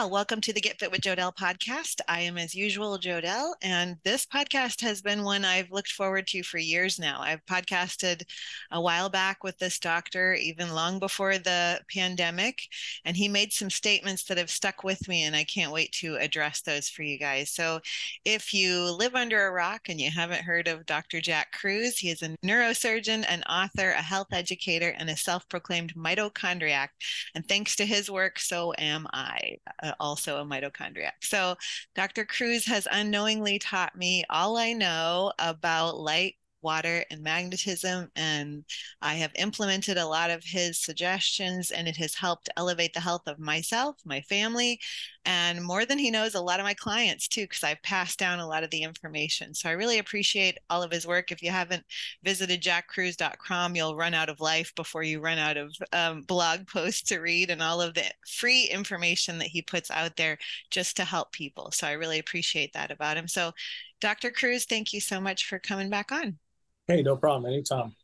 Well, 0.00 0.08
welcome 0.08 0.40
to 0.40 0.54
the 0.54 0.62
Get 0.62 0.78
Fit 0.78 0.90
with 0.90 1.02
Jodelle 1.02 1.36
podcast. 1.36 2.00
I 2.08 2.22
am, 2.22 2.38
as 2.38 2.54
usual, 2.54 2.98
Jodelle, 2.98 3.52
and 3.60 3.98
this 4.02 4.24
podcast 4.24 4.80
has 4.80 5.02
been 5.02 5.24
one 5.24 5.44
I've 5.44 5.70
looked 5.70 5.92
forward 5.92 6.26
to 6.28 6.42
for 6.42 6.56
years 6.56 6.98
now. 6.98 7.20
I've 7.20 7.44
podcasted 7.44 8.22
a 8.70 8.80
while 8.80 9.10
back 9.10 9.44
with 9.44 9.58
this 9.58 9.78
doctor, 9.78 10.32
even 10.32 10.72
long 10.72 11.00
before 11.00 11.36
the 11.36 11.82
pandemic, 11.94 12.62
and 13.04 13.14
he 13.14 13.28
made 13.28 13.52
some 13.52 13.68
statements 13.68 14.24
that 14.24 14.38
have 14.38 14.48
stuck 14.48 14.84
with 14.84 15.06
me, 15.06 15.24
and 15.24 15.36
I 15.36 15.44
can't 15.44 15.70
wait 15.70 15.92
to 15.96 16.16
address 16.16 16.62
those 16.62 16.88
for 16.88 17.02
you 17.02 17.18
guys. 17.18 17.50
So, 17.50 17.80
if 18.24 18.54
you 18.54 18.96
live 18.96 19.14
under 19.14 19.48
a 19.48 19.52
rock 19.52 19.90
and 19.90 20.00
you 20.00 20.10
haven't 20.10 20.44
heard 20.44 20.66
of 20.66 20.86
Dr. 20.86 21.20
Jack 21.20 21.52
Kruse, 21.52 21.98
he 21.98 22.08
is 22.08 22.22
a 22.22 22.34
neurosurgeon, 22.42 23.26
an 23.28 23.42
author, 23.42 23.90
a 23.90 24.00
health 24.00 24.28
educator, 24.32 24.94
and 24.98 25.10
a 25.10 25.16
self 25.16 25.46
proclaimed 25.50 25.94
mitochondriac. 25.94 26.88
And 27.34 27.46
thanks 27.46 27.76
to 27.76 27.84
his 27.84 28.10
work, 28.10 28.38
so 28.38 28.72
am 28.78 29.06
I 29.12 29.58
uh, 29.82 29.89
also 29.98 30.38
a 30.38 30.44
mitochondriac. 30.44 31.12
So 31.22 31.56
Dr. 31.94 32.24
Kruse 32.24 32.66
has 32.66 32.86
unknowingly 32.90 33.58
taught 33.58 33.96
me 33.96 34.24
all 34.30 34.56
I 34.56 34.72
know 34.72 35.32
about 35.38 35.98
light 35.98 36.36
water 36.62 37.04
and 37.10 37.22
magnetism. 37.22 38.10
And 38.16 38.64
I 39.00 39.14
have 39.14 39.32
implemented 39.34 39.96
a 39.96 40.06
lot 40.06 40.30
of 40.30 40.44
his 40.44 40.78
suggestions, 40.78 41.70
and 41.70 41.88
it 41.88 41.96
has 41.96 42.14
helped 42.14 42.48
elevate 42.56 42.92
the 42.92 43.00
health 43.00 43.22
of 43.26 43.38
myself, 43.38 43.96
my 44.04 44.20
family, 44.22 44.80
and 45.24 45.62
more 45.62 45.84
than 45.84 45.98
he 45.98 46.10
knows, 46.10 46.34
a 46.34 46.40
lot 46.40 46.60
of 46.60 46.64
my 46.64 46.72
clients 46.72 47.28
too, 47.28 47.42
because 47.42 47.62
I've 47.62 47.82
passed 47.82 48.18
down 48.18 48.38
a 48.38 48.46
lot 48.46 48.64
of 48.64 48.70
the 48.70 48.82
information. 48.82 49.52
So 49.52 49.68
I 49.68 49.72
really 49.72 49.98
appreciate 49.98 50.58
all 50.70 50.82
of 50.82 50.90
his 50.90 51.06
work. 51.06 51.30
If 51.30 51.42
you 51.42 51.50
haven't 51.50 51.84
visited 52.22 52.62
jackkruse.com, 52.62 53.76
you'll 53.76 53.96
run 53.96 54.14
out 54.14 54.30
of 54.30 54.40
life 54.40 54.72
before 54.74 55.02
you 55.02 55.20
run 55.20 55.38
out 55.38 55.56
of 55.56 55.74
um, 55.92 56.22
blog 56.22 56.66
posts 56.72 57.02
to 57.08 57.18
read 57.18 57.50
and 57.50 57.62
all 57.62 57.82
of 57.82 57.94
the 57.94 58.04
free 58.26 58.64
information 58.64 59.38
that 59.38 59.48
he 59.48 59.60
puts 59.60 59.90
out 59.90 60.16
there 60.16 60.38
just 60.70 60.96
to 60.96 61.04
help 61.04 61.32
people. 61.32 61.70
So 61.70 61.86
I 61.86 61.92
really 61.92 62.18
appreciate 62.18 62.72
that 62.72 62.90
about 62.90 63.16
him. 63.16 63.28
So, 63.28 63.52
Dr. 64.00 64.30
Kruse 64.30 64.64
thank 64.64 64.94
you 64.94 65.00
so 65.00 65.20
much 65.20 65.46
for 65.46 65.58
coming 65.58 65.90
back 65.90 66.10
on. 66.10 66.38
Hey, 66.86 67.02
no 67.02 67.16
problem. 67.16 67.52
Anytime. 67.52 67.94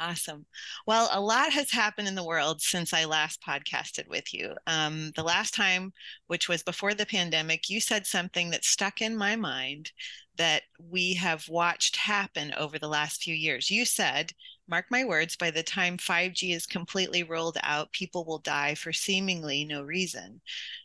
Awesome. 0.00 0.46
Well, 0.86 1.08
a 1.12 1.20
lot 1.20 1.52
has 1.52 1.72
happened 1.72 2.06
in 2.06 2.14
the 2.14 2.22
world 2.24 2.62
since 2.62 2.92
I 2.92 3.04
last 3.04 3.40
podcasted 3.42 4.06
with 4.08 4.32
you. 4.32 4.54
Um, 4.68 5.10
the 5.16 5.24
last 5.24 5.54
time, 5.54 5.92
which 6.28 6.48
was 6.48 6.62
before 6.62 6.94
the 6.94 7.04
pandemic, 7.06 7.68
you 7.68 7.80
said 7.80 8.06
something 8.06 8.50
that 8.50 8.64
stuck 8.64 9.00
in 9.02 9.16
my 9.16 9.34
mind 9.34 9.90
that 10.36 10.62
we 10.78 11.14
have 11.14 11.48
watched 11.48 11.96
happen 11.96 12.54
over 12.56 12.78
the 12.78 12.86
last 12.88 13.22
few 13.24 13.34
years. 13.34 13.72
You 13.72 13.84
said, 13.84 14.32
mark 14.68 14.86
my 14.90 15.04
words, 15.04 15.36
by 15.36 15.50
the 15.50 15.62
time 15.62 15.96
5G 15.96 16.54
is 16.54 16.66
completely 16.66 17.22
rolled 17.22 17.58
out, 17.62 17.92
people 17.92 18.24
will 18.24 18.38
die 18.38 18.74
for 18.74 18.92
seemingly 18.92 19.64
no 19.64 19.82
reason. 19.82 20.40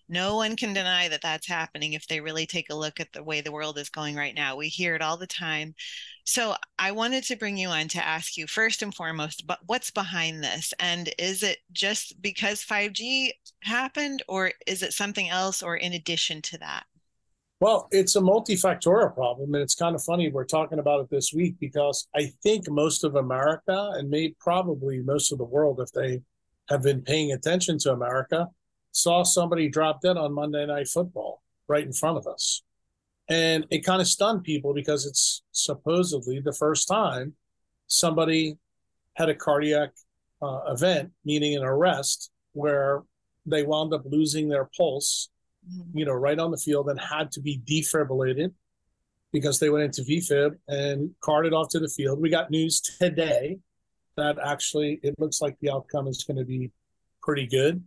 No 0.10 0.36
one 0.36 0.56
can 0.56 0.74
deny 0.74 1.08
that 1.10 1.22
that's 1.22 1.48
happening 1.48 1.94
if 1.94 2.08
they 2.08 2.22
really 2.22 2.46
take 2.46 2.70
a 2.70 2.76
look 2.76 3.00
at 3.00 3.12
the 3.14 3.24
way 3.24 3.42
the 3.42 3.52
world 3.52 3.78
is 3.78 3.90
going 3.90 4.16
right 4.16 4.36
now. 4.36 4.56
We 4.56 4.68
hear 4.68 4.96
it 4.96 5.02
all 5.02 5.18
the 5.18 5.28
time. 5.28 5.76
So 6.26 6.56
I 6.80 6.92
wanted 6.92 7.24
to 7.26 7.36
bring 7.36 7.58
you 7.58 7.70
on 7.70 7.88
to 7.90 8.06
ask 8.06 8.38
you 8.38 8.48
first 8.48 8.82
and 8.82 8.94
foremost, 8.94 9.46
but 9.46 9.60
what's 9.66 9.92
behind 9.92 10.44
this? 10.44 10.74
And 10.80 11.14
is 11.20 11.44
it 11.44 11.58
just 11.72 12.22
because 12.22 12.64
5G 12.64 13.32
happened, 13.64 14.24
or 14.28 14.52
is 14.68 14.84
it 14.84 14.94
something 14.94 15.30
else, 15.30 15.62
or 15.62 15.76
in 15.76 15.94
addition 15.94 16.42
to 16.44 16.58
that? 16.60 16.86
Well, 17.64 17.88
it's 17.92 18.18
a 18.18 18.20
multifactorial 18.20 19.14
problem. 19.14 19.54
And 19.54 19.64
it's 19.64 19.74
kind 19.74 19.96
of 19.96 20.04
funny 20.04 20.30
we're 20.30 20.44
talking 20.44 20.80
about 20.80 21.00
it 21.00 21.10
this 21.10 21.32
week 21.34 21.56
because 21.62 22.10
I 22.14 22.26
think 22.44 22.70
most 22.70 23.06
of 23.06 23.16
America 23.16 23.94
and 23.94 24.10
maybe 24.10 24.36
probably 24.38 25.00
most 25.00 25.32
of 25.32 25.38
the 25.38 25.46
world, 25.46 25.80
if 25.80 25.90
they 25.94 26.24
have 26.68 26.84
been 26.84 27.04
paying 27.04 27.32
attention 27.32 27.78
to 27.78 27.94
America, 27.94 28.50
saw 28.92 29.24
somebody 29.24 29.70
drop 29.70 30.02
dead 30.02 30.18
on 30.18 30.34
Monday 30.34 30.66
Night 30.66 30.90
Football 30.90 31.42
right 31.70 31.86
in 31.86 31.94
front 31.94 32.18
of 32.18 32.28
us. 32.28 32.64
And 33.30 33.66
it 33.70 33.86
kind 33.86 34.02
of 34.02 34.10
stunned 34.10 34.44
people 34.44 34.74
because 34.74 35.06
it's 35.06 35.42
supposedly 35.54 36.42
the 36.42 36.52
first 36.52 36.90
time 36.90 37.32
somebody 37.88 38.58
had 39.14 39.30
a 39.30 39.36
cardiac 39.36 39.92
uh, 40.42 40.64
event, 40.68 41.14
meaning 41.24 41.56
an 41.56 41.64
arrest, 41.64 42.30
where 42.52 43.04
they 43.46 43.64
wound 43.64 43.94
up 43.94 44.04
losing 44.04 44.50
their 44.50 44.70
pulse, 44.76 45.30
mm-hmm. 45.70 45.98
you 45.98 46.06
know, 46.06 46.14
right 46.14 46.40
on 46.40 46.52
the 46.52 46.58
field 46.58 46.90
and 46.90 47.00
had 47.00 47.32
to 47.34 47.42
be 47.42 47.62
defibrillated 47.66 48.54
because 49.32 49.60
they 49.60 49.70
went 49.70 49.84
into 49.84 50.04
VFib 50.04 50.58
and 50.68 51.12
carted 51.22 51.54
off 51.54 51.70
to 51.70 51.80
the 51.80 51.88
field. 51.90 52.22
We 52.22 52.30
got 52.30 52.52
news 52.52 52.80
today 52.80 53.60
that 54.16 54.38
actually 54.44 55.00
it 55.04 55.16
looks 55.20 55.42
like 55.42 55.58
the 55.60 55.72
outcome 55.72 56.08
is 56.08 56.24
going 56.24 56.38
to 56.38 56.46
be 56.46 56.72
pretty 57.22 57.48
good 57.48 57.84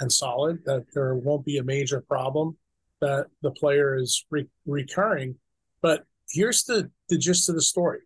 and 0.00 0.12
solid, 0.12 0.64
that 0.64 0.86
there 0.94 1.14
won't 1.14 1.44
be 1.44 1.58
a 1.58 1.62
major 1.62 2.00
problem, 2.00 2.56
that 3.00 3.26
the 3.42 3.50
player 3.50 3.96
is 3.96 4.24
re- 4.30 4.48
recurring. 4.66 5.36
But 5.82 6.04
here's 6.30 6.64
the, 6.64 6.90
the 7.08 7.18
gist 7.18 7.48
of 7.48 7.54
the 7.54 7.62
story. 7.62 8.00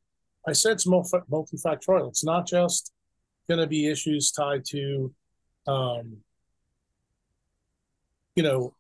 I 0.47 0.53
said 0.53 0.73
it's 0.73 0.87
multifactorial. 0.87 2.09
It's 2.09 2.25
not 2.25 2.47
just 2.47 2.93
going 3.49 3.61
to 3.61 3.67
be 3.67 3.89
issues 3.89 4.31
tied 4.31 4.65
to, 4.67 5.13
um, 5.67 6.19
you 8.37 8.43
know, 8.43 8.75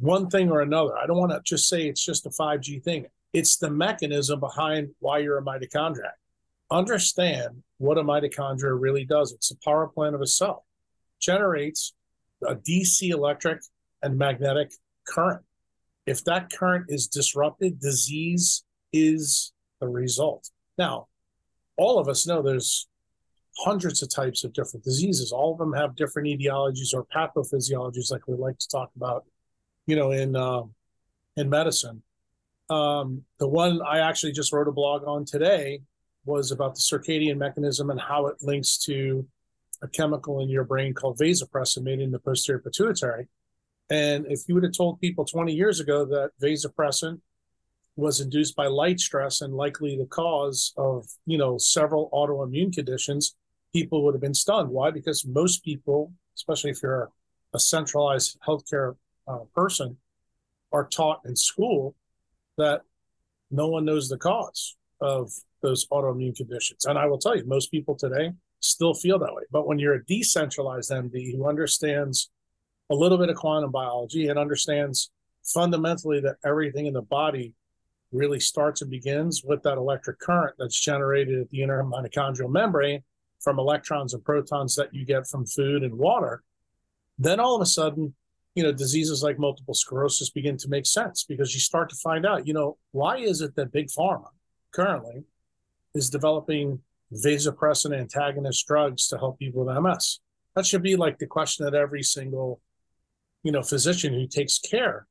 one 0.00 0.28
thing 0.28 0.50
or 0.50 0.60
another. 0.60 0.96
I 0.96 1.06
don't 1.06 1.18
want 1.18 1.32
to 1.32 1.40
just 1.44 1.68
say 1.68 1.86
it's 1.86 2.04
just 2.04 2.26
a 2.26 2.30
5G 2.30 2.82
thing. 2.82 3.06
It's 3.32 3.56
the 3.56 3.70
mechanism 3.70 4.40
behind 4.40 4.90
why 5.00 5.18
you're 5.18 5.38
a 5.38 5.42
mitochondria. 5.42 6.10
Understand 6.70 7.62
what 7.78 7.98
a 7.98 8.02
mitochondria 8.02 8.78
really 8.78 9.04
does. 9.04 9.32
It's 9.32 9.48
the 9.48 9.56
power 9.64 9.88
plant 9.88 10.14
of 10.14 10.20
a 10.20 10.26
cell. 10.26 10.64
Generates 11.20 11.94
a 12.46 12.54
DC 12.54 13.10
electric 13.10 13.60
and 14.02 14.18
magnetic 14.18 14.72
current. 15.06 15.42
If 16.06 16.24
that 16.24 16.52
current 16.52 16.86
is 16.88 17.06
disrupted, 17.06 17.80
disease 17.80 18.64
is 18.92 19.52
the 19.80 19.88
result. 19.88 20.50
Now, 20.78 21.08
all 21.76 21.98
of 21.98 22.08
us 22.08 22.26
know 22.26 22.42
there's 22.42 22.86
hundreds 23.58 24.02
of 24.02 24.12
types 24.14 24.44
of 24.44 24.52
different 24.52 24.84
diseases. 24.84 25.32
All 25.32 25.52
of 25.52 25.58
them 25.58 25.72
have 25.72 25.96
different 25.96 26.28
etiologies 26.28 26.92
or 26.92 27.06
pathophysiologies, 27.14 28.10
like 28.10 28.26
we 28.26 28.36
like 28.36 28.58
to 28.58 28.68
talk 28.68 28.90
about, 28.96 29.24
you 29.86 29.96
know, 29.96 30.10
in 30.10 30.36
uh, 30.36 30.62
in 31.36 31.48
medicine. 31.48 32.02
Um, 32.70 33.24
the 33.38 33.48
one 33.48 33.80
I 33.82 33.98
actually 33.98 34.32
just 34.32 34.52
wrote 34.52 34.68
a 34.68 34.72
blog 34.72 35.04
on 35.06 35.24
today 35.24 35.82
was 36.24 36.50
about 36.50 36.74
the 36.74 36.80
circadian 36.80 37.36
mechanism 37.36 37.90
and 37.90 38.00
how 38.00 38.26
it 38.26 38.36
links 38.40 38.78
to 38.78 39.26
a 39.82 39.88
chemical 39.88 40.40
in 40.40 40.48
your 40.48 40.64
brain 40.64 40.94
called 40.94 41.18
vasopressin 41.18 41.82
made 41.82 42.00
in 42.00 42.10
the 42.10 42.18
posterior 42.18 42.58
pituitary. 42.58 43.28
And 43.90 44.24
if 44.28 44.40
you 44.48 44.54
would 44.54 44.64
have 44.64 44.72
told 44.72 45.00
people 45.00 45.26
20 45.26 45.52
years 45.52 45.80
ago 45.80 46.06
that 46.06 46.30
vasopressin 46.42 47.20
was 47.96 48.20
induced 48.20 48.56
by 48.56 48.66
light 48.66 48.98
stress 48.98 49.40
and 49.40 49.54
likely 49.54 49.96
the 49.96 50.06
cause 50.06 50.72
of, 50.76 51.06
you 51.26 51.36
know, 51.36 51.58
several 51.58 52.08
autoimmune 52.12 52.72
conditions, 52.72 53.36
people 53.72 54.02
would 54.04 54.14
have 54.14 54.22
been 54.22 54.34
stunned. 54.34 54.70
Why? 54.70 54.90
Because 54.90 55.26
most 55.26 55.62
people, 55.62 56.12
especially 56.34 56.70
if 56.70 56.82
you're 56.82 57.10
a 57.52 57.60
centralized 57.60 58.38
healthcare 58.46 58.96
uh, 59.26 59.40
person, 59.54 59.96
are 60.72 60.86
taught 60.86 61.20
in 61.24 61.36
school 61.36 61.94
that 62.58 62.82
no 63.50 63.68
one 63.68 63.84
knows 63.84 64.08
the 64.08 64.18
cause 64.18 64.76
of 65.00 65.30
those 65.62 65.86
autoimmune 65.88 66.36
conditions. 66.36 66.84
And 66.84 66.98
I 66.98 67.06
will 67.06 67.18
tell 67.18 67.36
you, 67.36 67.44
most 67.46 67.70
people 67.70 67.94
today 67.94 68.32
still 68.60 68.94
feel 68.94 69.18
that 69.18 69.34
way. 69.34 69.42
But 69.50 69.66
when 69.66 69.78
you're 69.78 69.94
a 69.94 70.04
decentralized 70.04 70.90
MD 70.90 71.34
who 71.34 71.48
understands 71.48 72.30
a 72.90 72.94
little 72.94 73.18
bit 73.18 73.30
of 73.30 73.36
quantum 73.36 73.70
biology 73.70 74.28
and 74.28 74.38
understands 74.38 75.10
fundamentally 75.44 76.20
that 76.20 76.36
everything 76.44 76.86
in 76.86 76.94
the 76.94 77.02
body 77.02 77.54
really 78.12 78.40
starts 78.40 78.82
and 78.82 78.90
begins 78.90 79.42
with 79.44 79.62
that 79.62 79.76
electric 79.76 80.18
current 80.18 80.54
that's 80.58 80.78
generated 80.78 81.40
at 81.40 81.50
the 81.50 81.62
inner 81.62 81.82
mitochondrial 81.82 82.50
membrane 82.50 83.02
from 83.40 83.58
electrons 83.58 84.14
and 84.14 84.24
protons 84.24 84.74
that 84.76 84.94
you 84.94 85.04
get 85.04 85.26
from 85.26 85.44
food 85.44 85.82
and 85.82 85.94
water, 85.94 86.42
then 87.18 87.40
all 87.40 87.54
of 87.54 87.60
a 87.60 87.66
sudden, 87.66 88.14
you 88.54 88.62
know, 88.62 88.72
diseases 88.72 89.22
like 89.22 89.38
multiple 89.38 89.74
sclerosis 89.74 90.30
begin 90.30 90.56
to 90.58 90.68
make 90.68 90.86
sense 90.86 91.24
because 91.24 91.54
you 91.54 91.60
start 91.60 91.88
to 91.90 91.96
find 91.96 92.24
out, 92.24 92.46
you 92.46 92.54
know, 92.54 92.76
why 92.92 93.16
is 93.18 93.40
it 93.40 93.56
that 93.56 93.72
big 93.72 93.88
pharma 93.88 94.28
currently 94.72 95.24
is 95.94 96.10
developing 96.10 96.80
vasopressin 97.12 97.96
antagonist 97.98 98.66
drugs 98.66 99.08
to 99.08 99.18
help 99.18 99.38
people 99.38 99.64
with 99.64 99.76
MS? 99.76 100.20
That 100.54 100.66
should 100.66 100.82
be 100.82 100.96
like 100.96 101.18
the 101.18 101.26
question 101.26 101.64
that 101.64 101.74
every 101.74 102.02
single, 102.02 102.60
you 103.42 103.50
know, 103.50 103.62
physician 103.62 104.14
who 104.14 104.26
takes 104.26 104.58
care 104.58 105.06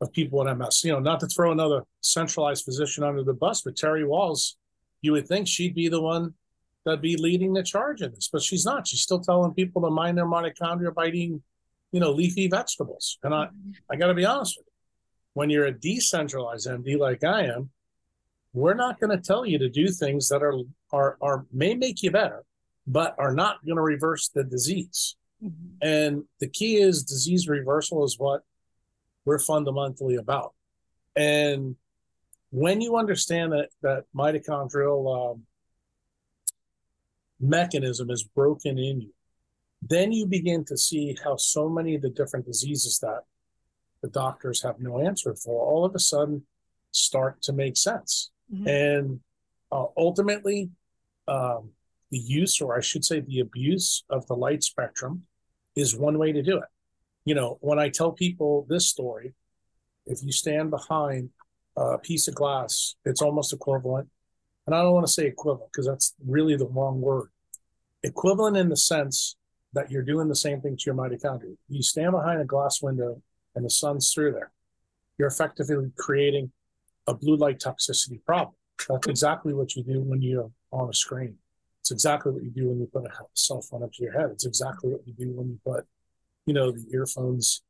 of 0.00 0.12
people 0.12 0.38
with 0.38 0.56
MS, 0.56 0.84
you 0.84 0.92
know, 0.92 1.00
not 1.00 1.20
to 1.20 1.26
throw 1.26 1.52
another 1.52 1.82
centralized 2.00 2.64
physician 2.64 3.04
under 3.04 3.22
the 3.22 3.34
bus, 3.34 3.62
but 3.62 3.76
Terry 3.76 4.02
Wahls 4.02 4.54
you 5.02 5.12
would 5.12 5.28
think 5.28 5.46
she'd 5.46 5.74
be 5.74 5.88
the 5.88 6.00
one 6.00 6.34
that'd 6.84 7.00
be 7.00 7.16
leading 7.16 7.52
the 7.52 7.62
charge 7.62 8.02
in 8.02 8.12
this, 8.12 8.28
but 8.32 8.42
she's 8.42 8.64
not. 8.64 8.86
She's 8.86 9.02
still 9.02 9.20
telling 9.20 9.54
people 9.54 9.82
to 9.82 9.90
mind 9.90 10.18
their 10.18 10.26
mitochondria 10.26 10.94
by 10.94 11.06
eating, 11.06 11.42
you 11.92 12.00
know, 12.00 12.12
leafy 12.12 12.48
vegetables. 12.48 13.18
And 13.22 13.34
I, 13.34 13.48
I 13.90 13.96
got 13.96 14.08
to 14.08 14.14
be 14.14 14.24
honest 14.24 14.56
with 14.58 14.66
you, 14.66 14.72
when 15.34 15.50
you're 15.50 15.66
a 15.66 15.72
decentralized 15.72 16.66
MD 16.66 16.98
like 16.98 17.24
I 17.24 17.44
am, 17.44 17.70
we're 18.52 18.74
not 18.74 18.98
going 18.98 19.10
to 19.10 19.22
tell 19.22 19.44
you 19.44 19.58
to 19.58 19.68
do 19.68 19.88
things 19.88 20.28
that 20.28 20.42
are 20.42 20.54
are 20.92 21.18
are 21.20 21.46
may 21.52 21.74
make 21.74 22.02
you 22.02 22.10
better, 22.10 22.44
but 22.86 23.14
are 23.18 23.34
not 23.34 23.64
going 23.64 23.76
to 23.76 23.82
reverse 23.82 24.28
the 24.28 24.44
disease. 24.44 25.16
Mm-hmm. 25.44 25.76
And 25.82 26.24
the 26.40 26.48
key 26.48 26.76
is 26.76 27.02
disease 27.02 27.48
reversal 27.48 28.04
is 28.04 28.18
what 28.18 28.42
we're 29.26 29.38
fundamentally 29.38 30.16
about. 30.16 30.54
And 31.14 31.76
when 32.50 32.80
you 32.80 32.96
understand 32.96 33.52
that 33.52 33.68
that 33.82 34.04
mitochondrial 34.14 35.32
um, 35.32 35.42
mechanism 37.38 38.10
is 38.10 38.22
broken 38.22 38.78
in 38.78 39.02
you, 39.02 39.12
then 39.82 40.12
you 40.12 40.26
begin 40.26 40.64
to 40.66 40.76
see 40.76 41.16
how 41.22 41.36
so 41.36 41.68
many 41.68 41.94
of 41.94 42.02
the 42.02 42.10
different 42.10 42.46
diseases 42.46 42.98
that 43.00 43.20
the 44.02 44.08
doctors 44.08 44.62
have 44.62 44.78
no 44.78 45.00
answer 45.00 45.34
for 45.34 45.64
all 45.64 45.84
of 45.84 45.94
a 45.94 45.98
sudden 45.98 46.42
start 46.90 47.42
to 47.42 47.52
make 47.52 47.76
sense. 47.76 48.30
Mm-hmm. 48.52 48.68
And 48.68 49.20
uh, 49.70 49.86
ultimately, 49.96 50.70
um, 51.28 51.70
the 52.10 52.18
use, 52.18 52.60
or 52.60 52.76
I 52.76 52.80
should 52.80 53.04
say, 53.04 53.20
the 53.20 53.40
abuse 53.40 54.04
of 54.08 54.26
the 54.26 54.34
light 54.34 54.62
spectrum 54.62 55.22
is 55.74 55.96
one 55.96 56.18
way 56.18 56.32
to 56.32 56.42
do 56.42 56.56
it. 56.58 56.68
You 57.24 57.34
know, 57.34 57.58
when 57.60 57.78
I 57.78 57.88
tell 57.88 58.12
people 58.12 58.66
this 58.68 58.86
story, 58.86 59.34
if 60.06 60.22
you 60.22 60.30
stand 60.30 60.70
behind 60.70 61.30
a 61.76 61.98
piece 61.98 62.28
of 62.28 62.34
glass, 62.34 62.94
it's 63.04 63.20
almost 63.20 63.52
equivalent. 63.52 64.08
And 64.66 64.74
I 64.74 64.82
don't 64.82 64.94
want 64.94 65.06
to 65.06 65.12
say 65.12 65.26
equivalent 65.26 65.70
because 65.72 65.86
that's 65.86 66.14
really 66.24 66.56
the 66.56 66.66
wrong 66.66 67.00
word. 67.00 67.28
Equivalent 68.02 68.56
in 68.56 68.68
the 68.68 68.76
sense 68.76 69.36
that 69.76 69.90
you're 69.90 70.02
doing 70.02 70.26
the 70.26 70.34
same 70.34 70.60
thing 70.62 70.74
to 70.74 70.82
your 70.86 70.94
mitochondria. 70.94 71.54
You 71.68 71.82
stand 71.82 72.12
behind 72.12 72.40
a 72.40 72.46
glass 72.46 72.80
window 72.80 73.20
and 73.54 73.62
the 73.62 73.70
sun's 73.70 74.12
through 74.12 74.32
there. 74.32 74.50
You're 75.18 75.28
effectively 75.28 75.92
creating 75.96 76.50
a 77.06 77.12
blue 77.14 77.36
light 77.36 77.60
toxicity 77.60 78.24
problem. 78.24 78.54
That's 78.88 79.06
exactly 79.06 79.52
what 79.52 79.76
you 79.76 79.82
do 79.82 80.00
when 80.00 80.22
you're 80.22 80.50
on 80.72 80.88
a 80.88 80.94
screen. 80.94 81.36
It's 81.80 81.90
exactly 81.90 82.32
what 82.32 82.42
you 82.42 82.50
do 82.50 82.68
when 82.68 82.80
you 82.80 82.86
put 82.86 83.04
a 83.04 83.10
cell 83.34 83.60
phone 83.60 83.82
up 83.82 83.92
to 83.92 84.02
your 84.02 84.18
head. 84.18 84.30
It's 84.32 84.46
exactly 84.46 84.90
what 84.90 85.06
you 85.06 85.12
do 85.12 85.30
when 85.32 85.48
you 85.48 85.60
put, 85.64 85.84
you 86.46 86.54
know, 86.54 86.70
the 86.70 86.84
earphones 86.92 87.62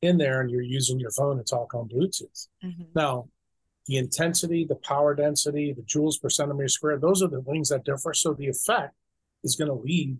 in 0.00 0.16
there 0.16 0.40
and 0.40 0.50
you're 0.50 0.62
using 0.62 1.00
your 1.00 1.10
phone 1.10 1.38
to 1.38 1.42
talk 1.42 1.74
on 1.74 1.88
Bluetooth. 1.88 2.46
Mm-hmm. 2.64 2.84
Now, 2.94 3.28
the 3.86 3.96
intensity, 3.96 4.64
the 4.64 4.76
power 4.76 5.12
density, 5.12 5.72
the 5.72 5.82
joules 5.82 6.20
per 6.20 6.30
centimeter 6.30 6.68
square, 6.68 6.98
those 6.98 7.20
are 7.20 7.28
the 7.28 7.42
things 7.42 7.70
that 7.70 7.84
differ. 7.84 8.14
So 8.14 8.32
the 8.32 8.46
effect 8.46 8.94
is 9.42 9.56
going 9.56 9.68
to 9.68 9.74
lead, 9.74 10.18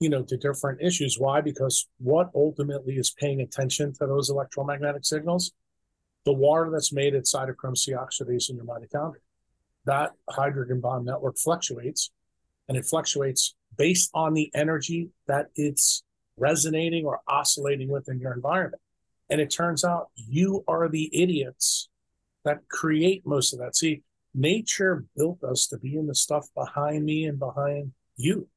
you 0.00 0.08
know, 0.08 0.22
to 0.22 0.36
different 0.36 0.80
issues. 0.82 1.18
Why? 1.18 1.40
Because 1.40 1.88
what 1.98 2.30
ultimately 2.34 2.94
is 2.94 3.10
paying 3.10 3.40
attention 3.40 3.92
to 3.94 4.06
those 4.06 4.30
electromagnetic 4.30 5.04
signals? 5.04 5.52
The 6.24 6.32
water 6.32 6.70
that's 6.70 6.92
made 6.92 7.14
at 7.14 7.24
cytochrome 7.24 7.76
C 7.76 7.92
oxidase 7.92 8.50
in 8.50 8.56
your 8.56 8.64
mitochondria. 8.64 9.20
That 9.84 10.12
hydrogen 10.28 10.80
bond 10.80 11.06
network 11.06 11.38
fluctuates 11.38 12.10
and 12.68 12.76
it 12.76 12.84
fluctuates 12.84 13.54
based 13.76 14.10
on 14.12 14.34
the 14.34 14.50
energy 14.54 15.10
that 15.28 15.46
it's 15.54 16.02
resonating 16.36 17.06
or 17.06 17.20
oscillating 17.28 17.88
within 17.88 18.18
your 18.18 18.32
environment. 18.32 18.82
And 19.30 19.40
it 19.40 19.50
turns 19.50 19.84
out 19.84 20.08
you 20.14 20.64
are 20.68 20.88
the 20.88 21.10
idiots 21.12 21.88
that 22.44 22.68
create 22.68 23.26
most 23.26 23.52
of 23.52 23.58
that. 23.60 23.76
See, 23.76 24.02
nature 24.34 25.04
built 25.16 25.42
us 25.42 25.66
to 25.68 25.78
be 25.78 25.96
in 25.96 26.06
the 26.06 26.14
stuff 26.14 26.48
behind 26.54 27.04
me 27.04 27.24
and 27.24 27.38
behind 27.38 27.92
you. 28.16 28.48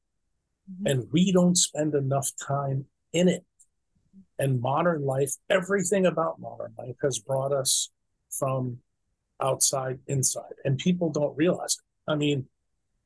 Mm-hmm. 0.70 0.86
And 0.86 1.08
we 1.12 1.32
don't 1.32 1.56
spend 1.56 1.94
enough 1.94 2.30
time 2.46 2.86
in 3.12 3.28
it. 3.28 3.44
And 4.38 4.60
modern 4.60 5.04
life, 5.04 5.32
everything 5.48 6.06
about 6.06 6.40
modern 6.40 6.72
life 6.78 6.96
has 7.02 7.18
brought 7.18 7.52
us 7.52 7.90
from 8.30 8.78
outside 9.40 9.98
inside. 10.06 10.54
And 10.64 10.78
people 10.78 11.10
don't 11.10 11.36
realize 11.36 11.74
it. 11.74 12.10
I 12.10 12.16
mean, 12.16 12.46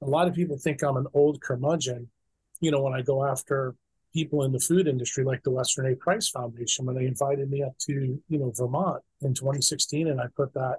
a 0.00 0.06
lot 0.06 0.28
of 0.28 0.34
people 0.34 0.58
think 0.58 0.82
I'm 0.82 0.96
an 0.96 1.06
old 1.14 1.40
curmudgeon, 1.40 2.08
you 2.61 2.70
know, 2.70 2.82
when 2.82 2.93
I 2.93 3.02
go 3.02 3.25
after 3.25 3.75
people 4.12 4.44
in 4.44 4.52
the 4.52 4.61
food 4.61 4.87
industry 4.87 5.25
like 5.25 5.43
the 5.43 5.50
Weston 5.50 5.87
A. 5.87 5.96
Price 5.96 6.28
Foundation 6.28 6.87
when 6.87 6.94
they 6.96 7.06
invited 7.06 7.50
me 7.50 7.62
up 7.62 7.76
to, 7.81 7.93
you 8.28 8.38
know, 8.38 8.52
Vermont 8.56 9.02
in 9.22 9.34
2016 9.34 10.06
and 10.08 10.20
I 10.20 10.26
put 10.37 10.55
that 10.55 10.76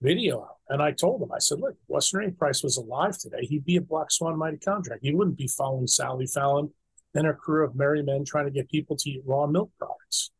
video 0.00 0.42
out. 0.42 0.57
And 0.70 0.82
I 0.82 0.92
told 0.92 1.22
him, 1.22 1.32
I 1.32 1.38
said, 1.38 1.60
look, 1.60 1.76
Weston 1.88 2.24
A. 2.24 2.30
Price 2.30 2.62
was 2.62 2.76
alive 2.76 3.16
today. 3.16 3.40
He'd 3.42 3.64
be 3.64 3.76
a 3.76 3.80
Black 3.80 4.10
Swan 4.10 4.34
mitochondriac. 4.34 4.98
He 5.00 5.14
wouldn't 5.14 5.38
be 5.38 5.48
following 5.48 5.86
Sally 5.86 6.26
Fallon 6.26 6.70
and 7.14 7.26
her 7.26 7.34
crew 7.34 7.64
of 7.64 7.74
merry 7.74 8.02
men 8.02 8.24
trying 8.24 8.44
to 8.44 8.50
get 8.50 8.70
people 8.70 8.94
to 8.96 9.10
eat 9.10 9.22
raw 9.24 9.46
milk 9.46 9.70
products. 9.78 10.30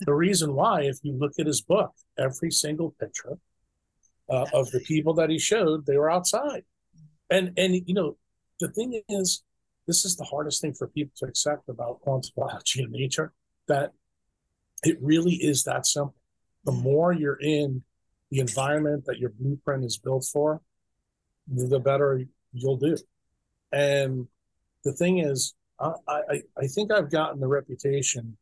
the 0.00 0.14
reason 0.14 0.54
why, 0.54 0.82
if 0.82 0.98
you 1.02 1.12
look 1.12 1.32
at 1.38 1.46
his 1.46 1.60
book, 1.60 1.92
every 2.18 2.50
single 2.50 2.94
picture 2.98 3.38
uh, 4.30 4.46
of 4.54 4.70
the 4.70 4.80
people 4.80 5.12
that 5.14 5.28
he 5.28 5.38
showed, 5.38 5.84
they 5.84 5.98
were 5.98 6.10
outside 6.10 6.64
and 7.30 7.52
and 7.56 7.74
you 7.86 7.94
know 7.94 8.16
the 8.60 8.68
thing 8.68 9.02
is 9.08 9.42
this 9.86 10.04
is 10.04 10.16
the 10.16 10.24
hardest 10.24 10.60
thing 10.60 10.72
for 10.72 10.88
people 10.88 11.12
to 11.16 11.26
accept 11.26 11.68
about 11.68 12.00
quantum 12.00 12.30
biology 12.36 12.82
and 12.82 12.92
nature 12.92 13.32
that 13.68 13.92
it 14.82 14.96
really 15.00 15.34
is 15.34 15.64
that 15.64 15.86
simple 15.86 16.14
the 16.64 16.72
more 16.72 17.12
you're 17.12 17.40
in 17.40 17.82
the 18.30 18.40
environment 18.40 19.04
that 19.06 19.18
your 19.18 19.30
blueprint 19.30 19.84
is 19.84 19.98
built 19.98 20.26
for 20.32 20.60
the 21.46 21.78
better 21.78 22.24
you'll 22.52 22.76
do 22.76 22.96
and 23.72 24.26
the 24.84 24.92
thing 24.92 25.18
is 25.18 25.54
i 25.80 25.92
i, 26.08 26.42
I 26.56 26.66
think 26.66 26.90
i've 26.90 27.10
gotten 27.10 27.40
the 27.40 27.48
reputation 27.48 28.36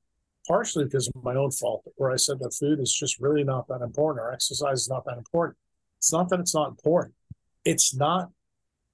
partially 0.46 0.84
because 0.84 1.08
of 1.08 1.22
my 1.22 1.34
own 1.34 1.50
fault 1.50 1.82
where 1.96 2.10
i 2.10 2.16
said 2.16 2.38
that 2.40 2.54
food 2.54 2.80
is 2.80 2.92
just 2.92 3.20
really 3.20 3.44
not 3.44 3.66
that 3.68 3.80
important 3.80 4.24
or 4.24 4.32
exercise 4.32 4.82
is 4.82 4.88
not 4.88 5.04
that 5.06 5.18
important 5.18 5.56
it's 5.98 6.12
not 6.12 6.28
that 6.28 6.40
it's 6.40 6.54
not 6.54 6.68
important 6.68 7.14
it's 7.64 7.94
not 7.94 8.30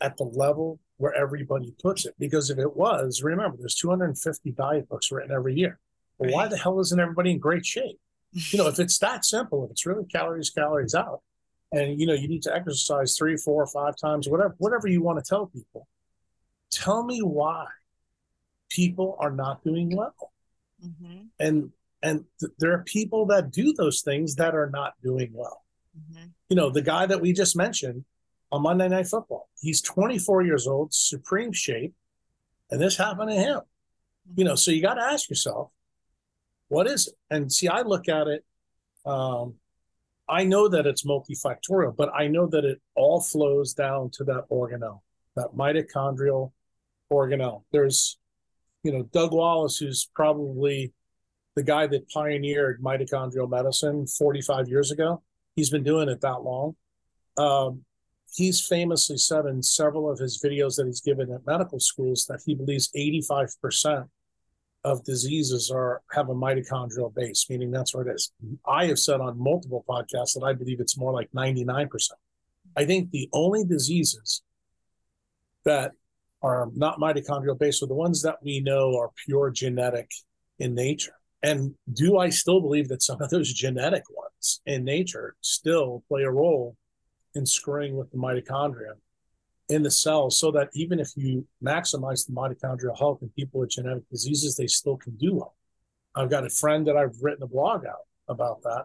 at 0.00 0.16
the 0.16 0.24
level 0.24 0.78
where 0.98 1.14
everybody 1.14 1.72
puts 1.82 2.06
it. 2.06 2.14
Because 2.18 2.50
if 2.50 2.58
it 2.58 2.76
was, 2.76 3.22
remember, 3.22 3.56
there's 3.58 3.76
250 3.76 4.52
diet 4.52 4.88
books 4.88 5.10
written 5.10 5.32
every 5.32 5.54
year. 5.54 5.78
Well, 6.18 6.28
right. 6.28 6.34
why 6.34 6.48
the 6.48 6.58
hell 6.58 6.78
isn't 6.80 7.00
everybody 7.00 7.30
in 7.30 7.38
great 7.38 7.64
shape? 7.64 7.98
You 8.32 8.58
know, 8.58 8.68
if 8.68 8.78
it's 8.78 8.98
that 8.98 9.24
simple, 9.24 9.64
if 9.64 9.70
it's 9.70 9.86
really 9.86 10.04
calories, 10.04 10.50
calories 10.50 10.94
out, 10.94 11.22
and 11.72 11.98
you 11.98 12.06
know, 12.06 12.14
you 12.14 12.28
need 12.28 12.42
to 12.42 12.54
exercise 12.54 13.16
three, 13.16 13.36
four, 13.36 13.66
five 13.66 13.96
times, 13.96 14.28
whatever, 14.28 14.54
whatever 14.58 14.86
you 14.88 15.02
want 15.02 15.22
to 15.22 15.28
tell 15.28 15.46
people. 15.46 15.88
Tell 16.70 17.02
me 17.04 17.20
why 17.20 17.66
people 18.68 19.16
are 19.18 19.30
not 19.30 19.64
doing 19.64 19.96
well. 19.96 20.32
Mm-hmm. 20.84 21.22
And 21.40 21.72
and 22.02 22.24
th- 22.38 22.52
there 22.58 22.72
are 22.72 22.84
people 22.84 23.26
that 23.26 23.50
do 23.50 23.72
those 23.72 24.02
things 24.02 24.36
that 24.36 24.54
are 24.54 24.70
not 24.70 24.94
doing 25.02 25.30
well. 25.32 25.64
Mm-hmm. 25.98 26.26
You 26.50 26.56
know, 26.56 26.70
the 26.70 26.82
guy 26.82 27.06
that 27.06 27.20
we 27.20 27.32
just 27.32 27.56
mentioned, 27.56 28.04
on 28.50 28.62
Monday 28.62 28.88
Night 28.88 29.06
Football. 29.06 29.48
He's 29.60 29.80
24 29.82 30.42
years 30.42 30.66
old, 30.66 30.94
supreme 30.94 31.52
shape, 31.52 31.94
and 32.70 32.80
this 32.80 32.96
happened 32.96 33.30
to 33.30 33.36
him. 33.36 33.60
You 34.36 34.44
know, 34.44 34.54
so 34.54 34.70
you 34.70 34.82
got 34.82 34.94
to 34.94 35.02
ask 35.02 35.28
yourself, 35.28 35.70
what 36.68 36.86
is 36.86 37.08
it? 37.08 37.14
And 37.30 37.52
see, 37.52 37.68
I 37.68 37.82
look 37.82 38.08
at 38.08 38.26
it. 38.26 38.44
Um, 39.04 39.54
I 40.28 40.44
know 40.44 40.68
that 40.68 40.86
it's 40.86 41.04
multifactorial, 41.04 41.96
but 41.96 42.10
I 42.14 42.28
know 42.28 42.46
that 42.46 42.64
it 42.64 42.80
all 42.94 43.20
flows 43.20 43.72
down 43.72 44.10
to 44.14 44.24
that 44.24 44.44
organelle, 44.50 45.00
that 45.36 45.54
mitochondrial 45.56 46.52
organelle. 47.10 47.62
There's, 47.72 48.18
you 48.82 48.92
know, 48.92 49.04
Doug 49.04 49.32
Wallace, 49.32 49.78
who's 49.78 50.08
probably 50.14 50.92
the 51.56 51.62
guy 51.62 51.86
that 51.86 52.10
pioneered 52.10 52.82
mitochondrial 52.82 53.48
medicine 53.48 54.06
45 54.06 54.68
years 54.68 54.90
ago. 54.90 55.22
He's 55.56 55.70
been 55.70 55.82
doing 55.82 56.08
it 56.08 56.20
that 56.20 56.42
long. 56.42 56.76
Um, 57.38 57.84
he's 58.34 58.64
famously 58.64 59.16
said 59.16 59.46
in 59.46 59.62
several 59.62 60.10
of 60.10 60.18
his 60.18 60.40
videos 60.44 60.76
that 60.76 60.86
he's 60.86 61.00
given 61.00 61.32
at 61.32 61.46
medical 61.46 61.80
schools 61.80 62.26
that 62.28 62.42
he 62.44 62.54
believes 62.54 62.90
85% 62.94 64.08
of 64.88 65.04
diseases 65.04 65.70
are 65.70 66.02
have 66.12 66.28
a 66.28 66.34
mitochondrial 66.34 67.14
base, 67.14 67.46
meaning 67.48 67.70
that's 67.70 67.94
what 67.94 68.06
it 68.06 68.14
is. 68.14 68.32
I 68.66 68.86
have 68.86 68.98
said 68.98 69.20
on 69.20 69.38
multiple 69.38 69.84
podcasts 69.88 70.34
that 70.34 70.44
I 70.44 70.52
believe 70.52 70.80
it's 70.80 70.98
more 70.98 71.12
like 71.12 71.30
99%. 71.32 71.88
I 72.76 72.84
think 72.84 73.10
the 73.10 73.28
only 73.32 73.64
diseases 73.64 74.42
that 75.64 75.92
are 76.42 76.68
not 76.74 76.98
mitochondrial 76.98 77.58
based 77.58 77.82
are 77.82 77.86
the 77.86 77.94
ones 77.94 78.22
that 78.22 78.36
we 78.42 78.60
know 78.60 78.96
are 78.96 79.10
pure 79.26 79.50
genetic 79.50 80.10
in 80.58 80.74
nature. 80.74 81.14
And 81.42 81.74
do 81.92 82.18
I 82.18 82.30
still 82.30 82.60
believe 82.60 82.88
that 82.88 83.02
some 83.02 83.20
of 83.22 83.30
those 83.30 83.52
genetic 83.52 84.04
ones 84.10 84.60
in 84.66 84.84
nature 84.84 85.36
still 85.40 86.02
play 86.08 86.22
a 86.22 86.30
role 86.30 86.76
in 87.34 87.46
screwing 87.46 87.96
with 87.96 88.10
the 88.10 88.16
mitochondria 88.16 88.92
in 89.68 89.82
the 89.82 89.90
cells 89.90 90.38
so 90.38 90.50
that 90.52 90.68
even 90.74 90.98
if 90.98 91.10
you 91.16 91.46
maximize 91.62 92.26
the 92.26 92.32
mitochondrial 92.32 92.98
health 92.98 93.18
in 93.22 93.28
people 93.30 93.60
with 93.60 93.70
genetic 93.70 94.08
diseases, 94.10 94.56
they 94.56 94.66
still 94.66 94.96
can 94.96 95.14
do 95.16 95.34
well. 95.34 95.54
I've 96.14 96.30
got 96.30 96.46
a 96.46 96.50
friend 96.50 96.86
that 96.86 96.96
I've 96.96 97.16
written 97.20 97.42
a 97.42 97.46
blog 97.46 97.84
out 97.84 98.06
about 98.28 98.62
that. 98.62 98.84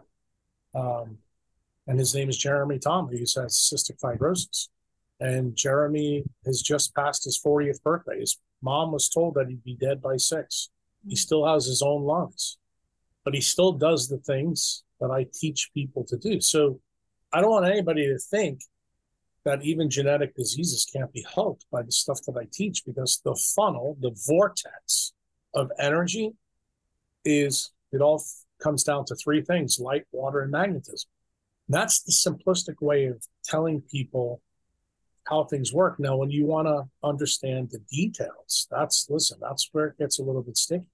Um, 0.78 1.18
and 1.86 1.98
his 1.98 2.14
name 2.14 2.28
is 2.28 2.36
Jeremy 2.36 2.78
Tom. 2.78 3.08
He 3.10 3.20
has 3.20 3.34
cystic 3.34 3.98
fibrosis. 4.00 4.68
And 5.20 5.56
Jeremy 5.56 6.24
has 6.44 6.60
just 6.60 6.94
passed 6.94 7.24
his 7.24 7.40
40th 7.40 7.82
birthday. 7.82 8.20
His 8.20 8.38
mom 8.62 8.92
was 8.92 9.08
told 9.08 9.34
that 9.34 9.48
he'd 9.48 9.64
be 9.64 9.76
dead 9.76 10.02
by 10.02 10.16
six. 10.16 10.70
He 11.06 11.16
still 11.16 11.46
has 11.46 11.66
his 11.66 11.82
own 11.82 12.02
lungs, 12.02 12.58
but 13.24 13.34
he 13.34 13.40
still 13.40 13.72
does 13.72 14.08
the 14.08 14.18
things 14.18 14.84
that 15.00 15.10
I 15.10 15.26
teach 15.32 15.70
people 15.74 16.04
to 16.04 16.16
do. 16.16 16.40
So 16.40 16.80
I 17.32 17.40
don't 17.40 17.50
want 17.50 17.66
anybody 17.66 18.06
to 18.06 18.18
think 18.18 18.60
that 19.44 19.62
even 19.62 19.90
genetic 19.90 20.34
diseases 20.34 20.86
can't 20.90 21.12
be 21.12 21.24
helped 21.34 21.66
by 21.70 21.82
the 21.82 21.92
stuff 21.92 22.20
that 22.26 22.36
I 22.36 22.46
teach 22.50 22.84
because 22.86 23.20
the 23.24 23.34
funnel, 23.54 23.96
the 24.00 24.16
vortex 24.26 25.12
of 25.52 25.70
energy 25.78 26.32
is 27.24 27.72
it 27.92 28.00
all 28.00 28.22
comes 28.62 28.84
down 28.84 29.04
to 29.06 29.14
three 29.16 29.42
things 29.42 29.78
light, 29.78 30.04
water, 30.12 30.40
and 30.40 30.50
magnetism. 30.50 31.08
That's 31.68 32.02
the 32.02 32.12
simplistic 32.12 32.80
way 32.80 33.06
of 33.06 33.22
telling 33.44 33.82
people 33.82 34.42
how 35.24 35.44
things 35.44 35.72
work. 35.72 35.98
Now, 35.98 36.16
when 36.16 36.30
you 36.30 36.46
want 36.46 36.68
to 36.68 36.84
understand 37.02 37.70
the 37.70 37.78
details, 37.90 38.66
that's 38.70 39.06
listen, 39.08 39.38
that's 39.40 39.68
where 39.72 39.86
it 39.86 39.98
gets 39.98 40.18
a 40.18 40.22
little 40.22 40.42
bit 40.42 40.56
sticky. 40.56 40.86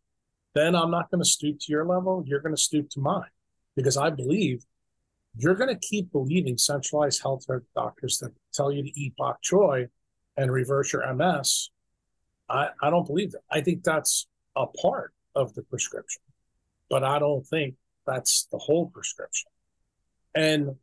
Then 0.55 0.75
I'm 0.75 0.91
not 0.91 1.11
going 1.11 1.23
to 1.23 1.29
stoop 1.29 1.59
to 1.61 1.73
your 1.73 1.85
level. 1.85 2.25
You're 2.27 2.41
going 2.41 2.55
to 2.55 2.61
stoop 2.61 2.91
to 2.91 3.01
mine 3.01 3.31
because 3.77 3.97
I 3.97 4.11
believe 4.11 4.65
you're 5.37 5.55
going 5.55 5.69
to 5.69 5.79
keep 5.79 6.13
believing 6.13 6.59
centralized 6.59 7.23
health 7.23 7.47
doctors 7.75 8.19
that 8.19 8.33
tell 8.53 8.73
you 8.73 8.83
to 8.83 9.01
eat 9.01 9.15
bok 9.17 9.39
choy 9.43 9.89
and 10.37 10.51
reverse 10.53 10.93
your 10.93 11.13
MS. 11.13 11.71
I, 12.49 12.69
I 12.83 12.91
don't 12.91 13.07
believe 13.07 13.33
that. 13.33 13.43
I 13.51 13.61
think 13.61 13.85
that's 13.85 14.27
a 14.57 14.67
part 14.67 15.13
of 15.35 15.55
the 15.55 15.63
prescription, 15.63 16.23
but 16.89 17.05
I 17.05 17.19
don't 17.19 17.47
think 17.47 17.77
that's 18.07 18.47
the 18.51 18.59
whole 18.59 18.87
prescription. 18.87 19.51
And 20.35 20.77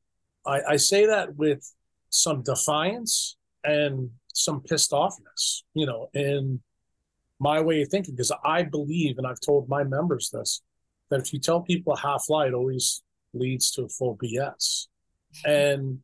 I, 0.46 0.62
I 0.70 0.76
say 0.78 1.06
that 1.06 1.36
with 1.36 1.74
some 2.10 2.42
defiance 2.42 3.36
and 3.64 4.12
some 4.34 4.62
pissed 4.62 4.92
offness, 4.92 5.64
you 5.74 5.86
know, 5.86 6.10
in 6.14 6.62
my 7.40 7.60
way 7.60 7.82
of 7.82 7.90
thinking, 7.90 8.16
because 8.16 8.32
I 8.44 8.64
believe, 8.64 9.18
and 9.18 9.28
I've 9.28 9.40
told 9.40 9.68
my 9.68 9.84
members 9.84 10.30
this, 10.30 10.62
that 11.10 11.20
if 11.20 11.34
you 11.34 11.40
tell 11.40 11.62
people 11.62 11.94
a 11.94 12.00
half 12.00 12.26
lie, 12.30 12.48
it 12.48 12.54
always 12.54 13.04
leads 13.34 13.72
to 13.72 13.84
a 13.84 13.90
full 13.90 14.18
BS. 14.18 14.88
And 15.46 16.00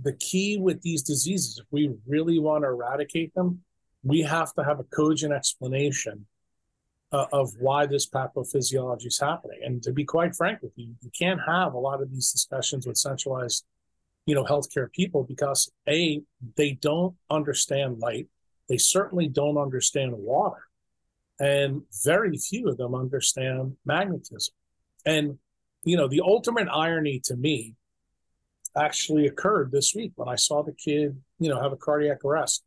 the 0.00 0.12
key 0.12 0.58
with 0.58 0.82
these 0.82 1.02
diseases, 1.02 1.58
if 1.58 1.66
we 1.70 1.94
really 2.06 2.38
want 2.38 2.64
to 2.64 2.68
eradicate 2.68 3.34
them, 3.34 3.62
we 4.04 4.22
have 4.22 4.54
to 4.54 4.64
have 4.64 4.78
a 4.80 4.84
cogent 4.84 5.32
explanation 5.32 6.26
uh, 7.12 7.26
of 7.32 7.52
why 7.58 7.86
this 7.86 8.08
pathophysiology 8.08 9.06
is 9.06 9.18
happening. 9.18 9.58
And 9.64 9.82
to 9.82 9.92
be 9.92 10.04
quite 10.04 10.36
frank 10.36 10.62
with 10.62 10.72
you, 10.76 10.94
you 11.00 11.10
can't 11.18 11.40
have 11.46 11.74
a 11.74 11.78
lot 11.78 12.02
of 12.02 12.10
these 12.12 12.30
discussions 12.30 12.86
with 12.86 12.96
centralized, 12.96 13.64
you 14.26 14.34
know, 14.34 14.44
healthcare 14.44 14.92
people 14.92 15.24
because 15.24 15.70
a 15.88 16.22
they 16.56 16.72
don't 16.72 17.14
understand 17.30 17.98
light. 17.98 18.28
They 18.68 18.76
certainly 18.76 19.28
don't 19.28 19.56
understand 19.56 20.12
water, 20.12 20.62
and 21.40 21.82
very 22.04 22.36
few 22.36 22.68
of 22.68 22.76
them 22.76 22.94
understand 22.94 23.76
magnetism. 23.86 24.54
And 25.06 25.38
you 25.88 25.96
know, 25.96 26.06
the 26.06 26.20
ultimate 26.20 26.68
irony 26.70 27.18
to 27.24 27.34
me 27.34 27.74
actually 28.76 29.26
occurred 29.26 29.72
this 29.72 29.94
week 29.94 30.12
when 30.16 30.28
I 30.28 30.36
saw 30.36 30.62
the 30.62 30.74
kid, 30.74 31.18
you 31.38 31.48
know, 31.48 31.60
have 31.62 31.72
a 31.72 31.76
cardiac 31.76 32.24
arrest. 32.26 32.62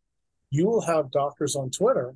You 0.50 0.66
will 0.66 0.82
have 0.82 1.12
doctors 1.12 1.56
on 1.56 1.70
Twitter 1.70 2.16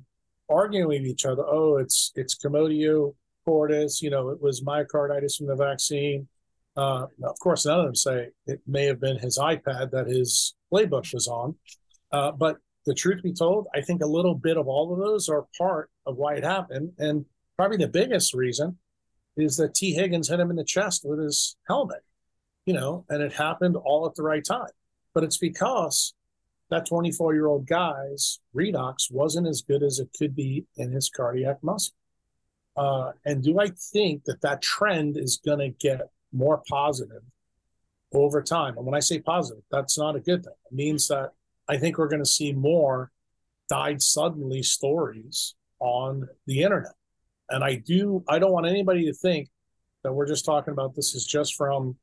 arguing 0.50 0.88
with 0.88 1.02
each 1.02 1.24
other. 1.24 1.44
Oh, 1.46 1.76
it's 1.76 2.12
it's 2.16 2.34
commotio 2.34 3.14
cordis. 3.44 4.02
You 4.02 4.10
know, 4.10 4.30
it 4.30 4.42
was 4.42 4.62
myocarditis 4.62 5.36
from 5.36 5.46
the 5.46 5.54
vaccine. 5.54 6.26
Uh, 6.76 7.06
of 7.22 7.38
course, 7.38 7.64
none 7.64 7.78
of 7.78 7.86
them 7.86 7.94
say 7.94 8.28
it 8.46 8.60
may 8.66 8.86
have 8.86 9.00
been 9.00 9.18
his 9.18 9.38
iPad 9.38 9.92
that 9.92 10.08
his 10.08 10.56
playbook 10.72 11.14
was 11.14 11.28
on. 11.28 11.54
Uh, 12.10 12.32
but 12.32 12.56
the 12.84 12.94
truth 12.94 13.22
be 13.22 13.32
told, 13.32 13.68
I 13.74 13.80
think 13.80 14.02
a 14.02 14.06
little 14.06 14.34
bit 14.34 14.56
of 14.56 14.66
all 14.66 14.92
of 14.92 14.98
those 14.98 15.28
are 15.28 15.46
part 15.56 15.88
of 16.04 16.16
why 16.16 16.34
it 16.34 16.44
happened, 16.44 16.92
and 16.98 17.24
probably 17.56 17.78
the 17.78 17.88
biggest 17.88 18.34
reason 18.34 18.76
is 19.36 19.56
that 19.56 19.74
Tee 19.74 19.92
Higgins 19.92 20.28
hit 20.28 20.40
him 20.40 20.50
in 20.50 20.56
the 20.56 20.64
chest 20.64 21.04
with 21.04 21.18
his 21.18 21.56
helmet, 21.68 22.02
you 22.64 22.74
know, 22.74 23.04
and 23.08 23.22
it 23.22 23.32
happened 23.32 23.76
all 23.76 24.06
at 24.06 24.14
the 24.14 24.22
right 24.22 24.44
time. 24.44 24.70
But 25.14 25.24
it's 25.24 25.38
because 25.38 26.14
that 26.70 26.86
24 26.86 27.34
year 27.34 27.46
old 27.46 27.66
guy's 27.66 28.40
redox 28.54 29.10
wasn't 29.10 29.46
as 29.46 29.62
good 29.62 29.82
as 29.82 29.98
it 29.98 30.08
could 30.18 30.34
be 30.34 30.66
in 30.76 30.92
his 30.92 31.08
cardiac 31.08 31.62
muscle. 31.62 31.94
Uh, 32.76 33.12
and 33.24 33.42
do 33.42 33.58
I 33.58 33.68
think 33.92 34.24
that 34.24 34.42
that 34.42 34.60
trend 34.62 35.16
is 35.16 35.40
going 35.44 35.60
to 35.60 35.70
get 35.70 36.10
more 36.32 36.62
positive 36.68 37.22
over 38.12 38.42
time? 38.42 38.76
And 38.76 38.84
when 38.84 38.94
I 38.94 39.00
say 39.00 39.20
positive, 39.20 39.62
that's 39.70 39.98
not 39.98 40.16
a 40.16 40.20
good 40.20 40.44
thing. 40.44 40.52
It 40.70 40.74
means 40.74 41.08
that 41.08 41.32
I 41.68 41.78
think 41.78 41.98
we're 41.98 42.08
going 42.08 42.22
to 42.22 42.26
see 42.26 42.52
more 42.52 43.10
died 43.68 44.02
suddenly 44.02 44.62
stories 44.62 45.54
on 45.80 46.28
the 46.46 46.62
internet. 46.62 46.92
And 47.48 47.62
I 47.62 47.76
do, 47.76 48.24
I 48.28 48.38
don't 48.38 48.52
want 48.52 48.66
anybody 48.66 49.04
to 49.06 49.12
think 49.12 49.48
that 50.02 50.12
we're 50.12 50.26
just 50.26 50.44
talking 50.44 50.72
about 50.72 50.94
this 50.94 51.14
is 51.14 51.26
just 51.26 51.54
from 51.54 51.96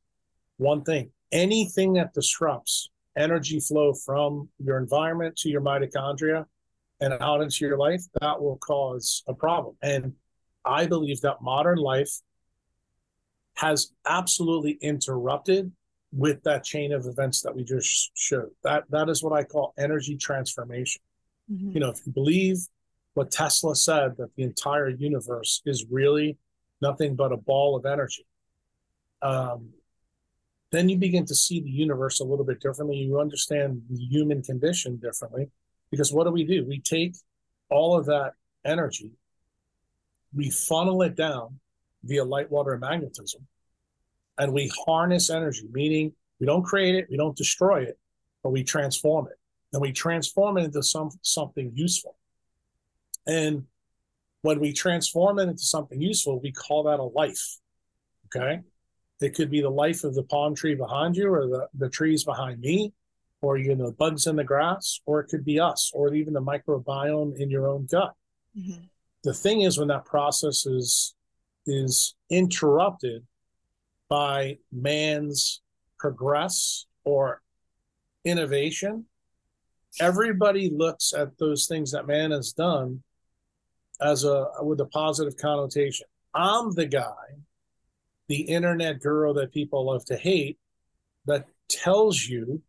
one 0.57 0.83
thing. 0.83 1.11
Anything 1.31 1.93
that 1.93 2.13
disrupts 2.13 2.89
energy 3.17 3.59
flow 3.59 3.93
from 3.93 4.49
your 4.63 4.77
environment 4.77 5.35
to 5.37 5.49
your 5.49 5.61
mitochondria 5.61 6.45
and 7.01 7.13
out 7.21 7.41
into 7.41 7.65
your 7.65 7.77
life, 7.77 8.03
that 8.21 8.41
will 8.41 8.57
cause 8.57 9.23
a 9.27 9.33
problem. 9.33 9.75
And 9.81 10.13
I 10.65 10.85
believe 10.85 11.21
that 11.21 11.41
modern 11.41 11.77
life 11.77 12.11
has 13.55 13.91
absolutely 14.05 14.77
interrupted 14.81 15.71
with 16.11 16.43
that 16.43 16.63
chain 16.63 16.93
of 16.93 17.05
events 17.05 17.41
that 17.41 17.55
we 17.55 17.63
just 17.63 18.11
showed. 18.15 18.49
That 18.63 18.83
that 18.89 19.09
is 19.09 19.23
what 19.23 19.33
I 19.33 19.43
call 19.43 19.73
energy 19.77 20.15
transformation. 20.15 21.01
Mm-hmm. 21.51 21.71
You 21.71 21.79
know, 21.79 21.89
if 21.89 21.99
you 22.05 22.13
believe 22.13 22.57
what 23.13 23.31
Tesla 23.31 23.75
said 23.75 24.17
that 24.17 24.35
the 24.35 24.43
entire 24.43 24.89
universe 24.89 25.61
is 25.65 25.85
really 25.89 26.37
nothing 26.81 27.15
but 27.15 27.31
a 27.31 27.37
ball 27.37 27.75
of 27.75 27.85
energy. 27.85 28.25
Um, 29.21 29.69
then 30.71 30.89
you 30.89 30.97
begin 30.97 31.25
to 31.27 31.35
see 31.35 31.61
the 31.61 31.69
universe 31.69 32.19
a 32.19 32.23
little 32.23 32.45
bit 32.45 32.59
differently. 32.59 32.97
You 32.97 33.19
understand 33.19 33.83
the 33.89 34.03
human 34.03 34.41
condition 34.41 34.97
differently. 34.97 35.49
Because 35.91 36.11
what 36.11 36.23
do 36.23 36.31
we 36.31 36.43
do? 36.43 36.65
We 36.65 36.79
take 36.79 37.15
all 37.69 37.95
of 37.95 38.07
that 38.07 38.33
energy, 38.65 39.11
we 40.35 40.49
funnel 40.49 41.03
it 41.03 41.15
down 41.15 41.59
via 42.03 42.23
light, 42.23 42.49
water, 42.49 42.71
and 42.73 42.81
magnetism, 42.81 43.45
and 44.37 44.51
we 44.53 44.71
harness 44.85 45.29
energy, 45.29 45.67
meaning 45.71 46.13
we 46.39 46.47
don't 46.47 46.63
create 46.63 46.95
it, 46.95 47.07
we 47.09 47.17
don't 47.17 47.37
destroy 47.37 47.83
it, 47.83 47.97
but 48.41 48.49
we 48.49 48.63
transform 48.63 49.27
it. 49.27 49.37
And 49.71 49.81
we 49.81 49.91
transform 49.91 50.57
it 50.57 50.65
into 50.65 50.81
some 50.81 51.11
something 51.21 51.71
useful. 51.75 52.15
And 53.25 53.65
when 54.41 54.59
we 54.59 54.73
transform 54.73 55.39
it 55.39 55.49
into 55.49 55.63
something 55.63 56.01
useful, 56.01 56.39
we 56.39 56.51
call 56.51 56.83
that 56.83 56.99
a 56.99 57.03
life. 57.03 57.57
Okay. 58.27 58.61
It 59.21 59.35
could 59.35 59.49
be 59.49 59.61
the 59.61 59.69
life 59.69 60.03
of 60.03 60.15
the 60.15 60.23
palm 60.23 60.53
tree 60.53 60.75
behind 60.75 61.15
you 61.15 61.33
or 61.33 61.47
the, 61.47 61.67
the 61.73 61.89
trees 61.89 62.23
behind 62.23 62.59
me, 62.59 62.93
or 63.41 63.57
you 63.57 63.75
know, 63.75 63.91
bugs 63.91 64.27
in 64.27 64.35
the 64.35 64.43
grass, 64.43 64.99
or 65.05 65.21
it 65.21 65.29
could 65.29 65.45
be 65.45 65.59
us, 65.59 65.91
or 65.93 66.13
even 66.13 66.33
the 66.33 66.41
microbiome 66.41 67.37
in 67.37 67.49
your 67.49 67.67
own 67.67 67.87
gut. 67.89 68.13
Mm-hmm. 68.57 68.81
The 69.23 69.33
thing 69.33 69.61
is 69.61 69.77
when 69.77 69.87
that 69.87 70.05
process 70.05 70.65
is 70.65 71.15
is 71.65 72.15
interrupted 72.29 73.25
by 74.09 74.57
man's 74.71 75.61
progress 75.97 76.85
or 77.05 77.41
innovation, 78.25 79.05
everybody 80.01 80.69
looks 80.69 81.13
at 81.13 81.37
those 81.37 81.65
things 81.65 81.91
that 81.91 82.07
man 82.07 82.31
has 82.31 82.51
done 82.51 83.01
as 84.03 84.23
a 84.25 84.47
with 84.61 84.79
a 84.81 84.85
positive 84.85 85.37
connotation. 85.37 86.07
I'm 86.33 86.73
the 86.73 86.85
guy, 86.85 87.13
the 88.27 88.41
internet 88.41 88.99
guru 88.99 89.33
that 89.33 89.53
people 89.53 89.85
love 89.85 90.05
to 90.05 90.17
hate, 90.17 90.57
that 91.25 91.47
tells 91.69 92.23
you 92.25 92.61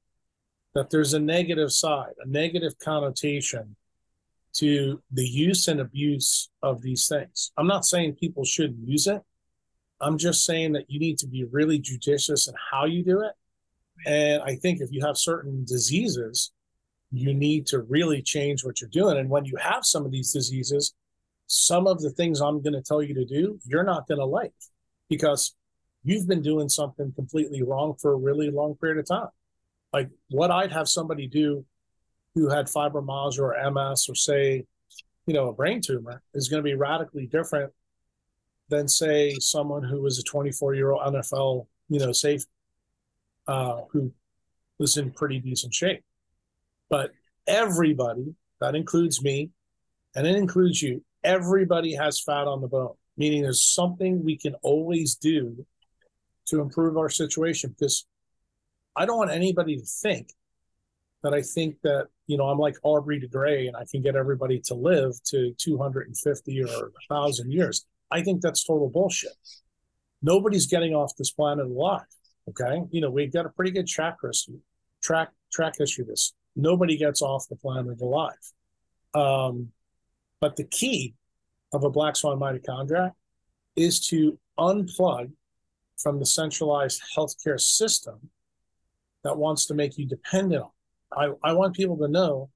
that 0.74 0.90
there's 0.90 1.14
a 1.14 1.20
negative 1.20 1.72
side, 1.72 2.12
a 2.22 2.28
negative 2.28 2.78
connotation 2.78 3.76
to 4.54 5.02
the 5.10 5.26
use 5.26 5.66
and 5.68 5.80
abuse 5.80 6.50
of 6.62 6.82
these 6.82 7.08
things. 7.08 7.50
I'm 7.56 7.66
not 7.66 7.84
saying 7.84 8.14
people 8.14 8.44
shouldn't 8.44 8.86
use 8.86 9.06
it. 9.06 9.22
I'm 10.00 10.18
just 10.18 10.44
saying 10.44 10.72
that 10.72 10.88
you 10.88 11.00
need 11.00 11.18
to 11.18 11.26
be 11.26 11.44
really 11.44 11.78
judicious 11.78 12.46
in 12.46 12.54
how 12.70 12.84
you 12.84 13.02
do 13.02 13.22
it. 13.22 13.32
And 14.06 14.42
I 14.42 14.56
think 14.56 14.80
if 14.80 14.92
you 14.92 15.04
have 15.04 15.16
certain 15.16 15.64
diseases, 15.64 16.52
you 17.10 17.32
need 17.32 17.66
to 17.66 17.80
really 17.80 18.22
change 18.22 18.64
what 18.64 18.80
you're 18.80 18.90
doing. 18.90 19.18
And 19.18 19.30
when 19.30 19.44
you 19.44 19.56
have 19.56 19.84
some 19.84 20.04
of 20.04 20.10
these 20.12 20.32
diseases, 20.32 20.94
some 21.46 21.86
of 21.86 22.00
the 22.00 22.10
things 22.10 22.40
I'm 22.40 22.62
going 22.62 22.74
to 22.74 22.82
tell 22.82 23.02
you 23.02 23.14
to 23.14 23.24
do, 23.24 23.58
you're 23.64 23.84
not 23.84 24.06
going 24.06 24.20
to 24.20 24.24
like 24.24 24.54
because 25.08 25.54
you've 26.02 26.26
been 26.26 26.42
doing 26.42 26.68
something 26.68 27.12
completely 27.12 27.62
wrong 27.62 27.94
for 28.00 28.12
a 28.12 28.16
really 28.16 28.50
long 28.50 28.74
period 28.76 28.98
of 28.98 29.08
time. 29.08 29.28
Like 29.92 30.10
what 30.30 30.50
I'd 30.50 30.72
have 30.72 30.88
somebody 30.88 31.26
do 31.26 31.64
who 32.34 32.48
had 32.48 32.66
fibromyalgia 32.66 33.38
or 33.38 33.70
MS 33.70 34.06
or 34.08 34.14
say, 34.14 34.64
you 35.26 35.34
know, 35.34 35.48
a 35.48 35.52
brain 35.52 35.80
tumor 35.80 36.22
is 36.34 36.48
going 36.48 36.62
to 36.62 36.64
be 36.64 36.74
radically 36.74 37.26
different 37.26 37.72
than 38.68 38.88
say 38.88 39.34
someone 39.38 39.82
who 39.82 40.02
was 40.02 40.18
a 40.18 40.22
24 40.22 40.74
year 40.74 40.90
old 40.90 41.14
NFL, 41.14 41.66
you 41.88 41.98
know, 41.98 42.12
safe, 42.12 42.44
uh, 43.46 43.82
who 43.90 44.12
was 44.78 44.96
in 44.96 45.10
pretty 45.10 45.38
decent 45.38 45.72
shape. 45.72 46.02
But 46.90 47.12
everybody, 47.46 48.34
that 48.60 48.74
includes 48.74 49.22
me, 49.22 49.50
and 50.14 50.26
it 50.26 50.36
includes 50.36 50.82
you, 50.82 51.02
everybody 51.24 51.94
has 51.94 52.20
fat 52.20 52.46
on 52.46 52.60
the 52.60 52.68
bone, 52.68 52.94
meaning 53.16 53.42
there's 53.42 53.62
something 53.62 54.24
we 54.24 54.36
can 54.36 54.54
always 54.62 55.14
do 55.14 55.66
to 56.46 56.60
improve 56.60 56.96
our 56.96 57.08
situation. 57.08 57.70
Because 57.70 58.06
I 58.96 59.06
don't 59.06 59.18
want 59.18 59.30
anybody 59.30 59.76
to 59.76 59.84
think 59.84 60.28
that 61.22 61.34
I 61.34 61.42
think 61.42 61.76
that, 61.82 62.08
you 62.26 62.36
know, 62.36 62.44
I'm 62.44 62.58
like 62.58 62.76
Aubrey 62.82 63.18
de 63.18 63.26
Grey 63.26 63.66
and 63.66 63.76
I 63.76 63.84
can 63.90 64.02
get 64.02 64.14
everybody 64.14 64.60
to 64.66 64.74
live 64.74 65.12
to 65.24 65.54
250 65.58 66.62
or 66.62 66.66
1,000 67.08 67.50
years. 67.50 67.86
I 68.10 68.22
think 68.22 68.42
that's 68.42 68.64
total 68.64 68.90
bullshit. 68.90 69.32
nobody's 70.22 70.66
getting 70.66 70.94
off 70.94 71.12
this 71.16 71.30
planet 71.30 71.66
alive. 71.66 72.02
Okay, 72.48 72.82
you 72.90 73.00
know 73.00 73.10
we've 73.10 73.32
got 73.32 73.46
a 73.46 73.48
pretty 73.48 73.70
good 73.70 73.86
track 73.86 74.16
history, 74.22 74.60
track 75.02 75.30
track 75.50 75.74
history. 75.78 76.04
This 76.06 76.34
nobody 76.54 76.96
gets 76.98 77.22
off 77.22 77.48
the 77.48 77.56
planet 77.56 78.00
alive. 78.00 78.52
Um, 79.14 79.72
but 80.44 80.56
the 80.56 80.64
key 80.64 81.14
of 81.72 81.84
a 81.84 81.88
black 81.88 82.14
swan 82.16 82.38
mitochondria 82.38 83.12
is 83.76 83.98
to 83.98 84.38
unplug 84.58 85.32
from 85.96 86.18
the 86.18 86.26
centralized 86.26 87.00
healthcare 87.16 87.58
system 87.58 88.28
that 89.22 89.38
wants 89.38 89.64
to 89.64 89.72
make 89.72 89.96
you 89.96 90.04
dependent 90.04 90.62
on. 90.62 91.32
I, 91.42 91.48
I 91.48 91.52
want 91.54 91.74
people 91.74 91.96
to 91.96 92.08
know 92.08 92.50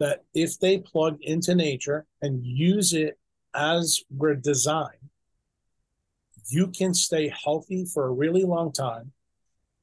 that 0.00 0.24
if 0.34 0.58
they 0.58 0.78
plug 0.78 1.18
into 1.22 1.54
nature 1.54 2.04
and 2.20 2.44
use 2.44 2.94
it 2.94 3.16
as 3.54 4.02
we're 4.10 4.34
designed, 4.34 5.08
you 6.48 6.66
can 6.66 6.92
stay 6.92 7.28
healthy 7.28 7.84
for 7.84 8.06
a 8.06 8.12
really 8.12 8.42
long 8.42 8.72
time, 8.72 9.12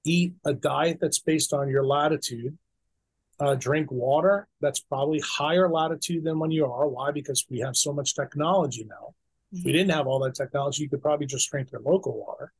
eat 0.03 0.33
a 0.43 0.51
diet 0.53 0.97
that's 0.99 1.19
based 1.19 1.53
on 1.53 1.69
your 1.69 1.85
latitude, 1.85 2.57
uh, 3.39 3.56
drink 3.56 3.91
water 3.91 4.48
that's 4.62 4.79
probably 4.79 5.20
higher 5.20 5.70
latitude 5.70 6.24
than 6.24 6.39
when 6.39 6.51
you 6.51 6.65
are. 6.65 6.88
Why? 6.88 7.12
Because 7.12 7.46
we 7.50 7.60
have 7.60 7.75
so 7.75 7.94
much 7.94 8.15
technology 8.15 8.86
now. 8.89 9.13
Mm-hmm. 9.53 9.58
If 9.58 9.65
we 9.65 9.72
didn't 9.72 9.91
have 9.91 10.08
all 10.08 10.20
that 10.20 10.36
technology, 10.36 10.84
you 10.84 10.89
could 10.89 11.01
probably 11.01 11.27
just 11.27 11.50
drink 11.50 11.72
your 11.72 11.82
local 11.82 12.17
water. 12.17 12.51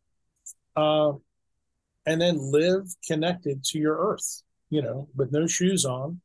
Uh, 0.76 1.14
and 2.06 2.22
then 2.22 2.38
live 2.40 2.84
connected 3.06 3.64
to 3.66 3.80
your 3.80 3.98
earth, 3.98 4.44
you 4.70 4.82
know, 4.82 5.10
with 5.16 5.32
no 5.32 5.48
shoes 5.48 5.84
on 5.84 6.22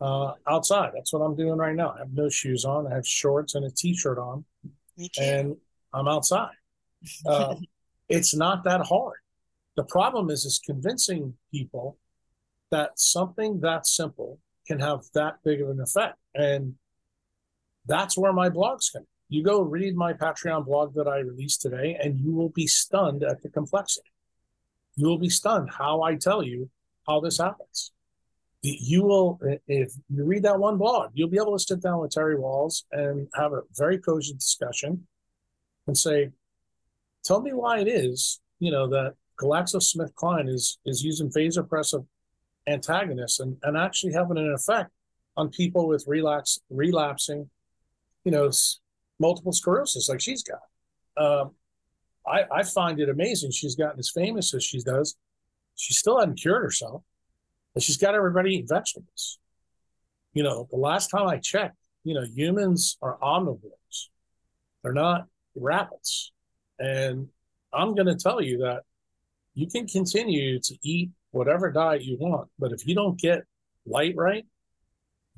uh, 0.00 0.32
outside. 0.46 0.90
That's 0.94 1.12
what 1.12 1.20
I'm 1.20 1.36
doing 1.36 1.56
right 1.56 1.74
now. 1.74 1.94
I 1.96 2.00
have 2.00 2.12
no 2.12 2.28
shoes 2.28 2.64
on. 2.64 2.86
I 2.86 2.96
have 2.96 3.06
shorts 3.06 3.54
and 3.54 3.64
a 3.64 3.70
t-shirt 3.70 4.18
on, 4.18 4.44
and 5.18 5.56
I'm 5.92 6.08
outside. 6.08 6.50
Uh, 7.24 7.54
it's 8.08 8.34
not 8.34 8.64
that 8.64 8.84
hard. 8.84 9.18
The 9.76 9.84
problem 9.84 10.30
is, 10.30 10.44
is 10.44 10.60
convincing 10.64 11.34
people 11.52 11.98
that 12.70 12.98
something 12.98 13.60
that 13.60 13.86
simple 13.86 14.38
can 14.66 14.80
have 14.80 15.00
that 15.14 15.38
big 15.44 15.60
of 15.60 15.70
an 15.70 15.80
effect, 15.80 16.18
and 16.34 16.74
that's 17.86 18.18
where 18.18 18.32
my 18.32 18.50
blogs 18.50 18.92
come. 18.92 19.06
You 19.28 19.42
go 19.42 19.60
read 19.60 19.96
my 19.96 20.12
Patreon 20.12 20.66
blog 20.66 20.94
that 20.94 21.08
I 21.08 21.18
released 21.18 21.62
today, 21.62 21.98
and 22.02 22.18
you 22.18 22.32
will 22.32 22.50
be 22.50 22.66
stunned 22.66 23.22
at 23.22 23.42
the 23.42 23.48
complexity. 23.48 24.10
You 24.96 25.08
will 25.08 25.18
be 25.18 25.28
stunned 25.28 25.70
how 25.70 26.02
I 26.02 26.16
tell 26.16 26.42
you 26.42 26.70
how 27.06 27.20
this 27.20 27.38
happens 27.38 27.92
you 28.62 29.02
will 29.02 29.38
if 29.68 29.92
you 30.08 30.24
read 30.24 30.42
that 30.42 30.58
one 30.58 30.76
blog 30.76 31.10
you'll 31.14 31.28
be 31.28 31.36
able 31.36 31.56
to 31.56 31.62
sit 31.62 31.80
down 31.80 32.00
with 32.00 32.10
terry 32.10 32.36
Wahls 32.36 32.84
and 32.92 33.28
have 33.34 33.52
a 33.52 33.62
very 33.76 33.98
cogent 33.98 34.40
discussion 34.40 35.06
and 35.86 35.96
say 35.96 36.30
tell 37.24 37.40
me 37.40 37.52
why 37.52 37.78
it 37.78 37.88
is 37.88 38.40
you 38.58 38.70
know 38.70 38.88
that 38.88 39.14
GlaxoSmithKline 39.40 40.48
is 40.48 40.78
is 40.86 41.02
using 41.02 41.30
vasopressor 41.30 42.04
antagonists 42.68 43.40
and, 43.40 43.56
and 43.62 43.76
actually 43.76 44.12
having 44.12 44.38
an 44.38 44.52
effect 44.52 44.90
on 45.36 45.48
people 45.48 45.86
with 45.86 46.04
relapse 46.06 46.60
relapsing 46.70 47.48
you 48.24 48.32
know 48.32 48.50
multiple 49.18 49.52
sclerosis 49.52 50.08
like 50.08 50.20
she's 50.20 50.42
got 50.42 50.60
um, 51.16 51.52
I, 52.26 52.44
I 52.52 52.62
find 52.62 53.00
it 53.00 53.08
amazing 53.08 53.50
she's 53.50 53.76
gotten 53.76 53.98
as 53.98 54.10
famous 54.10 54.52
as 54.54 54.64
she 54.64 54.82
does 54.82 55.16
she 55.76 55.94
still 55.94 56.18
hasn't 56.18 56.40
cured 56.40 56.62
herself 56.62 57.02
and 57.76 57.82
she's 57.82 57.98
got 57.98 58.14
everybody 58.14 58.54
eating 58.54 58.66
vegetables. 58.66 59.38
You 60.32 60.42
know, 60.42 60.66
the 60.70 60.78
last 60.78 61.08
time 61.08 61.28
I 61.28 61.36
checked, 61.36 61.76
you 62.04 62.14
know, 62.14 62.24
humans 62.34 62.96
are 63.02 63.18
omnivores. 63.22 64.08
They're 64.82 64.94
not 64.94 65.26
rabbits. 65.54 66.32
And 66.78 67.28
I'm 67.74 67.94
going 67.94 68.06
to 68.06 68.16
tell 68.16 68.40
you 68.40 68.58
that 68.58 68.84
you 69.54 69.66
can 69.68 69.86
continue 69.86 70.58
to 70.58 70.74
eat 70.82 71.10
whatever 71.36 71.70
diet 71.70 72.02
you 72.02 72.16
want, 72.18 72.48
but 72.58 72.72
if 72.72 72.86
you 72.86 72.94
don't 72.94 73.18
get 73.18 73.44
light 73.86 74.14
right, 74.16 74.44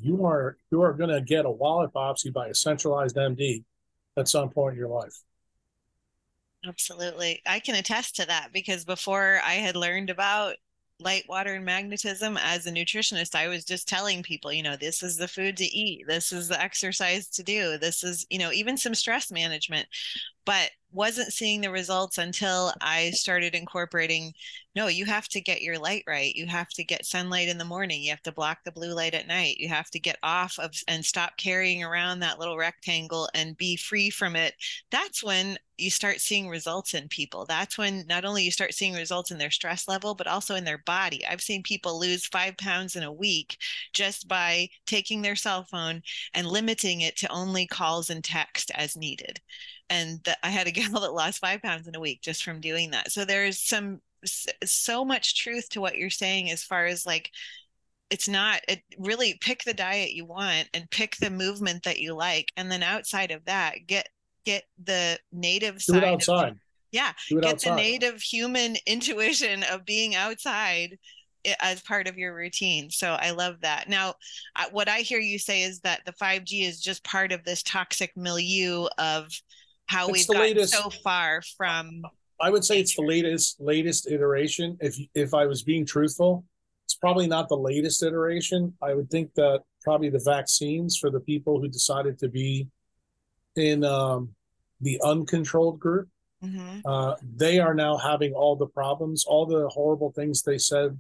you 0.01 0.25
are 0.25 0.57
you 0.71 0.83
are 0.83 0.93
going 0.93 1.11
to 1.11 1.21
get 1.21 1.45
a 1.45 1.51
wallet 1.51 1.93
biopsy 1.93 2.33
by 2.33 2.49
a 2.49 2.55
centralized 2.55 3.17
MD 3.17 3.65
at 4.17 4.29
some 4.29 4.49
point 4.49 4.75
in 4.75 4.79
your 4.79 4.89
life. 4.89 5.23
Absolutely. 6.67 7.43
I 7.47 7.61
can 7.61 7.77
attest 7.77 8.17
to 8.17 8.27
that 8.27 8.49
because 8.53 8.85
before 8.85 9.41
I 9.45 9.55
had 9.55 9.77
learned 9.77 10.11
about 10.11 10.57
light 11.01 11.25
water 11.29 11.55
and 11.55 11.65
magnetism 11.65 12.37
as 12.39 12.67
a 12.67 12.73
nutritionist 12.73 13.37
i 13.37 13.47
was 13.47 13.65
just 13.65 13.87
telling 13.87 14.21
people 14.21 14.53
you 14.53 14.65
know 14.65 14.75
this 14.75 15.03
is 15.03 15.17
the 15.17 15.29
food 15.29 15.57
to 15.57 15.65
eat 15.65 16.05
this 16.09 16.33
is 16.33 16.49
the 16.49 16.61
exercise 16.61 17.29
to 17.29 17.45
do 17.45 17.79
this 17.79 18.03
is 18.03 18.27
you 18.31 18.39
know 18.39 18.51
even 18.51 18.77
some 18.77 18.97
stress 18.97 19.31
management 19.31 19.87
but 20.49 20.71
wasn't 20.93 21.31
seeing 21.31 21.61
the 21.61 21.71
results 21.71 22.17
until 22.17 22.73
I 22.81 23.11
started 23.11 23.55
incorporating 23.55 24.33
no, 24.79 24.87
you 24.87 25.07
have 25.07 25.27
to 25.31 25.41
get 25.41 25.63
your 25.63 25.77
light 25.77 26.05
right. 26.07 26.33
You 26.37 26.47
have 26.47 26.69
to 26.71 26.85
get 26.85 27.05
sunlight 27.05 27.49
in 27.49 27.59
the 27.59 27.65
morning. 27.65 28.01
You 28.01 28.11
have 28.11 28.23
to 28.23 28.31
block 28.31 28.59
the 28.65 28.71
blue 28.71 28.95
light 28.95 29.13
at 29.13 29.27
night. 29.27 29.57
You 29.59 29.69
have 29.69 29.91
to 29.91 29.99
get 29.99 30.19
off 30.23 30.57
of 30.61 30.71
and 30.87 31.05
stop 31.05 31.37
carrying 31.37 31.83
around 31.83 32.21
that 32.21 32.39
little 32.39 32.57
rectangle 32.57 33.29
and 33.35 33.57
be 33.57 33.75
free 33.75 34.09
from 34.09 34.37
it. 34.37 34.55
That's 34.93 35.21
when 35.21 35.59
you 35.79 35.91
start 35.91 36.21
seeing 36.21 36.49
results 36.49 36.95
in 36.95 37.09
people. 37.09 37.45
That's 37.45 37.77
when 37.77 38.05
not 38.07 38.25
only 38.25 38.45
you 38.45 38.53
start 38.53 38.73
seeing 38.73 38.95
results 38.95 39.33
in 39.33 39.39
their 39.39 39.51
stress 39.51 39.89
level, 39.89 40.15
but 40.15 40.29
also 40.29 40.55
in 40.55 40.65
their 40.65 40.79
body. 40.87 41.27
I've 41.27 41.41
seen 41.41 41.65
people 41.65 41.99
lose 41.99 42.27
five 42.27 42.57
pounds 42.57 42.95
in 42.95 43.03
a 43.03 43.13
week 43.13 43.57
just 43.93 44.29
by 44.29 44.69
taking 44.87 45.23
their 45.23 45.37
cell 45.37 45.65
phone 45.65 46.03
and 46.35 46.47
limiting 46.47 47.01
it 47.01 47.17
to 47.17 47.33
only 47.33 47.67
calls 47.67 48.11
and 48.11 48.23
text 48.23 48.71
as 48.77 48.97
needed 48.97 49.41
and 49.91 50.21
the, 50.25 50.37
I 50.43 50.51
had 50.51 50.67
a 50.67 50.71
gal 50.73 51.01
that 51.01 51.15
lost 51.15 51.41
five 51.41 51.63
pounds 51.63 51.89
in 51.89 51.97
a 51.97 52.01
week 52.01 52.21
just 52.23 52.43
from 52.43 52.61
doing 52.61 52.91
that. 52.91 53.13
So 53.13 53.25
there's 53.25 53.59
some 53.59 54.01
so 54.65 55.05
much 55.05 55.41
truth 55.41 55.69
to 55.71 55.81
what 55.81 55.97
you're 55.97 56.11
saying 56.11 56.51
as 56.51 56.65
far 56.65 56.87
as 56.87 57.07
like 57.07 57.31
it's 58.11 58.29
not 58.29 58.61
it 58.67 58.83
really 58.99 59.39
pick 59.41 59.63
the 59.63 59.75
diet 59.75 60.13
you 60.13 60.25
want 60.25 60.69
and 60.75 60.91
pick 60.91 61.17
the 61.17 61.31
movement 61.31 61.85
that 61.85 62.01
you 62.01 62.15
like 62.15 62.51
and 62.57 62.69
then 62.69 62.83
outside 62.83 63.31
of 63.31 63.45
that 63.45 63.77
get 63.87 64.09
get 64.45 64.65
the 64.83 65.17
native 65.31 65.77
Do 65.77 65.93
side 65.93 66.03
it 66.03 66.05
outside. 66.05 66.49
Of, 66.49 66.57
yeah 66.91 67.13
get 67.29 67.45
outside. 67.45 67.71
the 67.71 67.77
native 67.77 68.21
human 68.21 68.77
intuition 68.87 69.63
of 69.71 69.85
being 69.85 70.17
outside 70.17 70.99
as 71.61 71.81
part 71.83 72.09
of 72.09 72.19
your 72.19 72.35
routine. 72.35 72.91
So 72.91 73.13
I 73.13 73.31
love 73.31 73.61
that. 73.63 73.89
Now, 73.89 74.15
what 74.73 74.89
I 74.89 74.99
hear 74.99 75.21
you 75.21 75.39
say 75.39 75.63
is 75.63 75.81
that 75.81 76.03
the 76.05 76.13
5G 76.13 76.67
is 76.67 76.81
just 76.81 77.05
part 77.05 77.33
of 77.33 77.45
this 77.45 77.63
toxic 77.63 78.17
milieu 78.17 78.87
of 78.99 79.31
how 79.89 80.09
it's 80.09 80.13
we've 80.13 80.27
gotten 80.29 80.43
latest, 80.43 80.75
so 80.75 80.91
far 80.91 81.43
from 81.57 82.03
I 82.41 82.51
would 82.51 82.65
say 82.65 82.75
nature. 82.75 82.83
it's 82.83 82.97
the 82.97 83.03
latest 83.03 83.61
latest 83.61 84.11
iteration. 84.11 84.79
If 84.81 84.97
if 85.15 85.35
I 85.35 85.47
was 85.47 85.63
being 85.63 85.85
truthful, 85.85 86.45
it's 86.87 86.95
probably 86.95 87.27
not 87.27 87.49
the 87.49 87.57
latest 87.57 88.03
iteration. 88.03 88.75
I 88.83 88.95
would 88.95 89.11
think 89.11 89.35
that 89.35 89.63
probably 89.83 90.11
the 90.11 90.23
vaccines 90.25 90.97
for 90.97 91.11
the 91.11 91.21
people 91.21 91.61
who 91.61 91.69
decided 91.69 92.19
to 92.21 92.29
be 92.29 92.69
in 93.57 93.85
um, 93.85 94.31
the 94.81 95.01
uncontrolled 95.03 95.81
group, 95.81 96.09
mm-hmm. 96.43 96.81
uh, 96.87 97.15
they 97.37 97.59
are 97.59 97.75
now 97.75 97.97
having 97.97 98.33
all 98.35 98.57
the 98.57 98.67
problems, 98.67 99.25
all 99.25 99.47
the 99.47 99.69
horrible 99.69 100.13
things 100.13 100.43
they 100.43 100.59
said, 100.59 100.97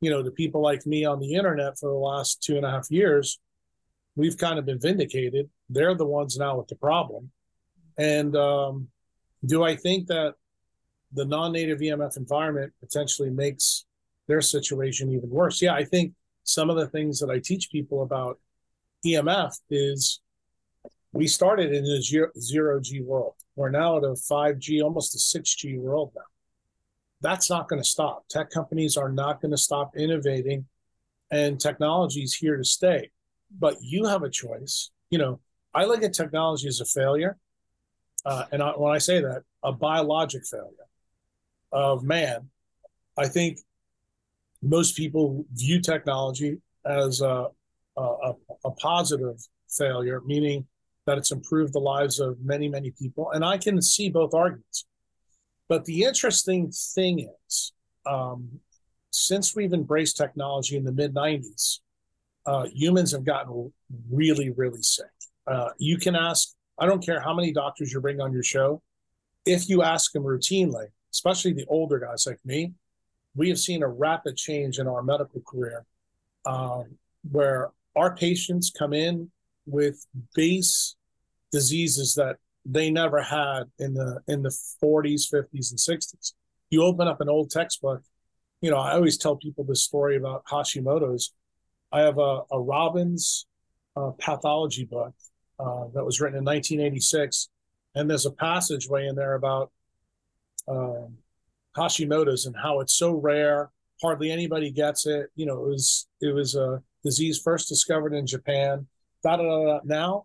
you 0.00 0.10
know, 0.10 0.22
to 0.22 0.30
people 0.30 0.62
like 0.62 0.86
me 0.86 1.04
on 1.04 1.18
the 1.18 1.34
internet 1.34 1.78
for 1.78 1.90
the 1.90 1.96
last 1.96 2.42
two 2.42 2.56
and 2.56 2.64
a 2.64 2.70
half 2.70 2.90
years. 2.90 3.38
We've 4.14 4.36
kind 4.36 4.58
of 4.58 4.66
been 4.66 4.80
vindicated. 4.80 5.48
They're 5.68 5.94
the 5.94 6.06
ones 6.06 6.36
now 6.36 6.56
with 6.58 6.68
the 6.68 6.76
problem. 6.76 7.30
And 7.98 8.36
um, 8.36 8.88
do 9.44 9.64
I 9.64 9.76
think 9.76 10.06
that 10.06 10.34
the 11.12 11.24
non-native 11.24 11.80
EMF 11.80 12.16
environment 12.16 12.72
potentially 12.80 13.30
makes 13.30 13.84
their 14.28 14.40
situation 14.40 15.12
even 15.12 15.28
worse? 15.28 15.60
Yeah, 15.60 15.74
I 15.74 15.84
think 15.84 16.12
some 16.44 16.70
of 16.70 16.76
the 16.76 16.88
things 16.88 17.18
that 17.18 17.30
I 17.30 17.40
teach 17.40 17.70
people 17.70 18.02
about 18.02 18.38
EMF 19.04 19.54
is 19.70 20.20
we 21.12 21.26
started 21.26 21.72
in 21.72 21.84
a 21.84 22.00
zero, 22.00 22.80
G 22.80 23.00
world. 23.00 23.34
We're 23.56 23.70
now 23.70 23.96
at 23.96 24.04
a 24.04 24.12
5G, 24.12 24.82
almost 24.82 25.14
a 25.14 25.38
6G 25.38 25.78
world 25.78 26.12
now. 26.14 26.22
That's 27.20 27.50
not 27.50 27.68
going 27.68 27.82
to 27.82 27.88
stop. 27.88 28.24
Tech 28.28 28.50
companies 28.50 28.96
are 28.96 29.10
not 29.10 29.40
going 29.40 29.50
to 29.50 29.58
stop 29.58 29.96
innovating, 29.96 30.66
and 31.32 31.58
technology 31.58 32.20
is 32.20 32.34
here 32.34 32.56
to 32.56 32.64
stay. 32.64 33.10
But 33.58 33.76
you 33.80 34.04
have 34.04 34.22
a 34.22 34.30
choice. 34.30 34.90
You 35.10 35.18
know, 35.18 35.40
I 35.74 35.86
look 35.86 36.02
at 36.04 36.12
technology 36.12 36.68
as 36.68 36.80
a 36.80 36.84
failure 36.84 37.36
uh, 38.28 38.44
and 38.52 38.62
I, 38.62 38.72
when 38.72 38.92
I 38.92 38.98
say 38.98 39.22
that, 39.22 39.42
a 39.62 39.72
biologic 39.72 40.44
failure 40.44 40.86
of 41.72 42.04
man, 42.04 42.50
I 43.16 43.26
think 43.26 43.60
most 44.62 44.96
people 44.96 45.46
view 45.54 45.80
technology 45.80 46.58
as 46.84 47.22
a, 47.22 47.46
a, 47.96 48.32
a 48.66 48.70
positive 48.72 49.40
failure, 49.70 50.20
meaning 50.26 50.66
that 51.06 51.16
it's 51.16 51.32
improved 51.32 51.72
the 51.72 51.78
lives 51.78 52.20
of 52.20 52.36
many, 52.42 52.68
many 52.68 52.90
people. 52.90 53.30
And 53.30 53.42
I 53.42 53.56
can 53.56 53.80
see 53.80 54.10
both 54.10 54.34
arguments. 54.34 54.84
But 55.66 55.86
the 55.86 56.04
interesting 56.04 56.70
thing 56.70 57.30
is, 57.46 57.72
um, 58.04 58.60
since 59.10 59.56
we've 59.56 59.72
embraced 59.72 60.18
technology 60.18 60.76
in 60.76 60.84
the 60.84 60.92
mid 60.92 61.14
90s, 61.14 61.78
uh, 62.44 62.66
humans 62.74 63.12
have 63.12 63.24
gotten 63.24 63.72
really, 64.10 64.50
really 64.50 64.82
sick. 64.82 65.06
Uh, 65.46 65.70
you 65.78 65.96
can 65.96 66.14
ask 66.14 66.54
I 66.78 66.86
don't 66.86 67.04
care 67.04 67.20
how 67.20 67.34
many 67.34 67.52
doctors 67.52 67.92
you 67.92 68.00
bring 68.00 68.20
on 68.20 68.32
your 68.32 68.42
show. 68.42 68.82
if 69.46 69.68
you 69.68 69.82
ask 69.82 70.12
them 70.12 70.24
routinely, 70.24 70.86
especially 71.12 71.52
the 71.52 71.64
older 71.68 71.98
guys 71.98 72.26
like 72.26 72.38
me, 72.44 72.74
we 73.34 73.48
have 73.48 73.58
seen 73.58 73.82
a 73.82 73.88
rapid 73.88 74.36
change 74.36 74.78
in 74.78 74.86
our 74.86 75.02
medical 75.02 75.40
career 75.46 75.86
um, 76.44 76.98
where 77.30 77.70
our 77.96 78.14
patients 78.14 78.70
come 78.70 78.92
in 78.92 79.30
with 79.66 80.06
base 80.34 80.96
diseases 81.52 82.14
that 82.14 82.36
they 82.64 82.90
never 82.90 83.22
had 83.22 83.64
in 83.78 83.94
the 83.94 84.20
in 84.28 84.42
the 84.42 84.54
40s 84.82 85.32
50s 85.32 85.70
and 85.70 85.78
60s 85.78 86.32
you 86.70 86.82
open 86.82 87.08
up 87.08 87.20
an 87.20 87.28
old 87.28 87.50
textbook 87.50 88.02
you 88.60 88.70
know 88.70 88.76
i 88.76 88.92
always 88.92 89.16
tell 89.16 89.36
people 89.36 89.64
this 89.64 89.82
story 89.82 90.16
about 90.16 90.44
hashimoto's 90.44 91.32
i 91.92 92.00
have 92.00 92.18
a, 92.18 92.42
a 92.50 92.60
robbins 92.60 93.46
uh, 93.96 94.10
pathology 94.18 94.84
book 94.84 95.14
uh, 95.60 95.84
that 95.94 96.04
was 96.04 96.20
written 96.20 96.38
in 96.38 96.44
1986 96.44 97.48
and 97.94 98.08
there's 98.08 98.26
a 98.26 98.30
passageway 98.30 99.06
in 99.06 99.14
there 99.14 99.34
about 99.34 99.70
um, 100.68 101.16
hashimoto's 101.76 102.46
and 102.46 102.56
how 102.56 102.80
it's 102.80 102.94
so 102.94 103.12
rare 103.12 103.70
hardly 104.02 104.30
anybody 104.30 104.70
gets 104.70 105.06
it 105.06 105.30
you 105.34 105.46
know 105.46 105.64
it 105.64 105.68
was 105.68 106.06
it 106.20 106.34
was 106.34 106.54
a 106.54 106.82
disease 107.04 107.40
first 107.42 107.68
discovered 107.68 108.12
in 108.14 108.26
japan 108.26 108.86
da, 109.22 109.36
da, 109.36 109.42
da, 109.42 109.64
da. 109.64 109.80
now 109.84 110.24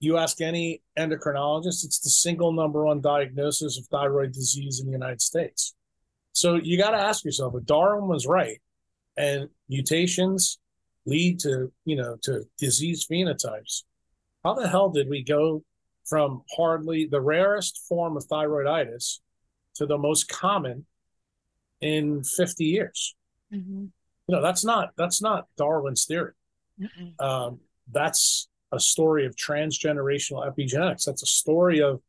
you 0.00 0.16
ask 0.16 0.40
any 0.40 0.82
endocrinologist, 0.98 1.84
it's 1.84 2.00
the 2.00 2.08
single 2.08 2.52
number 2.52 2.84
one 2.84 3.02
diagnosis 3.02 3.78
of 3.78 3.86
thyroid 3.86 4.32
disease 4.32 4.80
in 4.80 4.86
the 4.86 4.92
United 4.92 5.20
States. 5.20 5.74
So 6.32 6.54
you 6.54 6.78
got 6.78 6.92
to 6.92 6.96
ask 6.96 7.24
yourself 7.24 7.54
if 7.54 7.66
Darwin 7.66 8.08
was 8.08 8.26
right 8.26 8.60
and 9.18 9.50
mutations 9.68 10.58
lead 11.04 11.38
to, 11.40 11.70
you 11.84 11.96
know, 11.96 12.16
to 12.22 12.44
disease 12.58 13.06
phenotypes, 13.06 13.82
how 14.44 14.54
the 14.54 14.68
hell 14.68 14.90
did 14.90 15.08
we 15.08 15.22
go 15.22 15.64
from 16.04 16.42
hardly 16.56 17.06
the 17.06 17.20
rarest 17.20 17.80
form 17.88 18.16
of 18.16 18.26
thyroiditis 18.26 19.18
to 19.76 19.86
the 19.86 19.98
most 19.98 20.28
common 20.28 20.86
in 21.80 22.22
50 22.24 22.64
years? 22.64 23.14
Mm-hmm. 23.52 23.86
You 24.26 24.36
know, 24.36 24.42
that's 24.42 24.64
not 24.64 24.90
that's 24.96 25.20
not 25.20 25.46
Darwin's 25.56 26.06
theory. 26.06 26.32
Um, 27.18 27.60
that's 27.90 28.48
a 28.72 28.80
story 28.80 29.26
of 29.26 29.34
transgenerational 29.34 30.48
epigenetics. 30.48 31.04
That's 31.04 31.22
a 31.22 31.26
story 31.26 31.82
of 31.82 32.00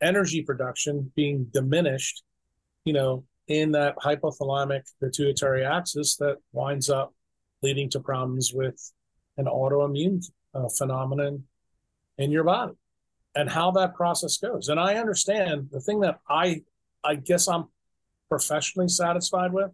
energy 0.00 0.42
production 0.42 1.10
being 1.16 1.46
diminished, 1.52 2.22
you 2.84 2.92
know, 2.92 3.24
in 3.48 3.72
that 3.72 3.96
hypothalamic 3.96 4.82
pituitary 5.02 5.64
axis 5.64 6.16
that 6.16 6.36
winds 6.52 6.90
up 6.90 7.14
leading 7.62 7.90
to 7.90 8.00
problems 8.00 8.52
with 8.54 8.92
an 9.36 9.46
autoimmune 9.46 10.24
uh, 10.54 10.68
phenomenon 10.68 11.44
in 12.18 12.30
your 12.30 12.44
body 12.44 12.74
and 13.34 13.50
how 13.50 13.70
that 13.72 13.94
process 13.94 14.38
goes. 14.38 14.68
And 14.68 14.80
I 14.80 14.94
understand 14.94 15.68
the 15.70 15.80
thing 15.80 16.00
that 16.00 16.20
I 16.28 16.62
I 17.04 17.14
guess 17.16 17.46
I'm 17.46 17.66
professionally 18.28 18.88
satisfied 18.88 19.52
with. 19.52 19.70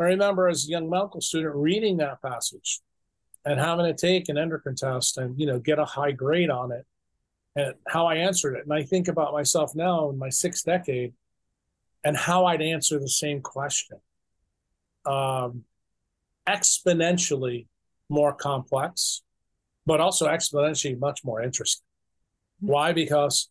I 0.00 0.04
remember 0.04 0.48
as 0.48 0.66
a 0.66 0.70
young 0.70 0.90
medical 0.90 1.20
student 1.20 1.54
reading 1.54 1.98
that 1.98 2.20
passage 2.20 2.80
and 3.44 3.60
having 3.60 3.86
to 3.86 3.94
take 3.94 4.28
an 4.28 4.38
endocrine 4.38 4.74
test 4.74 5.18
and 5.18 5.38
you 5.38 5.46
know 5.46 5.58
get 5.58 5.78
a 5.78 5.84
high 5.84 6.12
grade 6.12 6.50
on 6.50 6.72
it 6.72 6.86
and 7.56 7.74
how 7.86 8.06
i 8.06 8.16
answered 8.16 8.54
it 8.54 8.64
and 8.64 8.72
i 8.72 8.82
think 8.82 9.08
about 9.08 9.32
myself 9.32 9.74
now 9.74 10.10
in 10.10 10.18
my 10.18 10.28
sixth 10.28 10.64
decade 10.64 11.12
and 12.04 12.16
how 12.16 12.46
i'd 12.46 12.62
answer 12.62 12.98
the 12.98 13.08
same 13.08 13.40
question 13.40 13.98
um, 15.06 15.64
exponentially 16.48 17.66
more 18.08 18.32
complex 18.32 19.22
but 19.86 20.00
also 20.00 20.26
exponentially 20.26 20.98
much 20.98 21.24
more 21.24 21.42
interesting 21.42 21.84
mm-hmm. 22.62 22.72
why 22.72 22.92
because 22.92 23.50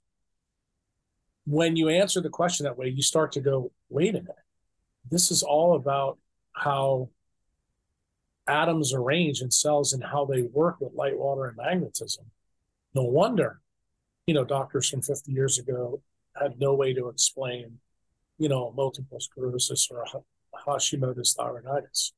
when 1.46 1.76
you 1.76 1.90
answer 1.90 2.22
the 2.22 2.30
question 2.30 2.66
that 2.66 2.78
way 2.78 2.88
you 2.88 3.02
start 3.02 3.32
to 3.32 3.42
go 3.42 3.72
wait 3.90 4.10
a 4.10 4.22
minute 4.22 4.36
this 5.10 5.32
is 5.32 5.44
all 5.44 5.76
about 5.76 6.18
how 6.54 7.10
atoms 8.48 8.94
arrange 8.94 9.42
in 9.42 9.52
cells 9.52 9.94
and 9.94 10.04
how 10.04 10.26
they 10.26 10.42
work 10.42 10.80
with 10.80 10.94
light, 10.94 11.18
water, 11.18 11.46
and 11.46 11.58
magnetism. 11.58 12.26
No 12.94 13.04
wonder, 13.04 13.60
you 14.28 14.34
know, 14.34 14.44
doctors 14.44 14.90
from 14.90 15.02
50 15.02 15.32
years 15.32 15.58
ago 15.58 16.02
had 16.40 16.60
no 16.60 16.74
way 16.74 16.94
to 16.94 17.10
explain, 17.10 17.80
you 18.38 18.50
know, 18.50 18.74
multiple 18.76 19.20
sclerosis 19.20 19.88
or 19.92 20.06
Hashimoto's 20.68 21.36
thyroiditis. 21.36 22.12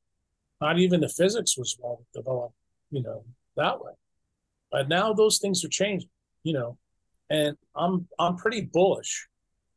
Not 0.60 0.78
even 0.78 1.00
the 1.00 1.08
physics 1.08 1.56
was 1.56 1.76
well 1.80 2.04
developed, 2.14 2.54
you 2.90 3.02
know, 3.02 3.24
that 3.56 3.82
way. 3.82 3.92
But 4.76 4.90
now 4.90 5.14
those 5.14 5.38
things 5.38 5.64
are 5.64 5.70
changing, 5.70 6.10
you 6.42 6.52
know, 6.52 6.76
and 7.30 7.56
I'm 7.74 8.06
I'm 8.18 8.36
pretty 8.36 8.60
bullish 8.60 9.26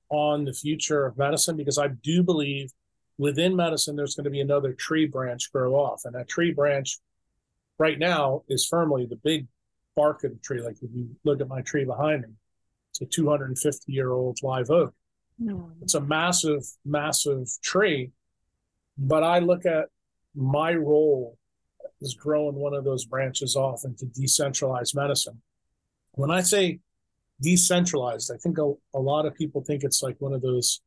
on 0.09 0.43
the 0.43 0.51
future 0.51 1.05
of 1.05 1.17
medicine 1.17 1.55
because 1.55 1.77
I 1.77 1.87
do 1.87 2.21
believe 2.21 2.73
within 3.17 3.55
medicine, 3.55 3.95
there's 3.95 4.15
going 4.15 4.25
to 4.25 4.29
be 4.29 4.41
another 4.41 4.73
tree 4.73 5.07
branch 5.07 5.53
grow 5.53 5.73
off. 5.73 6.01
And 6.03 6.15
that 6.15 6.27
tree 6.27 6.51
branch 6.51 6.99
right 7.77 7.97
now 7.97 8.43
is 8.49 8.65
firmly 8.65 9.05
the 9.05 9.15
big 9.15 9.47
bark 9.95 10.25
of 10.25 10.31
the 10.31 10.39
tree. 10.39 10.61
Like 10.61 10.75
if 10.81 10.89
you 10.93 11.15
look 11.23 11.39
at 11.39 11.47
my 11.47 11.61
tree 11.61 11.85
behind 11.85 12.23
me, 12.23 12.33
it's 12.91 12.99
a 12.99 13.05
250 13.05 13.93
year 13.93 14.11
old 14.11 14.39
live 14.43 14.69
oak. 14.69 14.93
No. 15.37 15.71
It's 15.81 15.93
a 15.93 16.01
massive, 16.01 16.63
massive 16.83 17.47
tree. 17.63 18.11
But 18.97 19.23
I 19.23 19.39
look 19.39 19.65
at 19.65 19.85
my 20.35 20.73
role 20.73 21.37
as 22.01 22.13
growing 22.13 22.55
one 22.55 22.73
of 22.73 22.83
those 22.83 23.05
branches 23.05 23.55
off 23.55 23.83
into 23.85 24.05
decentralized 24.05 24.95
medicine. 24.95 25.41
When 26.13 26.31
I 26.31 26.41
say 26.41 26.79
decentralized, 27.41 28.31
I 28.33 28.37
think 28.37 28.57
a, 28.57 28.73
a 28.93 28.99
lot 28.99 29.25
of 29.25 29.35
people 29.35 29.63
think 29.63 29.83
it's 29.83 30.01
like 30.01 30.15
one 30.19 30.33
of 30.33 30.41
those 30.41 30.81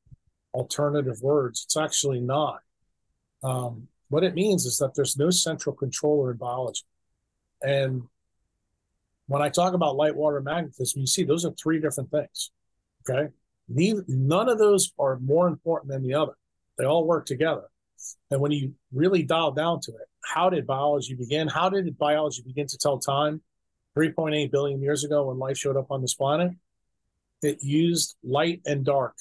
alternative 0.54 1.20
words. 1.22 1.62
It's 1.64 1.76
actually 1.76 2.20
not. 2.20 2.60
Um, 3.42 3.88
what 4.08 4.24
it 4.24 4.34
means 4.34 4.66
is 4.66 4.78
that 4.78 4.94
there's 4.94 5.16
no 5.16 5.30
central 5.30 5.74
controller 5.74 6.32
in 6.32 6.36
biology. 6.36 6.84
And 7.62 8.02
when 9.26 9.40
I 9.40 9.48
talk 9.48 9.72
about 9.72 9.96
light, 9.96 10.14
water, 10.14 10.40
magnetism, 10.40 11.00
you 11.00 11.06
see 11.06 11.24
those 11.24 11.44
are 11.44 11.52
three 11.52 11.80
different 11.80 12.10
things. 12.10 12.50
Okay. 13.08 13.32
none 13.68 14.48
of 14.48 14.58
those 14.58 14.92
are 14.98 15.18
more 15.18 15.48
important 15.48 15.90
than 15.90 16.02
the 16.02 16.14
other. 16.14 16.34
They 16.78 16.84
all 16.84 17.06
work 17.06 17.26
together. 17.26 17.64
And 18.30 18.40
when 18.40 18.52
you 18.52 18.74
really 18.92 19.22
dial 19.22 19.52
down 19.52 19.80
to 19.82 19.92
it, 19.92 20.08
how 20.24 20.50
did 20.50 20.66
biology 20.66 21.14
begin? 21.14 21.48
How 21.48 21.68
did 21.68 21.96
biology 21.98 22.42
begin 22.42 22.66
to 22.66 22.78
tell 22.78 22.98
time? 22.98 23.42
3.8 23.96 24.50
billion 24.50 24.80
years 24.80 25.04
ago 25.04 25.26
when 25.26 25.38
life 25.38 25.58
showed 25.58 25.76
up 25.76 25.90
on 25.90 26.00
this 26.00 26.14
planet, 26.14 26.52
it 27.42 27.62
used 27.62 28.16
light 28.24 28.62
and 28.64 28.84
dark 28.84 29.14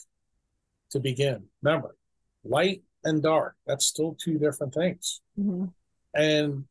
to 0.91 0.99
begin. 0.99 1.43
Remember, 1.61 1.95
light 2.43 2.83
and 3.03 3.21
dark, 3.21 3.55
that's 3.65 3.85
still 3.85 4.15
two 4.19 4.37
different 4.37 4.73
things. 4.73 5.21
Mm-hmm. 5.39 5.65
And 6.13 6.65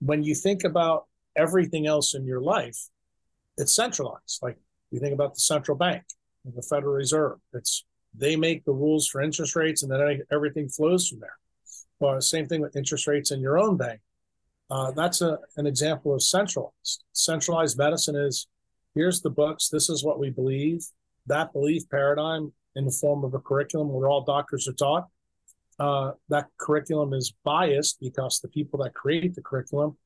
when 0.00 0.22
you 0.22 0.34
think 0.34 0.64
about 0.64 1.06
everything 1.36 1.86
else 1.86 2.14
in 2.14 2.26
your 2.26 2.40
life, 2.40 2.88
it's 3.56 3.72
centralized. 3.72 4.40
Like 4.42 4.58
you 4.90 4.98
think 4.98 5.14
about 5.14 5.34
the 5.34 5.40
central 5.40 5.76
bank 5.76 6.02
and 6.44 6.54
the 6.54 6.62
Federal 6.62 6.94
Reserve, 6.94 7.38
it's 7.52 7.84
they 8.14 8.36
make 8.36 8.64
the 8.64 8.72
rules 8.72 9.06
for 9.06 9.22
interest 9.22 9.56
rates 9.56 9.82
and 9.82 9.90
then 9.90 10.22
everything 10.30 10.68
flows 10.68 11.08
from 11.08 11.20
there. 11.20 11.36
Well, 12.02 12.20
same 12.20 12.48
thing 12.48 12.60
with 12.60 12.74
interest 12.74 13.06
rates 13.06 13.30
in 13.30 13.40
your 13.40 13.56
own 13.56 13.76
bank. 13.76 14.00
Uh, 14.68 14.90
that's 14.90 15.20
a, 15.20 15.38
an 15.56 15.68
example 15.68 16.12
of 16.12 16.20
centralized. 16.20 17.04
Centralized 17.12 17.78
medicine 17.78 18.16
is 18.16 18.48
here's 18.96 19.20
the 19.20 19.30
books, 19.30 19.68
this 19.68 19.88
is 19.88 20.02
what 20.02 20.18
we 20.18 20.28
believe. 20.28 20.84
That 21.26 21.52
belief 21.52 21.88
paradigm 21.88 22.52
in 22.74 22.86
the 22.86 22.90
form 22.90 23.22
of 23.22 23.34
a 23.34 23.38
curriculum 23.38 23.92
where 23.92 24.08
all 24.08 24.24
doctors 24.24 24.66
are 24.66 24.72
taught. 24.72 25.06
Uh, 25.78 26.12
that 26.28 26.48
curriculum 26.58 27.12
is 27.12 27.34
biased 27.44 28.00
because 28.00 28.40
the 28.40 28.48
people 28.48 28.82
that 28.82 28.94
create 28.94 29.36
the 29.36 29.42
curriculum 29.42 29.96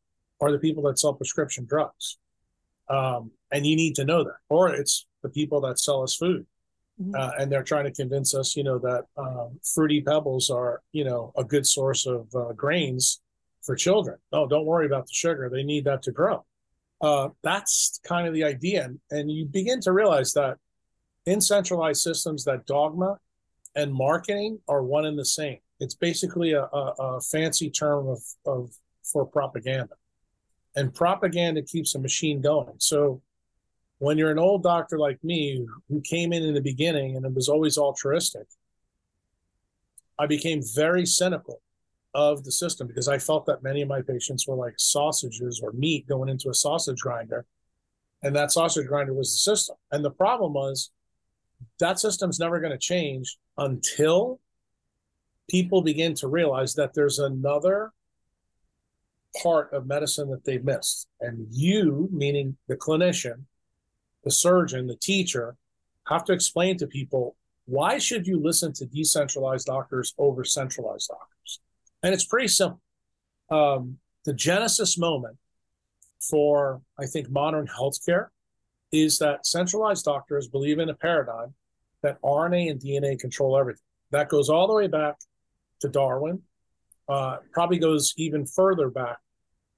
are 0.42 0.52
the 0.52 0.58
people 0.58 0.82
that 0.82 0.98
sell 0.98 1.14
prescription 1.14 1.64
drugs. 1.64 2.18
Um, 2.90 3.30
and 3.50 3.64
you 3.64 3.74
need 3.74 3.94
to 3.94 4.04
know 4.04 4.22
that. 4.22 4.36
Or 4.50 4.68
it's 4.68 5.06
the 5.22 5.30
people 5.30 5.62
that 5.62 5.78
sell 5.78 6.02
us 6.02 6.14
food. 6.14 6.44
Mm-hmm. 7.00 7.14
Uh, 7.14 7.30
and 7.38 7.52
they're 7.52 7.62
trying 7.62 7.84
to 7.84 7.92
convince 7.92 8.34
us, 8.34 8.56
you 8.56 8.64
know, 8.64 8.78
that 8.78 9.04
um, 9.18 9.60
fruity 9.62 10.00
pebbles 10.00 10.48
are, 10.48 10.82
you 10.92 11.04
know, 11.04 11.32
a 11.36 11.44
good 11.44 11.66
source 11.66 12.06
of 12.06 12.34
uh, 12.34 12.52
grains 12.52 13.20
for 13.62 13.76
children. 13.76 14.16
Oh, 14.32 14.46
don't 14.46 14.64
worry 14.64 14.86
about 14.86 15.06
the 15.06 15.12
sugar; 15.12 15.50
they 15.50 15.62
need 15.62 15.84
that 15.84 16.02
to 16.04 16.12
grow. 16.12 16.44
Uh, 17.02 17.28
that's 17.42 18.00
kind 18.02 18.26
of 18.26 18.32
the 18.32 18.44
idea, 18.44 18.84
and, 18.84 18.98
and 19.10 19.30
you 19.30 19.44
begin 19.44 19.80
to 19.82 19.92
realize 19.92 20.32
that 20.32 20.56
in 21.26 21.40
centralized 21.40 22.00
systems 22.00 22.44
that 22.44 22.64
dogma 22.66 23.18
and 23.74 23.92
marketing 23.92 24.58
are 24.66 24.82
one 24.82 25.04
and 25.04 25.18
the 25.18 25.24
same. 25.24 25.58
It's 25.80 25.94
basically 25.94 26.52
a, 26.52 26.62
a, 26.62 26.94
a 26.98 27.20
fancy 27.20 27.68
term 27.68 28.08
of, 28.08 28.22
of 28.46 28.70
for 29.04 29.26
propaganda. 29.26 29.94
And 30.74 30.94
propaganda 30.94 31.62
keeps 31.62 31.94
a 31.94 31.98
machine 31.98 32.40
going. 32.40 32.74
So 32.78 33.20
when 33.98 34.18
you're 34.18 34.30
an 34.30 34.38
old 34.38 34.62
doctor 34.62 34.98
like 34.98 35.22
me 35.24 35.66
who 35.88 36.00
came 36.02 36.32
in 36.32 36.42
in 36.42 36.54
the 36.54 36.60
beginning 36.60 37.16
and 37.16 37.24
it 37.24 37.34
was 37.34 37.48
always 37.48 37.78
altruistic, 37.78 38.46
I 40.18 40.26
became 40.26 40.62
very 40.74 41.06
cynical 41.06 41.60
of 42.14 42.44
the 42.44 42.52
system 42.52 42.86
because 42.86 43.08
I 43.08 43.18
felt 43.18 43.46
that 43.46 43.62
many 43.62 43.82
of 43.82 43.88
my 43.88 44.02
patients 44.02 44.46
were 44.46 44.56
like 44.56 44.74
sausages 44.78 45.60
or 45.62 45.72
meat 45.72 46.06
going 46.06 46.28
into 46.28 46.48
a 46.48 46.54
sausage 46.54 46.98
grinder. 47.00 47.44
And 48.22 48.34
that 48.34 48.52
sausage 48.52 48.86
grinder 48.86 49.12
was 49.12 49.32
the 49.32 49.38
system. 49.38 49.76
And 49.92 50.04
the 50.04 50.10
problem 50.10 50.54
was 50.54 50.90
that 51.78 52.00
system's 52.00 52.38
never 52.38 52.60
going 52.60 52.72
to 52.72 52.78
change 52.78 53.36
until 53.58 54.40
people 55.48 55.82
begin 55.82 56.14
to 56.14 56.28
realize 56.28 56.74
that 56.74 56.94
there's 56.94 57.18
another 57.18 57.92
part 59.42 59.72
of 59.72 59.86
medicine 59.86 60.30
that 60.30 60.44
they 60.44 60.58
missed. 60.58 61.08
And 61.20 61.46
you, 61.50 62.08
meaning 62.10 62.56
the 62.68 62.76
clinician, 62.76 63.44
the 64.26 64.32
surgeon, 64.32 64.88
the 64.88 64.96
teacher, 64.96 65.56
have 66.08 66.24
to 66.24 66.32
explain 66.32 66.76
to 66.76 66.86
people 66.86 67.36
why 67.66 67.96
should 67.98 68.26
you 68.26 68.40
listen 68.40 68.72
to 68.74 68.84
decentralized 68.84 69.66
doctors 69.66 70.14
over 70.18 70.44
centralized 70.44 71.08
doctors? 71.08 71.60
And 72.02 72.12
it's 72.12 72.24
pretty 72.24 72.48
simple. 72.48 72.80
Um, 73.50 73.98
the 74.24 74.34
genesis 74.34 74.98
moment 74.98 75.36
for, 76.20 76.82
I 76.98 77.06
think, 77.06 77.30
modern 77.30 77.68
healthcare 77.68 78.28
is 78.92 79.18
that 79.20 79.46
centralized 79.46 80.04
doctors 80.04 80.48
believe 80.48 80.80
in 80.80 80.88
a 80.88 80.94
paradigm 80.94 81.54
that 82.02 82.20
RNA 82.22 82.70
and 82.72 82.80
DNA 82.80 83.18
control 83.18 83.56
everything. 83.56 83.82
That 84.10 84.28
goes 84.28 84.48
all 84.48 84.66
the 84.66 84.74
way 84.74 84.88
back 84.88 85.16
to 85.80 85.88
Darwin, 85.88 86.42
uh, 87.08 87.38
probably 87.52 87.78
goes 87.78 88.12
even 88.16 88.46
further 88.46 88.90
back 88.90 89.18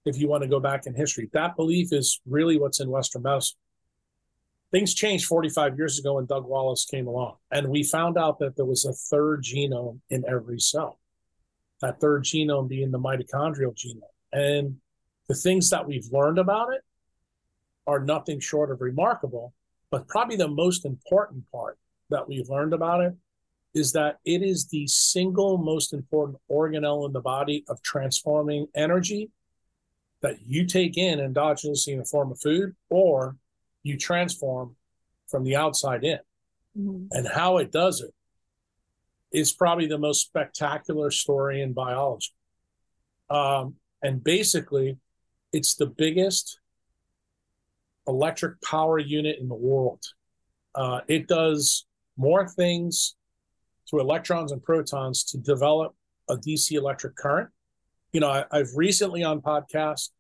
if 0.07 0.19
you 0.19 0.29
want 0.29 0.43
to 0.43 0.49
go 0.49 0.61
back 0.61 0.87
in 0.87 0.95
history. 0.95 1.29
That 1.33 1.57
belief 1.57 1.93
is 1.93 2.21
really 2.27 2.59
what's 2.59 2.81
in 2.81 2.91
Western 2.91 3.23
medicine. 3.23 3.59
Things 4.71 4.93
changed 4.93 5.25
45 5.27 5.79
years 5.79 5.99
ago 5.99 6.15
when 6.15 6.27
Doug 6.27 6.45
Wallace 6.45 6.85
came 6.85 7.07
along, 7.07 7.37
and 7.51 7.69
we 7.69 7.83
found 7.83 8.19
out 8.19 8.39
that 8.41 8.57
there 8.57 8.67
was 8.67 8.85
a 8.85 8.93
third 8.93 9.43
genome 9.43 10.01
in 10.11 10.25
every 10.29 10.61
cell. 10.61 10.99
That 11.81 12.01
third 12.01 12.25
genome 12.25 12.69
being 12.69 12.91
the 12.91 12.99
mitochondrial 12.99 13.75
genome. 13.75 14.03
And 14.33 14.77
the 15.29 15.35
things 15.35 15.71
that 15.71 15.87
we've 15.87 16.09
learned 16.13 16.39
about 16.39 16.75
it 16.75 16.83
are 17.87 18.01
nothing 18.01 18.41
short 18.41 18.71
of 18.71 18.83
remarkable. 18.83 19.55
But 19.91 20.07
probably 20.07 20.37
the 20.37 20.49
most 20.49 20.85
important 20.85 21.51
part 21.51 21.79
that 22.11 22.29
we've 22.29 22.49
learned 22.51 22.75
about 22.75 23.01
it 23.03 23.15
is 23.75 23.93
that 23.93 24.19
it 24.25 24.43
is 24.43 24.67
the 24.67 24.87
single 24.87 25.57
most 25.57 25.95
important 25.95 26.39
organelle 26.51 27.07
in 27.07 27.13
the 27.13 27.21
body 27.21 27.65
of 27.69 27.81
transforming 27.83 28.67
energy 28.75 29.31
that 30.21 30.37
you 30.47 30.67
take 30.67 30.99
in 30.99 31.21
endogenously 31.21 31.93
in 31.93 31.99
the 31.99 32.05
form 32.05 32.33
of 32.33 32.41
food 32.41 32.75
or 32.91 33.37
you 33.83 33.97
transform 33.97 34.77
from 35.29 35.45
the 35.45 35.57
outside 35.57 36.05
in. 36.05 36.19
Mm-hmm. 36.79 37.07
And 37.11 37.29
how 37.29 37.59
it 37.59 37.73
does 37.73 38.01
it 38.01 38.15
is 39.33 39.53
probably 39.53 39.87
the 39.87 39.99
most 39.99 40.23
spectacular 40.23 41.11
story 41.11 41.61
in 41.61 41.73
biology. 41.73 42.33
Um, 43.31 43.75
and 44.03 44.23
basically, 44.23 44.99
it's 45.53 45.75
the 45.75 45.87
biggest 45.87 46.61
electric 48.07 48.61
power 48.63 48.99
unit 48.99 49.39
in 49.39 49.49
the 49.49 49.55
world. 49.55 50.03
Uh, 50.75 51.01
it 51.09 51.29
does 51.29 51.87
more 52.17 52.49
things 52.49 53.17
through 53.89 54.01
electrons 54.01 54.53
and 54.53 54.63
protons 54.63 55.25
to 55.25 55.39
develop 55.39 55.95
a 56.29 56.37
DC 56.37 56.73
electric 56.73 57.17
current. 57.17 57.51
You 58.13 58.21
know, 58.21 58.31
I, 58.31 58.45
have 58.57 58.69
recently 58.75 59.23
on 59.23 59.41
podcast 59.41 60.11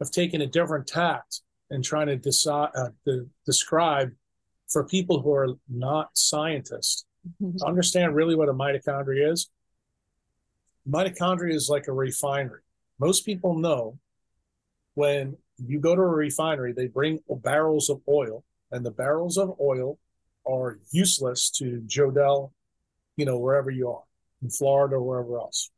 I've 0.00 0.10
taken 0.10 0.40
a 0.42 0.46
different 0.46 0.86
tact 0.86 1.40
and 1.70 1.84
trying 1.84 2.06
to 2.06 2.16
decide 2.16 2.70
uh, 2.76 2.90
to 3.04 3.28
describe 3.44 4.12
for 4.68 4.84
people 4.84 5.20
who 5.20 5.32
are 5.32 5.48
not 5.68 6.10
scientists 6.14 7.04
mm-hmm. 7.42 7.56
to 7.58 7.66
understand 7.66 8.14
really 8.14 8.34
what 8.34 8.48
a 8.48 8.54
mitochondria 8.54 9.32
is. 9.32 9.50
Mitochondria 10.88 11.54
is 11.54 11.68
like 11.68 11.88
a 11.88 11.92
refinery. 11.92 12.60
Most 12.98 13.26
people 13.26 13.58
know 13.58 13.98
when 14.94 15.36
you 15.58 15.78
go 15.80 15.94
to 15.94 16.02
a 16.02 16.06
refinery, 16.06 16.72
they 16.72 16.86
bring 16.86 17.20
barrels 17.28 17.90
of 17.90 18.00
oil, 18.08 18.44
and 18.70 18.84
the 18.84 18.90
barrels 18.90 19.36
of 19.36 19.56
oil 19.60 19.98
are 20.46 20.78
useless 20.90 21.50
to 21.50 21.82
Jodelle, 21.86 22.52
you 23.16 23.24
know, 23.24 23.38
wherever 23.38 23.70
you 23.70 23.90
are, 23.90 24.02
in 24.42 24.50
Florida 24.50 24.96
or 24.96 25.02
wherever 25.02 25.38
else. 25.38 25.70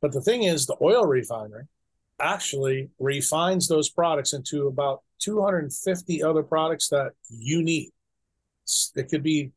But 0.00 0.12
the 0.12 0.20
thing 0.20 0.42
is, 0.42 0.66
the 0.66 0.76
oil 0.82 1.06
refinery 1.06 1.64
actually 2.20 2.90
refines 2.98 3.66
those 3.66 3.88
products 3.88 4.34
into 4.34 4.66
about 4.66 5.02
250 5.24 6.22
other 6.22 6.42
products 6.42 6.88
that 6.88 7.12
you 7.30 7.62
need. 7.62 7.90
It 8.94 9.08
could 9.08 9.22
be 9.22 9.52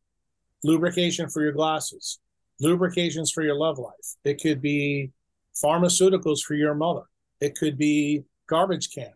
lubrication 0.63 1.29
for 1.29 1.41
your 1.41 1.51
glasses, 1.51 2.19
lubrications 2.59 3.31
for 3.31 3.43
your 3.43 3.55
love 3.55 3.77
life. 3.77 4.15
It 4.23 4.41
could 4.41 4.61
be 4.61 5.11
pharmaceuticals 5.63 6.41
for 6.41 6.53
your 6.53 6.73
mother. 6.73 7.03
It 7.41 7.55
could 7.55 7.77
be 7.77 8.23
garbage 8.47 8.91
can, 8.93 9.13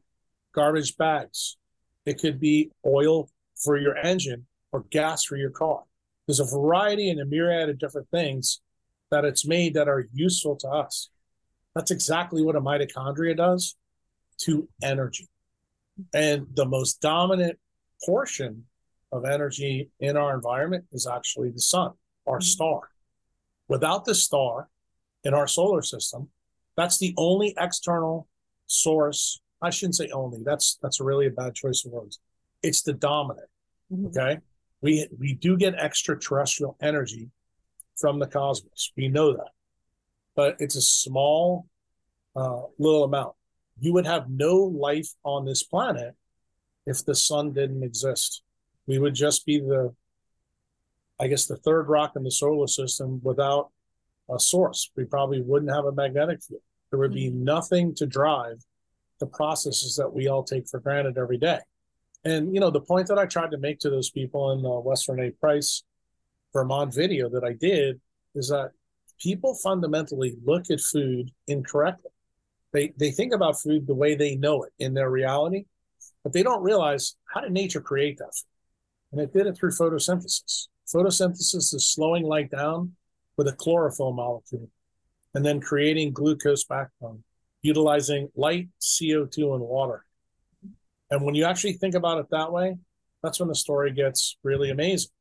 garbage 0.53 0.97
bags. 0.97 1.57
It 2.05 2.19
could 2.19 2.39
be 2.39 2.71
oil 2.85 3.29
for 3.55 3.77
your 3.77 3.95
engine 3.97 4.45
or 4.71 4.85
gas 4.89 5.23
for 5.23 5.37
your 5.37 5.51
car. 5.51 5.83
There's 6.27 6.39
a 6.39 6.45
variety 6.45 7.09
and 7.09 7.19
a 7.19 7.25
myriad 7.25 7.69
of 7.69 7.79
different 7.79 8.09
things 8.09 8.61
that 9.09 9.25
it's 9.25 9.45
made 9.45 9.73
that 9.75 9.87
are 9.87 10.07
useful 10.13 10.55
to 10.57 10.67
us. 10.67 11.09
That's 11.75 11.91
exactly 11.91 12.41
what 12.41 12.55
a 12.55 12.61
mitochondria 12.61 13.35
does 13.37 13.75
to 14.39 14.67
energy. 14.81 15.27
And 16.13 16.47
the 16.53 16.65
most 16.65 17.01
dominant 17.01 17.57
portion 18.05 18.65
of 19.11 19.25
energy 19.25 19.89
in 19.99 20.17
our 20.17 20.33
environment 20.33 20.85
is 20.91 21.07
actually 21.07 21.49
the 21.51 21.59
sun, 21.59 21.91
our 22.27 22.37
mm-hmm. 22.37 22.43
star. 22.43 22.81
Without 23.67 24.05
the 24.05 24.15
star 24.15 24.69
in 25.23 25.33
our 25.33 25.47
solar 25.47 25.81
system, 25.81 26.29
that's 26.75 26.97
the 26.97 27.13
only 27.17 27.53
external 27.57 28.27
source. 28.67 29.41
I 29.61 29.69
shouldn't 29.69 29.95
say 29.95 30.09
only. 30.09 30.41
That's 30.43 30.77
that's 30.81 30.99
a 30.99 31.03
really 31.03 31.27
a 31.27 31.31
bad 31.31 31.53
choice 31.55 31.85
of 31.85 31.91
words. 31.91 32.19
It's 32.63 32.81
the 32.81 32.93
dominant. 32.93 33.47
Mm-hmm. 33.91 34.07
Okay. 34.07 34.39
We 34.81 35.07
we 35.19 35.33
do 35.33 35.57
get 35.57 35.75
extraterrestrial 35.75 36.77
energy 36.81 37.29
from 37.97 38.19
the 38.19 38.27
cosmos. 38.27 38.91
We 38.97 39.07
know 39.07 39.33
that. 39.33 39.51
But 40.35 40.55
it's 40.59 40.75
a 40.75 40.81
small 40.81 41.67
uh, 42.35 42.63
little 42.79 43.03
amount 43.03 43.35
you 43.81 43.93
would 43.93 44.05
have 44.05 44.29
no 44.29 44.55
life 44.57 45.09
on 45.23 45.43
this 45.43 45.63
planet 45.63 46.15
if 46.85 47.03
the 47.03 47.15
sun 47.15 47.51
didn't 47.51 47.83
exist. 47.83 48.43
We 48.85 48.99
would 48.99 49.15
just 49.15 49.45
be 49.45 49.59
the, 49.59 49.93
I 51.19 51.27
guess, 51.27 51.47
the 51.47 51.57
third 51.57 51.89
rock 51.89 52.13
in 52.15 52.23
the 52.23 52.31
solar 52.31 52.67
system 52.67 53.19
without 53.23 53.69
a 54.29 54.39
source. 54.39 54.91
We 54.95 55.05
probably 55.05 55.41
wouldn't 55.41 55.73
have 55.73 55.85
a 55.85 55.91
magnetic 55.91 56.43
field. 56.43 56.61
There 56.91 56.99
would 56.99 57.13
be 57.13 57.29
mm-hmm. 57.29 57.43
nothing 57.43 57.95
to 57.95 58.05
drive 58.05 58.63
the 59.19 59.25
processes 59.25 59.95
that 59.95 60.13
we 60.13 60.27
all 60.27 60.43
take 60.43 60.67
for 60.67 60.79
granted 60.79 61.17
every 61.17 61.37
day. 61.37 61.59
And, 62.23 62.53
you 62.53 62.59
know, 62.59 62.69
the 62.69 62.81
point 62.81 63.07
that 63.07 63.17
I 63.17 63.25
tried 63.25 63.51
to 63.51 63.57
make 63.57 63.79
to 63.79 63.89
those 63.89 64.11
people 64.11 64.51
in 64.51 64.61
the 64.61 64.69
Weston 64.69 65.19
A 65.19 65.31
Price 65.31 65.83
Vermont 66.53 66.93
video 66.93 67.29
that 67.29 67.43
I 67.43 67.53
did 67.53 67.99
is 68.35 68.49
that 68.49 68.71
people 69.19 69.55
fundamentally 69.55 70.35
look 70.45 70.69
at 70.69 70.79
food 70.79 71.31
incorrectly. 71.47 72.11
They 72.73 72.93
they 72.97 73.11
think 73.11 73.33
about 73.33 73.61
food 73.61 73.87
the 73.87 73.95
way 73.95 74.15
they 74.15 74.35
know 74.35 74.63
it 74.63 74.73
in 74.79 74.93
their 74.93 75.09
reality, 75.09 75.65
but 76.23 76.33
they 76.33 76.43
don't 76.43 76.63
realize 76.63 77.15
how 77.33 77.41
did 77.41 77.51
nature 77.51 77.81
create 77.81 78.17
that 78.17 78.33
food? 78.33 78.47
And 79.11 79.21
it 79.21 79.33
did 79.33 79.47
it 79.47 79.57
through 79.57 79.71
photosynthesis. 79.71 80.67
Photosynthesis 80.93 81.73
is 81.73 81.87
slowing 81.87 82.23
light 82.23 82.49
down 82.49 82.93
with 83.37 83.47
a 83.47 83.53
chlorophyll 83.53 84.13
molecule 84.13 84.69
and 85.33 85.45
then 85.45 85.59
creating 85.59 86.11
glucose 86.11 86.65
backbone, 86.65 87.23
utilizing 87.61 88.29
light, 88.35 88.69
CO2, 88.81 89.55
and 89.55 89.61
water. 89.61 90.05
And 91.09 91.23
when 91.23 91.35
you 91.35 91.45
actually 91.45 91.73
think 91.73 91.95
about 91.95 92.19
it 92.19 92.27
that 92.31 92.51
way, 92.51 92.77
that's 93.23 93.39
when 93.39 93.49
the 93.49 93.55
story 93.55 93.91
gets 93.91 94.37
really 94.43 94.69
amazing. 94.69 95.11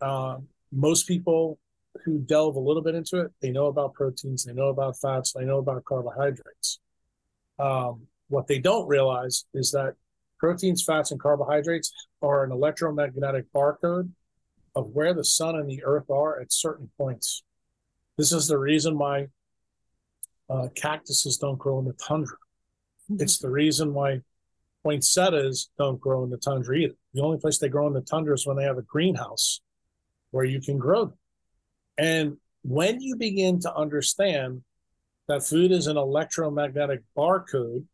Uh, 0.00 0.38
most 0.72 1.06
people 1.06 1.58
who 2.04 2.18
delve 2.18 2.56
a 2.56 2.60
little 2.60 2.82
bit 2.82 2.94
into 2.94 3.20
it, 3.20 3.32
they 3.40 3.50
know 3.50 3.66
about 3.66 3.94
proteins, 3.94 4.44
they 4.44 4.52
know 4.52 4.68
about 4.68 4.98
fats, 4.98 5.32
they 5.32 5.44
know 5.44 5.58
about 5.58 5.84
carbohydrates. 5.84 6.80
Um, 7.58 8.06
what 8.28 8.46
they 8.46 8.58
don't 8.58 8.86
realize 8.86 9.44
is 9.54 9.70
that 9.72 9.94
proteins, 10.38 10.84
fats, 10.84 11.10
and 11.10 11.20
carbohydrates 11.20 11.92
are 12.22 12.44
an 12.44 12.52
electromagnetic 12.52 13.46
barcode 13.52 14.10
of 14.74 14.90
where 14.90 15.14
the 15.14 15.24
sun 15.24 15.56
and 15.56 15.68
the 15.68 15.82
earth 15.84 16.10
are 16.10 16.40
at 16.40 16.52
certain 16.52 16.90
points. 16.96 17.42
This 18.16 18.32
is 18.32 18.46
the 18.46 18.58
reason 18.58 18.98
why 18.98 19.28
uh, 20.50 20.68
cactuses 20.74 21.36
don't 21.36 21.58
grow 21.58 21.78
in 21.78 21.84
the 21.84 21.94
tundra. 21.94 22.36
Mm-hmm. 23.10 23.22
It's 23.22 23.38
the 23.38 23.50
reason 23.50 23.94
why 23.94 24.22
poinsettias 24.82 25.70
don't 25.78 26.00
grow 26.00 26.24
in 26.24 26.30
the 26.30 26.36
tundra 26.36 26.76
either. 26.76 26.94
The 27.14 27.22
only 27.22 27.38
place 27.38 27.58
they 27.58 27.68
grow 27.68 27.86
in 27.86 27.92
the 27.92 28.00
tundra 28.00 28.34
is 28.34 28.46
when 28.46 28.56
they 28.56 28.64
have 28.64 28.78
a 28.78 28.82
greenhouse 28.82 29.60
where 30.30 30.44
you 30.44 30.60
can 30.60 30.78
grow 30.78 31.06
them. 31.06 31.18
And 31.98 32.36
when 32.62 33.00
you 33.00 33.16
begin 33.16 33.60
to 33.60 33.74
understand 33.74 34.62
that 35.26 35.42
food 35.42 35.72
is 35.72 35.86
an 35.86 35.96
electromagnetic 35.96 37.02
barcode 37.16 37.84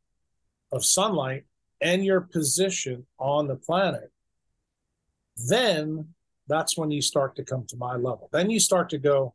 of 0.71 0.85
sunlight 0.85 1.45
and 1.81 2.05
your 2.05 2.21
position 2.21 3.07
on 3.19 3.49
the 3.49 3.57
planet, 3.57 4.13
then 5.49 6.09
that's 6.47 6.77
when 6.77 6.91
you 6.91 7.03
start 7.03 7.35
to 7.37 7.45
come 7.45 7.65
to 7.69 7.77
my 7.77 7.97
level. 7.97 8.29
Then 8.33 8.51
you 8.51 8.61
start 8.61 8.91
to 8.91 8.99
go, 8.99 9.35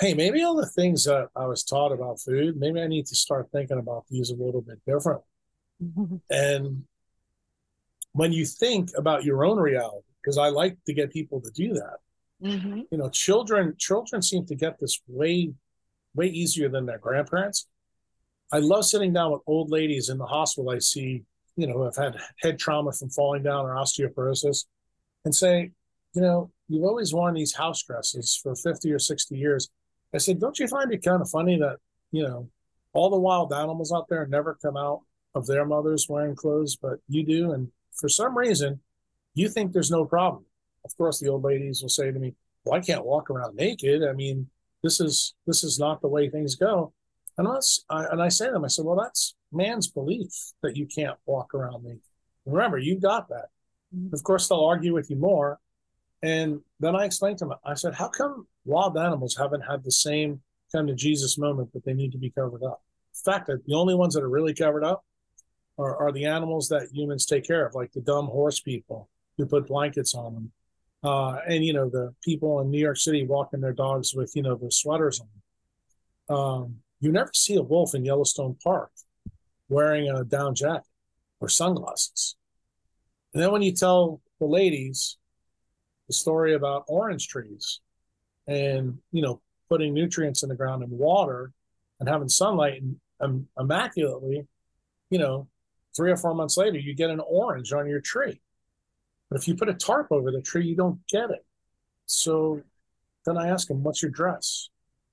hey, 0.00 0.14
maybe 0.14 0.42
all 0.42 0.54
the 0.54 0.66
things 0.66 1.04
that 1.04 1.28
I 1.34 1.46
was 1.46 1.64
taught 1.64 1.92
about 1.92 2.20
food, 2.20 2.56
maybe 2.56 2.80
I 2.80 2.86
need 2.86 3.06
to 3.06 3.16
start 3.16 3.48
thinking 3.52 3.78
about 3.78 4.04
these 4.10 4.30
a 4.30 4.34
little 4.34 4.60
bit 4.60 4.80
differently. 4.86 5.24
Mm-hmm. 5.82 6.16
And 6.30 6.84
when 8.12 8.32
you 8.32 8.44
think 8.44 8.90
about 8.96 9.24
your 9.24 9.44
own 9.44 9.58
reality, 9.58 10.06
because 10.22 10.38
I 10.38 10.48
like 10.48 10.76
to 10.86 10.94
get 10.94 11.12
people 11.12 11.40
to 11.40 11.50
do 11.50 11.74
that. 11.74 11.96
Mm-hmm. 12.42 12.80
You 12.90 12.98
know, 12.98 13.08
children 13.08 13.74
children 13.78 14.22
seem 14.22 14.46
to 14.46 14.54
get 14.54 14.78
this 14.78 15.00
way 15.06 15.52
way 16.14 16.26
easier 16.26 16.68
than 16.68 16.86
their 16.86 16.98
grandparents. 16.98 17.66
I 18.52 18.58
love 18.58 18.84
sitting 18.84 19.12
down 19.12 19.32
with 19.32 19.40
old 19.46 19.70
ladies 19.70 20.08
in 20.08 20.18
the 20.18 20.26
hospital. 20.26 20.70
I 20.70 20.78
see, 20.78 21.22
you 21.56 21.66
know, 21.66 21.74
who 21.74 21.84
have 21.84 21.96
had 21.96 22.16
head 22.38 22.58
trauma 22.58 22.92
from 22.92 23.08
falling 23.10 23.42
down 23.42 23.64
or 23.64 23.76
osteoporosis, 23.76 24.66
and 25.24 25.34
say, 25.34 25.70
you 26.14 26.20
know, 26.20 26.50
you've 26.68 26.84
always 26.84 27.14
worn 27.14 27.34
these 27.34 27.54
house 27.54 27.82
dresses 27.82 28.38
for 28.42 28.54
50 28.54 28.92
or 28.92 28.98
60 28.98 29.36
years. 29.36 29.70
I 30.14 30.18
said, 30.18 30.40
don't 30.40 30.58
you 30.58 30.68
find 30.68 30.92
it 30.92 31.02
kind 31.02 31.22
of 31.22 31.30
funny 31.30 31.58
that, 31.58 31.78
you 32.10 32.22
know, 32.22 32.50
all 32.92 33.08
the 33.08 33.18
wild 33.18 33.52
animals 33.52 33.92
out 33.92 34.08
there 34.08 34.26
never 34.26 34.58
come 34.60 34.76
out 34.76 35.00
of 35.34 35.46
their 35.46 35.64
mothers 35.64 36.06
wearing 36.08 36.34
clothes, 36.34 36.76
but 36.76 36.98
you 37.08 37.24
do. 37.24 37.52
And 37.52 37.68
for 37.94 38.10
some 38.10 38.36
reason, 38.36 38.80
you 39.34 39.48
think 39.48 39.72
there's 39.72 39.90
no 39.90 40.04
problem. 40.04 40.44
Of 40.84 40.96
course, 40.96 41.20
the 41.20 41.28
old 41.28 41.44
ladies 41.44 41.82
will 41.82 41.88
say 41.88 42.10
to 42.10 42.18
me, 42.18 42.34
well, 42.64 42.78
I 42.78 42.80
can't 42.80 43.04
walk 43.04 43.30
around 43.30 43.56
naked. 43.56 44.02
I 44.02 44.12
mean, 44.12 44.48
this 44.82 45.00
is 45.00 45.34
this 45.46 45.64
is 45.64 45.78
not 45.78 46.00
the 46.00 46.08
way 46.08 46.28
things 46.28 46.54
go. 46.54 46.92
And 47.38 47.48
I, 47.48 48.04
and 48.10 48.22
I 48.22 48.28
say 48.28 48.46
to 48.46 48.52
them, 48.52 48.64
I 48.64 48.68
said, 48.68 48.84
well, 48.84 48.96
that's 48.96 49.34
man's 49.52 49.88
belief 49.88 50.32
that 50.62 50.76
you 50.76 50.86
can't 50.86 51.16
walk 51.24 51.54
around 51.54 51.84
naked. 51.84 52.02
Remember, 52.44 52.78
you 52.78 52.98
got 52.98 53.28
that. 53.30 53.46
Mm-hmm. 53.94 54.14
Of 54.14 54.22
course, 54.22 54.48
they'll 54.48 54.64
argue 54.64 54.92
with 54.92 55.08
you 55.08 55.16
more. 55.16 55.58
And 56.22 56.60
then 56.78 56.94
I 56.94 57.04
explained 57.04 57.38
to 57.38 57.46
them, 57.46 57.54
I 57.64 57.74
said, 57.74 57.94
how 57.94 58.08
come 58.08 58.46
wild 58.64 58.96
animals 58.98 59.36
haven't 59.36 59.62
had 59.62 59.82
the 59.82 59.90
same 59.90 60.40
kind 60.72 60.90
of 60.90 60.96
Jesus 60.96 61.38
moment 61.38 61.72
that 61.72 61.84
they 61.84 61.94
need 61.94 62.12
to 62.12 62.18
be 62.18 62.30
covered 62.30 62.62
up? 62.62 62.82
In 63.12 63.32
fact, 63.32 63.46
that 63.48 63.64
the 63.66 63.74
only 63.74 63.94
ones 63.94 64.14
that 64.14 64.22
are 64.22 64.28
really 64.28 64.54
covered 64.54 64.84
up 64.84 65.04
are, 65.78 65.96
are 65.96 66.12
the 66.12 66.26
animals 66.26 66.68
that 66.68 66.88
humans 66.92 67.26
take 67.26 67.46
care 67.46 67.66
of, 67.66 67.74
like 67.74 67.92
the 67.92 68.00
dumb 68.00 68.26
horse 68.26 68.60
people 68.60 69.08
who 69.36 69.46
put 69.46 69.66
blankets 69.66 70.14
on 70.14 70.34
them. 70.34 70.52
Uh, 71.04 71.38
and, 71.48 71.64
you 71.64 71.72
know, 71.72 71.88
the 71.88 72.14
people 72.22 72.60
in 72.60 72.70
New 72.70 72.78
York 72.78 72.96
City 72.96 73.26
walking 73.26 73.60
their 73.60 73.72
dogs 73.72 74.14
with, 74.14 74.32
you 74.36 74.42
know, 74.42 74.54
the 74.54 74.70
sweaters 74.70 75.20
on. 75.20 75.28
Um, 76.36 76.76
you 77.00 77.10
never 77.10 77.32
see 77.32 77.56
a 77.56 77.62
wolf 77.62 77.94
in 77.94 78.04
Yellowstone 78.04 78.56
Park 78.62 78.90
wearing 79.68 80.08
a 80.08 80.22
down 80.22 80.54
jacket 80.54 80.86
or 81.40 81.48
sunglasses. 81.48 82.36
And 83.34 83.42
then 83.42 83.50
when 83.50 83.62
you 83.62 83.72
tell 83.72 84.20
the 84.38 84.46
ladies 84.46 85.16
the 86.06 86.12
story 86.12 86.54
about 86.54 86.84
orange 86.88 87.26
trees 87.28 87.80
and, 88.46 88.98
you 89.10 89.22
know, 89.22 89.40
putting 89.68 89.94
nutrients 89.94 90.42
in 90.42 90.50
the 90.50 90.54
ground 90.54 90.82
and 90.82 90.92
water 90.92 91.50
and 91.98 92.08
having 92.08 92.28
sunlight 92.28 92.82
and 92.82 92.96
um, 93.20 93.48
immaculately, 93.58 94.46
you 95.08 95.18
know, 95.18 95.48
three 95.96 96.10
or 96.10 96.16
four 96.16 96.34
months 96.34 96.58
later, 96.58 96.78
you 96.78 96.94
get 96.94 97.08
an 97.08 97.20
orange 97.20 97.72
on 97.72 97.88
your 97.88 98.00
tree. 98.00 98.41
But 99.32 99.40
if 99.40 99.48
you 99.48 99.54
put 99.54 99.70
a 99.70 99.74
tarp 99.74 100.08
over 100.10 100.30
the 100.30 100.42
tree, 100.42 100.66
you 100.66 100.76
don't 100.76 101.00
get 101.08 101.30
it. 101.30 101.42
So 102.04 102.60
then 103.24 103.38
I 103.38 103.48
ask 103.48 103.70
him, 103.70 103.82
What's 103.82 104.02
your 104.02 104.10
dress? 104.10 104.68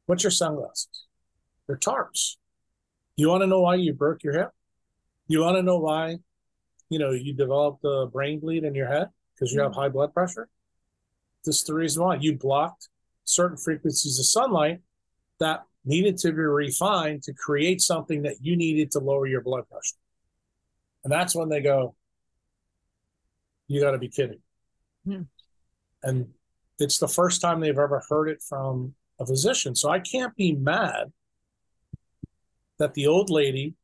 What's 0.08 0.25
your 0.25 0.32
sunglasses? 0.32 1.05
They're 1.65 1.77
tarps. 1.77 2.36
You 3.15 3.29
want 3.29 3.43
to 3.43 3.47
know 3.47 3.62
why 3.62 3.75
you 3.75 3.93
broke 3.93 4.25
your 4.25 4.34
hip? 4.34 4.49
You 5.27 5.39
want 5.39 5.55
to 5.55 5.63
know 5.63 5.77
why, 5.77 6.17
you 6.89 6.99
know, 6.99 7.12
you 7.12 7.34
developed 7.34 7.86
a 7.86 8.08
brain 8.12 8.41
bleed 8.41 8.65
in 8.65 8.75
your 8.75 8.89
head 8.89 9.08
because 9.34 9.53
you 9.53 9.62
have 9.62 9.71
mm-hmm. 9.71 9.79
high 9.79 9.88
blood 9.89 10.13
pressure? 10.13 10.49
This 11.45 11.60
is 11.60 11.63
the 11.63 11.73
reason 11.73 12.03
why 12.03 12.15
you 12.15 12.38
blocked 12.38 12.89
certain 13.23 13.55
frequencies 13.55 14.19
of 14.19 14.25
sunlight 14.25 14.82
that 15.39 15.63
needed 15.86 16.17
to 16.17 16.34
be 16.34 16.41
refined 16.41 17.23
to 17.23 17.34
create 17.34 17.79
something 17.79 18.23
that 18.23 18.41
you 18.41 18.58
needed 18.58 18.91
to 18.91 18.99
lower 18.99 19.27
your 19.27 19.39
blood 19.39 19.63
pressure. 19.69 19.95
And 21.05 21.13
that's 21.13 21.34
when 21.34 21.47
they 21.47 21.62
go, 21.62 21.95
You 23.69 23.79
got 23.79 23.91
to 23.91 23.97
be 23.97 24.10
kidding. 24.10 24.39
Hmm. 25.05 25.21
And 26.03 26.27
it's 26.79 26.97
the 26.97 27.08
first 27.08 27.39
time 27.39 27.62
they've 27.62 27.77
ever 27.77 28.03
heard 28.10 28.27
it 28.27 28.41
from 28.41 28.95
a 29.19 29.25
physician. 29.25 29.75
So 29.75 29.89
I 29.89 29.99
can't 29.99 30.36
be 30.36 30.53
mad 30.53 31.13
that 32.79 32.93
the 32.95 33.08
old 33.08 33.29
lady 33.29 33.75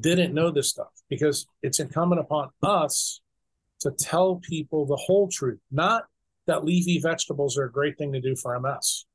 didn't 0.00 0.34
know 0.34 0.50
this 0.50 0.68
stuff 0.68 0.92
because 1.08 1.46
it's 1.62 1.80
incumbent 1.80 2.20
upon 2.20 2.50
us 2.62 3.20
to 3.80 3.90
tell 3.90 4.36
people 4.36 4.86
the 4.86 4.96
whole 4.96 5.28
truth, 5.28 5.60
not 5.70 6.04
that 6.46 6.64
leafy 6.64 6.98
vegetables 6.98 7.56
are 7.56 7.64
a 7.64 7.72
great 7.72 7.96
thing 7.98 8.12
to 8.12 8.20
do 8.20 8.36
for 8.36 8.58
MS. 8.58 9.06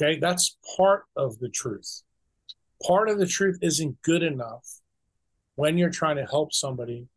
Okay, 0.00 0.18
that's 0.18 0.56
part 0.76 1.04
of 1.16 1.38
the 1.38 1.48
truth. 1.48 2.02
Part 2.86 3.08
of 3.08 3.18
the 3.18 3.26
truth 3.26 3.58
isn't 3.62 4.00
good 4.02 4.22
enough 4.22 4.80
when 5.56 5.76
you're 5.76 5.90
trying 5.90 6.16
to 6.16 6.24
help 6.24 6.52
somebody 6.52 7.08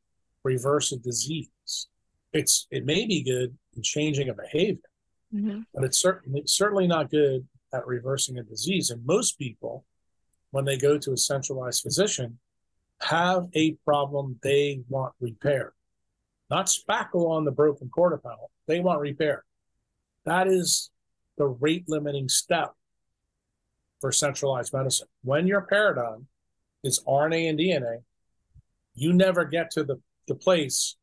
reverse 0.43 0.91
a 0.91 0.97
disease. 0.97 1.88
It's 2.34 2.67
it 2.71 2.86
may 2.86 3.06
be 3.06 3.23
good 3.23 3.56
in 3.75 3.84
changing 3.84 4.30
a 4.30 4.34
behavior, 4.34 4.89
mm-hmm. 5.34 5.62
but 5.73 5.84
it's 5.84 5.99
certainly 5.99 6.43
certainly 6.45 6.88
not 6.88 7.12
good 7.12 7.47
at 7.73 7.88
reversing 7.88 8.38
a 8.38 8.43
disease. 8.43 8.89
And 8.89 9.06
most 9.06 9.38
people, 9.38 9.86
when 10.51 10.65
they 10.65 10.77
go 10.77 10.97
to 10.97 11.13
a 11.13 11.17
centralized 11.17 11.84
physician, 11.84 12.39
have 13.01 13.47
a 13.54 13.73
problem 13.86 14.39
they 14.43 14.82
want 14.89 15.13
repaired. 15.19 15.73
Not 16.49 16.67
spackle 16.67 17.30
on 17.30 17.45
the 17.45 17.51
broken 17.51 17.89
quarter 17.89 18.17
panel. 18.17 18.51
They 18.67 18.80
want 18.80 18.99
repair. 18.99 19.43
That 20.25 20.47
is 20.47 20.91
the 21.38 21.47
rate 21.47 21.86
limiting 21.88 22.30
step 22.30 22.73
for 23.99 24.12
centralized 24.12 24.73
medicine. 24.73 25.08
When 25.23 25.47
your 25.47 25.62
paradigm 25.62 26.27
is 26.84 27.01
RNA 27.08 27.49
and 27.49 27.60
DNA, 27.60 27.97
you 28.95 29.13
never 29.13 29.45
get 29.45 29.71
to 29.71 29.84
the, 29.84 29.99
the 30.27 30.36
place 30.36 30.95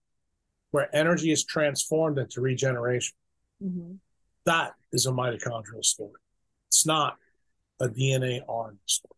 where 0.71 0.95
energy 0.95 1.31
is 1.31 1.45
transformed 1.45 2.19
into 2.19 2.41
regeneration. 2.41 3.17
Mm-hmm. 3.63 3.95
That 4.45 4.73
is 4.93 5.07
a 5.07 5.11
mitochondrial 5.11 5.85
story. 5.85 6.21
It's 6.69 6.87
not 6.87 7.17
a 7.81 7.89
DNA 7.89 8.45
RNA 8.47 8.79
story. 8.87 9.15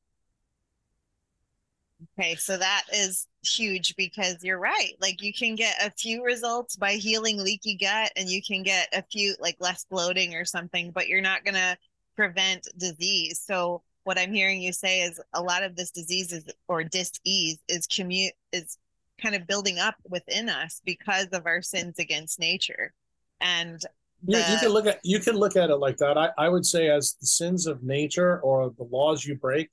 Okay, 2.18 2.34
so 2.34 2.56
that 2.56 2.84
is 2.92 3.26
huge 3.44 3.94
because 3.96 4.42
you're 4.42 4.58
right. 4.58 4.94
Like 5.00 5.22
you 5.22 5.32
can 5.32 5.54
get 5.54 5.76
a 5.84 5.90
few 5.90 6.24
results 6.24 6.76
by 6.76 6.92
healing 6.92 7.42
leaky 7.42 7.76
gut 7.76 8.12
and 8.16 8.28
you 8.28 8.42
can 8.42 8.62
get 8.62 8.88
a 8.92 9.02
few 9.02 9.34
like 9.40 9.56
less 9.60 9.84
bloating 9.90 10.34
or 10.34 10.44
something, 10.44 10.92
but 10.92 11.08
you're 11.08 11.20
not 11.20 11.44
going 11.44 11.54
to 11.54 11.76
prevent 12.16 12.68
disease. 12.78 13.42
So 13.44 13.82
what 14.04 14.18
I'm 14.18 14.32
hearing 14.32 14.60
you 14.62 14.72
say 14.72 15.02
is 15.02 15.20
a 15.34 15.42
lot 15.42 15.62
of 15.62 15.76
this 15.76 15.90
disease 15.90 16.32
is 16.32 16.44
or 16.68 16.84
dis-ease 16.84 17.58
is 17.68 17.86
commute 17.86 18.32
is 18.52 18.78
kind 19.20 19.34
of 19.34 19.46
building 19.46 19.78
up 19.78 19.94
within 20.08 20.48
us 20.48 20.80
because 20.84 21.28
of 21.32 21.46
our 21.46 21.62
sins 21.62 21.98
against 21.98 22.38
nature. 22.38 22.92
And 23.40 23.80
the, 24.22 24.38
you, 24.38 24.54
you 24.54 24.58
can 24.58 24.68
look 24.70 24.86
at 24.86 25.00
you 25.02 25.20
can 25.20 25.36
look 25.36 25.56
at 25.56 25.70
it 25.70 25.76
like 25.76 25.96
that. 25.98 26.18
I, 26.18 26.30
I 26.36 26.48
would 26.48 26.66
say 26.66 26.88
as 26.88 27.14
the 27.20 27.26
sins 27.26 27.66
of 27.66 27.82
nature 27.82 28.40
or 28.40 28.70
the 28.76 28.84
laws 28.84 29.24
you 29.24 29.34
break 29.34 29.70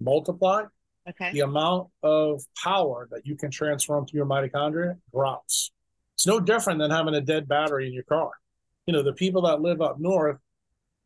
multiply, 0.00 0.64
okay. 1.08 1.32
the 1.32 1.40
amount 1.40 1.88
of 2.02 2.42
power 2.62 3.08
that 3.10 3.26
you 3.26 3.36
can 3.36 3.50
transform 3.50 4.06
through 4.06 4.18
your 4.18 4.26
mitochondria 4.26 4.96
drops. 5.12 5.70
It's 6.14 6.26
no 6.26 6.40
different 6.40 6.80
than 6.80 6.90
having 6.90 7.14
a 7.14 7.20
dead 7.20 7.46
battery 7.46 7.86
in 7.86 7.92
your 7.92 8.02
car. 8.04 8.30
You 8.86 8.92
know, 8.92 9.02
the 9.02 9.12
people 9.12 9.42
that 9.42 9.60
live 9.60 9.80
up 9.80 10.00
north, 10.00 10.38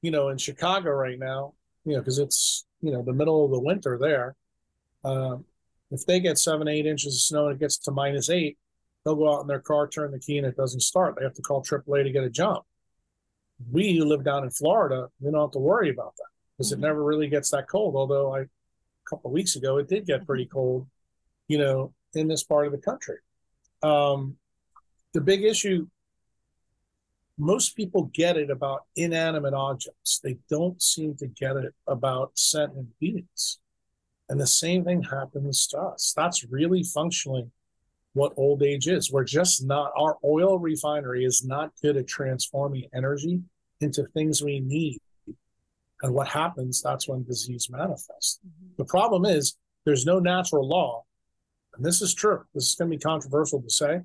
you 0.03 0.11
know, 0.11 0.29
in 0.29 0.39
Chicago 0.39 0.91
right 0.91 1.19
now, 1.19 1.55
you 1.85 1.95
know, 1.95 2.01
because 2.01 2.19
it's 2.19 2.65
you 2.81 2.93
know 2.93 3.03
the 3.03 3.13
middle 3.13 3.45
of 3.45 3.51
the 3.51 3.61
winter 3.61 3.99
there. 3.99 4.37
Uh, 5.05 5.39
if 5.91 6.07
they 6.07 6.21
get 6.21 6.39
seven, 6.39 6.69
eight 6.69 6.87
inches 6.87 7.15
of 7.15 7.21
snow 7.21 7.47
and 7.47 7.57
it 7.57 7.61
gets 7.61 7.79
to 7.79 7.91
minus 7.91 8.31
eight, 8.31 8.59
they'll 9.05 9.17
go 9.17 9.35
out 9.35 9.41
in 9.41 9.47
their 9.47 9.61
car, 9.61 9.89
turn 9.89 10.13
the 10.13 10.19
key, 10.19 10.39
and 10.39 10.47
it 10.47 10.57
doesn't 10.57 10.81
start. 10.81 11.17
They 11.17 11.25
have 11.25 11.35
to 11.35 11.43
call 11.43 11.63
AAA 11.63 12.05
to 12.05 12.13
get 12.13 12.25
a 12.25 12.31
jump. 12.31 12.65
We 13.71 13.97
who 13.97 14.05
live 14.05 14.25
down 14.25 14.45
in 14.45 14.51
Florida, 14.51 15.09
we 15.21 15.31
don't 15.31 15.41
have 15.41 15.51
to 15.53 15.59
worry 15.59 15.91
about 15.91 16.15
that 16.17 16.29
because 16.57 16.73
mm-hmm. 16.73 16.85
it 16.85 16.87
never 16.87 17.05
really 17.05 17.29
gets 17.29 17.51
that 17.51 17.69
cold. 17.69 17.97
Although 17.97 18.35
I, 18.35 18.41
a 18.41 18.47
couple 19.09 19.31
of 19.31 19.35
weeks 19.35 19.57
ago, 19.57 19.79
it 19.79 19.89
did 19.89 20.07
get 20.07 20.27
pretty 20.27 20.47
cold, 20.47 20.87
you 21.49 21.59
know, 21.59 21.93
in 22.15 22.29
this 22.29 22.45
part 22.45 22.67
of 22.67 22.73
the 22.73 22.79
country. 22.79 23.17
Um, 23.83 24.37
the 25.13 25.21
big 25.21 25.43
issue 25.43 25.87
most 27.41 27.75
people 27.75 28.11
get 28.13 28.37
it 28.37 28.51
about 28.51 28.85
inanimate 28.97 29.55
objects. 29.55 30.21
They 30.23 30.37
don't 30.51 30.81
seem 30.81 31.17
to 31.17 31.27
get 31.27 31.57
it 31.57 31.75
about 31.87 32.33
sentient 32.35 32.99
beings. 33.01 33.59
And 34.31 34.41
the 34.41 34.47
same 34.47 34.85
thing 34.85 35.03
happens 35.03 35.67
to 35.69 35.79
us. 35.79 36.15
That's 36.17 36.45
really 36.45 36.85
functionally 36.85 37.51
what 38.13 38.33
old 38.37 38.63
age 38.63 38.87
is. 38.87 39.13
We're 39.13 39.25
just 39.25 39.65
not, 39.65 39.93
our 39.97 40.19
oil 40.25 40.57
refinery 40.59 41.25
is 41.25 41.45
not 41.45 41.73
good 41.83 41.97
at 41.97 42.07
transforming 42.07 42.87
energy 42.95 43.41
into 43.81 44.05
things 44.05 44.41
we 44.41 44.61
need. 44.61 45.01
And 46.03 46.15
what 46.15 46.29
happens, 46.29 46.81
that's 46.81 47.09
when 47.09 47.25
disease 47.25 47.69
manifests. 47.71 48.39
Mm-hmm. 48.47 48.75
The 48.79 48.85
problem 48.85 49.25
is 49.25 49.57
there's 49.85 50.07
no 50.07 50.21
natural 50.21 50.67
law. 50.67 51.03
And 51.77 51.85
this 51.85 52.01
is 52.01 52.15
true. 52.15 52.45
This 52.55 52.69
is 52.69 52.75
going 52.77 52.91
to 52.91 52.97
be 52.97 53.03
controversial 53.03 53.61
to 53.61 53.71
say. 53.71 54.01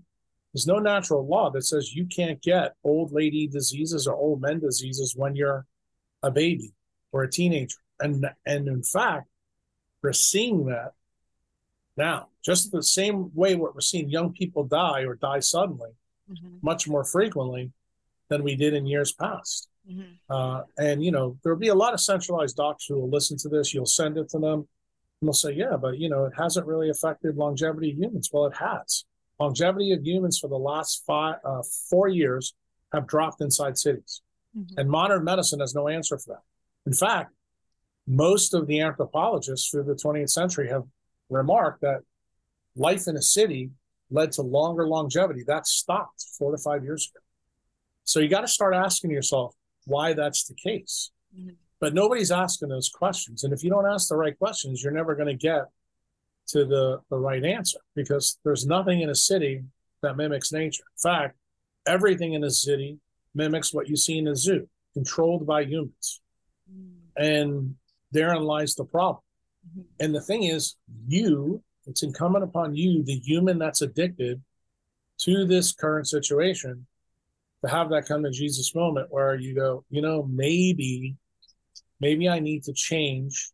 There's 0.53 0.67
no 0.67 0.79
natural 0.79 1.27
law 1.27 1.51
that 1.51 1.63
says 1.63 1.93
you 1.93 2.07
can't 2.07 2.41
get 2.41 2.73
old 2.83 3.11
lady 3.11 3.47
diseases 3.47 4.07
or 4.07 4.15
old 4.15 4.41
men 4.41 4.59
diseases 4.59 5.13
when 5.15 5.35
you're 5.35 5.65
a 6.23 6.31
baby 6.31 6.73
or 7.11 7.23
a 7.23 7.29
teenager. 7.29 7.77
And 7.99 8.25
and 8.45 8.67
in 8.67 8.83
fact, 8.83 9.27
we're 10.05 10.13
seeing 10.13 10.67
that 10.67 10.93
now. 11.97 12.27
Just 12.43 12.71
the 12.71 12.83
same 12.83 13.31
way 13.33 13.55
what 13.55 13.73
we're 13.73 13.81
seeing 13.81 14.07
young 14.07 14.31
people 14.33 14.63
die 14.63 15.01
or 15.03 15.15
die 15.15 15.39
suddenly, 15.39 15.89
mm-hmm. 16.31 16.57
much 16.61 16.87
more 16.87 17.03
frequently 17.03 17.71
than 18.29 18.43
we 18.43 18.55
did 18.55 18.75
in 18.75 18.85
years 18.85 19.11
past. 19.11 19.67
Mm-hmm. 19.89 20.13
Uh, 20.29 20.61
and 20.77 21.03
you 21.03 21.11
know, 21.11 21.37
there'll 21.41 21.57
be 21.57 21.69
a 21.69 21.75
lot 21.75 21.93
of 21.93 21.99
centralized 21.99 22.55
doctors 22.55 22.85
who 22.87 22.99
will 22.99 23.09
listen 23.09 23.37
to 23.37 23.49
this. 23.49 23.73
You'll 23.73 23.87
send 23.87 24.17
it 24.17 24.29
to 24.29 24.39
them, 24.39 24.67
and 25.21 25.27
they'll 25.27 25.33
say, 25.33 25.53
"Yeah, 25.53 25.75
but 25.75 25.97
you 25.97 26.09
know, 26.09 26.25
it 26.25 26.33
hasn't 26.37 26.67
really 26.67 26.89
affected 26.89 27.35
longevity 27.35 27.91
of 27.91 27.97
humans." 27.97 28.29
Well, 28.31 28.45
it 28.45 28.57
has. 28.57 29.05
Longevity 29.39 29.91
of 29.91 30.05
humans 30.05 30.39
for 30.39 30.47
the 30.47 30.57
last 30.57 31.03
five, 31.05 31.37
uh, 31.43 31.61
four 31.89 32.07
years 32.07 32.53
have 32.93 33.05
dropped 33.07 33.41
inside 33.41 33.77
cities, 33.77 34.21
mm-hmm. 34.57 34.79
and 34.79 34.89
modern 34.89 35.23
medicine 35.23 35.59
has 35.61 35.73
no 35.73 35.87
answer 35.87 36.17
for 36.17 36.35
that. 36.35 36.43
In 36.85 36.93
fact, 36.93 37.31
most 38.07 38.53
of 38.53 38.67
the 38.67 38.81
anthropologists 38.81 39.69
through 39.69 39.83
the 39.83 39.95
20th 39.95 40.29
century 40.29 40.69
have 40.69 40.83
remarked 41.29 41.81
that 41.81 42.01
life 42.75 43.07
in 43.07 43.15
a 43.17 43.21
city 43.21 43.71
led 44.11 44.31
to 44.33 44.41
longer 44.41 44.87
longevity. 44.87 45.43
That 45.45 45.65
stopped 45.67 46.25
four 46.37 46.51
to 46.51 46.57
five 46.57 46.83
years 46.83 47.11
ago. 47.11 47.23
So 48.03 48.19
you 48.19 48.29
got 48.29 48.41
to 48.41 48.47
start 48.47 48.75
asking 48.75 49.11
yourself 49.11 49.55
why 49.85 50.13
that's 50.13 50.45
the 50.45 50.53
case. 50.55 51.11
Mm-hmm. 51.37 51.55
But 51.79 51.93
nobody's 51.93 52.31
asking 52.31 52.69
those 52.69 52.89
questions. 52.89 53.43
And 53.43 53.53
if 53.53 53.63
you 53.63 53.69
don't 53.69 53.87
ask 53.87 54.07
the 54.07 54.15
right 54.15 54.37
questions, 54.37 54.83
you're 54.83 54.93
never 54.93 55.15
going 55.15 55.27
to 55.27 55.35
get 55.35 55.65
to 56.47 56.65
the, 56.65 56.99
the 57.09 57.17
right 57.17 57.43
answer 57.43 57.79
because 57.95 58.37
there's 58.45 58.65
nothing 58.65 59.01
in 59.01 59.09
a 59.09 59.15
city 59.15 59.63
that 60.01 60.15
mimics 60.15 60.51
nature. 60.51 60.83
In 60.83 61.09
fact, 61.09 61.35
everything 61.87 62.33
in 62.33 62.43
a 62.43 62.51
city 62.51 62.99
mimics 63.33 63.73
what 63.73 63.89
you 63.89 63.97
see 63.97 64.17
in 64.17 64.27
a 64.27 64.35
zoo, 64.35 64.67
controlled 64.93 65.45
by 65.45 65.63
humans. 65.63 66.21
Mm-hmm. 66.71 67.23
And 67.23 67.75
therein 68.11 68.43
lies 68.43 68.75
the 68.75 68.85
problem. 68.85 69.21
Mm-hmm. 69.67 69.81
And 69.99 70.15
the 70.15 70.21
thing 70.21 70.43
is, 70.43 70.75
you, 71.07 71.61
it's 71.87 72.03
incumbent 72.03 72.43
upon 72.43 72.75
you, 72.75 73.03
the 73.03 73.19
human 73.19 73.59
that's 73.59 73.81
addicted 73.81 74.41
to 75.19 75.45
this 75.45 75.73
current 75.73 76.07
situation, 76.07 76.85
to 77.63 77.71
have 77.71 77.89
that 77.89 78.07
come 78.07 78.25
of 78.25 78.33
Jesus 78.33 78.75
moment 78.75 79.07
where 79.09 79.35
you 79.35 79.55
go, 79.55 79.83
you 79.89 80.01
know, 80.01 80.23
maybe, 80.23 81.15
maybe 81.99 82.29
I 82.29 82.39
need 82.39 82.63
to 82.63 82.73
change 82.73 83.51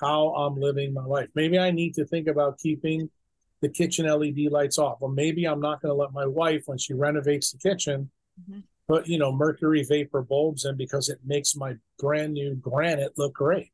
how 0.00 0.34
I'm 0.34 0.56
living 0.56 0.92
my 0.92 1.04
life. 1.04 1.28
Maybe 1.34 1.58
I 1.58 1.70
need 1.70 1.94
to 1.94 2.04
think 2.04 2.26
about 2.26 2.58
keeping 2.58 3.08
the 3.60 3.68
kitchen 3.68 4.06
LED 4.06 4.50
lights 4.50 4.78
off. 4.78 4.98
Or 5.00 5.08
maybe 5.08 5.44
I'm 5.44 5.60
not 5.60 5.80
going 5.80 5.90
to 5.90 5.96
let 6.00 6.12
my 6.12 6.26
wife, 6.26 6.64
when 6.66 6.78
she 6.78 6.94
renovates 6.94 7.52
the 7.52 7.58
kitchen, 7.58 8.10
mm-hmm. 8.40 8.60
put, 8.88 9.06
you 9.06 9.18
know, 9.18 9.32
mercury 9.32 9.84
vapor 9.84 10.22
bulbs 10.22 10.64
in 10.64 10.76
because 10.76 11.08
it 11.08 11.20
makes 11.24 11.54
my 11.54 11.74
brand 11.98 12.32
new 12.32 12.56
granite 12.56 13.12
look 13.16 13.34
great. 13.34 13.70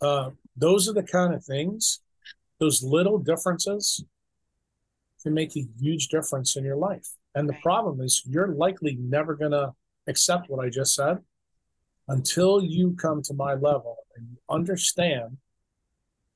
Uh, 0.00 0.30
those 0.56 0.88
are 0.88 0.92
the 0.92 1.02
kind 1.02 1.34
of 1.34 1.44
things, 1.44 2.00
those 2.58 2.82
little 2.82 3.18
differences 3.18 4.04
can 5.22 5.34
make 5.34 5.56
a 5.56 5.66
huge 5.80 6.08
difference 6.08 6.56
in 6.56 6.64
your 6.64 6.76
life. 6.76 7.08
And 7.34 7.48
the 7.48 7.56
problem 7.62 8.00
is, 8.00 8.22
you're 8.26 8.48
likely 8.48 8.96
never 8.98 9.34
going 9.34 9.50
to 9.50 9.74
accept 10.06 10.48
what 10.48 10.64
I 10.64 10.70
just 10.70 10.94
said 10.94 11.18
until 12.08 12.62
you 12.62 12.94
come 12.94 13.22
to 13.22 13.34
my 13.34 13.54
level 13.54 13.98
and 14.16 14.26
you 14.30 14.36
understand 14.48 15.36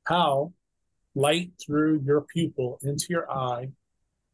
how 0.05 0.53
light 1.15 1.53
through 1.65 2.03
your 2.05 2.23
pupil 2.23 2.79
into 2.83 3.07
your 3.09 3.31
eye 3.31 3.69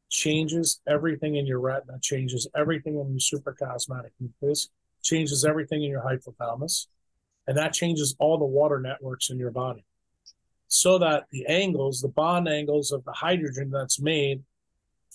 changes 0.09 0.81
everything 0.87 1.37
in 1.37 1.47
your 1.47 1.61
retina, 1.61 1.99
changes 2.01 2.49
everything 2.57 2.99
in 2.99 3.11
your 3.11 3.19
suprachiasmatic 3.19 4.11
nucleus, 4.21 4.69
changes 5.03 5.45
everything 5.45 5.83
in 5.83 5.91
your 5.91 6.03
hypothalamus, 6.03 6.87
and 7.47 7.57
that 7.57 7.73
changes 7.73 8.15
all 8.19 8.39
the 8.39 8.45
water 8.45 8.81
networks 8.81 9.31
in 9.31 9.39
your 9.39 9.51
body. 9.51 9.85
So 10.69 10.99
that 10.99 11.25
the 11.31 11.47
angles, 11.47 12.01
the 12.01 12.09
bond 12.09 12.49
angles 12.49 12.91
of 12.91 13.05
the 13.05 13.13
hydrogen 13.13 13.71
that's 13.71 14.01
made 14.01 14.43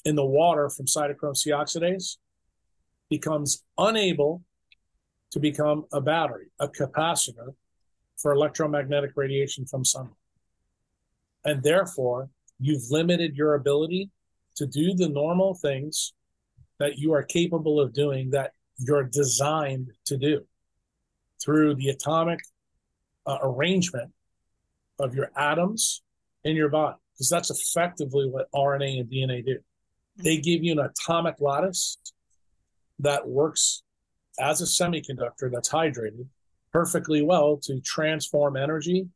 in 0.06 0.16
the 0.16 0.26
water 0.26 0.70
from 0.70 0.86
cytochrome 0.86 1.36
C 1.36 1.52
oxidase 1.52 2.18
becomes 3.10 3.64
unable 3.78 4.44
to 5.32 5.40
become 5.40 5.86
a 5.92 6.00
battery, 6.00 6.48
a 6.60 6.68
capacitor 6.68 7.54
for 8.18 8.32
electromagnetic 8.32 9.12
radiation 9.16 9.66
from 9.66 9.84
sunlight. 9.84 10.14
And 11.44 11.62
therefore, 11.64 12.30
you've 12.60 12.90
limited 12.90 13.36
your 13.36 13.56
ability 13.56 14.10
to 14.56 14.66
do 14.66 14.94
the 14.94 15.10
normal 15.10 15.56
things 15.56 16.14
that 16.80 16.98
you 16.98 17.14
are 17.14 17.24
capable 17.24 17.80
of 17.80 17.94
doing 17.94 18.30
that 18.32 18.54
you're 18.78 19.04
designed 19.04 19.92
to 20.06 20.18
do 20.18 20.46
through 21.44 21.76
the 21.76 21.90
atomic 21.90 22.40
uh, 23.26 23.38
arrangement 23.42 24.12
of 25.00 25.16
your 25.16 25.32
atoms 25.36 26.02
in 26.44 26.56
your 26.56 26.70
body, 26.70 26.98
because 27.14 27.30
that's 27.30 27.50
effectively 27.50 28.28
what 28.30 28.52
RNA 28.52 29.02
and 29.02 29.10
DNA 29.10 29.46
do. 29.46 29.58
They 30.18 30.38
give 30.38 30.64
you 30.64 30.74
an 30.74 30.80
atomic 30.80 31.36
lattice 31.40 31.98
that 33.00 33.28
works 33.28 33.84
as 34.40 34.62
a 34.62 34.66
semiconductor 34.66 35.52
that's 35.52 35.70
hydrated 35.70 36.26
perfectly 36.72 37.22
well 37.22 37.58
to 37.58 37.80
transform 37.82 38.56
energy 38.56 39.08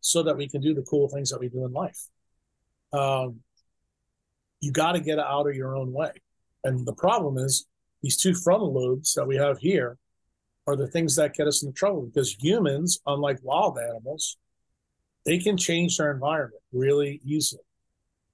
so 0.00 0.22
that 0.22 0.36
we 0.36 0.48
can 0.48 0.60
do 0.60 0.74
the 0.74 0.82
cool 0.82 1.08
things 1.08 1.30
that 1.30 1.40
we 1.40 1.48
do 1.48 1.64
in 1.64 1.72
life. 1.72 2.06
Um, 2.92 3.40
you 4.60 4.72
got 4.72 4.92
to 4.92 5.00
get 5.00 5.18
out 5.18 5.48
of 5.48 5.54
your 5.54 5.76
own 5.76 5.92
way. 5.92 6.12
And 6.64 6.86
the 6.86 6.94
problem 6.94 7.38
is 7.38 7.66
these 8.02 8.16
two 8.16 8.34
frontal 8.34 8.72
lobes 8.72 9.14
that 9.14 9.26
we 9.26 9.36
have 9.36 9.58
here 9.58 9.98
are 10.70 10.76
the 10.76 10.88
things 10.88 11.16
that 11.16 11.34
get 11.34 11.46
us 11.46 11.62
into 11.62 11.74
trouble 11.74 12.02
because 12.02 12.34
humans, 12.34 13.00
unlike 13.06 13.38
wild 13.42 13.78
animals, 13.78 14.36
they 15.26 15.38
can 15.38 15.56
change 15.56 15.98
their 15.98 16.12
environment 16.12 16.62
really 16.72 17.20
easily 17.24 17.62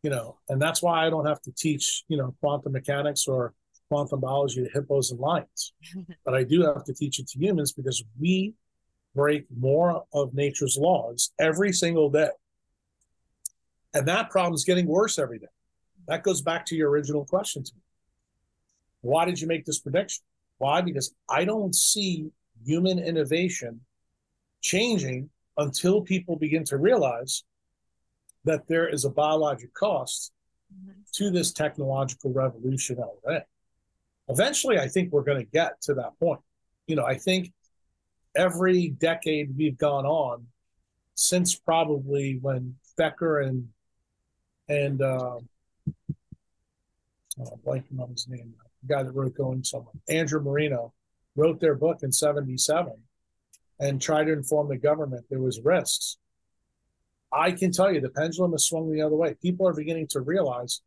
you 0.06 0.10
know, 0.10 0.38
and 0.48 0.62
that's 0.62 0.80
why 0.80 1.04
I 1.04 1.10
don't 1.10 1.26
have 1.26 1.42
to 1.42 1.50
teach, 1.50 2.04
you 2.06 2.16
know, 2.16 2.32
quantum 2.38 2.70
mechanics 2.70 3.26
or 3.26 3.54
quantum 3.88 4.20
biology 4.20 4.62
to 4.62 4.70
hippos 4.72 5.10
and 5.10 5.18
lions. 5.18 5.72
but 6.24 6.32
I 6.32 6.44
do 6.44 6.62
have 6.62 6.84
to 6.84 6.94
teach 6.94 7.18
it 7.18 7.26
to 7.26 7.38
humans 7.40 7.72
because 7.72 8.04
we 8.20 8.54
break 9.16 9.46
more 9.58 10.04
of 10.12 10.32
nature's 10.32 10.76
laws 10.78 11.32
every 11.40 11.72
single 11.72 12.08
day. 12.08 12.30
And 13.94 14.06
that 14.06 14.30
problem 14.30 14.54
is 14.54 14.62
getting 14.62 14.86
worse 14.86 15.18
every 15.18 15.40
day. 15.40 15.46
That 16.06 16.22
goes 16.22 16.40
back 16.40 16.66
to 16.66 16.76
your 16.76 16.88
original 16.88 17.24
question 17.24 17.64
to 17.64 17.72
me. 17.74 17.80
Why 19.00 19.24
did 19.24 19.40
you 19.40 19.48
make 19.48 19.64
this 19.64 19.80
prediction? 19.80 20.22
Why? 20.58 20.80
Because 20.80 21.14
I 21.28 21.44
don't 21.44 21.74
see 21.74 22.30
human 22.64 22.98
innovation 22.98 23.80
changing 24.62 25.30
until 25.56 26.02
people 26.02 26.36
begin 26.36 26.64
to 26.64 26.76
realize 26.76 27.44
that 28.44 28.66
there 28.68 28.88
is 28.88 29.04
a 29.04 29.10
biologic 29.10 29.72
cost 29.74 30.32
mm-hmm. 30.72 30.92
to 31.12 31.30
this 31.30 31.52
technological 31.52 32.32
revolution 32.32 32.98
already. 32.98 33.44
Eventually, 34.28 34.78
I 34.78 34.88
think 34.88 35.12
we're 35.12 35.22
going 35.22 35.44
to 35.44 35.50
get 35.50 35.80
to 35.82 35.94
that 35.94 36.18
point. 36.18 36.40
You 36.86 36.96
know, 36.96 37.04
I 37.04 37.14
think 37.14 37.52
every 38.34 38.88
decade 38.88 39.56
we've 39.56 39.78
gone 39.78 40.06
on 40.06 40.46
since 41.14 41.54
probably 41.54 42.38
when 42.40 42.76
Becker 42.96 43.40
and 43.40 43.68
and 44.68 45.00
uh, 45.00 45.38
oh, 47.40 47.60
blanking 47.64 48.00
on 48.00 48.10
his 48.10 48.26
name, 48.28 48.54
the 48.86 48.94
guy 48.94 49.02
that 49.02 49.12
wrote 49.12 49.36
Going 49.36 49.64
Somewhere, 49.64 49.94
Andrew 50.08 50.40
Marino, 50.40 50.92
wrote 51.34 51.60
their 51.60 51.74
book 51.74 51.98
in 52.02 52.12
'77 52.12 52.92
and 53.78 54.00
tried 54.00 54.24
to 54.24 54.32
inform 54.32 54.68
the 54.68 54.76
government 54.76 55.26
there 55.28 55.40
was 55.40 55.60
risks 55.60 56.16
I 57.32 57.52
can 57.52 57.72
tell 57.72 57.92
you 57.92 58.00
the 58.00 58.08
pendulum 58.08 58.52
has 58.52 58.66
swung 58.66 58.90
the 58.90 59.02
other 59.02 59.16
way. 59.16 59.34
People 59.34 59.66
are 59.68 59.74
beginning 59.74 60.06
to 60.08 60.20
realize 60.20 60.80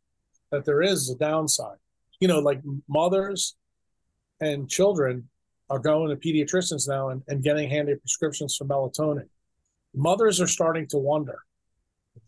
that 0.50 0.64
there 0.64 0.82
is 0.82 1.10
a 1.10 1.16
downside. 1.16 1.76
You 2.18 2.28
know, 2.28 2.40
like 2.40 2.60
mothers 2.88 3.56
and 4.40 4.68
children 4.68 5.28
are 5.68 5.78
going 5.78 6.08
to 6.10 6.16
pediatricians 6.16 6.88
now 6.88 7.10
and, 7.10 7.22
and 7.28 7.42
getting 7.42 7.70
handed 7.70 8.00
prescriptions 8.00 8.56
for 8.56 8.64
melatonin. 8.64 9.28
Mothers 9.94 10.40
are 10.40 10.46
starting 10.46 10.86
to 10.88 10.98
wonder 10.98 11.42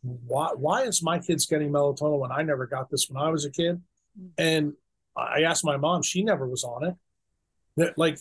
why 0.02 0.50
why 0.54 0.82
is 0.82 1.02
my 1.02 1.18
kids 1.18 1.46
getting 1.46 1.70
melatonin 1.70 2.18
when 2.18 2.32
I 2.32 2.42
never 2.42 2.66
got 2.66 2.90
this 2.90 3.08
when 3.08 3.22
I 3.22 3.30
was 3.30 3.44
a 3.44 3.50
kid? 3.50 3.80
Mm-hmm. 4.18 4.26
And 4.38 4.72
I 5.16 5.42
asked 5.42 5.64
my 5.64 5.76
mom, 5.76 6.02
she 6.02 6.22
never 6.22 6.46
was 6.46 6.64
on 6.64 6.84
it. 6.84 6.94
That 7.76 7.98
like 7.98 8.18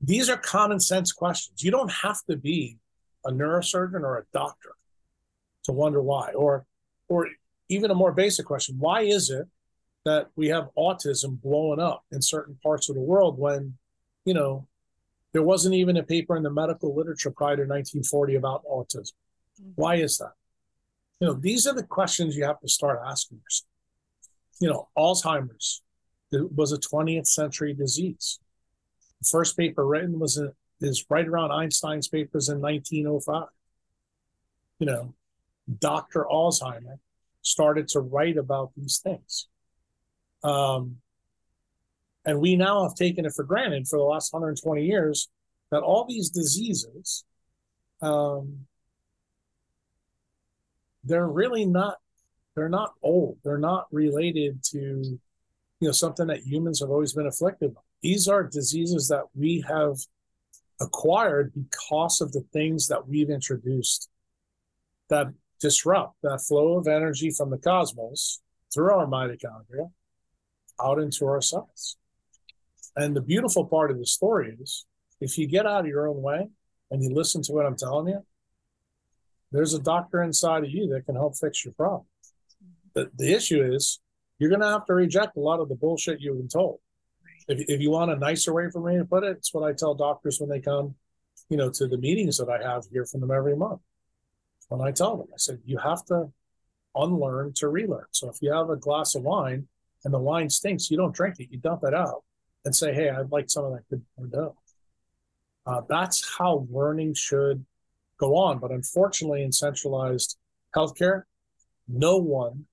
these 0.00 0.28
are 0.28 0.36
common 0.36 0.80
sense 0.80 1.12
questions. 1.12 1.62
You 1.62 1.70
don't 1.70 1.90
have 1.90 2.18
to 2.28 2.36
be 2.36 2.78
a 3.24 3.30
neurosurgeon 3.30 4.02
or 4.02 4.18
a 4.18 4.24
doctor 4.32 4.70
to 5.64 5.72
wonder 5.72 6.00
why. 6.00 6.32
Or, 6.32 6.64
or 7.08 7.28
even 7.68 7.90
a 7.90 7.94
more 7.94 8.12
basic 8.12 8.46
question: 8.46 8.76
Why 8.78 9.02
is 9.02 9.30
it 9.30 9.46
that 10.04 10.28
we 10.36 10.48
have 10.48 10.70
autism 10.76 11.40
blowing 11.40 11.80
up 11.80 12.04
in 12.10 12.22
certain 12.22 12.58
parts 12.62 12.88
of 12.88 12.94
the 12.94 13.02
world 13.02 13.38
when, 13.38 13.76
you 14.24 14.32
know, 14.32 14.66
there 15.32 15.42
wasn't 15.42 15.74
even 15.74 15.96
a 15.96 16.02
paper 16.02 16.36
in 16.36 16.42
the 16.42 16.50
medical 16.50 16.94
literature 16.94 17.30
prior 17.30 17.56
to 17.56 17.62
1940 17.62 18.36
about 18.36 18.64
autism? 18.64 19.12
Mm-hmm. 19.60 19.70
Why 19.74 19.96
is 19.96 20.18
that? 20.18 20.32
You 21.20 21.28
know, 21.28 21.34
these 21.34 21.66
are 21.66 21.74
the 21.74 21.82
questions 21.82 22.34
you 22.34 22.44
have 22.44 22.60
to 22.60 22.68
start 22.68 23.00
asking 23.06 23.40
yourself. 23.44 23.68
You 24.58 24.70
know, 24.70 24.88
Alzheimer's 24.96 25.82
was 26.32 26.72
a 26.72 26.78
20th 26.78 27.26
century 27.26 27.74
disease. 27.74 28.38
The 29.20 29.28
first 29.30 29.56
paper 29.56 29.86
written 29.86 30.18
was 30.18 30.40
is 30.80 31.04
right 31.10 31.26
around 31.28 31.52
Einstein's 31.52 32.08
papers 32.08 32.48
in 32.48 32.60
1905. 32.60 33.48
You 34.78 34.86
know, 34.86 35.14
Dr. 35.78 36.24
Alzheimer 36.30 36.98
started 37.42 37.88
to 37.88 38.00
write 38.00 38.36
about 38.36 38.72
these 38.76 38.98
things. 38.98 39.48
Um, 40.42 41.00
And 42.24 42.40
we 42.40 42.56
now 42.56 42.82
have 42.84 42.94
taken 42.94 43.24
it 43.24 43.32
for 43.34 43.44
granted 43.44 43.88
for 43.88 43.98
the 43.98 44.04
last 44.04 44.32
120 44.32 44.84
years 44.84 45.28
that 45.70 45.82
all 45.82 46.04
these 46.04 46.30
diseases, 46.30 47.24
um, 48.02 48.66
they're 51.04 51.28
really 51.28 51.64
not 51.64 51.98
they're 52.54 52.68
not 52.68 52.94
old. 53.02 53.38
They're 53.44 53.58
not 53.58 53.86
related 53.92 54.62
to 54.72 55.18
you 55.80 55.88
know 55.88 55.92
something 55.92 56.26
that 56.26 56.46
humans 56.46 56.80
have 56.80 56.90
always 56.90 57.14
been 57.14 57.26
afflicted 57.26 57.74
by. 57.74 57.80
These 58.02 58.28
are 58.28 58.44
diseases 58.44 59.08
that 59.08 59.24
we 59.34 59.64
have 59.66 59.96
acquired 60.80 61.52
because 61.54 62.20
of 62.20 62.32
the 62.32 62.44
things 62.52 62.86
that 62.88 63.08
we've 63.08 63.30
introduced 63.30 64.08
that 65.08 65.28
disrupt 65.60 66.16
that 66.22 66.42
flow 66.46 66.78
of 66.78 66.86
energy 66.86 67.30
from 67.30 67.50
the 67.50 67.58
cosmos 67.58 68.40
through 68.72 68.92
our 68.92 69.06
mitochondria 69.06 69.90
out 70.82 70.98
into 70.98 71.26
our 71.26 71.42
cells. 71.42 71.96
And 72.96 73.14
the 73.14 73.20
beautiful 73.20 73.66
part 73.66 73.90
of 73.90 73.98
the 73.98 74.06
story 74.06 74.56
is 74.60 74.86
if 75.20 75.36
you 75.36 75.46
get 75.46 75.66
out 75.66 75.80
of 75.80 75.86
your 75.86 76.08
own 76.08 76.22
way 76.22 76.48
and 76.90 77.02
you 77.02 77.10
listen 77.14 77.42
to 77.42 77.52
what 77.52 77.66
I'm 77.66 77.76
telling 77.76 78.08
you, 78.08 78.24
there's 79.52 79.74
a 79.74 79.78
doctor 79.78 80.22
inside 80.22 80.64
of 80.64 80.70
you 80.70 80.88
that 80.88 81.06
can 81.06 81.16
help 81.16 81.36
fix 81.36 81.64
your 81.64 81.74
problem. 81.74 82.06
The, 82.94 83.10
the 83.16 83.32
issue 83.32 83.62
is 83.62 84.00
you're 84.40 84.50
going 84.50 84.62
to 84.62 84.66
have 84.66 84.86
to 84.86 84.94
reject 84.94 85.36
a 85.36 85.40
lot 85.40 85.60
of 85.60 85.68
the 85.68 85.74
bullshit 85.76 86.20
you've 86.20 86.38
been 86.38 86.48
told. 86.48 86.80
If, 87.46 87.60
if 87.68 87.80
you 87.80 87.90
want 87.90 88.10
a 88.10 88.16
nicer 88.16 88.52
way 88.52 88.70
for 88.70 88.80
me 88.80 88.96
to 88.96 89.04
put 89.04 89.22
it, 89.22 89.36
it's 89.36 89.54
what 89.54 89.68
I 89.68 89.74
tell 89.74 89.94
doctors 89.94 90.40
when 90.40 90.48
they 90.48 90.60
come, 90.60 90.94
you 91.50 91.58
know, 91.58 91.70
to 91.70 91.86
the 91.86 91.98
meetings 91.98 92.38
that 92.38 92.48
I 92.48 92.60
have 92.60 92.84
here 92.90 93.04
from 93.04 93.20
them 93.20 93.30
every 93.30 93.54
month. 93.54 93.80
When 94.68 94.80
I 94.80 94.92
tell 94.92 95.16
them, 95.16 95.26
I 95.30 95.36
said, 95.36 95.60
you 95.66 95.78
have 95.78 96.04
to 96.06 96.32
unlearn 96.94 97.52
to 97.56 97.68
relearn. 97.68 98.06
So 98.12 98.30
if 98.30 98.36
you 98.40 98.52
have 98.52 98.70
a 98.70 98.76
glass 98.76 99.14
of 99.14 99.22
wine 99.22 99.68
and 100.04 100.14
the 100.14 100.18
wine 100.18 100.48
stinks, 100.48 100.90
you 100.90 100.96
don't 100.96 101.14
drink 101.14 101.36
it, 101.38 101.48
you 101.50 101.58
dump 101.58 101.82
it 101.84 101.94
out 101.94 102.24
and 102.64 102.74
say, 102.74 102.94
hey, 102.94 103.10
I'd 103.10 103.30
like 103.30 103.50
some 103.50 103.64
of 103.64 103.72
that 103.72 103.88
good 103.90 104.02
Bordeaux. 104.16 104.56
Uh, 105.66 105.82
that's 105.88 106.36
how 106.38 106.66
learning 106.70 107.14
should 107.14 107.64
go 108.18 108.36
on. 108.36 108.58
But 108.58 108.70
unfortunately, 108.70 109.42
in 109.42 109.52
centralized 109.52 110.38
healthcare, 110.74 111.24
no 111.88 112.16
one 112.16 112.66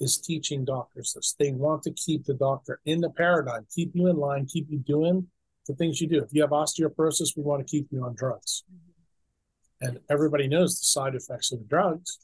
is 0.00 0.18
teaching 0.18 0.64
doctors 0.64 1.12
this. 1.14 1.36
They 1.38 1.52
want 1.52 1.82
to 1.84 1.92
keep 1.92 2.24
the 2.24 2.34
doctor 2.34 2.80
in 2.86 3.00
the 3.00 3.10
paradigm, 3.10 3.66
keep 3.74 3.94
you 3.94 4.08
in 4.08 4.16
line, 4.16 4.46
keep 4.46 4.66
you 4.70 4.78
doing 4.78 5.26
the 5.66 5.74
things 5.74 6.00
you 6.00 6.08
do. 6.08 6.22
If 6.22 6.32
you 6.32 6.40
have 6.42 6.50
osteoporosis, 6.50 7.36
we 7.36 7.42
want 7.42 7.66
to 7.66 7.70
keep 7.70 7.88
you 7.90 8.04
on 8.04 8.14
drugs. 8.14 8.64
Mm-hmm. 8.72 9.86
And 9.86 10.00
everybody 10.10 10.48
knows 10.48 10.78
the 10.78 10.84
side 10.84 11.14
effects 11.14 11.52
of 11.52 11.58
the 11.58 11.64
drugs, 11.66 12.18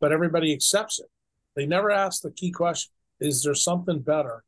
but 0.00 0.12
everybody 0.12 0.52
accepts 0.52 0.98
it. 0.98 1.06
They 1.54 1.66
never 1.66 1.90
ask 1.90 2.22
the 2.22 2.30
key 2.30 2.50
question 2.50 2.92
is 3.18 3.42
there 3.42 3.54
something 3.54 4.00
better 4.00 4.44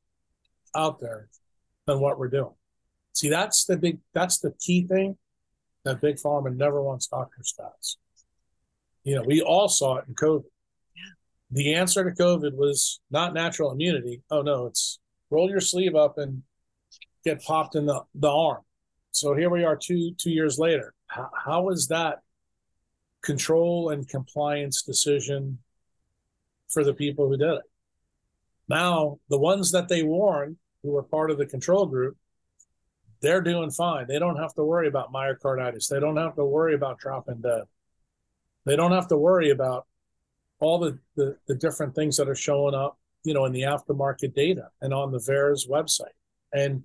out 0.77 1.01
there 1.01 1.29
than 1.87 2.01
what 2.01 2.19
we're 2.19 2.29
doing? 2.29 2.55
See, 3.15 3.31
that's 3.31 3.65
the 3.65 3.77
big, 3.77 3.99
that's 4.13 4.39
the 4.39 4.53
key 4.61 4.87
thing 4.87 5.17
that 5.85 6.01
big 6.01 6.17
pharma 6.17 6.55
never 6.55 6.83
wants 6.83 7.07
doctors 7.07 7.55
to 7.57 7.65
ask. 7.65 7.97
You 9.05 9.17
know, 9.17 9.23
we 9.23 9.41
all 9.41 9.69
saw 9.69 9.97
it 9.97 10.05
in 10.07 10.15
COVID 10.15 10.45
the 11.51 11.75
answer 11.75 12.05
to 12.05 12.23
COVID 12.23 12.55
was 12.55 13.01
not 13.11 13.35
natural 13.35 13.73
immunity. 13.73 14.23
Oh 14.31 14.43
no, 14.43 14.67
it's 14.67 14.99
roll 15.31 15.51
your 15.51 15.61
sleeve 15.61 15.95
up 15.95 16.19
and 16.19 16.43
get 17.25 17.43
popped 17.43 17.75
in 17.75 17.87
the, 17.87 18.03
the 18.15 18.31
arm. 18.31 18.63
So 19.13 19.35
here 19.35 19.51
we 19.51 19.65
are 19.65 19.77
two 19.77 20.13
two 20.19 20.31
years 20.31 20.59
later. 20.59 20.95
How, 21.07 21.31
how 21.35 21.69
is 21.71 21.89
that 21.89 22.19
control 23.23 23.91
and 23.91 24.09
compliance 24.09 24.83
decision 24.83 25.59
for 26.69 26.85
the 26.85 26.95
people 26.95 27.29
who 27.29 27.37
did 27.37 27.49
it? 27.49 27.63
Now, 28.69 29.19
the 29.31 29.39
ones 29.39 29.73
that 29.73 29.89
they 29.89 30.03
warned 30.03 30.57
who 30.83 30.91
were 30.91 31.03
part 31.03 31.31
of 31.31 31.39
the 31.39 31.47
control 31.47 31.87
group, 31.87 32.17
they're 33.23 33.41
doing 33.41 33.71
fine. 33.71 34.07
They 34.07 34.19
don't 34.19 34.37
have 34.37 34.55
to 34.55 34.63
worry 34.63 34.87
about 34.87 35.13
myocarditis. 35.13 35.89
They 35.89 35.99
don't 35.99 36.19
have 36.19 36.37
to 36.37 36.45
worry 36.45 36.75
about 36.75 36.99
dropping 36.99 37.41
dead. 37.41 37.63
They 38.67 38.77
don't 38.77 38.93
have 38.93 39.09
to 39.09 39.17
worry 39.17 39.51
about 39.51 39.87
all 40.61 40.79
the, 40.79 40.99
the, 41.17 41.37
the 41.47 41.55
different 41.55 41.95
things 41.95 42.17
that 42.17 42.29
are 42.29 42.35
showing 42.35 42.75
up, 42.75 42.99
you 43.25 43.35
know, 43.35 43.45
in 43.45 43.53
the 43.53 43.63
aftermarket 43.63 44.35
data 44.35 44.69
and 44.81 44.93
on 44.93 45.13
the 45.13 45.19
VAERS 45.19 45.69
website. 45.69 46.15
And, 46.53 46.83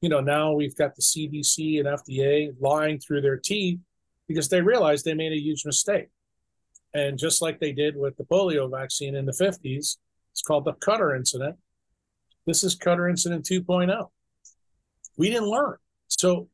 you 0.00 0.08
know, 0.08 0.20
now 0.20 0.52
we've 0.52 0.76
got 0.76 0.94
the 0.94 1.02
CDC 1.02 1.80
and 1.80 1.88
FDA 1.88 2.54
lying 2.60 2.98
through 2.98 3.22
their 3.22 3.36
teeth 3.36 3.80
because 4.28 4.48
they 4.48 4.60
realized 4.60 5.04
they 5.04 5.14
made 5.14 5.32
a 5.32 5.40
huge 5.40 5.64
mistake. 5.64 6.08
And 6.94 7.18
just 7.18 7.42
like 7.42 7.60
they 7.60 7.72
did 7.72 7.96
with 7.96 8.16
the 8.16 8.24
polio 8.24 8.70
vaccine 8.70 9.14
in 9.16 9.26
the 9.26 9.32
50s, 9.32 9.96
it's 10.32 10.42
called 10.42 10.64
the 10.64 10.72
Cutter 10.74 11.14
incident. 11.14 11.56
This 12.46 12.62
is 12.62 12.74
Cutter 12.74 13.08
incident 13.08 13.44
2.0. 13.44 14.08
We 15.16 15.30
didn't 15.30 15.48
learn. 15.48 15.76
So 16.08 16.48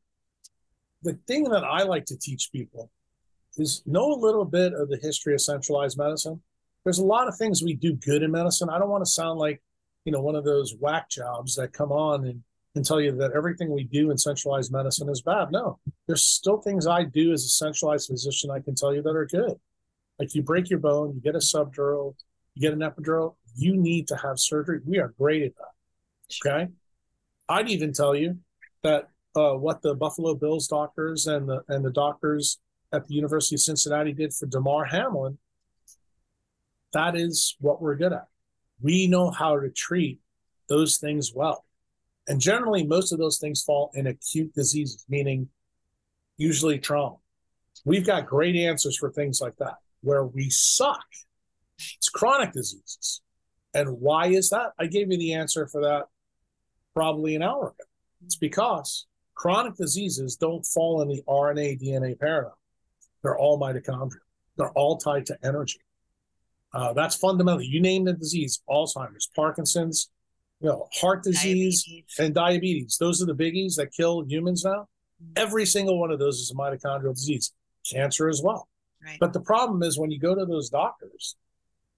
the 1.03 1.19
thing 1.27 1.43
that 1.45 1.63
I 1.63 1.83
like 1.83 2.05
to 2.05 2.17
teach 2.17 2.49
people 2.51 2.89
is 3.57 3.83
know 3.85 4.11
a 4.11 4.15
little 4.15 4.45
bit 4.45 4.73
of 4.73 4.89
the 4.89 4.97
history 4.97 5.33
of 5.33 5.41
centralized 5.41 5.97
medicine 5.97 6.41
there's 6.83 6.99
a 6.99 7.05
lot 7.05 7.27
of 7.27 7.37
things 7.37 7.63
we 7.63 7.73
do 7.73 7.93
good 7.93 8.23
in 8.23 8.31
medicine. 8.31 8.69
I 8.69 8.77
don't 8.77 8.89
want 8.89 9.05
to 9.05 9.09
sound 9.09 9.39
like, 9.39 9.61
you 10.05 10.11
know, 10.11 10.21
one 10.21 10.35
of 10.35 10.43
those 10.43 10.75
whack 10.79 11.09
jobs 11.09 11.55
that 11.55 11.73
come 11.73 11.91
on 11.91 12.25
and, 12.25 12.43
and 12.75 12.85
tell 12.85 12.99
you 12.99 13.15
that 13.17 13.31
everything 13.31 13.71
we 13.71 13.83
do 13.83 14.11
in 14.11 14.17
centralized 14.17 14.71
medicine 14.71 15.09
is 15.09 15.21
bad. 15.21 15.51
No, 15.51 15.79
there's 16.07 16.23
still 16.23 16.57
things 16.57 16.87
I 16.87 17.03
do 17.03 17.31
as 17.31 17.45
a 17.45 17.49
centralized 17.49 18.07
physician 18.07 18.51
I 18.51 18.59
can 18.59 18.75
tell 18.75 18.93
you 18.93 19.01
that 19.01 19.15
are 19.15 19.25
good. 19.25 19.55
Like 20.19 20.35
you 20.35 20.41
break 20.41 20.69
your 20.69 20.79
bone, 20.79 21.13
you 21.15 21.21
get 21.21 21.35
a 21.35 21.39
subdural, 21.39 22.15
you 22.53 22.61
get 22.61 22.73
an 22.73 22.79
epidural, 22.79 23.35
you 23.55 23.77
need 23.77 24.07
to 24.09 24.15
have 24.17 24.39
surgery. 24.39 24.79
We 24.85 24.99
are 24.99 25.13
great 25.17 25.43
at 25.43 25.53
that. 25.55 26.49
Okay. 26.49 26.71
I'd 27.49 27.69
even 27.69 27.93
tell 27.93 28.15
you 28.15 28.39
that 28.83 29.09
uh, 29.35 29.53
what 29.53 29.81
the 29.81 29.95
Buffalo 29.95 30.35
Bills 30.35 30.67
doctors 30.67 31.27
and 31.27 31.47
the 31.47 31.63
and 31.67 31.83
the 31.83 31.91
doctors 31.91 32.59
at 32.91 33.07
the 33.07 33.15
University 33.15 33.55
of 33.55 33.61
Cincinnati 33.61 34.13
did 34.13 34.33
for 34.33 34.45
Damar 34.45 34.85
Hamlin 34.85 35.37
that 36.93 37.15
is 37.15 37.55
what 37.59 37.81
we're 37.81 37.95
good 37.95 38.13
at. 38.13 38.27
We 38.81 39.07
know 39.07 39.31
how 39.31 39.59
to 39.59 39.69
treat 39.69 40.19
those 40.69 40.97
things 40.97 41.31
well. 41.33 41.65
And 42.27 42.39
generally, 42.39 42.85
most 42.85 43.11
of 43.11 43.19
those 43.19 43.37
things 43.37 43.61
fall 43.63 43.91
in 43.93 44.07
acute 44.07 44.53
diseases, 44.53 45.05
meaning 45.09 45.49
usually 46.37 46.79
trauma. 46.79 47.17
We've 47.85 48.05
got 48.05 48.25
great 48.25 48.55
answers 48.55 48.97
for 48.97 49.11
things 49.11 49.41
like 49.41 49.57
that. 49.57 49.75
Where 50.01 50.25
we 50.25 50.49
suck, 50.49 51.05
it's 51.77 52.09
chronic 52.09 52.53
diseases. 52.53 53.21
And 53.73 53.99
why 53.99 54.27
is 54.27 54.49
that? 54.51 54.71
I 54.79 54.85
gave 54.85 55.11
you 55.11 55.17
the 55.17 55.33
answer 55.33 55.67
for 55.67 55.81
that 55.81 56.05
probably 56.93 57.35
an 57.35 57.41
hour 57.41 57.69
ago. 57.69 57.85
It's 58.25 58.35
because 58.35 59.07
chronic 59.33 59.75
diseases 59.75 60.35
don't 60.35 60.65
fall 60.65 61.01
in 61.01 61.07
the 61.07 61.23
RNA 61.27 61.81
DNA 61.81 62.19
paradigm. 62.19 62.51
They're 63.21 63.37
all 63.37 63.59
mitochondria. 63.59 64.19
They're 64.57 64.71
all 64.71 64.97
tied 64.97 65.25
to 65.27 65.37
energy. 65.43 65.79
Uh, 66.73 66.93
that's 66.93 67.15
fundamental. 67.15 67.61
You 67.61 67.81
name 67.81 68.05
the 68.05 68.13
disease: 68.13 68.61
Alzheimer's, 68.69 69.29
Parkinson's, 69.35 70.09
you 70.59 70.69
know, 70.69 70.87
heart 70.93 71.23
disease, 71.23 71.83
diabetes. 71.83 72.19
and 72.19 72.33
diabetes. 72.33 72.97
Those 72.99 73.21
are 73.21 73.25
the 73.25 73.35
biggies 73.35 73.75
that 73.75 73.91
kill 73.91 74.25
humans 74.27 74.63
now. 74.63 74.87
Mm-hmm. 75.21 75.33
Every 75.35 75.65
single 75.65 75.99
one 75.99 76.11
of 76.11 76.19
those 76.19 76.39
is 76.39 76.51
a 76.51 76.55
mitochondrial 76.55 77.13
disease. 77.13 77.53
Cancer 77.89 78.29
as 78.29 78.41
well. 78.41 78.67
Right. 79.03 79.17
But 79.19 79.33
the 79.33 79.41
problem 79.41 79.83
is 79.83 79.99
when 79.99 80.09
you 80.09 80.19
go 80.19 80.33
to 80.33 80.45
those 80.45 80.69
doctors, 80.69 81.35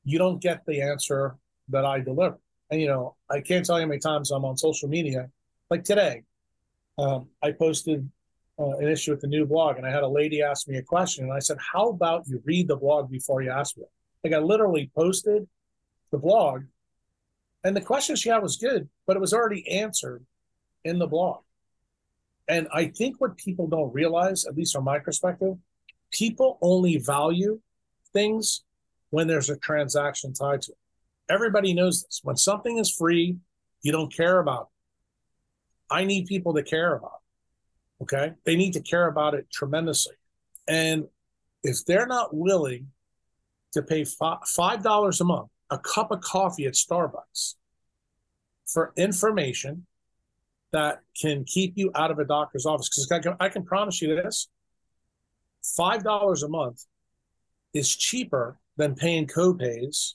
you 0.04 0.18
don't 0.18 0.42
get 0.42 0.66
the 0.66 0.82
answer 0.82 1.36
that 1.70 1.86
I 1.86 2.00
deliver. 2.00 2.40
And 2.72 2.82
you 2.82 2.88
know, 2.88 3.16
I 3.30 3.42
can't 3.42 3.66
tell 3.66 3.78
you 3.78 3.84
how 3.84 3.90
many 3.90 4.00
times 4.00 4.32
I'm 4.32 4.46
on 4.46 4.58
social 4.58 4.90
media. 4.90 5.30
Like 5.70 5.84
today, 5.84 6.24
um, 6.98 7.28
I 7.42 7.52
posted 7.52 8.10
uh, 8.58 8.78
an 8.78 8.88
issue 8.88 9.12
with 9.12 9.22
the 9.22 9.28
new 9.28 9.46
blog, 9.46 9.78
and 9.78 9.86
I 9.86 9.92
had 9.92 10.04
a 10.04 10.08
lady 10.08 10.42
ask 10.42 10.68
me 10.68 10.78
a 10.78 10.82
question, 10.82 11.26
and 11.26 11.34
I 11.34 11.40
said, 11.40 11.58
"How 11.60 11.90
about 11.90 12.28
you 12.28 12.42
read 12.46 12.68
the 12.68 12.76
blog 12.76 13.12
before 13.12 13.42
you 13.42 13.52
ask 13.52 13.78
me?" 13.78 13.84
Like 14.26 14.34
I 14.34 14.40
literally 14.40 14.90
posted 14.96 15.48
the 16.12 16.18
blog, 16.18 16.64
and 17.64 17.76
the 17.76 17.82
question 17.82 18.16
she 18.16 18.30
had 18.30 18.42
was 18.42 18.58
good, 18.58 18.90
but 19.06 19.16
it 19.16 19.20
was 19.20 19.36
already 19.36 19.70
answered 19.70 20.26
in 20.84 20.98
the 20.98 21.06
blog. 21.06 21.44
And 22.48 22.68
I 22.74 22.88
think 22.88 23.22
what 23.22 23.38
people 23.38 23.68
don't 23.68 23.94
realize, 23.94 24.46
at 24.46 24.58
least 24.58 24.74
from 24.74 24.84
my 24.84 24.98
perspective, 24.98 25.58
people 26.12 26.58
only 26.64 26.98
value 26.98 27.60
things 28.14 28.64
when 29.12 29.28
there's 29.28 29.52
a 29.52 29.58
transaction 29.58 30.34
tied 30.34 30.64
to 30.64 30.72
it. 30.72 30.78
Everybody 31.30 31.76
knows 31.76 32.02
this. 32.02 32.22
When 32.24 32.36
something 32.36 32.80
is 32.80 32.90
free, 32.90 33.38
you 33.84 33.92
don't 33.92 34.12
care 34.12 34.40
about 34.40 34.70
it. 34.72 35.94
I 35.94 36.04
need 36.04 36.26
people 36.26 36.56
to 36.56 36.64
care 36.64 36.96
about 36.96 37.20
it. 38.00 38.04
Okay. 38.04 38.34
They 38.44 38.56
need 38.56 38.74
to 38.74 38.82
care 38.82 39.08
about 39.08 39.36
it 39.36 39.52
tremendously. 39.52 40.16
And 40.68 41.10
if 41.64 41.86
they're 41.86 42.08
not 42.08 42.36
willing 42.36 42.88
to 43.76 43.84
pay 43.84 44.04
five 44.04 44.82
dollars 44.82 45.22
a 45.22 45.24
month 45.24 45.50
a 45.70 45.78
cup 45.78 46.12
of 46.12 46.22
coffee 46.22 46.66
at 46.66 46.74
Starbucks 46.74 47.56
for 48.66 48.94
information 48.96 49.86
that 50.72 51.02
can 51.20 51.44
keep 51.46 51.74
you 51.76 51.92
out 51.96 52.12
of 52.12 52.20
a 52.20 52.26
doctor's 52.26 52.66
office. 52.66 52.90
Because 52.90 53.12
I 53.12 53.20
can, 53.20 53.36
I 53.40 53.50
can 53.50 53.64
promise 53.64 54.02
you 54.02 54.16
this: 54.16 54.50
five 55.64 56.04
dollars 56.04 56.44
a 56.44 56.50
month 56.50 56.86
is 57.74 57.96
cheaper 57.96 58.58
than 58.78 58.96
paying 58.96 59.28
copays 59.28 60.14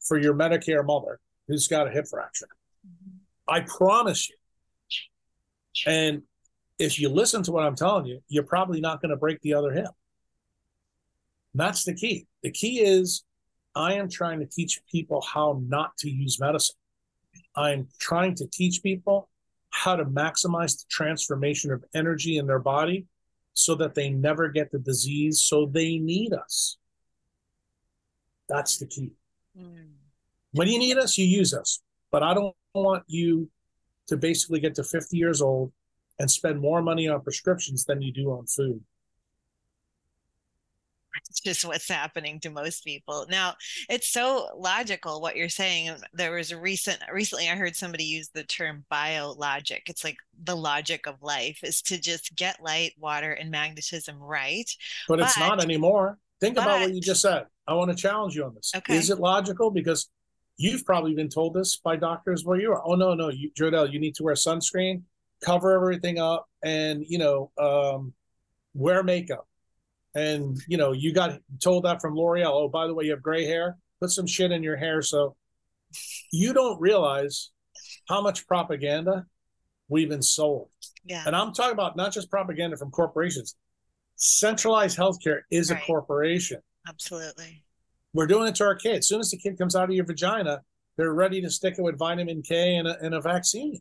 for 0.00 0.18
your 0.18 0.34
Medicare 0.34 0.84
mother 0.84 1.20
who's 1.48 1.68
got 1.68 1.86
a 1.86 1.90
hip 1.90 2.06
fracture. 2.08 2.48
Mm-hmm. 2.86 3.18
I 3.48 3.60
promise 3.60 4.28
you, 4.28 4.36
And 5.86 6.22
if 6.78 6.98
you 6.98 7.08
listen 7.08 7.42
to 7.44 7.52
what 7.52 7.64
I'm 7.64 7.76
telling 7.76 8.06
you, 8.06 8.20
you're 8.28 8.44
probably 8.44 8.80
not 8.80 9.00
going 9.00 9.10
to 9.10 9.16
break 9.16 9.40
the 9.42 9.54
other 9.54 9.72
hip. 9.72 9.90
That's 11.54 11.84
the 11.84 11.94
key. 11.94 12.26
The 12.42 12.50
key 12.50 12.80
is 12.80 13.24
I 13.74 13.94
am 13.94 14.08
trying 14.08 14.40
to 14.40 14.46
teach 14.46 14.80
people 14.90 15.20
how 15.22 15.60
not 15.66 15.96
to 15.98 16.10
use 16.10 16.40
medicine. 16.40 16.76
I'm 17.56 17.88
trying 17.98 18.34
to 18.36 18.46
teach 18.46 18.82
people 18.82 19.28
how 19.70 19.96
to 19.96 20.04
maximize 20.04 20.78
the 20.78 20.84
transformation 20.90 21.72
of 21.72 21.84
energy 21.94 22.38
in 22.38 22.46
their 22.46 22.58
body 22.58 23.06
so 23.54 23.74
that 23.74 23.94
they 23.94 24.10
never 24.10 24.48
get 24.48 24.70
the 24.70 24.78
disease, 24.78 25.42
so 25.42 25.66
they 25.66 25.98
need 25.98 26.32
us. 26.32 26.78
That's 28.48 28.78
the 28.78 28.86
key. 28.86 29.12
Mm. 29.58 29.92
When 30.52 30.68
you 30.68 30.78
need 30.78 30.98
us, 30.98 31.16
you 31.18 31.26
use 31.26 31.54
us. 31.54 31.80
But 32.10 32.22
I 32.22 32.34
don't 32.34 32.54
want 32.74 33.04
you 33.06 33.50
to 34.08 34.16
basically 34.16 34.60
get 34.60 34.74
to 34.76 34.84
50 34.84 35.16
years 35.16 35.40
old 35.40 35.72
and 36.18 36.30
spend 36.30 36.60
more 36.60 36.82
money 36.82 37.08
on 37.08 37.22
prescriptions 37.22 37.84
than 37.84 38.02
you 38.02 38.12
do 38.12 38.30
on 38.30 38.46
food. 38.46 38.80
It's 41.28 41.40
just 41.40 41.64
what's 41.64 41.88
happening 41.88 42.40
to 42.40 42.50
most 42.50 42.84
people. 42.84 43.26
Now, 43.30 43.54
it's 43.88 44.08
so 44.08 44.48
logical 44.56 45.20
what 45.20 45.36
you're 45.36 45.48
saying. 45.48 45.96
There 46.12 46.32
was 46.32 46.52
a 46.52 46.60
recent 46.60 46.98
recently 47.10 47.48
I 47.48 47.56
heard 47.56 47.74
somebody 47.74 48.04
use 48.04 48.28
the 48.28 48.44
term 48.44 48.84
biologic. 48.90 49.84
It's 49.88 50.04
like 50.04 50.18
the 50.44 50.56
logic 50.56 51.06
of 51.06 51.22
life 51.22 51.60
is 51.62 51.80
to 51.82 51.98
just 51.98 52.36
get 52.36 52.62
light, 52.62 52.92
water, 52.98 53.32
and 53.32 53.50
magnetism 53.50 54.18
right. 54.18 54.70
But, 55.08 55.20
but 55.20 55.26
it's 55.26 55.38
not 55.38 55.62
anymore. 55.62 56.18
Think 56.40 56.56
but, 56.56 56.64
about 56.64 56.80
what 56.80 56.94
you 56.94 57.00
just 57.00 57.22
said. 57.22 57.46
I 57.66 57.74
want 57.74 57.90
to 57.90 57.96
challenge 57.96 58.34
you 58.34 58.44
on 58.44 58.54
this. 58.54 58.72
Okay. 58.76 58.96
Is 58.96 59.08
it 59.08 59.18
logical? 59.18 59.70
Because 59.70 60.10
you've 60.56 60.84
probably 60.84 61.14
been 61.14 61.28
told 61.28 61.54
this 61.54 61.78
by 61.78 61.96
doctors 61.96 62.44
where 62.44 62.60
you 62.60 62.72
are. 62.72 62.82
Oh 62.84 62.94
no, 62.94 63.14
no, 63.14 63.30
you, 63.30 63.50
you 63.56 63.98
need 63.98 64.14
to 64.16 64.22
wear 64.22 64.34
sunscreen, 64.34 65.02
cover 65.42 65.72
everything 65.72 66.18
up, 66.18 66.46
and 66.62 67.04
you 67.08 67.18
know, 67.18 67.50
um, 67.58 68.12
wear 68.74 69.02
makeup 69.02 69.46
and 70.14 70.58
you 70.68 70.76
know 70.76 70.92
you 70.92 71.12
got 71.12 71.40
told 71.60 71.84
that 71.84 72.00
from 72.00 72.14
L'Oreal. 72.14 72.50
Oh, 72.52 72.68
by 72.68 72.86
the 72.86 72.94
way, 72.94 73.04
you 73.04 73.10
have 73.12 73.22
gray 73.22 73.46
hair. 73.46 73.76
Put 74.00 74.10
some 74.10 74.26
shit 74.26 74.52
in 74.52 74.62
your 74.62 74.76
hair. 74.76 75.02
So 75.02 75.36
you 76.30 76.52
don't 76.52 76.80
realize 76.80 77.50
how 78.08 78.20
much 78.20 78.46
propaganda 78.46 79.26
we've 79.88 80.08
been 80.08 80.22
sold. 80.22 80.68
Yeah. 81.04 81.22
And 81.26 81.36
I'm 81.36 81.52
talking 81.52 81.72
about 81.72 81.96
not 81.96 82.12
just 82.12 82.30
propaganda 82.30 82.76
from 82.76 82.90
corporations. 82.90 83.56
Centralized 84.16 84.98
healthcare 84.98 85.40
is 85.50 85.70
right. 85.70 85.80
a 85.80 85.86
corporation. 85.86 86.60
Absolutely. 86.88 87.62
We're 88.14 88.26
doing 88.26 88.48
it 88.48 88.54
to 88.56 88.64
our 88.64 88.74
kids. 88.74 88.98
As 88.98 89.08
soon 89.08 89.20
as 89.20 89.30
the 89.30 89.36
kid 89.36 89.58
comes 89.58 89.74
out 89.74 89.84
of 89.84 89.94
your 89.94 90.04
vagina, 90.04 90.62
they're 90.96 91.14
ready 91.14 91.40
to 91.40 91.50
stick 91.50 91.74
it 91.78 91.82
with 91.82 91.98
vitamin 91.98 92.42
K 92.42 92.76
and 92.76 92.86
a, 92.86 92.98
and 93.00 93.14
a 93.14 93.20
vaccine. 93.20 93.80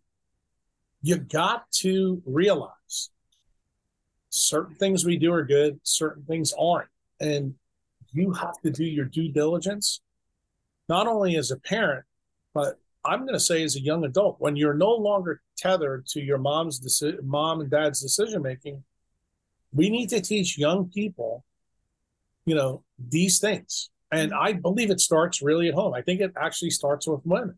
You 1.02 1.18
got 1.18 1.70
to 1.80 2.22
realize 2.26 3.10
certain 4.32 4.76
things 4.76 5.06
we 5.06 5.18
do 5.18 5.32
are 5.32 5.44
good, 5.44 5.80
certain 5.84 6.24
things 6.24 6.54
aren't. 6.58 6.90
And 7.20 7.56
you 8.12 8.32
have 8.34 8.60
to 8.62 8.72
do 8.72 8.84
your 8.84 9.06
due 9.06 9.30
diligence, 9.30 10.02
not 10.90 11.06
only 11.06 11.36
as 11.36 11.52
a 11.52 11.58
parent, 11.58 12.06
but 12.54 12.80
I'm 13.06 13.22
going 13.22 13.34
to 13.34 13.40
say 13.40 13.64
as 13.64 13.76
a 13.76 13.82
young 13.82 14.04
adult, 14.04 14.38
when 14.40 14.56
you're 14.56 14.74
no 14.74 14.92
longer 14.92 15.42
tethered 15.58 16.08
to 16.08 16.22
your 16.22 16.38
mom's 16.38 16.80
deci- 16.80 17.22
mom 17.24 17.62
and 17.62 17.70
dad's 17.70 18.02
decision 18.02 18.42
making, 18.42 18.84
we 19.74 19.90
need 19.90 20.10
to 20.10 20.22
teach 20.22 20.58
young 20.58 20.90
people, 20.90 21.44
you 22.46 22.56
know, 22.56 22.84
these 23.00 23.40
things. 23.40 23.90
And 24.12 24.34
I 24.34 24.54
believe 24.54 24.92
it 24.92 25.00
starts 25.00 25.42
really 25.42 25.68
at 25.68 25.74
home. 25.74 25.94
I 25.94 26.02
think 26.02 26.22
it 26.22 26.34
actually 26.36 26.72
starts 26.72 27.08
with 27.08 27.22
women. 27.26 27.58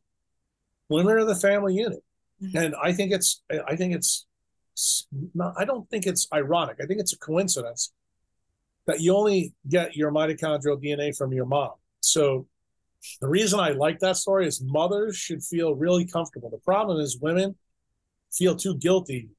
Women 0.89 1.15
are 1.17 1.25
the 1.25 1.35
family 1.35 1.75
unit. 1.75 2.03
Mm-hmm. 2.41 2.57
And 2.57 2.75
I 2.81 2.93
think 2.93 3.11
it's 3.11 3.41
I 3.67 3.75
think 3.75 3.95
it's 3.95 4.25
not, 5.33 5.53
I 5.57 5.65
don't 5.65 5.89
think 5.89 6.05
it's 6.05 6.27
ironic. 6.33 6.77
I 6.81 6.85
think 6.85 6.99
it's 6.99 7.13
a 7.13 7.17
coincidence 7.17 7.91
that 8.85 8.99
you 8.99 9.15
only 9.15 9.53
get 9.67 9.95
your 9.95 10.11
mitochondrial 10.11 10.83
DNA 10.83 11.15
from 11.15 11.31
your 11.31 11.45
mom. 11.45 11.71
So 12.01 12.47
the 13.21 13.27
reason 13.27 13.59
I 13.59 13.69
like 13.69 13.99
that 13.99 14.17
story 14.17 14.47
is 14.47 14.61
mothers 14.61 15.15
should 15.17 15.43
feel 15.43 15.75
really 15.75 16.05
comfortable. 16.05 16.49
The 16.49 16.57
problem 16.57 16.99
is 16.99 17.17
women 17.19 17.55
feel 18.31 18.55
too 18.55 18.75
guilty 18.75 19.29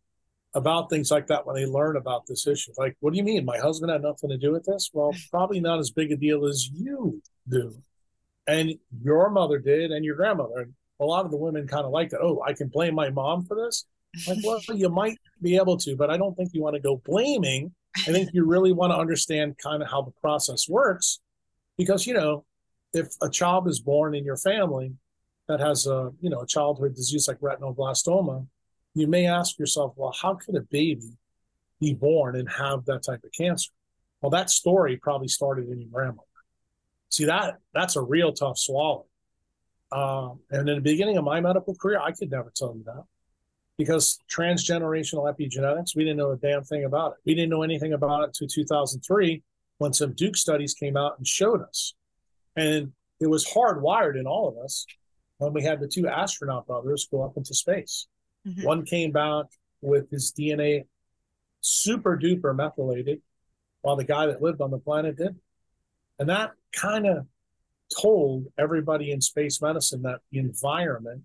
about 0.55 0.89
things 0.89 1.11
like 1.11 1.27
that 1.27 1.47
when 1.47 1.57
they 1.57 1.67
learn 1.67 1.97
about 1.97 2.27
this 2.27 2.47
issue. 2.47 2.73
Like, 2.79 2.97
what 3.01 3.13
do 3.13 3.17
you 3.17 3.25
mean? 3.25 3.45
My 3.45 3.59
husband 3.59 3.91
had 3.91 4.03
nothing 4.03 4.31
to 4.31 4.39
do 4.39 4.53
with 4.53 4.65
this? 4.65 4.91
Well, 4.93 5.13
probably 5.31 5.61
not 5.61 5.81
as 5.81 5.91
big 5.91 6.13
a 6.13 6.17
deal 6.17 6.47
as 6.47 6.69
you 6.73 7.21
do. 7.49 7.77
And 8.47 8.75
your 9.03 9.31
mother 9.31 9.59
did, 9.59 9.91
and 9.91 10.05
your 10.05 10.15
grandmother. 10.15 10.61
And 10.61 10.75
a 11.01 11.05
lot 11.05 11.25
of 11.25 11.33
the 11.33 11.37
women 11.37 11.67
kind 11.67 11.85
of 11.85 11.91
like 11.91 12.11
that. 12.11 12.21
Oh, 12.21 12.43
I 12.47 12.53
can 12.53 12.69
blame 12.69 12.95
my 12.95 13.11
mom 13.11 13.47
for 13.47 13.57
this. 13.57 13.85
Like, 14.27 14.39
well, 14.45 14.61
you 14.73 14.89
might 14.89 15.19
be 15.43 15.57
able 15.57 15.77
to, 15.79 15.97
but 15.97 16.11
I 16.11 16.17
don't 16.17 16.37
think 16.37 16.51
you 16.53 16.63
want 16.63 16.75
to 16.75 16.81
go 16.81 17.01
blaming. 17.05 17.73
I 17.97 18.13
think 18.13 18.31
you 18.33 18.45
really 18.45 18.73
want 18.73 18.93
to 18.93 18.97
understand 18.97 19.59
kind 19.59 19.83
of 19.83 19.89
how 19.89 20.03
the 20.03 20.11
process 20.21 20.69
works, 20.69 21.21
because 21.77 22.07
you 22.07 22.15
know, 22.15 22.45
if 22.93 23.09
a 23.23 23.31
child 23.31 23.69
is 23.69 23.81
born 23.81 24.15
in 24.15 24.25
your 24.25 24.37
family 24.37 24.93
that 25.49 25.61
has 25.61 25.87
a 25.87 26.11
you 26.21 26.31
know 26.31 26.41
a 26.41 26.47
childhood 26.47 26.95
disease 26.95 27.29
like 27.29 27.39
retinoblastoma, 27.41 28.47
you 28.95 29.07
may 29.07 29.27
ask 29.27 29.59
yourself, 29.59 29.95
well, 29.97 30.15
how 30.21 30.35
could 30.35 30.57
a 30.57 30.63
baby 30.63 31.17
be 31.81 31.95
born 31.95 32.37
and 32.37 32.49
have 32.49 32.85
that 32.87 33.03
type 33.05 33.23
of 33.25 33.33
cancer? 33.33 33.71
Well, 34.21 34.31
that 34.31 34.51
story 34.51 34.97
probably 34.97 35.29
started 35.29 35.69
in 35.69 35.81
your 35.81 35.91
grandmother. 35.91 36.27
See 37.11 37.27
that 37.27 37.59
that's 37.73 37.97
a 37.97 38.03
real 38.03 38.33
tough 38.33 38.59
swallow. 38.59 39.07
Um, 39.93 40.41
and 40.51 40.69
in 40.69 40.77
the 40.77 40.81
beginning 40.81 41.17
of 41.17 41.25
my 41.25 41.41
medical 41.41 41.77
career, 41.77 42.01
I 42.01 42.11
could 42.11 42.31
never 42.31 42.53
tell 42.57 42.75
you 42.75 42.83
that 42.85 43.05
because 43.77 44.19
transgenerational 44.31 45.33
epigenetics, 45.33 45.97
we 45.97 46.05
didn't 46.05 46.19
know 46.19 46.33
a 46.33 46.37
damn 46.37 46.63
thing 46.63 46.85
about 46.85 47.13
it. 47.13 47.19
We 47.27 47.35
didn't 47.35 47.51
know 47.51 47.63
anything 47.63 47.93
about 47.93 48.23
it 48.23 48.27
until 48.27 48.49
2003 48.49 49.43
when 49.79 49.93
some 49.93 50.13
Duke 50.13 50.37
studies 50.37 50.75
came 50.75 50.97
out 50.97 51.19
and 51.19 51.27
showed 51.27 51.63
us. 51.63 51.95
And 52.57 52.93
it 53.21 53.27
was 53.27 53.47
hardwired 53.47 54.19
in 54.19 54.27
all 54.27 54.49
of 54.49 54.57
us 54.65 54.87
when 55.39 55.53
we 55.53 55.63
had 55.63 55.81
the 55.81 55.89
two 55.89 56.07
astronaut 56.07 56.67
brothers 56.67 57.09
go 57.11 57.23
up 57.23 57.37
into 57.37 57.55
space. 57.55 58.07
Mm-hmm. 58.47 58.65
One 58.65 58.85
came 58.85 59.11
back 59.11 59.47
with 59.81 60.11
his 60.11 60.33
DNA 60.33 60.85
super 61.61 62.17
duper 62.17 62.55
methylated, 62.55 63.23
while 63.81 63.97
the 63.97 64.05
guy 64.05 64.27
that 64.27 64.43
lived 64.43 64.61
on 64.61 64.71
the 64.71 64.79
planet 64.79 65.17
did. 65.17 65.37
And 66.19 66.29
that 66.29 66.53
kind 66.73 67.07
of 67.07 67.27
told 68.01 68.47
everybody 68.57 69.11
in 69.11 69.21
space 69.21 69.61
medicine 69.61 70.03
that 70.03 70.21
the 70.31 70.39
environment 70.39 71.23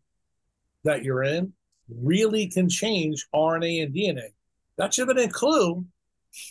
that 0.83 1.03
you're 1.03 1.23
in 1.23 1.53
really 2.01 2.47
can 2.47 2.69
change 2.69 3.27
RNA 3.33 3.83
and 3.83 3.93
DNA. 3.93 4.29
That 4.77 4.93
should 4.93 5.07
have 5.07 5.17
been 5.17 5.29
a 5.29 5.31
clue 5.31 5.85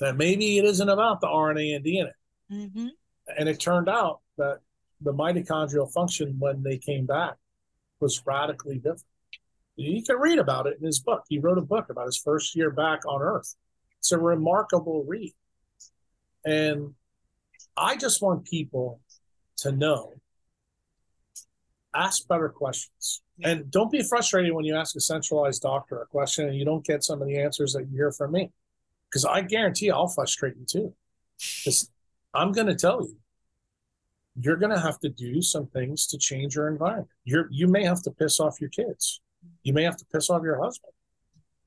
that 0.00 0.16
maybe 0.16 0.58
it 0.58 0.64
isn't 0.64 0.88
about 0.88 1.20
the 1.20 1.28
RNA 1.28 1.76
and 1.76 1.84
DNA. 1.84 2.12
Mm-hmm. 2.52 2.88
And 3.38 3.48
it 3.48 3.60
turned 3.60 3.88
out 3.88 4.20
that 4.36 4.60
the 5.00 5.12
mitochondrial 5.12 5.92
function 5.92 6.36
when 6.38 6.62
they 6.62 6.78
came 6.78 7.06
back 7.06 7.36
was 8.00 8.22
radically 8.26 8.76
different. 8.76 9.04
You 9.76 10.02
can 10.02 10.16
read 10.16 10.38
about 10.38 10.66
it 10.66 10.78
in 10.80 10.86
his 10.86 10.98
book. 10.98 11.24
He 11.28 11.38
wrote 11.38 11.58
a 11.58 11.62
book 11.62 11.88
about 11.88 12.06
his 12.06 12.16
first 12.16 12.56
year 12.56 12.70
back 12.70 13.06
on 13.06 13.22
Earth. 13.22 13.54
It's 14.00 14.10
a 14.10 14.18
remarkable 14.18 15.04
read. 15.04 15.34
And 16.44 16.94
I 17.76 17.96
just 17.96 18.20
want 18.20 18.44
people 18.44 19.00
to 19.58 19.70
know 19.70 20.17
ask 21.94 22.26
better 22.28 22.48
questions. 22.48 23.22
And 23.42 23.70
don't 23.70 23.90
be 23.90 24.02
frustrated 24.02 24.52
when 24.52 24.64
you 24.64 24.74
ask 24.74 24.96
a 24.96 25.00
centralized 25.00 25.62
doctor 25.62 26.00
a 26.02 26.06
question 26.06 26.48
and 26.48 26.56
you 26.56 26.64
don't 26.64 26.84
get 26.84 27.04
some 27.04 27.22
of 27.22 27.28
the 27.28 27.38
answers 27.38 27.72
that 27.72 27.88
you 27.88 27.96
hear 27.96 28.12
from 28.12 28.32
me. 28.32 28.50
Because 29.08 29.24
I 29.24 29.42
guarantee 29.42 29.90
I'll 29.90 30.08
frustrate 30.08 30.54
you 30.56 30.66
too. 30.66 30.94
Because 31.38 31.90
I'm 32.34 32.52
going 32.52 32.66
to 32.66 32.74
tell 32.74 33.02
you, 33.02 33.16
you're 34.40 34.56
going 34.56 34.74
to 34.74 34.80
have 34.80 34.98
to 35.00 35.08
do 35.08 35.40
some 35.40 35.66
things 35.66 36.06
to 36.08 36.18
change 36.18 36.56
your 36.56 36.68
environment. 36.68 37.08
You're, 37.24 37.48
you 37.50 37.68
may 37.68 37.84
have 37.84 38.02
to 38.02 38.10
piss 38.10 38.38
off 38.38 38.60
your 38.60 38.70
kids. 38.70 39.20
You 39.62 39.72
may 39.72 39.84
have 39.84 39.96
to 39.96 40.04
piss 40.12 40.30
off 40.30 40.42
your 40.42 40.62
husband. 40.62 40.92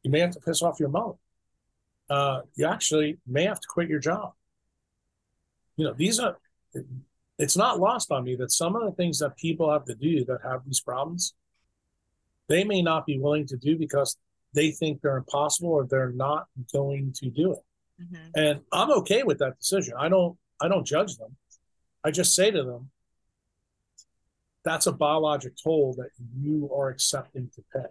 You 0.03 0.11
may 0.11 0.19
have 0.19 0.32
to 0.32 0.39
piss 0.39 0.61
off 0.61 0.80
your 0.80 0.89
mom. 0.89 1.15
Uh, 2.09 2.41
you 2.55 2.65
actually 2.65 3.17
may 3.26 3.45
have 3.45 3.59
to 3.59 3.67
quit 3.67 3.89
your 3.89 3.99
job. 3.99 4.34
You 5.78 5.86
know, 5.86 5.93
these 5.93 6.19
are 6.19 6.38
it's 7.38 7.58
not 7.58 7.80
lost 7.80 8.12
on 8.12 8.24
me 8.24 8.36
that 8.36 8.52
some 8.52 8.76
of 8.76 8.84
the 8.84 8.92
things 8.92 9.20
that 9.20 9.38
people 9.38 9.72
have 9.72 9.86
to 9.86 9.96
do 9.96 10.24
that 10.26 10.40
have 10.44 10.62
these 10.66 10.80
problems, 10.80 11.34
they 12.48 12.64
may 12.64 12.82
not 12.82 13.06
be 13.06 13.18
willing 13.18 13.48
to 13.48 13.58
do 13.58 13.78
because 13.78 14.18
they 14.54 14.72
think 14.72 15.02
they're 15.02 15.18
impossible 15.18 15.70
or 15.70 15.86
they're 15.86 16.12
not 16.12 16.48
going 16.74 17.14
to 17.14 17.30
do 17.30 17.54
it. 17.54 17.64
Mm-hmm. 18.02 18.30
And 18.36 18.60
I'm 18.72 18.92
okay 19.00 19.24
with 19.24 19.40
that 19.40 19.58
decision. 19.58 19.94
I 19.98 20.10
don't 20.10 20.38
I 20.62 20.68
don't 20.68 20.86
judge 20.86 21.18
them. 21.18 21.36
I 22.04 22.12
just 22.12 22.36
say 22.36 22.52
to 22.52 22.64
them, 22.64 22.90
that's 24.64 24.88
a 24.88 24.92
biologic 24.92 25.54
toll 25.62 25.96
that 25.98 26.10
you 26.40 26.70
are 26.76 26.90
accepting 26.90 27.50
to 27.56 27.64
pay. 27.74 27.88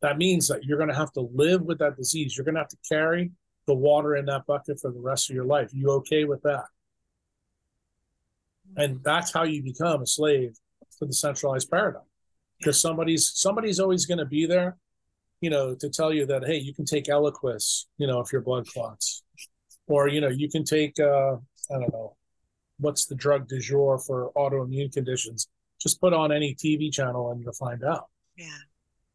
That 0.00 0.18
means 0.18 0.48
that 0.48 0.64
you're 0.64 0.78
going 0.78 0.88
to 0.88 0.96
have 0.96 1.12
to 1.12 1.28
live 1.32 1.62
with 1.62 1.78
that 1.78 1.96
disease. 1.96 2.36
You're 2.36 2.44
going 2.44 2.54
to 2.54 2.60
have 2.60 2.68
to 2.68 2.76
carry 2.88 3.30
the 3.66 3.74
water 3.74 4.16
in 4.16 4.24
that 4.26 4.46
bucket 4.46 4.80
for 4.80 4.90
the 4.90 4.98
rest 4.98 5.30
of 5.30 5.36
your 5.36 5.44
life. 5.44 5.70
You 5.72 5.90
okay 5.90 6.24
with 6.24 6.42
that? 6.42 6.64
And 8.76 9.00
that's 9.02 9.32
how 9.32 9.42
you 9.42 9.62
become 9.62 10.02
a 10.02 10.06
slave 10.06 10.56
to 10.98 11.06
the 11.06 11.12
centralized 11.12 11.70
paradigm 11.70 12.02
because 12.58 12.80
somebody's 12.80 13.32
somebody's 13.34 13.80
always 13.80 14.06
going 14.06 14.18
to 14.18 14.26
be 14.26 14.46
there 14.46 14.76
you 15.40 15.48
know, 15.48 15.74
to 15.74 15.88
tell 15.88 16.12
you 16.12 16.26
that 16.26 16.44
hey, 16.44 16.58
you 16.58 16.74
can 16.74 16.84
take 16.84 17.06
Eliquis, 17.06 17.86
you 17.98 18.06
know, 18.06 18.20
if 18.20 18.32
your 18.32 18.42
blood 18.42 18.66
clots, 18.66 19.22
or 19.86 20.08
you 20.08 20.20
know, 20.20 20.28
you 20.28 20.48
can 20.50 20.64
take 20.64 20.98
uh, 21.00 21.34
I 21.34 21.78
don't 21.78 21.92
know, 21.92 22.16
what's 22.78 23.06
the 23.06 23.14
drug 23.14 23.48
du 23.48 23.58
jour 23.58 23.98
for 23.98 24.32
autoimmune 24.36 24.92
conditions. 24.92 25.48
Just 25.80 26.00
put 26.00 26.12
on 26.12 26.30
any 26.30 26.54
TV 26.54 26.92
channel 26.92 27.30
and 27.30 27.40
you'll 27.40 27.54
find 27.54 27.82
out. 27.82 28.08
Yeah. 28.36 28.48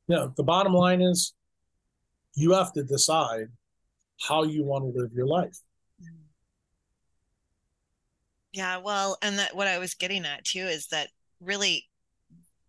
You 0.07 0.15
know, 0.15 0.33
the 0.35 0.43
bottom 0.43 0.73
line 0.73 1.01
is 1.01 1.33
you 2.33 2.53
have 2.53 2.73
to 2.73 2.83
decide 2.83 3.49
how 4.27 4.43
you 4.43 4.63
want 4.63 4.83
to 4.83 4.99
live 4.99 5.11
your 5.13 5.27
life. 5.27 5.57
Yeah, 8.55 8.77
well, 8.77 9.17
and 9.21 9.37
that 9.39 9.53
what 9.55 9.67
I 9.67 9.77
was 9.79 9.93
getting 9.95 10.25
at 10.25 10.45
too 10.45 10.65
is 10.65 10.87
that 10.87 11.09
really 11.41 11.89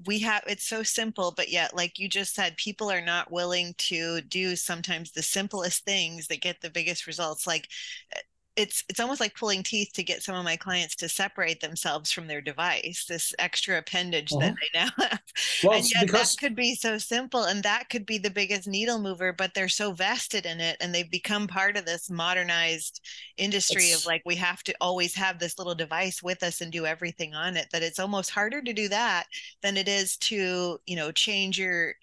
we 0.07 0.21
have 0.21 0.43
it's 0.47 0.67
so 0.69 0.83
simple 0.83 1.33
but 1.37 1.49
yet 1.51 1.75
like 1.77 1.99
you 1.99 2.09
just 2.09 2.35
said 2.35 2.57
people 2.57 2.91
are 2.91 3.01
not 3.03 3.33
willing 3.33 3.75
to 3.79 4.21
do 4.23 4.57
sometimes 4.57 5.13
the 5.13 5.23
simplest 5.23 5.85
things 5.85 6.27
that 6.29 6.43
get 6.43 6.61
the 6.61 6.71
biggest 6.71 7.07
results. 7.07 7.47
Like 7.47 7.69
eh, 8.15 8.21
it's 8.57 8.83
it's 8.89 9.01
almost 9.01 9.21
like 9.21 9.35
pulling 9.35 9.63
teeth 9.63 9.91
to 9.93 10.03
get 10.03 10.23
some 10.23 10.35
of 10.35 10.45
my 10.45 10.57
clients 10.57 10.97
to 10.97 11.09
separate 11.09 11.61
themselves 11.61 12.11
from 12.11 12.27
their 12.27 12.41
device 12.41 13.05
this 13.07 13.35
extra 13.39 13.79
appendage 13.79 14.33
uh-huh. 14.33 14.41
that 14.41 14.55
they 14.61 14.79
now 14.79 14.89
have 15.09 15.21
well, 15.63 15.79
and 15.79 15.91
yet 15.93 16.07
because... 16.07 16.35
that 16.35 16.41
could 16.41 16.57
be 16.57 16.75
so 16.75 16.97
simple 16.99 17.45
and 17.45 17.63
that 17.63 17.89
could 17.91 18.07
be 18.07 18.19
the 18.19 18.31
biggest 18.31 18.67
needle 18.67 18.99
mover 18.99 19.33
but 19.33 19.53
they're 19.55 19.69
so 19.69 19.93
vested 19.93 20.47
in 20.47 20.61
it 20.61 20.77
and 20.81 20.95
they've 20.95 21.11
become 21.11 21.47
part 21.47 21.77
of 21.77 21.85
this 21.85 22.11
modernized 22.11 23.01
industry 23.37 23.85
it's... 23.85 24.01
of 24.01 24.07
like 24.07 24.23
we 24.25 24.35
have 24.35 24.63
to 24.63 24.75
always 24.81 25.15
have 25.15 25.39
this 25.39 25.59
little 25.59 25.75
device 25.75 26.23
with 26.23 26.43
us 26.43 26.61
and 26.61 26.73
do 26.73 26.87
everything 26.87 27.35
on 27.35 27.57
it 27.57 27.69
that 27.73 27.83
it's 27.83 27.99
almost 27.99 28.31
harder 28.31 28.63
to 28.63 28.73
do 28.73 28.89
that 28.89 29.27
than 29.63 29.77
it 29.77 29.89
is 29.89 30.17
to 30.17 30.79
you 30.87 30.97
know 30.97 31.13
change 31.13 31.59
your 31.59 31.95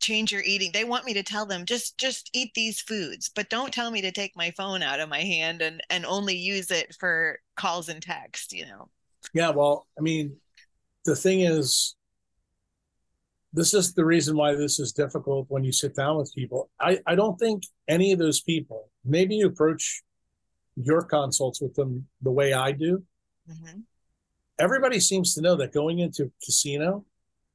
change 0.00 0.32
your 0.32 0.42
eating. 0.42 0.70
They 0.72 0.84
want 0.84 1.04
me 1.04 1.14
to 1.14 1.22
tell 1.22 1.46
them 1.46 1.64
just 1.64 1.98
just 1.98 2.30
eat 2.32 2.52
these 2.54 2.80
foods 2.80 3.30
but 3.34 3.50
don't 3.50 3.72
tell 3.72 3.90
me 3.90 4.00
to 4.02 4.10
take 4.10 4.36
my 4.36 4.50
phone 4.56 4.82
out 4.82 5.00
of 5.00 5.08
my 5.08 5.20
hand 5.20 5.62
and 5.62 5.82
and 5.90 6.04
only 6.06 6.34
use 6.36 6.70
it 6.70 6.96
for 6.98 7.38
calls 7.56 7.88
and 7.88 8.02
text 8.02 8.52
you 8.52 8.66
know? 8.66 8.88
Yeah 9.34 9.50
well 9.50 9.86
i 9.98 10.02
mean 10.02 10.36
the 11.04 11.16
thing 11.16 11.40
is 11.40 11.94
this 13.52 13.74
is 13.74 13.94
the 13.94 14.04
reason 14.04 14.36
why 14.36 14.54
this 14.54 14.78
is 14.78 14.92
difficult 14.92 15.46
when 15.48 15.64
you 15.64 15.72
sit 15.72 15.96
down 15.96 16.16
with 16.16 16.32
people. 16.34 16.70
I 16.80 17.00
i 17.06 17.14
don't 17.14 17.38
think 17.38 17.64
any 17.88 18.12
of 18.12 18.18
those 18.18 18.40
people 18.40 18.88
maybe 19.04 19.36
you 19.36 19.46
approach 19.46 20.02
your 20.76 21.02
consults 21.02 21.60
with 21.60 21.74
them 21.74 22.06
the 22.22 22.30
way 22.30 22.52
i 22.52 22.72
do. 22.72 23.02
Mm-hmm. 23.50 23.80
everybody 24.58 25.00
seems 25.00 25.34
to 25.34 25.40
know 25.40 25.56
that 25.56 25.72
going 25.72 25.98
into 25.98 26.24
a 26.24 26.44
casino 26.44 27.04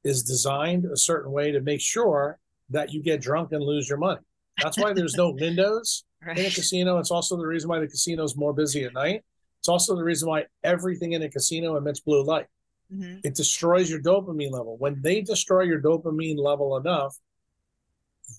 is 0.06 0.22
designed 0.22 0.84
a 0.84 0.96
certain 0.96 1.32
way 1.32 1.50
to 1.50 1.60
make 1.60 1.80
sure 1.80 2.38
that 2.70 2.92
you 2.92 3.02
get 3.02 3.20
drunk 3.20 3.52
and 3.52 3.62
lose 3.62 3.88
your 3.88 3.98
money. 3.98 4.20
That's 4.62 4.78
why 4.78 4.92
there's 4.92 5.14
no 5.14 5.30
windows 5.40 6.04
right. 6.24 6.38
in 6.38 6.46
a 6.46 6.50
casino. 6.50 6.98
It's 6.98 7.10
also 7.10 7.36
the 7.36 7.46
reason 7.46 7.68
why 7.68 7.80
the 7.80 7.88
casino 7.88 8.24
is 8.24 8.36
more 8.36 8.52
busy 8.52 8.84
at 8.84 8.94
night. 8.94 9.24
It's 9.58 9.68
also 9.68 9.96
the 9.96 10.04
reason 10.04 10.28
why 10.28 10.44
everything 10.62 11.12
in 11.12 11.22
a 11.22 11.28
casino 11.28 11.76
emits 11.76 12.00
blue 12.00 12.22
light. 12.22 12.46
Mm-hmm. 12.92 13.18
It 13.24 13.34
destroys 13.34 13.90
your 13.90 14.00
dopamine 14.00 14.52
level. 14.52 14.76
When 14.78 15.02
they 15.02 15.20
destroy 15.20 15.62
your 15.62 15.80
dopamine 15.80 16.38
level 16.38 16.76
enough, 16.76 17.16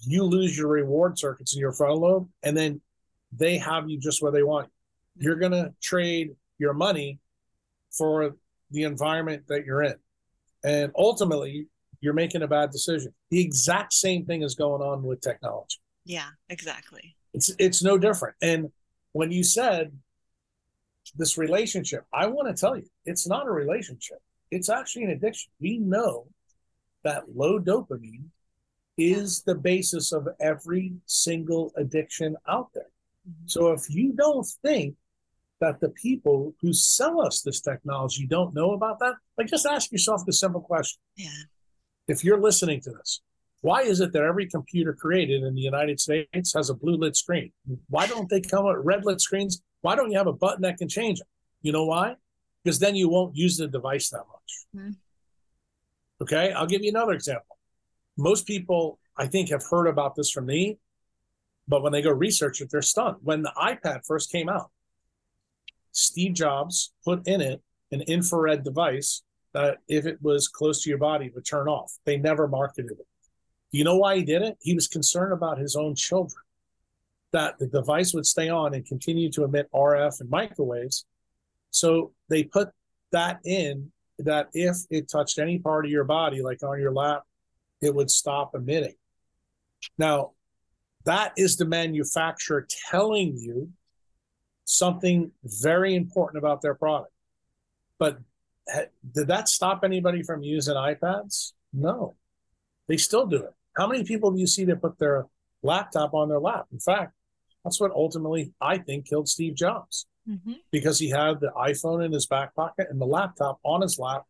you 0.02 0.24
lose 0.24 0.58
your 0.58 0.70
reward 0.70 1.20
circuits 1.20 1.54
in 1.54 1.60
your 1.60 1.74
frontal 1.74 2.00
lobe, 2.00 2.30
and 2.44 2.56
then 2.56 2.82
they 3.32 3.58
have 3.58 3.90
you 3.90 4.00
just 4.00 4.22
where 4.22 4.32
they 4.32 4.44
want 4.44 4.68
you. 4.68 5.26
You're 5.26 5.36
going 5.36 5.52
to 5.52 5.74
trade 5.82 6.36
your 6.58 6.74
money 6.74 7.20
for 7.92 8.36
the 8.72 8.84
environment 8.84 9.44
that 9.48 9.66
you're 9.66 9.84
in. 9.84 9.96
And 10.68 10.92
ultimately, 10.98 11.68
you're 12.02 12.14
making 12.14 12.42
a 12.42 12.48
bad 12.48 12.72
decision. 12.72 13.14
The 13.32 13.40
exact 13.40 13.94
same 13.94 14.26
thing 14.26 14.44
is 14.44 14.54
going 14.54 14.82
on 14.82 15.02
with 15.02 15.22
technology. 15.22 15.78
Yeah, 16.04 16.28
exactly. 16.50 17.16
It's 17.34 17.54
it's 17.58 17.82
no 17.82 17.98
different. 17.98 18.36
And 18.42 18.70
when 19.14 19.32
you 19.32 19.44
said 19.46 19.94
this 21.16 21.38
relationship, 21.38 22.04
I 22.14 22.28
want 22.28 22.50
to 22.50 22.60
tell 22.60 22.76
you, 22.76 22.86
it's 23.06 23.26
not 23.26 23.48
a 23.48 23.52
relationship. 23.52 24.18
It's 24.52 24.68
actually 24.68 25.06
an 25.06 25.12
addiction. 25.12 25.52
We 25.62 25.78
know 25.78 26.28
that 27.04 27.34
low 27.34 27.60
dopamine 27.60 28.26
is 28.98 29.44
the 29.44 29.56
basis 29.56 30.12
of 30.12 30.28
every 30.42 30.96
single 31.06 31.72
addiction 31.78 32.36
out 32.46 32.72
there. 32.74 32.92
Mm-hmm. 33.30 33.48
So 33.48 33.72
if 33.72 33.90
you 33.90 34.12
don't 34.12 34.46
think 34.62 34.96
that 35.60 35.80
the 35.80 35.90
people 35.90 36.54
who 36.62 36.74
sell 36.74 37.22
us 37.22 37.42
this 37.42 37.62
technology 37.62 38.28
don't 38.28 38.54
know 38.54 38.72
about 38.72 39.00
that? 39.00 39.16
Like, 39.38 39.48
just 39.48 39.66
ask 39.66 39.92
yourself 39.92 40.24
the 40.26 40.34
simple 40.34 40.62
question. 40.62 41.00
Yeah. 41.16 41.30
If 42.08 42.24
you're 42.24 42.40
listening 42.40 42.82
to 42.82 42.92
this, 42.92 43.22
why 43.62 43.82
is 43.82 44.00
it 44.00 44.14
that 44.14 44.24
every 44.24 44.48
computer 44.48 44.94
created 44.94 45.44
in 45.44 45.56
the 45.56 45.62
United 45.62 46.00
States 46.00 46.54
has 46.54 46.70
a 46.70 46.74
blue 46.74 46.96
lit 46.96 47.16
screen? 47.16 47.52
Why 47.90 48.08
don't 48.08 48.30
they 48.30 48.40
come 48.40 48.66
with 48.66 48.78
red 48.84 49.04
lit 49.04 49.20
screens? 49.20 49.62
Why 49.82 49.96
don't 49.96 50.12
you 50.12 50.18
have 50.18 50.28
a 50.28 50.34
button 50.34 50.62
that 50.62 50.78
can 50.78 50.88
change 50.88 51.20
them? 51.20 51.28
You 51.62 51.72
know 51.72 51.86
why? 51.86 52.16
Because 52.64 52.80
then 52.80 52.96
you 52.96 53.10
won't 53.10 53.36
use 53.36 53.58
the 53.58 53.68
device 53.68 54.10
that 54.10 54.24
much. 54.32 54.66
Mm-hmm. 54.76 54.92
Okay, 56.22 56.52
I'll 56.52 56.68
give 56.68 56.84
you 56.84 56.90
another 56.90 57.14
example. 57.14 57.58
Most 58.18 58.48
people, 58.48 59.00
I 59.18 59.28
think, 59.28 59.50
have 59.50 59.64
heard 59.70 59.88
about 59.88 60.16
this 60.16 60.32
from 60.32 60.46
me, 60.46 60.78
but 61.68 61.84
when 61.84 61.92
they 61.92 62.02
go 62.02 62.12
research 62.12 62.62
it, 62.62 62.70
they're 62.72 62.82
stunned. 62.82 63.18
When 63.22 63.44
the 63.44 63.52
iPad 63.58 64.06
first 64.06 64.32
came 64.32 64.50
out, 64.50 64.72
Steve 65.98 66.34
Jobs 66.34 66.94
put 67.04 67.28
in 67.28 67.42
it 67.42 67.62
an 67.92 68.02
infrared 68.02 68.64
device 68.64 69.24
that, 69.54 69.78
if 69.88 70.06
it 70.06 70.22
was 70.22 70.48
close 70.48 70.84
to 70.84 70.90
your 70.90 71.00
body, 71.00 71.32
would 71.34 71.46
turn 71.46 71.68
off. 71.68 71.92
They 72.06 72.18
never 72.18 72.48
marketed 72.48 72.92
it. 72.92 73.08
Do 73.72 73.78
You 73.78 73.84
know 73.84 73.98
why 73.98 74.18
he 74.18 74.24
did 74.24 74.44
it? 74.44 74.58
He 74.62 74.76
was 74.76 74.88
concerned 74.88 75.34
about 75.34 75.58
his 75.58 75.76
own 75.76 75.96
children, 75.96 76.44
that 77.32 77.58
the 77.58 77.68
device 77.68 78.14
would 78.14 78.26
stay 78.26 78.50
on 78.50 78.76
and 78.76 78.86
continue 78.86 79.32
to 79.32 79.44
emit 79.44 79.70
RF 79.74 80.22
and 80.22 80.30
microwaves. 80.30 81.06
So 81.72 82.14
they 82.30 82.44
put 82.44 82.70
that 83.12 83.40
in 83.44 83.92
that 84.20 84.50
if 84.54 84.78
it 84.90 85.10
touched 85.10 85.40
any 85.40 85.58
part 85.60 85.86
of 85.86 85.92
your 85.92 86.04
body, 86.04 86.42
like 86.42 86.62
on 86.64 86.80
your 86.80 86.94
lap, 86.94 87.24
it 87.82 87.94
would 87.94 88.12
stop 88.12 88.54
emitting. 88.54 88.96
Now, 89.98 90.32
that 91.06 91.34
is 91.38 91.58
the 91.58 91.66
manufacturer 91.66 92.68
telling 92.92 93.38
you 93.38 93.72
something 94.68 95.32
very 95.44 95.96
important 95.96 96.38
about 96.38 96.62
their 96.62 96.76
product. 96.76 97.12
But 97.98 98.20
did 99.14 99.28
that 99.28 99.48
stop 99.48 99.84
anybody 99.84 100.22
from 100.22 100.44
using 100.44 100.76
iPads? 100.76 101.54
No, 101.74 102.16
they 102.88 102.98
still 102.98 103.26
do 103.26 103.38
it. 103.38 103.54
How 103.78 103.88
many 103.88 104.04
people 104.04 104.32
do 104.32 104.40
you 104.40 104.48
see 104.48 104.66
that 104.66 104.82
put 104.82 105.00
their 105.00 105.26
laptop 105.64 106.14
on 106.14 106.28
their 106.30 106.40
lap? 106.40 106.66
In 106.72 106.80
fact, 106.80 107.14
that's 107.64 107.80
what 107.80 107.92
ultimately 107.92 108.52
I 108.62 108.78
think 108.78 109.08
killed 109.08 109.30
Steve 109.30 109.56
Jobs 109.56 110.06
mm-hmm. 110.30 110.54
because 110.72 111.00
he 111.00 111.10
had 111.10 111.40
the 111.40 111.52
iPhone 111.58 112.06
in 112.06 112.12
his 112.12 112.26
back 112.26 112.54
pocket 112.54 112.88
and 112.90 113.00
the 113.00 113.06
laptop 113.06 113.60
on 113.64 113.82
his 113.82 113.98
lap 113.98 114.24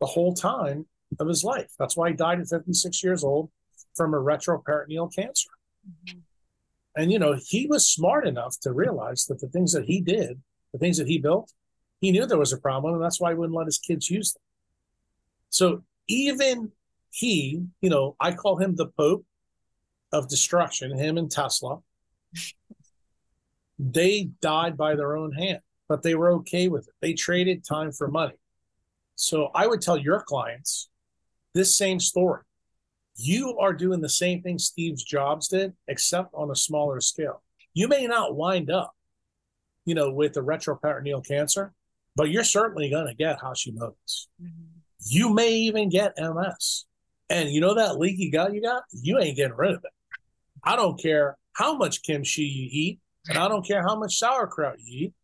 the 0.00 0.06
whole 0.06 0.34
time 0.34 0.86
of 1.18 1.28
his 1.28 1.44
life. 1.44 1.70
That's 1.78 1.96
why 1.96 2.10
he 2.10 2.16
died 2.16 2.40
at 2.40 2.48
56 2.48 3.04
years 3.04 3.24
old 3.24 3.50
from 3.94 4.14
a 4.14 4.18
retroperitoneal 4.18 5.14
cancer. 5.14 5.50
Mm-hmm. 5.86 6.18
And, 6.96 7.12
you 7.12 7.18
know, 7.18 7.38
he 7.46 7.66
was 7.66 7.86
smart 7.86 8.26
enough 8.26 8.58
to 8.60 8.72
realize 8.72 9.26
that 9.26 9.40
the 9.40 9.48
things 9.48 9.72
that 9.72 9.84
he 9.84 10.00
did, 10.00 10.40
the 10.72 10.78
things 10.78 10.96
that 10.96 11.06
he 11.06 11.18
built, 11.18 11.52
he 12.00 12.10
knew 12.10 12.24
there 12.24 12.38
was 12.38 12.54
a 12.54 12.58
problem. 12.58 12.94
And 12.94 13.02
that's 13.02 13.20
why 13.20 13.30
he 13.30 13.36
wouldn't 13.36 13.56
let 13.56 13.66
his 13.66 13.78
kids 13.78 14.10
use 14.10 14.32
them. 14.32 14.42
So 15.50 15.82
even 16.08 16.72
he, 17.10 17.62
you 17.80 17.90
know, 17.90 18.16
I 18.18 18.32
call 18.32 18.56
him 18.56 18.76
the 18.76 18.86
Pope 18.86 19.26
of 20.12 20.28
destruction, 20.28 20.96
him 20.96 21.18
and 21.18 21.30
Tesla. 21.30 21.78
they 23.78 24.30
died 24.40 24.76
by 24.76 24.94
their 24.94 25.16
own 25.16 25.32
hand, 25.32 25.60
but 25.88 26.02
they 26.02 26.14
were 26.14 26.32
okay 26.32 26.68
with 26.68 26.88
it. 26.88 26.94
They 27.00 27.12
traded 27.12 27.64
time 27.64 27.92
for 27.92 28.08
money. 28.08 28.36
So 29.16 29.50
I 29.54 29.66
would 29.66 29.82
tell 29.82 29.96
your 29.96 30.20
clients 30.20 30.88
this 31.54 31.76
same 31.76 32.00
story 32.00 32.42
you 33.16 33.58
are 33.58 33.72
doing 33.72 34.00
the 34.00 34.08
same 34.08 34.42
thing 34.42 34.58
Steve 34.58 34.96
Jobs 34.96 35.48
did, 35.48 35.72
except 35.88 36.34
on 36.34 36.50
a 36.50 36.56
smaller 36.56 37.00
scale. 37.00 37.42
You 37.74 37.88
may 37.88 38.06
not 38.06 38.36
wind 38.36 38.70
up, 38.70 38.94
you 39.84 39.94
know, 39.94 40.12
with 40.12 40.34
the 40.34 40.40
retroperitoneal 40.42 41.26
cancer, 41.26 41.72
but 42.14 42.30
you're 42.30 42.44
certainly 42.44 42.90
going 42.90 43.06
to 43.06 43.14
get 43.14 43.40
Hashimoto's. 43.40 44.28
Mm-hmm. 44.42 44.64
You 45.08 45.32
may 45.32 45.52
even 45.52 45.88
get 45.88 46.14
MS. 46.18 46.86
And 47.28 47.50
you 47.50 47.60
know 47.60 47.74
that 47.74 47.98
leaky 47.98 48.30
gut 48.30 48.54
you 48.54 48.62
got? 48.62 48.84
You 48.92 49.18
ain't 49.18 49.36
getting 49.36 49.56
rid 49.56 49.72
of 49.72 49.84
it. 49.84 49.92
I 50.62 50.76
don't 50.76 51.00
care 51.00 51.36
how 51.54 51.76
much 51.76 52.02
kimchi 52.02 52.42
you 52.42 52.68
eat, 52.70 53.00
and 53.28 53.38
I 53.38 53.48
don't 53.48 53.66
care 53.66 53.82
how 53.82 53.98
much 53.98 54.18
sauerkraut 54.18 54.76
you 54.78 55.06
eat. 55.06 55.14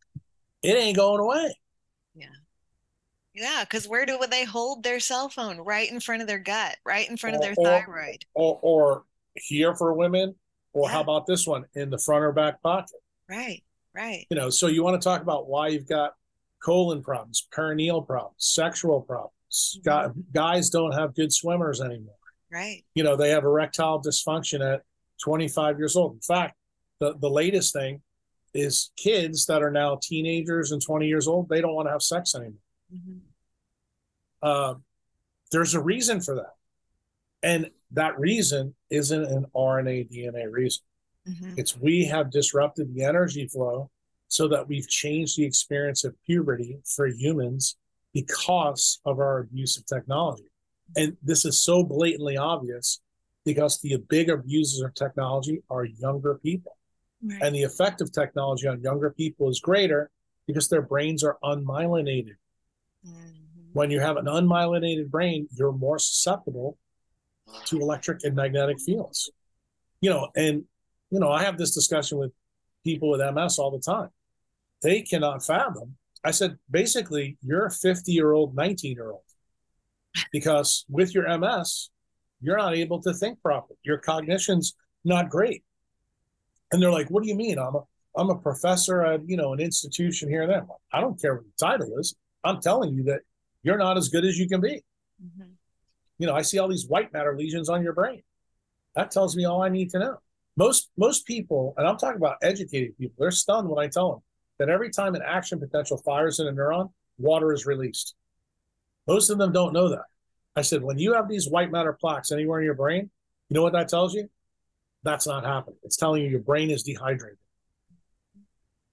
It 0.61 0.77
ain't 0.77 0.97
going 0.97 1.19
away. 1.19 1.55
Yeah, 3.33 3.63
because 3.63 3.87
where 3.87 4.05
do 4.05 4.19
they 4.29 4.45
hold 4.45 4.83
their 4.83 4.99
cell 4.99 5.29
phone? 5.29 5.57
Right 5.57 5.89
in 5.91 5.99
front 5.99 6.21
of 6.21 6.27
their 6.27 6.39
gut, 6.39 6.77
right 6.85 7.09
in 7.09 7.17
front 7.17 7.35
or, 7.35 7.39
of 7.39 7.41
their 7.41 7.55
thyroid. 7.55 8.25
Or, 8.33 8.59
or, 8.61 9.03
here 9.35 9.73
for 9.75 9.93
women, 9.93 10.35
or 10.73 10.87
yeah. 10.87 10.93
how 10.93 11.01
about 11.01 11.25
this 11.25 11.47
one 11.47 11.65
in 11.73 11.89
the 11.89 11.97
front 11.97 12.23
or 12.23 12.31
back 12.31 12.61
pocket? 12.61 12.91
Right, 13.27 13.63
right. 13.95 14.27
You 14.29 14.37
know, 14.37 14.51
so 14.51 14.67
you 14.67 14.83
want 14.83 15.01
to 15.01 15.03
talk 15.03 15.23
about 15.23 15.47
why 15.47 15.69
you've 15.69 15.87
got 15.87 16.13
colon 16.63 17.01
problems, 17.01 17.47
perineal 17.51 18.05
problems, 18.05 18.35
sexual 18.37 19.01
problems. 19.01 19.31
Mm-hmm. 19.85 20.19
guys 20.33 20.69
don't 20.69 20.93
have 20.93 21.15
good 21.15 21.33
swimmers 21.33 21.81
anymore. 21.81 22.15
Right. 22.51 22.83
You 22.93 23.03
know, 23.03 23.15
they 23.15 23.31
have 23.31 23.43
erectile 23.43 24.01
dysfunction 24.01 24.61
at 24.61 24.83
25 25.23 25.79
years 25.79 25.95
old. 25.95 26.13
In 26.13 26.21
fact, 26.21 26.55
the, 26.99 27.15
the 27.19 27.29
latest 27.29 27.73
thing 27.73 28.01
is 28.53 28.91
kids 28.97 29.47
that 29.47 29.63
are 29.63 29.71
now 29.71 29.99
teenagers 30.01 30.71
and 30.71 30.81
20 30.81 31.07
years 31.07 31.27
old, 31.27 31.49
they 31.49 31.61
don't 31.61 31.73
want 31.73 31.87
to 31.87 31.91
have 31.91 32.03
sex 32.03 32.35
anymore. 32.35 32.59
Mm-hmm. 32.93 33.17
Uh, 34.41 34.75
there's 35.51 35.73
a 35.73 35.81
reason 35.81 36.21
for 36.21 36.35
that. 36.35 36.53
And 37.41 37.69
that 37.91 38.19
reason 38.19 38.75
isn't 38.89 39.23
an 39.23 39.45
RNA 39.55 40.11
DNA 40.11 40.51
reason. 40.51 40.83
Mm-hmm. 41.27 41.53
It's 41.57 41.77
we 41.77 42.05
have 42.05 42.31
disrupted 42.31 42.93
the 42.93 43.03
energy 43.03 43.47
flow 43.47 43.89
so 44.27 44.47
that 44.47 44.67
we've 44.67 44.87
changed 44.87 45.37
the 45.37 45.45
experience 45.45 46.03
of 46.03 46.15
puberty 46.25 46.79
for 46.85 47.07
humans 47.07 47.77
because 48.13 48.99
of 49.05 49.19
our 49.19 49.39
abuse 49.39 49.77
of 49.77 49.85
technology. 49.85 50.49
And 50.95 51.17
this 51.21 51.45
is 51.45 51.61
so 51.61 51.83
blatantly 51.83 52.37
obvious 52.37 53.01
because 53.45 53.79
the 53.81 53.97
big 54.09 54.29
abusers 54.29 54.81
of 54.81 54.93
technology 54.93 55.61
are 55.69 55.85
younger 55.85 56.35
people. 56.35 56.77
Right. 57.21 57.41
And 57.41 57.55
the 57.55 57.63
effect 57.63 58.01
of 58.01 58.11
technology 58.11 58.67
on 58.67 58.81
younger 58.81 59.11
people 59.11 59.49
is 59.49 59.59
greater 59.59 60.09
because 60.47 60.69
their 60.69 60.81
brains 60.81 61.23
are 61.23 61.37
unmyelinated. 61.43 62.35
Mm-hmm. 63.07 63.19
When 63.73 63.91
you 63.91 63.99
have 63.99 64.17
an 64.17 64.25
unmyelinated 64.25 65.09
brain, 65.09 65.47
you're 65.55 65.71
more 65.71 65.99
susceptible 65.99 66.77
to 67.65 67.79
electric 67.79 68.23
and 68.23 68.35
magnetic 68.35 68.79
fields. 68.79 69.31
You 70.01 70.09
know, 70.09 70.29
and 70.35 70.63
you 71.11 71.19
know, 71.19 71.31
I 71.31 71.43
have 71.43 71.57
this 71.57 71.73
discussion 71.73 72.17
with 72.17 72.31
people 72.83 73.09
with 73.09 73.21
MS 73.21 73.59
all 73.59 73.71
the 73.71 73.79
time. 73.79 74.09
They 74.81 75.01
cannot 75.01 75.45
fathom. 75.45 75.95
I 76.23 76.31
said, 76.31 76.57
basically, 76.69 77.37
you're 77.41 77.67
a 77.67 77.71
50 77.71 78.11
year 78.11 78.31
old, 78.31 78.55
19 78.55 78.93
year 78.93 79.11
old, 79.11 79.23
because 80.31 80.85
with 80.89 81.13
your 81.13 81.37
MS, 81.37 81.89
you're 82.41 82.57
not 82.57 82.75
able 82.75 83.01
to 83.01 83.13
think 83.13 83.41
properly. 83.41 83.77
Your 83.83 83.97
cognition's 83.97 84.75
not 85.03 85.29
great. 85.29 85.63
And 86.71 86.81
they're 86.81 86.91
like, 86.91 87.09
what 87.09 87.23
do 87.23 87.29
you 87.29 87.35
mean? 87.35 87.57
I'm 87.57 87.75
a, 87.75 87.83
I'm 88.17 88.29
a 88.29 88.37
professor 88.37 89.03
at, 89.03 89.21
you 89.27 89.37
know, 89.37 89.53
an 89.53 89.59
institution 89.59 90.29
here 90.29 90.43
and 90.43 90.51
there. 90.51 90.65
I 90.91 91.01
don't 91.01 91.19
care 91.21 91.35
what 91.35 91.43
the 91.45 91.65
title 91.65 91.97
is. 91.99 92.15
I'm 92.43 92.61
telling 92.61 92.93
you 92.93 93.03
that 93.03 93.21
you're 93.63 93.77
not 93.77 93.97
as 93.97 94.09
good 94.09 94.25
as 94.25 94.37
you 94.37 94.47
can 94.47 94.61
be. 94.61 94.83
Mm-hmm. 95.23 95.51
You 96.19 96.27
know, 96.27 96.33
I 96.33 96.41
see 96.41 96.59
all 96.59 96.67
these 96.67 96.87
white 96.87 97.11
matter 97.13 97.35
lesions 97.35 97.69
on 97.69 97.83
your 97.83 97.93
brain. 97.93 98.21
That 98.95 99.11
tells 99.11 99.35
me 99.35 99.45
all 99.45 99.61
I 99.61 99.69
need 99.69 99.89
to 99.91 99.99
know. 99.99 100.17
Most 100.55 100.91
most 100.97 101.25
people, 101.25 101.73
and 101.77 101.87
I'm 101.87 101.97
talking 101.97 102.17
about 102.17 102.37
educated 102.43 102.97
people, 102.97 103.15
they're 103.17 103.31
stunned 103.31 103.67
when 103.67 103.83
I 103.83 103.87
tell 103.89 104.11
them 104.11 104.19
that 104.59 104.69
every 104.69 104.91
time 104.91 105.15
an 105.15 105.23
action 105.25 105.59
potential 105.59 105.97
fires 105.97 106.39
in 106.39 106.47
a 106.47 106.51
neuron, 106.51 106.91
water 107.17 107.51
is 107.53 107.65
released. 107.65 108.15
Most 109.07 109.29
of 109.29 109.37
them 109.37 109.51
don't 109.51 109.73
know 109.73 109.89
that. 109.89 110.05
I 110.55 110.61
said, 110.61 110.83
when 110.83 110.99
you 110.99 111.13
have 111.13 111.27
these 111.27 111.49
white 111.49 111.71
matter 111.71 111.93
plaques 111.93 112.31
anywhere 112.31 112.59
in 112.59 112.65
your 112.65 112.75
brain, 112.75 113.09
you 113.49 113.55
know 113.55 113.63
what 113.63 113.73
that 113.73 113.89
tells 113.89 114.13
you? 114.13 114.29
That's 115.01 115.25
not 115.27 115.43
happening. 115.43 115.77
It's 115.83 115.97
telling 115.97 116.23
you 116.23 116.29
your 116.29 116.39
brain 116.39 116.69
is 116.69 116.83
dehydrated. 116.83 117.37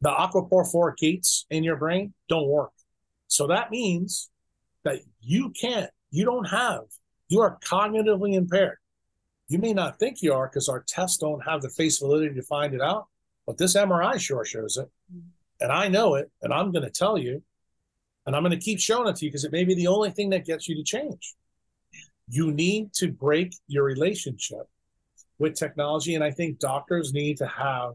The 0.01 0.11
aquaporin 0.11 0.97
gates 0.97 1.47
in 1.51 1.63
your 1.63 1.77
brain 1.77 2.15
don't 2.29 2.49
work. 2.49 2.73
So 3.31 3.47
that 3.47 3.71
means 3.71 4.29
that 4.85 5.01
you 5.21 5.51
can't, 5.51 5.89
you 6.11 6.25
don't 6.25 6.47
have, 6.47 6.81
you 7.29 7.41
are 7.41 7.59
cognitively 7.65 8.35
impaired. 8.35 8.79
You 9.49 9.59
may 9.59 9.73
not 9.73 10.01
think 10.01 10.21
you 10.21 10.35
are 10.35 10.49
because 10.49 10.69
our 10.69 10.85
tests 10.87 11.19
don't 11.19 11.41
have 11.45 11.63
the 11.63 11.71
face 11.71 11.99
validity 11.99 12.35
to 12.35 12.43
find 12.43 12.75
it 12.75 12.81
out, 12.81 13.07
but 13.47 13.57
this 13.57 13.77
MRI 13.77 14.19
sure 14.19 14.45
shows 14.45 14.77
it. 14.77 14.91
Mm-hmm. 15.13 15.29
And 15.61 15.73
I 15.73 15.87
know 15.87 16.17
it, 16.17 16.29
and 16.43 16.53
I'm 16.53 16.73
going 16.73 16.85
to 16.85 16.91
tell 16.91 17.17
you, 17.17 17.41
and 18.27 18.35
I'm 18.35 18.43
going 18.43 18.59
to 18.59 18.65
keep 18.65 18.81
showing 18.81 19.09
it 19.09 19.17
to 19.17 19.25
you 19.25 19.31
because 19.31 19.45
it 19.45 19.53
may 19.53 19.65
be 19.65 19.75
the 19.75 19.87
only 19.87 20.11
thing 20.11 20.31
that 20.31 20.45
gets 20.45 20.69
you 20.69 20.75
to 20.75 20.83
change. 20.83 21.35
You 22.29 22.51
need 22.51 22.93
to 22.95 23.13
break 23.13 23.55
your 23.69 23.85
relationship 23.85 24.67
with 25.39 25.55
technology. 25.55 26.17
And 26.17 26.25
I 26.25 26.33
think 26.33 26.59
doctors 26.59 27.13
need 27.13 27.37
to 27.39 27.47
have 27.47 27.93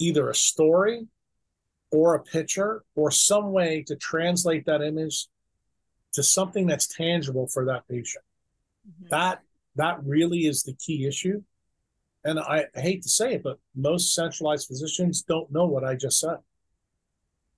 either 0.00 0.28
a 0.28 0.34
story 0.34 1.06
or 1.92 2.14
a 2.14 2.22
picture 2.22 2.82
or 2.96 3.10
some 3.10 3.52
way 3.52 3.84
to 3.86 3.94
translate 3.94 4.64
that 4.66 4.82
image 4.82 5.28
to 6.12 6.22
something 6.22 6.66
that's 6.66 6.86
tangible 6.86 7.46
for 7.46 7.66
that 7.66 7.86
patient. 7.88 8.24
Mm-hmm. 8.88 9.08
That 9.10 9.40
that 9.76 10.02
really 10.04 10.40
is 10.40 10.62
the 10.62 10.74
key 10.74 11.06
issue. 11.06 11.42
And 12.24 12.38
I 12.38 12.66
hate 12.74 13.02
to 13.02 13.08
say 13.08 13.34
it, 13.34 13.42
but 13.42 13.58
most 13.74 14.14
centralized 14.14 14.68
physicians 14.68 15.22
don't 15.22 15.50
know 15.50 15.66
what 15.66 15.84
I 15.84 15.94
just 15.96 16.20
said. 16.20 16.36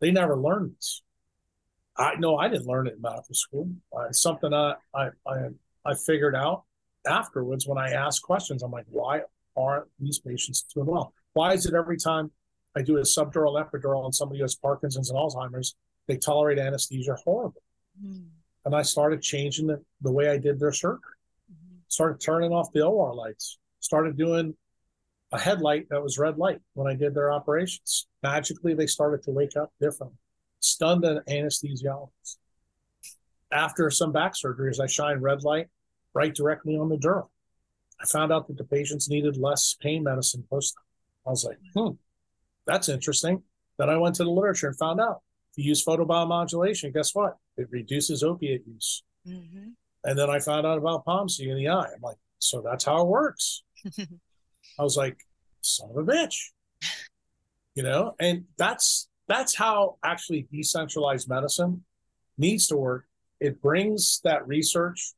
They 0.00 0.10
never 0.10 0.36
learned 0.36 0.72
this. 0.76 1.02
I 1.96 2.14
know 2.16 2.36
I 2.36 2.48
didn't 2.48 2.66
learn 2.66 2.86
it 2.86 2.94
in 2.94 3.02
medical 3.02 3.34
school. 3.34 3.68
Uh, 3.94 4.06
it's 4.08 4.20
something 4.20 4.52
I, 4.52 4.74
I 4.94 5.08
I 5.26 5.48
I 5.84 5.94
figured 5.94 6.34
out 6.34 6.64
afterwards 7.06 7.66
when 7.66 7.78
I 7.78 7.90
asked 7.90 8.22
questions. 8.22 8.62
I'm 8.62 8.72
like, 8.72 8.86
why 8.90 9.22
aren't 9.56 9.86
these 10.00 10.18
patients 10.18 10.64
doing 10.74 10.86
well? 10.86 11.12
Why 11.34 11.52
is 11.52 11.66
it 11.66 11.74
every 11.74 11.98
time 11.98 12.30
I 12.76 12.82
do 12.82 12.98
a 12.98 13.02
subdural 13.02 13.62
epidural 13.62 14.04
on 14.04 14.12
somebody 14.12 14.38
who 14.38 14.44
has 14.44 14.54
Parkinson's 14.54 15.10
and 15.10 15.18
Alzheimer's, 15.18 15.74
they 16.06 16.16
tolerate 16.16 16.58
anesthesia 16.58 17.16
horribly? 17.24 17.62
Mm. 18.04 18.26
And 18.64 18.74
I 18.74 18.82
started 18.82 19.22
changing 19.22 19.66
the, 19.66 19.82
the 20.00 20.10
way 20.10 20.28
I 20.28 20.38
did 20.38 20.58
their 20.58 20.72
surgery 20.72 21.14
started 21.94 22.20
turning 22.20 22.52
off 22.52 22.72
the 22.72 22.84
OR 22.84 23.14
lights, 23.14 23.58
started 23.80 24.18
doing 24.18 24.54
a 25.32 25.38
headlight 25.38 25.88
that 25.88 26.02
was 26.02 26.18
red 26.18 26.36
light 26.38 26.60
when 26.74 26.86
I 26.86 26.94
did 26.94 27.14
their 27.14 27.32
operations. 27.32 28.06
Magically, 28.22 28.74
they 28.74 28.86
started 28.86 29.22
to 29.24 29.30
wake 29.30 29.56
up 29.56 29.72
different. 29.80 30.12
Stunned 30.60 31.04
an 31.04 31.20
anesthesiologist. 31.28 32.36
After 33.52 33.90
some 33.90 34.12
back 34.12 34.34
surgeries, 34.34 34.80
I 34.80 34.86
shined 34.86 35.22
red 35.22 35.44
light 35.44 35.68
right 36.14 36.34
directly 36.34 36.76
on 36.76 36.88
the 36.88 36.96
dura. 36.96 37.24
I 38.00 38.06
found 38.06 38.32
out 38.32 38.48
that 38.48 38.58
the 38.58 38.64
patients 38.64 39.08
needed 39.08 39.36
less 39.36 39.76
pain 39.80 40.02
medicine 40.02 40.44
post. 40.50 40.74
I 41.26 41.30
was 41.30 41.44
like, 41.44 41.58
hmm, 41.74 41.94
that's 42.66 42.88
interesting. 42.88 43.42
Then 43.78 43.90
I 43.90 43.96
went 43.96 44.14
to 44.16 44.24
the 44.24 44.30
literature 44.30 44.68
and 44.68 44.78
found 44.78 45.00
out 45.00 45.22
if 45.52 45.64
you 45.64 45.68
use 45.68 45.84
photobiomodulation, 45.84 46.92
guess 46.92 47.14
what? 47.14 47.36
It 47.56 47.68
reduces 47.70 48.22
opiate 48.22 48.62
use. 48.66 49.02
Mm-hmm. 49.26 49.70
And 50.04 50.18
then 50.18 50.30
I 50.30 50.38
found 50.38 50.66
out 50.66 50.78
about 50.78 51.04
POMC 51.04 51.48
in 51.48 51.56
the 51.56 51.68
eye. 51.68 51.88
I'm 51.94 52.02
like, 52.02 52.16
so 52.38 52.60
that's 52.60 52.84
how 52.84 53.00
it 53.00 53.06
works. 53.06 53.62
I 53.98 54.82
was 54.82 54.96
like, 54.96 55.18
son 55.60 55.90
of 55.90 55.96
a 55.96 56.02
bitch. 56.02 56.36
You 57.74 57.82
know, 57.82 58.14
and 58.20 58.44
that's 58.58 59.08
that's 59.26 59.54
how 59.54 59.96
actually 60.04 60.46
decentralized 60.52 61.28
medicine 61.28 61.82
needs 62.36 62.66
to 62.68 62.76
work. 62.76 63.06
It 63.40 63.60
brings 63.60 64.20
that 64.24 64.46
research 64.46 65.14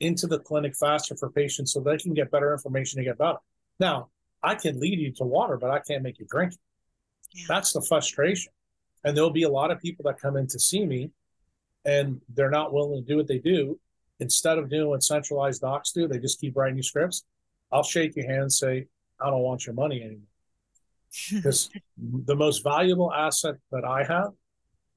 into 0.00 0.26
the 0.26 0.38
clinic 0.38 0.74
faster 0.76 1.16
for 1.16 1.30
patients 1.30 1.72
so 1.72 1.80
they 1.80 1.96
can 1.96 2.14
get 2.14 2.30
better 2.30 2.52
information 2.52 2.98
to 2.98 3.04
get 3.04 3.18
better. 3.18 3.38
Now, 3.80 4.08
I 4.42 4.54
can 4.54 4.78
lead 4.78 4.98
you 4.98 5.12
to 5.14 5.24
water, 5.24 5.56
but 5.56 5.70
I 5.70 5.80
can't 5.80 6.02
make 6.02 6.18
you 6.18 6.26
drink 6.30 6.52
it. 6.52 6.58
Yeah. 7.32 7.44
That's 7.48 7.72
the 7.72 7.82
frustration. 7.82 8.52
And 9.04 9.16
there'll 9.16 9.30
be 9.30 9.44
a 9.44 9.48
lot 9.48 9.70
of 9.70 9.80
people 9.80 10.04
that 10.04 10.20
come 10.20 10.36
in 10.36 10.46
to 10.48 10.58
see 10.58 10.84
me 10.84 11.10
and 11.84 12.20
they're 12.34 12.50
not 12.50 12.72
willing 12.72 13.02
to 13.02 13.08
do 13.08 13.16
what 13.16 13.28
they 13.28 13.38
do 13.38 13.78
instead 14.20 14.58
of 14.58 14.68
doing 14.68 14.88
what 14.88 15.02
centralized 15.02 15.60
docs 15.60 15.92
do, 15.92 16.08
they 16.08 16.18
just 16.18 16.40
keep 16.40 16.56
writing 16.56 16.76
you 16.76 16.82
scripts. 16.82 17.24
I'll 17.70 17.82
shake 17.82 18.16
your 18.16 18.26
hand 18.26 18.42
and 18.42 18.52
say, 18.52 18.86
I 19.20 19.30
don't 19.30 19.42
want 19.42 19.66
your 19.66 19.74
money 19.74 20.02
anymore. 20.02 20.22
Because 21.32 21.70
the 21.96 22.36
most 22.36 22.62
valuable 22.62 23.12
asset 23.12 23.54
that 23.72 23.84
I 23.84 24.04
have 24.04 24.32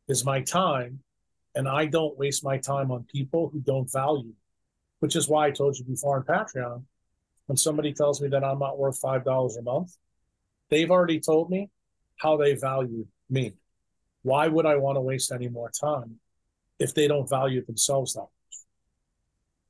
is 0.09 0.25
my 0.25 0.41
time. 0.41 0.99
And 1.55 1.67
I 1.67 1.85
don't 1.85 2.17
waste 2.17 2.43
my 2.43 2.57
time 2.57 2.91
on 2.91 3.03
people 3.03 3.49
who 3.49 3.59
don't 3.59 3.91
value, 3.91 4.33
which 4.99 5.15
is 5.15 5.29
why 5.29 5.47
I 5.47 5.51
told 5.51 5.77
you 5.77 5.85
before 5.85 6.17
on 6.17 6.23
Patreon, 6.23 6.83
when 7.45 7.57
somebody 7.57 7.93
tells 7.93 8.21
me 8.21 8.27
that 8.29 8.43
I'm 8.43 8.59
not 8.59 8.77
worth 8.77 9.01
$5 9.01 9.57
a 9.57 9.61
month, 9.61 9.95
they've 10.69 10.91
already 10.91 11.19
told 11.19 11.49
me 11.49 11.69
how 12.21 12.37
they 12.37 12.55
value 12.55 13.05
me. 13.29 13.53
Why 14.23 14.47
would 14.47 14.65
I 14.65 14.75
want 14.75 14.97
to 14.97 15.01
waste 15.01 15.31
any 15.31 15.49
more 15.49 15.71
time 15.71 16.19
if 16.79 16.93
they 16.93 17.07
don't 17.07 17.29
value 17.29 17.65
themselves 17.65 18.13
that 18.13 18.21
much? 18.21 18.51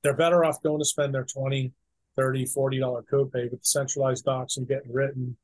they're 0.02 0.16
better 0.16 0.44
off 0.44 0.62
going 0.62 0.80
to 0.80 0.86
spend 0.86 1.14
their 1.14 1.26
20 1.26 1.72
30 2.18 2.46
40 2.46 2.80
dollar 2.80 3.04
copay 3.04 3.50
with 3.50 3.60
the 3.62 3.66
centralized 3.66 4.26
docs 4.26 4.58
and 4.58 4.68
getting 4.68 4.92
written 4.92 5.36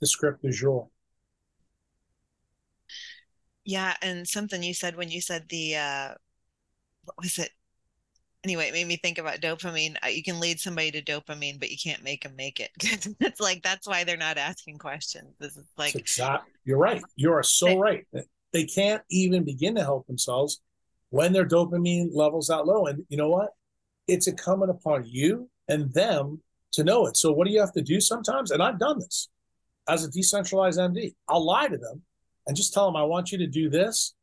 the 0.00 0.06
script 0.06 0.44
is 0.44 0.60
yours 0.60 0.88
yeah 3.64 3.94
and 4.02 4.26
something 4.26 4.62
you 4.62 4.74
said 4.74 4.96
when 4.96 5.10
you 5.10 5.20
said 5.20 5.44
the 5.48 5.76
uh 5.76 6.14
what 7.04 7.16
was 7.20 7.38
it 7.38 7.50
anyway 8.44 8.68
it 8.68 8.72
made 8.72 8.86
me 8.86 8.96
think 8.96 9.18
about 9.18 9.40
dopamine. 9.40 9.96
Uh, 10.04 10.08
you 10.08 10.22
can 10.22 10.40
lead 10.40 10.60
somebody 10.60 10.90
to 10.90 11.02
dopamine 11.02 11.58
but 11.58 11.70
you 11.70 11.76
can't 11.82 12.02
make 12.02 12.22
them 12.22 12.36
make 12.36 12.60
it. 12.60 12.70
It's 13.20 13.40
like 13.40 13.62
that's 13.62 13.86
why 13.86 14.04
they're 14.04 14.16
not 14.16 14.38
asking 14.38 14.78
questions. 14.78 15.34
This 15.38 15.56
is 15.56 15.66
like 15.76 15.94
exactly 15.94 16.52
you're 16.64 16.78
right. 16.78 17.02
You 17.14 17.32
are 17.32 17.42
so 17.42 17.66
they, 17.66 17.76
right. 17.76 18.06
They 18.52 18.64
can't 18.64 19.02
even 19.10 19.44
begin 19.44 19.74
to 19.76 19.82
help 19.82 20.06
themselves 20.06 20.60
when 21.10 21.32
their 21.32 21.46
dopamine 21.46 22.08
levels 22.12 22.48
that 22.48 22.66
low. 22.66 22.86
And 22.86 23.04
you 23.08 23.16
know 23.16 23.28
what? 23.28 23.50
It's 24.08 24.26
incumbent 24.26 24.70
upon 24.70 25.04
you 25.06 25.48
and 25.68 25.92
them 25.92 26.40
to 26.72 26.84
know 26.84 27.06
it. 27.06 27.16
So 27.16 27.32
what 27.32 27.46
do 27.46 27.52
you 27.52 27.60
have 27.60 27.72
to 27.72 27.82
do 27.82 28.00
sometimes? 28.00 28.50
And 28.50 28.62
I've 28.62 28.78
done 28.78 28.98
this 28.98 29.28
as 29.88 30.04
a 30.04 30.10
decentralized 30.10 30.78
MD. 30.78 31.14
I'll 31.28 31.44
lie 31.44 31.68
to 31.68 31.78
them 31.78 32.02
and 32.46 32.56
just 32.56 32.74
tell 32.74 32.86
them 32.86 32.96
I 32.96 33.04
want 33.04 33.32
you 33.32 33.38
to 33.38 33.46
do 33.46 33.70
this 33.70 34.14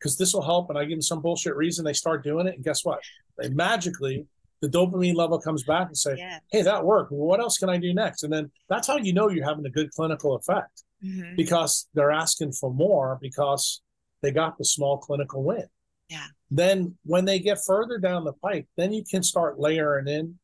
because 0.00 0.16
this 0.16 0.32
will 0.34 0.42
help. 0.42 0.70
And 0.70 0.78
I 0.78 0.84
give 0.84 0.96
them 0.96 1.02
some 1.02 1.20
bullshit 1.20 1.54
reason 1.54 1.84
they 1.84 1.92
start 1.92 2.24
doing 2.24 2.46
it. 2.46 2.54
And 2.56 2.64
guess 2.64 2.84
what? 2.84 3.00
They 3.38 3.50
magically 3.50 4.26
the 4.62 4.68
dopamine 4.68 5.14
level 5.14 5.40
comes 5.40 5.62
back 5.62 5.86
and 5.88 5.96
say, 5.96 6.16
Yeah. 6.18 6.38
hey, 6.50 6.62
that 6.62 6.84
worked. 6.84 7.12
Well, 7.12 7.26
what 7.26 7.40
else 7.40 7.56
can 7.56 7.70
I 7.70 7.78
do 7.78 7.94
next? 7.94 8.24
And 8.24 8.32
then 8.32 8.50
that's 8.68 8.86
how 8.86 8.96
you 8.98 9.12
know 9.14 9.30
you're 9.30 9.46
having 9.46 9.64
a 9.64 9.70
good 9.70 9.90
clinical 9.92 10.34
effect 10.36 10.82
Mhm. 11.02 11.34
because 11.36 11.88
they're 11.94 12.10
asking 12.10 12.52
for 12.52 12.70
more 12.72 13.18
because 13.22 13.80
they 14.20 14.30
got 14.32 14.58
the 14.58 14.64
small 14.66 14.98
clinical 14.98 15.42
win. 15.42 15.64
Yeah. 16.10 16.26
Then 16.50 16.98
when 17.04 17.24
they 17.24 17.38
get 17.38 17.58
further 17.64 17.96
down 17.96 18.24
the 18.24 18.34
pike, 18.34 18.68
then 18.76 18.92
you 18.92 19.02
can 19.02 19.22
start 19.22 19.58
layering 19.58 20.08
in 20.08 20.38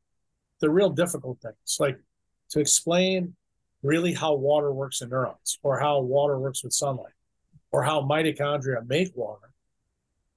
the 0.61 0.70
real 0.70 0.88
difficult 0.88 1.38
things, 1.42 1.76
like 1.78 1.98
to 2.50 2.61
explain 2.61 3.36
really 3.82 4.14
how 4.14 4.34
water 4.34 4.72
works 4.72 5.02
in 5.02 5.11
neurons 5.11 5.59
or 5.62 5.78
how 5.78 6.00
water 6.00 6.38
works 6.40 6.64
with 6.64 6.72
sunlight 6.72 7.12
or 7.73 7.83
how 7.83 8.03
mitochondria 8.03 8.87
make 8.87 9.12
water, 9.14 9.51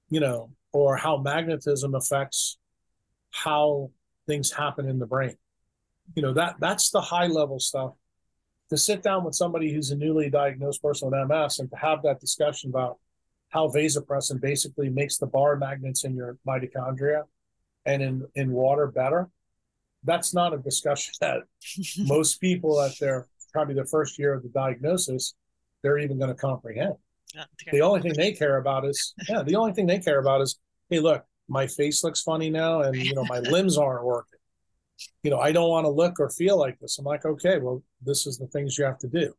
you 0.08 0.20
know, 0.20 0.50
or 0.72 0.96
how 0.96 1.16
magnetism 1.18 1.94
affects 1.94 2.58
how 3.30 3.90
things 4.26 4.52
happen 4.52 4.88
in 4.88 4.98
the 4.98 5.06
brain. 5.06 5.36
You 6.14 6.22
know, 6.22 6.32
that 6.34 6.56
that's 6.60 6.90
the 6.90 7.00
high 7.00 7.26
level 7.26 7.60
stuff. 7.60 7.92
To 8.70 8.76
sit 8.76 9.02
down 9.02 9.24
with 9.24 9.34
somebody 9.34 9.72
who's 9.72 9.90
a 9.90 9.96
newly 9.96 10.30
diagnosed 10.30 10.82
person 10.82 11.10
with 11.10 11.28
MS 11.28 11.58
and 11.58 11.70
to 11.70 11.76
have 11.76 12.02
that 12.02 12.20
discussion 12.20 12.70
about 12.70 12.98
how 13.48 13.68
vasopressin 13.68 14.40
basically 14.40 14.88
makes 14.88 15.18
the 15.18 15.26
bar 15.26 15.56
magnets 15.56 16.04
in 16.04 16.14
your 16.14 16.38
mitochondria 16.46 17.24
and 17.84 18.02
in, 18.02 18.26
in 18.36 18.52
water 18.52 18.86
better, 18.86 19.28
that's 20.04 20.32
not 20.32 20.54
a 20.54 20.58
discussion 20.58 21.12
that 21.20 21.42
most 21.98 22.40
people 22.40 22.80
at 22.80 22.98
their 22.98 23.26
probably 23.52 23.74
the 23.74 23.84
first 23.84 24.18
year 24.18 24.32
of 24.32 24.42
the 24.42 24.48
diagnosis, 24.48 25.34
they're 25.82 25.98
even 25.98 26.18
going 26.18 26.30
to 26.30 26.40
comprehend. 26.40 26.94
The 27.72 27.82
only 27.82 28.00
thing 28.00 28.14
they 28.16 28.32
care 28.32 28.56
about 28.58 28.84
is, 28.84 29.14
yeah, 29.28 29.42
the 29.42 29.56
only 29.56 29.72
thing 29.72 29.86
they 29.86 29.98
care 29.98 30.18
about 30.18 30.40
is, 30.40 30.58
hey, 30.88 31.00
look, 31.00 31.24
my 31.48 31.66
face 31.66 32.04
looks 32.04 32.22
funny 32.22 32.50
now 32.50 32.82
and, 32.82 32.96
you 32.96 33.14
know, 33.14 33.24
my 33.24 33.38
limbs 33.50 33.76
aren't 33.76 34.04
working. 34.04 34.38
You 35.22 35.30
know, 35.30 35.38
I 35.38 35.52
don't 35.52 35.70
want 35.70 35.84
to 35.84 35.90
look 35.90 36.20
or 36.20 36.28
feel 36.30 36.58
like 36.58 36.78
this. 36.78 36.98
I'm 36.98 37.04
like, 37.04 37.24
okay, 37.24 37.58
well, 37.58 37.82
this 38.02 38.26
is 38.26 38.38
the 38.38 38.46
things 38.48 38.76
you 38.76 38.84
have 38.84 38.98
to 38.98 39.08
do. 39.08 39.32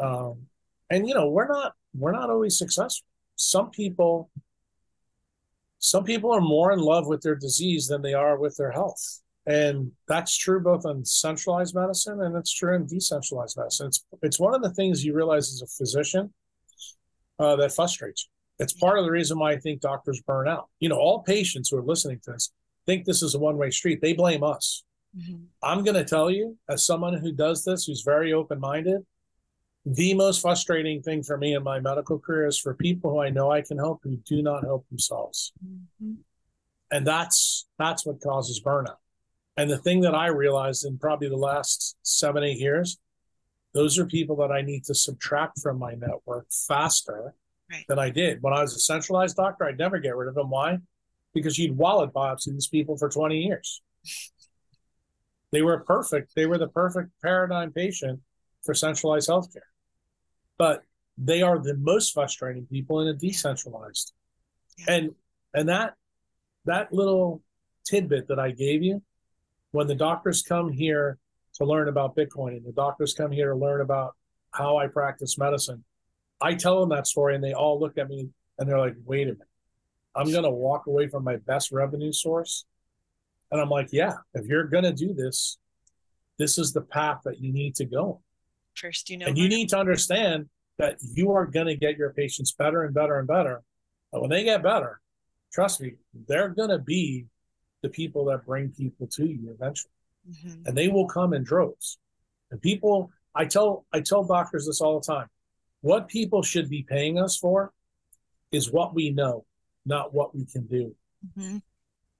Um, 0.00 0.46
and, 0.90 1.08
you 1.08 1.14
know, 1.14 1.28
we're 1.28 1.46
not, 1.46 1.74
we're 1.94 2.12
not 2.12 2.30
always 2.30 2.58
successful. 2.58 3.06
Some 3.36 3.70
people, 3.70 4.30
some 5.78 6.04
people 6.04 6.32
are 6.32 6.40
more 6.40 6.72
in 6.72 6.80
love 6.80 7.06
with 7.06 7.22
their 7.22 7.34
disease 7.34 7.86
than 7.86 8.02
they 8.02 8.14
are 8.14 8.38
with 8.38 8.56
their 8.56 8.72
health. 8.72 9.20
And 9.46 9.92
that's 10.06 10.36
true 10.36 10.60
both 10.60 10.84
on 10.86 11.04
centralized 11.04 11.74
medicine 11.74 12.20
and 12.22 12.36
it's 12.36 12.52
true 12.52 12.74
in 12.74 12.86
decentralized 12.86 13.56
medicine. 13.56 13.88
It's, 13.88 14.04
it's 14.22 14.38
one 14.38 14.54
of 14.54 14.62
the 14.62 14.72
things 14.74 15.04
you 15.04 15.14
realize 15.14 15.52
as 15.52 15.62
a 15.62 15.66
physician 15.66 16.32
uh, 17.42 17.56
that 17.56 17.72
frustrates 17.72 18.24
you. 18.24 18.64
It's 18.64 18.72
part 18.72 18.98
of 18.98 19.04
the 19.04 19.10
reason 19.10 19.38
why 19.38 19.52
I 19.52 19.58
think 19.58 19.80
doctors 19.80 20.20
burn 20.26 20.46
out. 20.48 20.68
You 20.78 20.88
know, 20.88 20.96
all 20.96 21.22
patients 21.22 21.70
who 21.70 21.78
are 21.78 21.82
listening 21.82 22.20
to 22.24 22.32
this 22.32 22.52
think 22.86 23.04
this 23.04 23.22
is 23.22 23.34
a 23.34 23.38
one 23.38 23.56
way 23.56 23.70
street. 23.70 24.00
They 24.00 24.12
blame 24.12 24.42
us. 24.44 24.84
Mhm. 25.16 25.46
I'm 25.62 25.84
going 25.84 25.94
to 25.96 26.04
tell 26.04 26.30
you, 26.30 26.56
as 26.68 26.86
someone 26.86 27.14
who 27.14 27.32
does 27.32 27.64
this, 27.64 27.84
who's 27.84 28.02
very 28.02 28.32
open 28.32 28.58
minded, 28.60 29.04
the 29.84 30.14
most 30.14 30.40
frustrating 30.40 31.02
thing 31.02 31.22
for 31.22 31.36
me 31.36 31.54
in 31.54 31.62
my 31.62 31.80
medical 31.80 32.18
career 32.18 32.46
is 32.46 32.58
for 32.58 32.72
people 32.74 33.10
who 33.10 33.18
I 33.20 33.30
know 33.30 33.50
I 33.50 33.62
can 33.62 33.78
help 33.78 34.00
who 34.04 34.16
do 34.18 34.40
not 34.42 34.62
help 34.64 34.88
themselves. 34.88 35.52
Mhm. 35.64 36.18
And 36.90 37.06
that's 37.06 37.66
that's 37.78 38.06
what 38.06 38.20
causes 38.20 38.60
burnout. 38.62 38.98
And 39.56 39.68
the 39.70 39.78
thing 39.78 40.00
that 40.02 40.14
I 40.14 40.28
realized 40.28 40.84
in 40.84 40.98
probably 40.98 41.28
the 41.28 41.36
last 41.36 41.96
seven, 42.02 42.42
eight 42.44 42.58
years, 42.58 42.98
those 43.74 43.98
are 43.98 44.06
people 44.06 44.36
that 44.36 44.52
I 44.52 44.62
need 44.62 44.84
to 44.84 44.94
subtract 44.94 45.60
from 45.60 45.78
my 45.78 45.94
network 45.94 46.46
faster 46.50 47.34
Right. 47.70 47.84
than 47.88 47.98
I 47.98 48.10
did. 48.10 48.42
When 48.42 48.52
I 48.52 48.60
was 48.60 48.76
a 48.76 48.80
centralized 48.80 49.36
doctor, 49.36 49.64
I'd 49.64 49.78
never 49.78 49.98
get 49.98 50.14
rid 50.14 50.28
of 50.28 50.34
them. 50.34 50.50
Why? 50.50 50.78
Because 51.32 51.58
you'd 51.58 51.76
wallet 51.76 52.12
biopsy 52.12 52.52
these 52.52 52.68
people 52.68 52.98
for 52.98 53.08
20 53.08 53.38
years. 53.38 53.80
They 55.52 55.62
were 55.62 55.80
perfect. 55.80 56.34
They 56.34 56.44
were 56.46 56.58
the 56.58 56.68
perfect 56.68 57.10
paradigm 57.22 57.72
patient 57.72 58.20
for 58.62 58.74
centralized 58.74 59.28
healthcare. 59.28 59.68
But 60.58 60.82
they 61.16 61.40
are 61.42 61.58
the 61.58 61.74
most 61.76 62.12
frustrating 62.12 62.66
people 62.66 63.00
in 63.00 63.08
a 63.08 63.14
decentralized. 63.14 64.12
Yeah. 64.78 64.94
And 64.94 65.14
and 65.54 65.68
that 65.68 65.94
that 66.64 66.92
little 66.92 67.42
tidbit 67.84 68.28
that 68.28 68.38
I 68.38 68.50
gave 68.50 68.82
you, 68.82 69.02
when 69.70 69.86
the 69.86 69.94
doctors 69.94 70.42
come 70.42 70.70
here 70.72 71.18
to 71.54 71.64
learn 71.64 71.88
about 71.88 72.16
Bitcoin 72.16 72.56
and 72.56 72.64
the 72.64 72.72
doctors 72.72 73.14
come 73.14 73.30
here 73.30 73.50
to 73.50 73.56
learn 73.56 73.80
about 73.80 74.14
how 74.52 74.78
I 74.78 74.86
practice 74.86 75.38
medicine, 75.38 75.84
I 76.40 76.54
tell 76.54 76.80
them 76.80 76.90
that 76.90 77.06
story 77.06 77.34
and 77.34 77.44
they 77.44 77.52
all 77.52 77.78
look 77.78 77.98
at 77.98 78.08
me 78.08 78.28
and 78.58 78.68
they're 78.68 78.78
like, 78.78 78.96
wait 79.04 79.28
a 79.28 79.32
minute, 79.32 79.48
I'm 80.14 80.30
going 80.30 80.44
to 80.44 80.50
walk 80.50 80.86
away 80.86 81.08
from 81.08 81.24
my 81.24 81.36
best 81.36 81.72
revenue 81.72 82.12
source. 82.12 82.64
And 83.50 83.60
I'm 83.60 83.68
like, 83.68 83.88
yeah, 83.92 84.14
if 84.34 84.46
you're 84.46 84.64
going 84.64 84.84
to 84.84 84.92
do 84.92 85.14
this, 85.14 85.58
this 86.38 86.58
is 86.58 86.72
the 86.72 86.80
path 86.80 87.20
that 87.24 87.40
you 87.40 87.52
need 87.52 87.74
to 87.76 87.84
go. 87.84 88.20
First, 88.74 89.10
you 89.10 89.18
know, 89.18 89.26
And 89.26 89.36
you 89.36 89.48
need 89.48 89.68
to 89.70 89.78
understand 89.78 90.48
that 90.78 90.98
you 91.14 91.32
are 91.32 91.46
going 91.46 91.66
to 91.66 91.76
get 91.76 91.98
your 91.98 92.12
patients 92.12 92.52
better 92.52 92.82
and 92.82 92.94
better 92.94 93.18
and 93.18 93.28
better. 93.28 93.62
But 94.10 94.22
when 94.22 94.30
they 94.30 94.44
get 94.44 94.62
better, 94.62 95.00
trust 95.52 95.80
me, 95.80 95.94
they're 96.28 96.48
going 96.48 96.70
to 96.70 96.78
be 96.78 97.26
the 97.82 97.90
people 97.90 98.24
that 98.26 98.46
bring 98.46 98.70
people 98.70 99.06
to 99.08 99.26
you 99.26 99.50
eventually 99.54 99.92
Mhm. 100.28 100.66
and 100.66 100.76
they 100.76 100.88
will 100.88 101.06
come 101.06 101.32
in 101.32 101.42
droves. 101.42 101.98
And 102.50 102.60
people, 102.60 103.10
I 103.34 103.46
tell 103.46 103.86
I 103.92 104.00
tell 104.00 104.24
doctors 104.24 104.66
this 104.66 104.80
all 104.80 105.00
the 105.00 105.06
time. 105.06 105.28
What 105.80 106.08
people 106.08 106.42
should 106.42 106.68
be 106.68 106.82
paying 106.82 107.18
us 107.18 107.36
for 107.36 107.72
is 108.50 108.70
what 108.70 108.94
we 108.94 109.10
know, 109.10 109.46
not 109.84 110.14
what 110.14 110.34
we 110.34 110.44
can 110.44 110.66
do. 110.66 110.94
Mhm. 111.36 111.62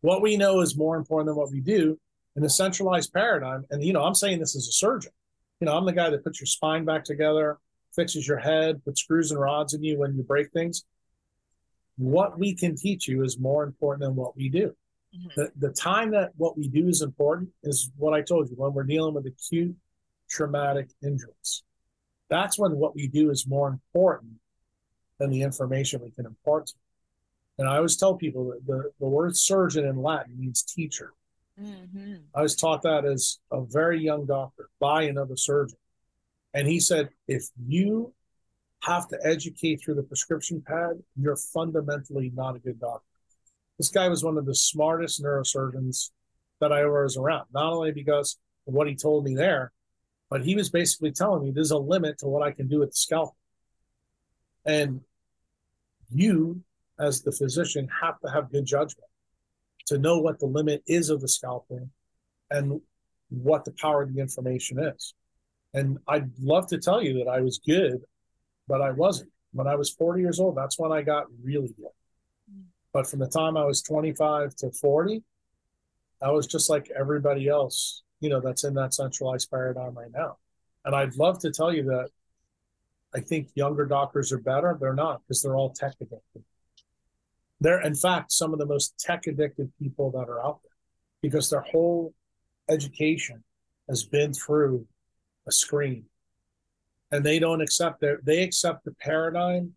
What 0.01 0.23
we 0.23 0.37
know 0.37 0.61
is 0.61 0.77
more 0.77 0.97
important 0.97 1.29
than 1.29 1.37
what 1.37 1.51
we 1.53 1.61
do 1.61 2.01
in 2.35 2.45
a 2.45 2.49
centralized 2.51 3.13
paradigm. 3.13 3.67
And 3.71 3.85
you 3.85 3.93
know, 3.93 4.03
I'm 4.03 4.15
saying 4.15 4.41
this 4.41 4.57
as 4.57 4.67
a 4.67 4.73
surgeon. 4.73 5.13
You 5.61 5.67
know, 5.67 5.77
I'm 5.77 5.85
the 5.87 5.93
guy 5.93 6.11
that 6.11 6.25
puts 6.25 6.41
your 6.41 6.47
spine 6.47 6.85
back 6.85 7.05
together, 7.05 7.59
fixes 7.95 8.27
your 8.27 8.39
head, 8.39 8.85
puts 8.85 9.03
screws 9.03 9.31
and 9.31 9.39
rods 9.39 9.75
in 9.75 9.85
you 9.85 9.99
when 9.99 10.17
you 10.17 10.25
break 10.25 10.51
things. 10.53 10.85
What 11.97 12.39
we 12.39 12.55
can 12.55 12.75
teach 12.75 13.07
you 13.07 13.23
is 13.23 13.39
more 13.39 13.63
important 13.63 14.01
than 14.01 14.17
what 14.17 14.35
we 14.35 14.49
do 14.49 14.75
Mhm. 15.15 15.35
the, 15.35 15.53
the 15.57 15.71
time 15.73 16.11
that 16.13 16.33
what 16.37 16.57
we 16.57 16.69
do 16.69 16.89
is 16.89 17.03
important 17.03 17.51
is 17.63 17.91
what 17.97 18.15
I 18.15 18.23
told 18.23 18.49
you 18.51 18.57
when 18.57 18.73
we're 18.73 18.85
dealing 18.85 19.15
with 19.15 19.27
acute 19.27 19.77
traumatic 20.29 20.89
injuries. 21.03 21.63
That's 22.29 22.59
when 22.59 22.77
what 22.77 22.95
we 22.95 23.09
do 23.09 23.31
is 23.31 23.47
more 23.47 23.69
important 23.69 24.41
than 25.19 25.31
the 25.31 25.43
information 25.43 26.01
we 26.03 26.11
can 26.11 26.25
impart. 26.27 26.69
to. 26.69 26.75
And 27.59 27.69
I 27.69 27.77
always 27.77 27.97
tell 27.97 28.15
people 28.15 28.49
that 28.51 28.67
the, 28.67 28.91
the 28.99 29.07
word 29.07 29.37
surgeon 29.37 29.85
in 29.85 30.01
Latin 30.03 30.39
means 30.41 30.63
teacher. 30.63 31.13
Mhm. 31.61 32.23
I 32.35 32.41
was 32.41 32.57
taught 32.57 32.83
that 32.83 33.05
as 33.05 33.39
a 33.51 33.61
very 33.63 34.01
young 34.01 34.25
doctor 34.25 34.71
by 34.81 35.03
another 35.03 35.37
surgeon. 35.37 35.79
And 36.55 36.67
he 36.67 36.81
said, 36.81 37.11
if 37.29 37.51
you 37.67 38.15
have 38.81 39.07
to 39.09 39.19
educate 39.23 39.77
through 39.77 39.95
the 39.95 40.03
prescription 40.03 40.63
pad, 40.63 41.03
you're 41.17 41.37
fundamentally 41.37 42.31
not 42.35 42.57
a 42.57 42.59
good 42.59 42.81
doctor. 42.81 43.07
This 43.83 43.91
guy 43.91 44.09
was 44.09 44.23
one 44.23 44.39
of 44.39 44.47
the 44.47 44.55
smartest 44.55 45.21
neurosurgeons 45.21 46.11
that 46.61 46.73
I 46.73 46.83
ever 46.83 47.03
was 47.03 47.17
around, 47.17 47.47
not 47.53 47.73
only 47.73 47.91
because 47.91 48.39
of 48.69 48.75
what 48.75 48.87
he 48.87 48.95
told 48.95 49.25
me 49.25 49.35
there, 49.35 49.73
but 50.31 50.45
he 50.45 50.55
was 50.55 50.71
basically 50.71 51.11
telling 51.11 51.43
me 51.43 51.51
there's 51.51 51.73
a 51.73 51.79
limit 51.79 52.19
to 52.19 52.29
what 52.29 52.45
I 52.45 52.53
can 52.53 52.69
do 52.69 52.79
with 52.79 52.91
the 52.91 52.97
scalpel. 52.97 53.35
And 54.65 55.01
you, 56.15 56.63
as 57.01 57.23
the 57.23 57.33
physician, 57.33 57.89
have 58.01 58.21
to 58.21 58.31
have 58.31 58.53
good 58.53 58.67
judgment 58.67 59.11
to 59.89 59.99
know 59.99 60.21
what 60.21 60.39
the 60.39 60.47
limit 60.47 60.85
is 60.87 61.11
of 61.11 61.21
the 61.21 61.27
scalpel 61.27 61.91
and 62.53 62.81
what 63.31 63.65
the 63.65 63.73
power 63.73 64.03
of 64.03 64.15
the 64.15 64.21
information 64.21 64.79
is. 64.79 65.13
And 65.75 65.99
I'd 66.07 66.31
love 66.41 66.69
to 66.69 66.79
tell 66.79 67.03
you 67.03 67.15
that 67.15 67.29
I 67.29 67.41
was 67.41 67.59
good, 67.67 68.01
but 68.69 68.81
I 68.81 68.93
wasn't. 68.93 69.33
When 69.53 69.67
I 69.67 69.75
was 69.75 69.91
40 69.91 70.21
years 70.23 70.39
old, 70.39 70.57
that's 70.57 70.79
when 70.79 70.93
I 70.93 71.03
got 71.03 71.27
really 71.43 71.75
good. 71.77 71.91
But 72.93 73.07
from 73.07 73.21
the 73.21 73.29
time 73.29 73.57
I 73.57 73.65
was 73.65 73.83
25 73.83 74.55
to 74.57 74.71
40, 74.71 75.23
I 76.23 76.31
was 76.31 76.47
just 76.47 76.69
like 76.71 76.91
everybody 76.99 77.49
else, 77.49 78.03
you 78.21 78.29
know, 78.29 78.41
that's 78.41 78.65
in 78.65 78.75
that 78.75 78.95
centralized 78.95 79.51
paradigm 79.51 79.95
right 79.95 80.13
now. 80.13 80.37
And 80.85 80.95
I'd 80.95 81.17
love 81.17 81.39
to 81.41 81.51
tell 81.51 81.73
you 81.73 81.85
that 81.85 82.11
I 83.15 83.21
think 83.21 83.49
younger 83.55 83.87
doctors 83.87 84.33
are 84.33 84.39
better. 84.39 84.77
They're 84.81 84.95
not 84.95 85.23
because 85.23 85.43
they're 85.43 85.57
all 85.57 85.71
tech 85.71 85.95
addicted. 86.01 86.45
They're, 87.61 87.81
in 87.81 87.95
fact, 87.95 88.33
some 88.33 88.53
of 88.53 88.59
the 88.59 88.67
most 88.67 88.99
tech 88.99 89.27
addicted 89.27 89.73
people 89.79 90.11
that 90.13 90.29
are 90.29 90.45
out 90.45 90.61
there 90.63 90.73
because 91.21 91.49
their 91.49 91.61
whole 91.61 92.13
education 92.69 93.45
has 93.89 94.05
been 94.05 94.33
through 94.33 94.87
a 95.47 95.53
screen 95.53 96.05
and 97.11 97.25
they 97.25 97.39
don't 97.39 97.61
accept 97.61 98.01
their 98.01 98.21
they 98.25 98.43
accept 98.43 98.85
the 98.85 98.93
paradigm 98.93 99.73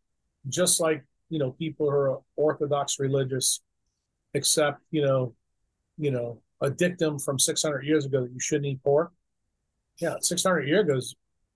just 0.48 0.80
like 0.80 1.04
you 1.30 1.40
know 1.40 1.52
people 1.52 1.90
who 1.90 1.96
are 1.96 2.20
orthodox 2.36 3.00
religious 3.00 3.62
accept 4.34 4.82
you 4.92 5.02
know 5.02 5.34
you 5.98 6.12
know 6.12 6.42
a 6.62 6.70
dictum 6.70 7.20
from 7.20 7.38
600 7.38 7.84
years 7.86 8.06
ago 8.06 8.22
that 8.22 8.32
you 8.32 8.40
shouldn't 8.40 8.66
eat 8.66 8.84
pork 8.84 9.12
yeah 10.02 10.16
600 10.20 10.68
years 10.68 10.84
ago 10.84 11.00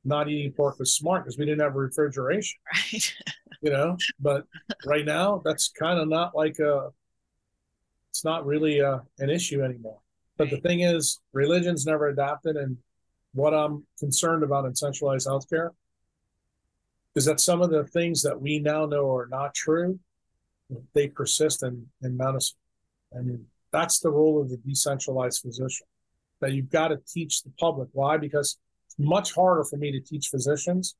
not 0.05 0.29
eating 0.29 0.51
pork 0.51 0.79
was 0.79 0.95
smart 0.95 1.23
because 1.23 1.37
we 1.37 1.45
didn't 1.45 1.61
have 1.61 1.75
refrigeration 1.75 2.59
Right. 2.73 3.13
you 3.61 3.71
know 3.71 3.97
but 4.19 4.45
right 4.85 5.05
now 5.05 5.41
that's 5.43 5.69
kind 5.69 5.99
of 5.99 6.07
not 6.07 6.35
like 6.35 6.59
a 6.59 6.89
it's 8.09 8.25
not 8.25 8.45
really 8.45 8.79
a, 8.79 9.01
an 9.19 9.29
issue 9.29 9.61
anymore. 9.63 9.99
But 10.37 10.49
the 10.49 10.57
thing 10.57 10.81
is, 10.81 11.19
religion's 11.33 11.85
never 11.85 12.09
adapted. 12.09 12.57
And 12.57 12.77
what 13.33 13.53
I'm 13.53 13.85
concerned 13.97 14.43
about 14.43 14.65
in 14.65 14.75
centralized 14.75 15.27
healthcare 15.27 15.69
is 17.19 17.25
that 17.25 17.41
some 17.41 17.61
of 17.61 17.69
the 17.69 17.83
things 17.83 18.21
that 18.21 18.39
we 18.39 18.59
now 18.59 18.85
know 18.85 19.13
are 19.13 19.27
not 19.27 19.53
true, 19.53 19.99
they 20.93 21.09
persist 21.09 21.63
in, 21.63 21.85
in 22.01 22.15
medicine. 22.15 22.57
I 23.13 23.19
mean, 23.19 23.45
that's 23.73 23.99
the 23.99 24.09
role 24.09 24.41
of 24.41 24.49
the 24.49 24.55
decentralized 24.55 25.41
physician. 25.41 25.85
That 26.39 26.53
you've 26.53 26.69
got 26.69 26.87
to 26.87 26.99
teach 27.05 27.43
the 27.43 27.51
public. 27.59 27.89
Why? 27.91 28.15
Because 28.15 28.57
it's 28.85 28.95
much 28.97 29.35
harder 29.35 29.65
for 29.65 29.75
me 29.75 29.91
to 29.91 29.99
teach 29.99 30.29
physicians 30.29 30.95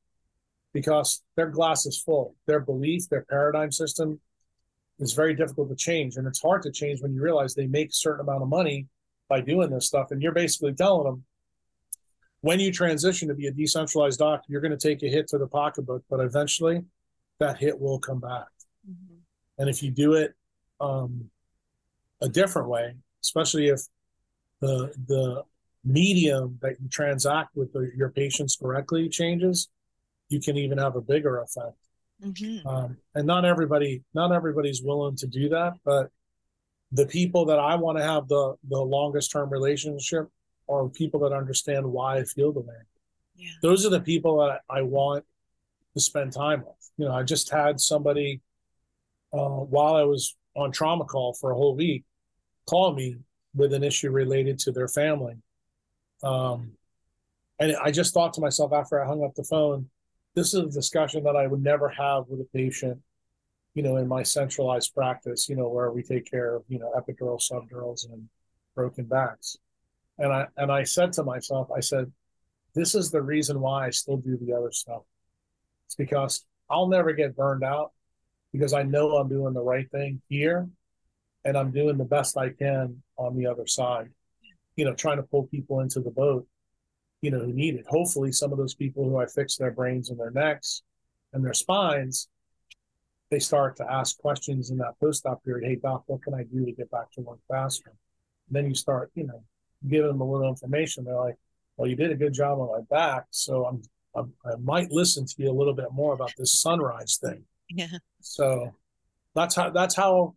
because 0.74 1.22
their 1.36 1.48
glass 1.48 1.86
is 1.86 2.02
full. 2.02 2.34
Their 2.46 2.60
belief, 2.60 3.08
their 3.08 3.24
paradigm 3.30 3.72
system 3.72 4.20
is 4.98 5.14
very 5.14 5.34
difficult 5.34 5.70
to 5.70 5.74
change. 5.74 6.16
And 6.16 6.26
it's 6.26 6.42
hard 6.42 6.60
to 6.64 6.70
change 6.70 7.00
when 7.00 7.14
you 7.14 7.22
realize 7.22 7.54
they 7.54 7.66
make 7.66 7.88
a 7.88 7.94
certain 7.94 8.26
amount 8.26 8.42
of 8.42 8.50
money 8.50 8.88
by 9.30 9.40
doing 9.40 9.70
this 9.70 9.86
stuff. 9.86 10.08
And 10.10 10.20
you're 10.20 10.32
basically 10.32 10.74
telling 10.74 11.04
them 11.04 11.24
when 12.42 12.58
you 12.60 12.72
transition 12.72 13.28
to 13.28 13.34
be 13.34 13.46
a 13.46 13.52
decentralized 13.52 14.18
doctor, 14.18 14.46
you're 14.48 14.60
going 14.60 14.76
to 14.76 14.88
take 14.88 15.02
a 15.02 15.08
hit 15.08 15.28
to 15.28 15.38
the 15.38 15.46
pocketbook, 15.46 16.02
but 16.08 16.20
eventually 16.20 16.84
that 17.38 17.58
hit 17.58 17.78
will 17.78 17.98
come 17.98 18.20
back. 18.20 18.48
Mm-hmm. 18.88 19.16
And 19.58 19.68
if 19.68 19.82
you 19.82 19.90
do 19.90 20.14
it 20.14 20.34
um, 20.80 21.30
a 22.20 22.28
different 22.28 22.68
way, 22.68 22.94
especially 23.22 23.68
if 23.68 23.80
the 24.60 24.92
the 25.06 25.42
medium 25.84 26.58
that 26.60 26.76
you 26.80 26.88
transact 26.88 27.56
with 27.56 27.72
the, 27.72 27.90
your 27.96 28.10
patients 28.10 28.56
directly 28.56 29.08
changes, 29.08 29.68
you 30.28 30.40
can 30.40 30.56
even 30.56 30.76
have 30.76 30.96
a 30.96 31.00
bigger 31.00 31.40
effect. 31.40 31.76
Mm-hmm. 32.22 32.66
Um, 32.66 32.98
and 33.14 33.26
not 33.26 33.46
everybody, 33.46 34.02
not 34.12 34.32
everybody's 34.32 34.82
willing 34.82 35.16
to 35.16 35.26
do 35.26 35.48
that, 35.50 35.74
but 35.84 36.10
the 36.92 37.06
people 37.06 37.46
that 37.46 37.58
I 37.58 37.76
want 37.76 37.98
to 37.98 38.04
have 38.04 38.28
the 38.28 38.56
the 38.68 38.80
longest 38.80 39.30
term 39.30 39.50
relationship 39.50 40.28
are 40.70 40.88
people 40.88 41.20
that 41.20 41.32
understand 41.32 41.84
why 41.86 42.18
I 42.18 42.24
feel 42.24 42.52
the 42.52 42.60
way. 42.60 42.74
Yeah. 43.36 43.48
Those 43.62 43.86
are 43.86 43.90
the 43.90 44.00
people 44.00 44.38
that 44.46 44.60
I 44.68 44.82
want 44.82 45.24
to 45.94 46.00
spend 46.00 46.32
time 46.32 46.60
with. 46.60 46.90
You 46.96 47.06
know, 47.06 47.14
I 47.14 47.22
just 47.22 47.50
had 47.50 47.80
somebody 47.80 48.40
uh, 49.32 49.38
while 49.38 49.94
I 49.94 50.04
was 50.04 50.36
on 50.54 50.72
trauma 50.72 51.04
call 51.04 51.34
for 51.34 51.50
a 51.50 51.54
whole 51.54 51.74
week 51.74 52.04
call 52.70 52.94
me 52.94 53.16
with 53.54 53.72
an 53.72 53.82
issue 53.82 54.10
related 54.10 54.58
to 54.60 54.72
their 54.72 54.88
family. 54.88 55.34
Um, 56.22 56.72
and 57.58 57.76
I 57.82 57.90
just 57.90 58.14
thought 58.14 58.32
to 58.34 58.40
myself 58.40 58.72
after 58.72 59.02
I 59.02 59.06
hung 59.06 59.24
up 59.24 59.34
the 59.34 59.44
phone, 59.44 59.88
this 60.34 60.54
is 60.54 60.60
a 60.60 60.66
discussion 60.66 61.24
that 61.24 61.36
I 61.36 61.46
would 61.46 61.62
never 61.62 61.88
have 61.88 62.24
with 62.28 62.40
a 62.40 62.48
patient, 62.54 62.98
you 63.74 63.82
know, 63.82 63.96
in 63.96 64.06
my 64.06 64.22
centralized 64.22 64.94
practice, 64.94 65.48
you 65.48 65.56
know, 65.56 65.68
where 65.68 65.90
we 65.90 66.02
take 66.02 66.30
care 66.30 66.54
of, 66.54 66.62
you 66.68 66.78
know, 66.78 66.92
epidural, 66.96 67.40
subdurals, 67.40 68.10
and 68.10 68.28
broken 68.74 69.04
backs. 69.04 69.56
And 70.20 70.32
I 70.32 70.46
and 70.56 70.70
I 70.70 70.84
said 70.84 71.12
to 71.14 71.24
myself, 71.24 71.68
I 71.76 71.80
said, 71.80 72.12
this 72.74 72.94
is 72.94 73.10
the 73.10 73.20
reason 73.20 73.60
why 73.60 73.86
I 73.86 73.90
still 73.90 74.18
do 74.18 74.38
the 74.40 74.52
other 74.52 74.70
stuff. 74.70 75.02
It's 75.86 75.96
because 75.96 76.44
I'll 76.70 76.86
never 76.86 77.12
get 77.12 77.34
burned 77.34 77.64
out 77.64 77.90
because 78.52 78.72
I 78.72 78.84
know 78.84 79.16
I'm 79.16 79.28
doing 79.28 79.54
the 79.54 79.62
right 79.62 79.90
thing 79.90 80.22
here 80.28 80.68
and 81.44 81.56
I'm 81.56 81.72
doing 81.72 81.98
the 81.98 82.04
best 82.04 82.36
I 82.36 82.50
can 82.50 83.02
on 83.16 83.36
the 83.36 83.46
other 83.46 83.66
side. 83.66 84.10
You 84.76 84.84
know, 84.84 84.94
trying 84.94 85.16
to 85.16 85.24
pull 85.24 85.48
people 85.48 85.80
into 85.80 85.98
the 85.98 86.10
boat 86.10 86.46
you 87.22 87.30
know, 87.30 87.40
who 87.40 87.52
need 87.52 87.74
it. 87.74 87.86
Hopefully, 87.88 88.32
some 88.32 88.52
of 88.52 88.58
those 88.58 88.74
people 88.74 89.04
who 89.04 89.16
I 89.16 89.26
fix 89.26 89.56
their 89.56 89.70
brains 89.70 90.10
and 90.10 90.18
their 90.18 90.30
necks 90.30 90.82
and 91.32 91.44
their 91.44 91.54
spines, 91.54 92.28
they 93.30 93.38
start 93.38 93.76
to 93.76 93.92
ask 93.92 94.18
questions 94.18 94.70
in 94.70 94.78
that 94.78 94.98
post-op 94.98 95.44
period. 95.44 95.68
Hey, 95.68 95.76
doc, 95.76 96.04
what 96.06 96.22
can 96.22 96.34
I 96.34 96.44
do 96.44 96.64
to 96.64 96.72
get 96.72 96.90
back 96.90 97.10
to 97.12 97.20
work 97.20 97.38
faster? 97.48 97.90
And 98.48 98.56
then 98.56 98.66
you 98.66 98.74
start, 98.74 99.10
you 99.14 99.26
know, 99.26 99.42
giving 99.88 100.08
them 100.08 100.20
a 100.20 100.30
little 100.30 100.48
information. 100.48 101.04
They're 101.04 101.16
like, 101.16 101.36
well, 101.76 101.88
you 101.88 101.96
did 101.96 102.10
a 102.10 102.16
good 102.16 102.32
job 102.32 102.58
on 102.58 102.68
my 102.68 102.82
back, 102.90 103.24
so 103.30 103.64
I'm, 103.64 103.82
I'm 104.14 104.32
I 104.44 104.56
might 104.56 104.90
listen 104.90 105.24
to 105.26 105.34
you 105.38 105.50
a 105.50 105.56
little 105.56 105.74
bit 105.74 105.92
more 105.92 106.12
about 106.12 106.32
this 106.36 106.60
sunrise 106.60 107.18
thing. 107.22 107.44
Yeah. 107.68 107.98
So 108.20 108.74
that's 109.34 109.54
how 109.54 109.70
that's 109.70 109.94
how 109.94 110.34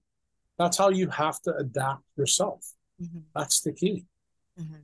that's 0.58 0.78
how 0.78 0.90
you 0.90 1.10
have 1.10 1.42
to 1.42 1.56
adapt 1.56 2.04
yourself. 2.16 2.66
Mm-hmm. 3.02 3.20
That's 3.36 3.62
the 3.62 3.74
key. 3.74 4.06
Mm-hmm. 4.60 4.76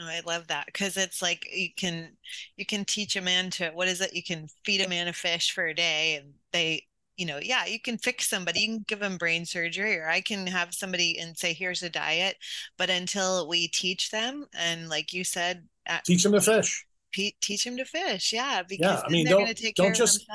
Oh, 0.00 0.08
I 0.08 0.22
love 0.26 0.48
that 0.48 0.66
because 0.66 0.96
it's 0.96 1.22
like 1.22 1.46
you 1.54 1.68
can 1.76 2.16
you 2.56 2.66
can 2.66 2.84
teach 2.84 3.14
a 3.14 3.20
man 3.20 3.50
to 3.50 3.70
what 3.70 3.86
is 3.86 4.00
it? 4.00 4.14
You 4.14 4.24
can 4.24 4.48
feed 4.64 4.80
a 4.80 4.88
man 4.88 5.06
a 5.06 5.12
fish 5.12 5.52
for 5.52 5.66
a 5.66 5.74
day, 5.74 6.16
and 6.16 6.32
they, 6.52 6.86
you 7.16 7.26
know, 7.26 7.38
yeah, 7.40 7.66
you 7.66 7.80
can 7.80 7.98
fix 7.98 8.28
somebody, 8.28 8.60
you 8.60 8.68
can 8.68 8.84
give 8.88 9.00
them 9.00 9.16
brain 9.16 9.44
surgery, 9.44 9.96
or 9.98 10.08
I 10.08 10.20
can 10.20 10.46
have 10.46 10.74
somebody 10.74 11.18
and 11.18 11.36
say, 11.36 11.52
here's 11.52 11.82
a 11.82 11.90
diet. 11.90 12.36
But 12.76 12.90
until 12.90 13.48
we 13.48 13.68
teach 13.68 14.10
them, 14.10 14.46
and 14.58 14.88
like 14.88 15.12
you 15.12 15.24
said, 15.24 15.64
teach 16.04 16.22
them 16.22 16.32
to 16.32 16.40
fish. 16.40 16.86
Teach 17.12 17.64
them 17.64 17.76
to 17.76 17.84
fish, 17.84 18.32
yeah. 18.32 18.62
Because 18.68 19.00
yeah, 19.00 19.02
I 19.06 19.10
mean, 19.10 19.26
don't 19.26 19.74
don't 19.76 19.94
just. 19.94 20.26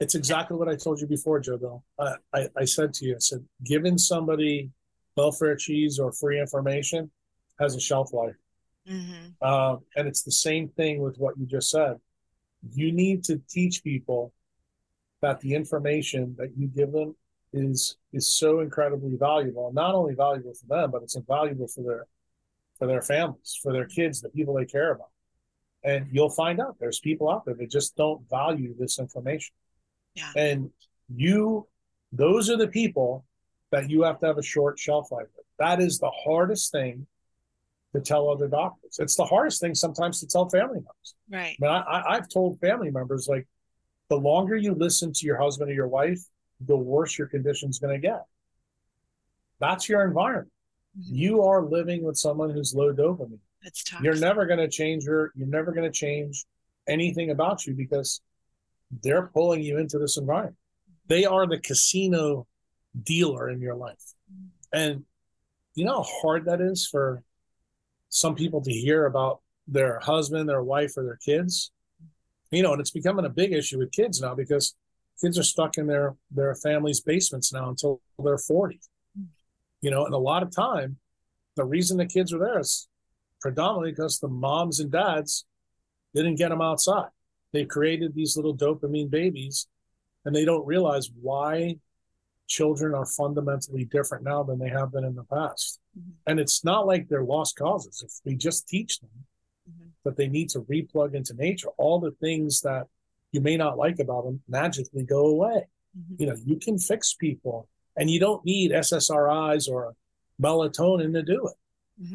It's 0.00 0.14
exactly 0.14 0.56
what 0.56 0.68
I 0.68 0.74
told 0.74 1.00
you 1.00 1.06
before, 1.06 1.40
Joe. 1.40 1.56
Though 1.56 1.82
I, 1.98 2.16
I, 2.34 2.48
I 2.58 2.64
said 2.64 2.92
to 2.94 3.06
you, 3.06 3.14
I 3.14 3.20
said, 3.20 3.44
giving 3.64 3.96
somebody 3.96 4.70
welfare 5.16 5.56
cheese 5.56 5.98
or 5.98 6.12
free 6.12 6.40
information 6.40 7.10
has 7.58 7.76
a 7.76 7.80
shelf 7.80 8.12
life 8.12 8.34
Mm-hmm. 8.88 9.30
Uh, 9.40 9.76
and 9.96 10.08
it's 10.08 10.22
the 10.22 10.32
same 10.32 10.68
thing 10.68 11.00
with 11.00 11.16
what 11.16 11.38
you 11.38 11.46
just 11.46 11.70
said. 11.70 11.98
You 12.72 12.92
need 12.92 13.24
to 13.24 13.40
teach 13.48 13.82
people 13.82 14.32
that 15.24 15.40
the 15.40 15.54
information 15.54 16.34
that 16.36 16.50
you 16.54 16.66
give 16.66 16.92
them 16.92 17.16
is 17.54 17.96
is 18.12 18.26
so 18.36 18.60
incredibly 18.60 19.16
valuable. 19.16 19.72
Not 19.72 19.94
only 19.94 20.14
valuable 20.14 20.52
for 20.52 20.66
them, 20.66 20.90
but 20.90 21.02
it's 21.02 21.16
invaluable 21.16 21.66
for 21.66 21.82
their 21.82 22.06
for 22.78 22.86
their 22.86 23.00
families, 23.00 23.58
for 23.62 23.72
their 23.72 23.86
kids, 23.86 24.20
the 24.20 24.28
people 24.28 24.52
they 24.52 24.66
care 24.66 24.92
about. 24.92 25.08
And 25.82 26.08
you'll 26.12 26.36
find 26.44 26.60
out 26.60 26.76
there's 26.78 27.00
people 27.00 27.30
out 27.30 27.46
there 27.46 27.54
that 27.54 27.70
just 27.70 27.96
don't 27.96 28.28
value 28.28 28.74
this 28.78 28.98
information. 28.98 29.54
Yeah. 30.14 30.30
And 30.36 30.70
you, 31.14 31.68
those 32.12 32.50
are 32.50 32.56
the 32.56 32.68
people 32.68 33.24
that 33.70 33.88
you 33.88 34.02
have 34.02 34.18
to 34.20 34.26
have 34.26 34.38
a 34.38 34.42
short 34.42 34.78
shelf 34.78 35.10
life 35.12 35.28
with. 35.36 35.46
That 35.58 35.80
is 35.80 35.98
the 35.98 36.10
hardest 36.10 36.72
thing 36.72 37.06
to 37.94 38.00
tell 38.00 38.28
other 38.28 38.48
doctors. 38.48 38.98
It's 38.98 39.16
the 39.16 39.24
hardest 39.24 39.60
thing 39.60 39.74
sometimes 39.74 40.20
to 40.20 40.26
tell 40.26 40.48
family 40.48 40.80
members. 40.88 41.14
Right. 41.30 41.56
I 41.62 41.64
mean, 41.64 41.70
I, 41.70 42.02
I've 42.14 42.28
told 42.28 42.58
family 42.60 42.90
members 42.90 43.28
like, 43.28 43.46
the 44.14 44.20
longer 44.20 44.54
you 44.54 44.74
listen 44.74 45.12
to 45.12 45.26
your 45.26 45.36
husband 45.36 45.70
or 45.70 45.74
your 45.74 45.88
wife, 45.88 46.20
the 46.60 46.76
worse 46.76 47.18
your 47.18 47.26
condition's 47.26 47.80
going 47.80 47.92
to 47.92 47.98
get. 47.98 48.24
That's 49.58 49.88
your 49.88 50.04
environment. 50.06 50.52
Mm-hmm. 50.96 51.14
You 51.16 51.42
are 51.42 51.64
living 51.64 52.04
with 52.04 52.16
someone 52.16 52.50
who's 52.50 52.74
low 52.74 52.92
dopamine. 52.92 53.40
It's 53.62 53.82
tough. 53.82 54.02
You're 54.02 54.14
never 54.14 54.46
going 54.46 54.60
to 54.60 54.68
change 54.68 55.04
your. 55.04 55.32
You're 55.34 55.48
never 55.48 55.72
going 55.72 55.90
to 55.90 55.98
change 55.98 56.44
anything 56.86 57.30
about 57.30 57.66
you 57.66 57.74
because 57.74 58.20
they're 59.02 59.26
pulling 59.26 59.62
you 59.62 59.78
into 59.78 59.98
this 59.98 60.16
environment. 60.16 60.56
They 61.08 61.24
are 61.24 61.48
the 61.48 61.58
casino 61.58 62.46
dealer 63.02 63.50
in 63.50 63.60
your 63.60 63.74
life, 63.74 64.04
mm-hmm. 64.32 64.78
and 64.78 65.04
you 65.74 65.84
know 65.86 66.02
how 66.02 66.08
hard 66.22 66.44
that 66.44 66.60
is 66.60 66.86
for 66.86 67.24
some 68.10 68.36
people 68.36 68.60
to 68.60 68.70
hear 68.70 69.06
about 69.06 69.40
their 69.66 69.98
husband, 69.98 70.48
their 70.48 70.62
wife, 70.62 70.92
or 70.96 71.02
their 71.02 71.18
kids. 71.24 71.72
You 72.54 72.62
know, 72.62 72.72
and 72.72 72.80
it's 72.80 72.90
becoming 72.90 73.24
a 73.24 73.30
big 73.30 73.52
issue 73.52 73.78
with 73.78 73.92
kids 73.92 74.20
now 74.20 74.34
because 74.34 74.76
kids 75.20 75.38
are 75.38 75.44
stuck 75.44 75.76
in 75.76 75.86
their 75.86 76.14
their 76.30 76.54
families' 76.54 77.00
basements 77.00 77.52
now 77.52 77.68
until 77.68 78.00
they're 78.18 78.38
40. 78.38 78.80
You 79.80 79.90
know, 79.90 80.04
and 80.06 80.14
a 80.14 80.18
lot 80.18 80.42
of 80.42 80.54
time, 80.54 80.96
the 81.56 81.64
reason 81.64 81.96
the 81.96 82.06
kids 82.06 82.32
are 82.32 82.38
there 82.38 82.58
is 82.58 82.88
predominantly 83.40 83.90
because 83.92 84.18
the 84.18 84.28
moms 84.28 84.80
and 84.80 84.90
dads 84.90 85.44
didn't 86.14 86.36
get 86.36 86.48
them 86.48 86.62
outside. 86.62 87.10
They 87.52 87.64
created 87.64 88.14
these 88.14 88.36
little 88.36 88.56
dopamine 88.56 89.10
babies, 89.10 89.66
and 90.24 90.34
they 90.34 90.44
don't 90.44 90.66
realize 90.66 91.10
why 91.20 91.76
children 92.46 92.94
are 92.94 93.06
fundamentally 93.06 93.84
different 93.84 94.24
now 94.24 94.42
than 94.42 94.58
they 94.58 94.68
have 94.68 94.92
been 94.92 95.04
in 95.04 95.14
the 95.14 95.24
past. 95.24 95.80
Mm-hmm. 95.98 96.10
And 96.26 96.40
it's 96.40 96.64
not 96.64 96.86
like 96.86 97.08
they're 97.08 97.24
lost 97.24 97.56
causes. 97.56 98.02
If 98.04 98.12
we 98.24 98.36
just 98.36 98.68
teach 98.68 99.00
them 99.00 99.10
mm-hmm. 99.70 99.88
that 100.04 100.16
they 100.16 100.28
need 100.28 100.50
to 100.50 100.60
replug 100.60 101.14
into 101.14 101.34
nature, 101.34 101.68
all 101.76 102.00
the 102.00 102.12
things 102.12 102.60
that 102.62 102.86
you 103.32 103.40
may 103.40 103.56
not 103.56 103.76
like 103.76 103.98
about 103.98 104.24
them 104.24 104.40
magically 104.48 105.02
go 105.02 105.26
away. 105.26 105.66
Mm-hmm. 105.98 106.14
You 106.18 106.26
know, 106.26 106.36
you 106.44 106.56
can 106.56 106.78
fix 106.78 107.14
people 107.14 107.68
and 107.96 108.10
you 108.10 108.20
don't 108.20 108.44
need 108.44 108.72
SSRIs 108.72 109.68
or 109.68 109.94
melatonin 110.40 111.12
to 111.12 111.22
do 111.22 111.48
it. 111.48 112.02
Mm-hmm. 112.02 112.14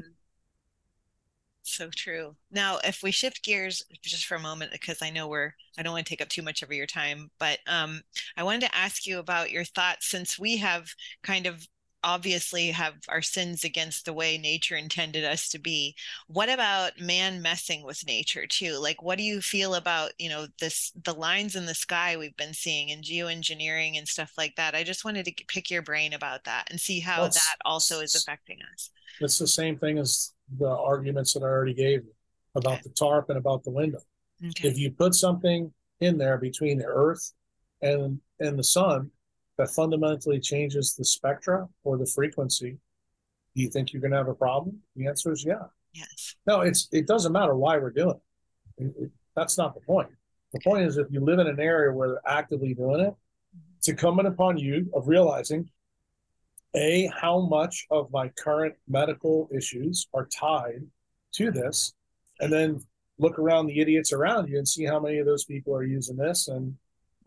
So 1.62 1.90
true. 1.96 2.36
Now, 2.52 2.80
if 2.84 3.04
we 3.04 3.12
shift 3.12 3.44
gears 3.44 3.84
just 4.02 4.26
for 4.26 4.36
a 4.36 4.40
moment, 4.40 4.72
because 4.72 5.02
I 5.02 5.12
know 5.12 5.28
we're, 5.28 5.54
I 5.78 5.84
don't 5.84 5.94
want 5.94 6.06
to 6.06 6.10
take 6.10 6.22
up 6.22 6.30
too 6.30 6.42
much 6.42 6.64
of 6.64 6.72
your 6.72 6.88
time, 6.88 7.30
but 7.40 7.60
um, 7.68 8.02
I 8.36 8.44
wanted 8.44 8.62
to 8.62 8.76
ask 8.76 9.06
you 9.06 9.20
about 9.20 9.52
your 9.52 9.64
thoughts 9.64 10.08
since 10.08 10.40
we 10.40 10.58
have 10.58 10.88
kind 11.22 11.46
of 11.46 11.68
obviously 12.04 12.68
have 12.72 12.94
our 13.10 13.22
sins 13.22 13.64
against 13.64 14.06
the 14.06 14.14
way 14.14 14.38
nature 14.38 14.76
intended 14.76 15.26
us 15.26 15.50
to 15.50 15.60
be. 15.60 15.96
What 16.28 16.50
about 16.50 17.00
man 17.00 17.42
messing 17.42 17.84
with 17.84 18.06
nature 18.06 18.46
too? 18.48 18.78
Like 18.78 19.02
what 19.02 19.18
do 19.18 19.24
you 19.24 19.42
feel 19.42 19.76
about 19.76 20.12
you 20.18 20.30
know 20.30 20.48
this 20.60 20.92
the 21.04 21.14
lines 21.14 21.56
in 21.56 21.66
the 21.66 21.76
sky 21.76 22.18
we've 22.18 22.38
been 22.38 22.54
seeing 22.54 22.90
in 22.90 23.02
geoengineering 23.02 23.98
and 23.98 24.08
stuff 24.08 24.34
like 24.38 24.56
that? 24.56 24.76
I 24.76 24.84
just 24.84 25.06
wanted 25.06 25.26
to 25.26 25.46
pick 25.48 25.70
your 25.70 25.82
brain 25.82 26.14
about 26.14 26.46
that 26.46 26.68
and 26.70 26.80
see 26.80 27.00
how 27.00 27.28
that 27.28 27.58
also 27.66 28.00
is 28.00 28.16
affecting 28.16 28.60
us. 28.74 28.90
It's 29.20 29.38
the 29.38 29.48
same 29.48 29.78
thing 29.78 29.98
as 29.98 30.34
the 30.58 30.70
arguments 30.70 31.34
that 31.34 31.44
i 31.44 31.46
already 31.46 31.74
gave 31.74 32.04
you 32.04 32.14
about 32.56 32.74
okay. 32.74 32.82
the 32.86 32.90
tarp 32.90 33.30
and 33.30 33.38
about 33.38 33.64
the 33.64 33.70
window. 33.70 34.00
Okay. 34.44 34.70
if 34.70 34.78
you 34.78 34.90
put 34.90 35.14
something 35.14 35.72
in 36.00 36.18
there 36.18 36.38
between 36.38 36.78
the 36.78 36.86
earth 36.86 37.34
and 37.82 38.20
and 38.40 38.58
the 38.58 38.64
sun 38.64 39.12
that 39.60 39.70
fundamentally 39.70 40.40
changes 40.40 40.96
the 40.96 41.04
spectra 41.04 41.68
or 41.84 41.98
the 41.98 42.06
frequency, 42.06 42.78
do 43.54 43.62
you 43.62 43.70
think 43.70 43.92
you're 43.92 44.02
going 44.02 44.12
to 44.12 44.18
have 44.18 44.30
a 44.30 44.34
problem? 44.34 44.80
The 44.96 45.08
answer 45.08 45.34
is 45.34 45.44
yeah. 45.44 45.66
Yes. 45.94 46.36
No, 46.48 46.62
it's 46.62 46.88
it 46.94 47.06
doesn't 47.08 47.34
matter 47.34 47.56
why 47.56 47.78
we're 47.78 47.92
doing 47.92 48.16
it. 48.78 48.84
it, 48.86 48.94
it 48.98 49.12
that's 49.36 49.58
not 49.58 49.74
the 49.76 49.82
point. 49.82 50.08
The 50.54 50.62
point 50.62 50.84
is 50.86 50.98
if 50.98 51.08
you 51.12 51.20
live 51.20 51.40
in 51.40 51.48
an 51.48 51.60
area 51.60 51.92
where 51.92 52.08
they're 52.08 52.32
actively 52.40 52.74
doing 52.74 53.02
it, 53.02 53.10
mm-hmm. 53.12 53.76
it's 53.78 53.90
incumbent 53.90 54.30
upon 54.30 54.58
you 54.58 54.90
of 54.96 55.10
realizing 55.10 55.70
a 56.74 57.12
how 57.14 57.42
much 57.42 57.86
of 57.92 58.10
my 58.12 58.30
current 58.30 58.76
medical 58.88 59.50
issues 59.54 60.08
are 60.14 60.28
tied 60.28 60.84
to 61.34 61.52
this, 61.52 61.94
and 62.40 62.54
then 62.54 62.80
look 63.18 63.38
around 63.38 63.66
the 63.66 63.82
idiots 63.82 64.14
around 64.14 64.48
you 64.48 64.58
and 64.58 64.68
see 64.68 64.86
how 64.86 65.02
many 65.02 65.18
of 65.18 65.26
those 65.26 65.44
people 65.44 65.76
are 65.76 65.84
using 65.84 66.16
this 66.16 66.48
and 66.48 66.78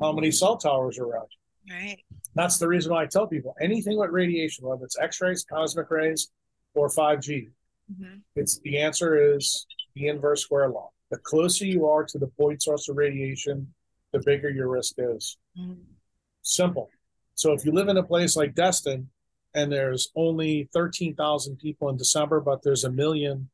how 0.00 0.12
many 0.12 0.30
cell 0.30 0.56
towers 0.56 0.98
are 0.98 1.04
around 1.04 1.28
you. 1.30 1.41
Right. 1.70 1.98
That's 2.34 2.58
the 2.58 2.68
reason 2.68 2.92
why 2.92 3.02
I 3.02 3.06
tell 3.06 3.26
people 3.26 3.54
anything 3.60 3.98
with 3.98 4.10
radiation, 4.10 4.66
whether 4.66 4.84
it's 4.84 4.98
X-rays, 4.98 5.44
cosmic 5.44 5.90
rays, 5.90 6.30
or 6.74 6.88
5G, 6.88 7.50
mm-hmm. 7.92 8.16
it's 8.34 8.58
the 8.60 8.78
answer 8.78 9.34
is 9.34 9.66
the 9.94 10.08
inverse 10.08 10.42
square 10.42 10.68
law. 10.68 10.90
The 11.10 11.18
closer 11.18 11.66
you 11.66 11.86
are 11.86 12.04
to 12.04 12.18
the 12.18 12.26
point 12.26 12.62
source 12.62 12.88
of 12.88 12.96
radiation, 12.96 13.72
the 14.12 14.22
bigger 14.24 14.48
your 14.48 14.68
risk 14.68 14.94
is. 14.98 15.36
Mm-hmm. 15.58 15.82
Simple. 16.42 16.90
So 17.34 17.52
if 17.52 17.64
you 17.64 17.72
live 17.72 17.88
in 17.88 17.98
a 17.98 18.02
place 18.02 18.36
like 18.36 18.54
Destin 18.54 19.08
and 19.54 19.70
there's 19.70 20.10
only 20.16 20.68
13,000 20.72 21.56
people 21.56 21.90
in 21.90 21.96
December, 21.96 22.40
but 22.40 22.62
there's 22.62 22.84
a 22.84 22.90
million 22.90 23.50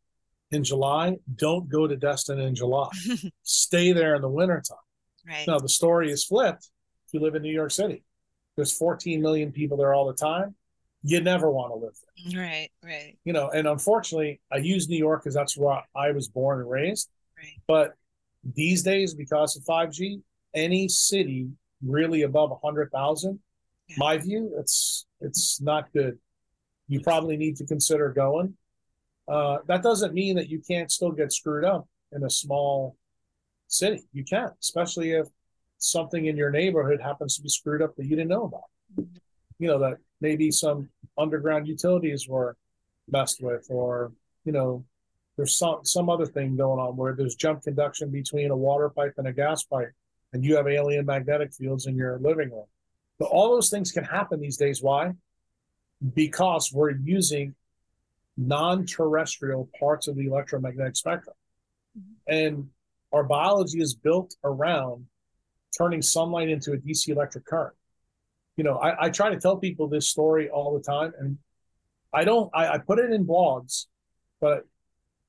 in 0.50 0.64
July, 0.64 1.16
don't 1.34 1.68
go 1.68 1.86
to 1.86 1.96
Destin 1.96 2.38
in 2.40 2.54
July. 2.54 2.88
Stay 3.42 3.92
there 3.92 4.14
in 4.14 4.22
the 4.22 4.28
wintertime. 4.28 4.78
Right. 5.26 5.46
Now, 5.46 5.58
the 5.58 5.68
story 5.68 6.10
is 6.10 6.24
flipped 6.24 6.70
if 7.08 7.14
you 7.14 7.20
live 7.20 7.34
in 7.34 7.42
New 7.42 7.52
York 7.52 7.70
City. 7.70 8.04
There's 8.56 8.76
14 8.76 9.22
million 9.22 9.50
people 9.50 9.78
there 9.78 9.94
all 9.94 10.06
the 10.06 10.14
time. 10.14 10.54
You 11.02 11.20
never 11.20 11.50
want 11.50 11.72
to 11.72 11.76
live 11.76 11.94
there. 12.02 12.42
Right, 12.42 12.68
right. 12.84 13.16
You 13.24 13.32
know, 13.32 13.50
and 13.50 13.66
unfortunately, 13.66 14.40
I 14.52 14.56
use 14.58 14.88
New 14.88 14.98
York 14.98 15.22
because 15.22 15.34
that's 15.34 15.56
where 15.56 15.82
I 15.94 16.10
was 16.10 16.28
born 16.28 16.60
and 16.60 16.70
raised. 16.70 17.08
Right. 17.36 17.54
But 17.66 17.94
these 18.54 18.82
days, 18.82 19.14
because 19.14 19.56
of 19.56 19.62
5G, 19.64 20.20
any 20.54 20.88
city 20.88 21.48
really 21.86 22.22
above 22.22 22.50
100,000, 22.50 23.38
yeah. 23.88 23.96
my 23.96 24.18
view, 24.18 24.54
it's 24.58 25.06
it's 25.20 25.60
not 25.60 25.92
good. 25.92 26.18
You 26.88 27.00
probably 27.00 27.36
need 27.36 27.56
to 27.56 27.66
consider 27.66 28.10
going. 28.10 28.54
Uh, 29.28 29.58
that 29.66 29.82
doesn't 29.82 30.14
mean 30.14 30.36
that 30.36 30.48
you 30.48 30.60
can't 30.66 30.90
still 30.90 31.12
get 31.12 31.32
screwed 31.32 31.64
up 31.64 31.86
in 32.12 32.24
a 32.24 32.30
small 32.30 32.96
city. 33.68 34.02
You 34.12 34.24
can, 34.24 34.50
especially 34.60 35.12
if 35.12 35.28
something 35.78 36.26
in 36.26 36.36
your 36.36 36.50
neighborhood 36.50 37.00
happens 37.00 37.36
to 37.36 37.42
be 37.42 37.48
screwed 37.48 37.82
up 37.82 37.96
that 37.96 38.04
you 38.04 38.16
didn't 38.16 38.28
know 38.28 38.44
about. 38.44 39.08
You 39.58 39.68
know, 39.68 39.78
that 39.78 39.98
maybe 40.20 40.50
some 40.50 40.88
underground 41.16 41.66
utilities 41.66 42.28
were 42.28 42.56
messed 43.08 43.42
with, 43.42 43.66
or, 43.70 44.12
you 44.44 44.52
know, 44.52 44.84
there's 45.36 45.56
some, 45.56 45.84
some 45.84 46.10
other 46.10 46.26
thing 46.26 46.56
going 46.56 46.80
on 46.80 46.96
where 46.96 47.14
there's 47.14 47.36
jump 47.36 47.62
conduction 47.62 48.10
between 48.10 48.50
a 48.50 48.56
water 48.56 48.88
pipe 48.88 49.14
and 49.18 49.28
a 49.28 49.32
gas 49.32 49.62
pipe, 49.62 49.92
and 50.32 50.44
you 50.44 50.56
have 50.56 50.66
alien 50.66 51.06
magnetic 51.06 51.52
fields 51.54 51.86
in 51.86 51.96
your 51.96 52.18
living 52.18 52.50
room. 52.50 52.66
But 53.18 53.26
all 53.26 53.50
those 53.50 53.70
things 53.70 53.92
can 53.92 54.04
happen 54.04 54.40
these 54.40 54.56
days. 54.56 54.82
Why? 54.82 55.12
Because 56.14 56.72
we're 56.72 56.90
using 56.90 57.54
non 58.36 58.86
terrestrial 58.86 59.68
parts 59.78 60.06
of 60.08 60.16
the 60.16 60.26
electromagnetic 60.26 60.96
spectrum. 60.96 61.34
Mm-hmm. 61.98 62.34
And 62.34 62.70
our 63.12 63.24
biology 63.24 63.80
is 63.80 63.94
built 63.94 64.36
around 64.44 65.06
turning 65.78 66.02
sunlight 66.02 66.48
into 66.48 66.72
a 66.72 66.76
DC 66.76 67.08
electric 67.08 67.46
current. 67.46 67.74
You 68.56 68.64
know, 68.64 68.78
I, 68.78 69.06
I 69.06 69.10
try 69.10 69.30
to 69.30 69.38
tell 69.38 69.56
people 69.56 69.86
this 69.86 70.08
story 70.08 70.50
all 70.50 70.74
the 70.74 70.82
time, 70.82 71.12
and 71.18 71.38
I 72.12 72.24
don't, 72.24 72.50
I, 72.52 72.68
I 72.74 72.78
put 72.78 72.98
it 72.98 73.12
in 73.12 73.24
blogs, 73.24 73.86
but 74.40 74.64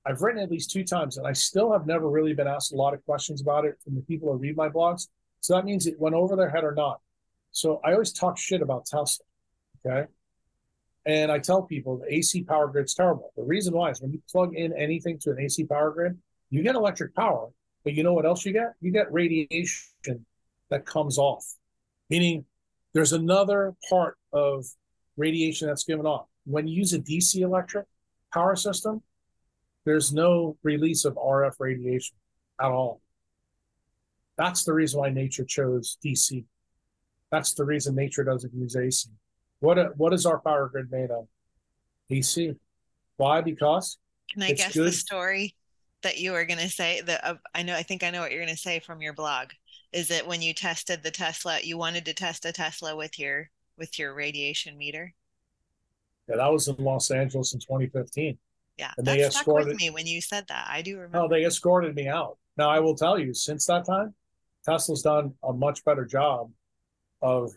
I've 0.05 0.21
written 0.21 0.41
at 0.41 0.49
least 0.49 0.71
two 0.71 0.83
times, 0.83 1.17
and 1.17 1.27
I 1.27 1.33
still 1.33 1.71
have 1.71 1.85
never 1.85 2.09
really 2.09 2.33
been 2.33 2.47
asked 2.47 2.73
a 2.73 2.75
lot 2.75 2.93
of 2.93 3.05
questions 3.05 3.41
about 3.41 3.65
it 3.65 3.77
from 3.83 3.95
the 3.95 4.01
people 4.01 4.31
who 4.31 4.39
read 4.39 4.57
my 4.57 4.69
blogs. 4.69 5.07
So 5.41 5.53
that 5.55 5.65
means 5.65 5.85
it 5.85 5.99
went 5.99 6.15
over 6.15 6.35
their 6.35 6.49
head 6.49 6.63
or 6.63 6.73
not. 6.73 6.99
So 7.51 7.79
I 7.83 7.93
always 7.93 8.11
talk 8.11 8.37
shit 8.37 8.61
about 8.61 8.85
Tesla. 8.85 9.25
Okay. 9.85 10.07
And 11.05 11.31
I 11.31 11.39
tell 11.39 11.61
people 11.63 11.97
the 11.97 12.13
AC 12.13 12.43
power 12.43 12.67
grid's 12.67 12.93
terrible. 12.93 13.31
The 13.37 13.43
reason 13.43 13.73
why 13.73 13.91
is 13.91 14.01
when 14.01 14.11
you 14.11 14.21
plug 14.29 14.55
in 14.55 14.73
anything 14.73 15.17
to 15.19 15.31
an 15.31 15.39
AC 15.39 15.65
power 15.65 15.91
grid, 15.91 16.17
you 16.49 16.61
get 16.63 16.75
electric 16.75 17.15
power, 17.15 17.49
but 17.83 17.93
you 17.93 18.03
know 18.03 18.13
what 18.13 18.25
else 18.25 18.45
you 18.45 18.53
get? 18.53 18.73
You 18.81 18.91
get 18.91 19.11
radiation 19.11 20.25
that 20.69 20.85
comes 20.85 21.17
off, 21.17 21.45
meaning 22.09 22.45
there's 22.93 23.13
another 23.13 23.75
part 23.89 24.17
of 24.33 24.65
radiation 25.17 25.67
that's 25.67 25.83
given 25.83 26.05
off. 26.05 26.27
When 26.45 26.67
you 26.67 26.77
use 26.77 26.93
a 26.93 26.99
DC 26.99 27.41
electric 27.41 27.85
power 28.33 28.55
system, 28.55 29.03
there's 29.85 30.13
no 30.13 30.57
release 30.63 31.05
of 31.05 31.15
RF 31.15 31.53
radiation 31.59 32.17
at 32.61 32.67
all. 32.67 33.01
That's 34.37 34.63
the 34.63 34.73
reason 34.73 34.99
why 34.99 35.09
nature 35.09 35.43
chose 35.43 35.97
DC. 36.03 36.45
That's 37.31 37.53
the 37.53 37.65
reason 37.65 37.95
nature 37.95 38.23
doesn't 38.23 38.53
use 38.53 38.75
AC. 38.75 39.09
What 39.59 39.97
what 39.97 40.13
is 40.13 40.25
our 40.25 40.39
power 40.39 40.69
grid 40.69 40.91
made 40.91 41.11
of? 41.11 41.27
DC. 42.09 42.55
Why? 43.17 43.41
Because 43.41 43.97
can 44.31 44.43
I 44.43 44.53
guess 44.53 44.73
good. 44.73 44.87
the 44.87 44.91
story 44.91 45.55
that 46.03 46.19
you 46.19 46.31
were 46.31 46.45
going 46.45 46.59
to 46.59 46.69
say? 46.69 47.01
That 47.01 47.25
uh, 47.25 47.35
I 47.53 47.63
know. 47.63 47.75
I 47.75 47.83
think 47.83 48.03
I 48.03 48.09
know 48.09 48.21
what 48.21 48.31
you're 48.31 48.43
going 48.43 48.55
to 48.55 48.61
say 48.61 48.79
from 48.79 49.01
your 49.01 49.13
blog. 49.13 49.49
Is 49.91 50.11
it 50.11 50.27
when 50.27 50.41
you 50.41 50.53
tested 50.53 51.01
the 51.03 51.11
Tesla? 51.11 51.59
You 51.63 51.77
wanted 51.77 52.05
to 52.05 52.13
test 52.13 52.45
a 52.45 52.51
Tesla 52.51 52.95
with 52.95 53.17
your 53.17 53.49
with 53.77 53.97
your 53.97 54.13
radiation 54.13 54.77
meter? 54.77 55.13
Yeah, 56.27 56.35
that 56.35 56.51
was 56.51 56.67
in 56.67 56.75
Los 56.77 57.09
Angeles 57.09 57.53
in 57.53 57.59
2015. 57.59 58.37
Yeah, 58.77 58.91
and 58.97 59.05
they 59.05 59.23
escorted 59.23 59.75
me 59.75 59.89
when 59.89 60.05
you 60.05 60.21
said 60.21 60.45
that. 60.47 60.67
I 60.69 60.81
do 60.81 60.95
remember. 60.95 61.17
No, 61.17 61.27
they 61.27 61.43
escorted 61.43 61.95
me 61.95 62.07
out. 62.07 62.37
Now 62.55 62.69
I 62.69 62.79
will 62.79 62.95
tell 62.95 63.17
you, 63.17 63.33
since 63.33 63.65
that 63.65 63.85
time, 63.85 64.13
Tesla's 64.63 65.01
done 65.01 65.33
a 65.43 65.51
much 65.51 65.83
better 65.83 66.05
job 66.05 66.51
of 67.21 67.51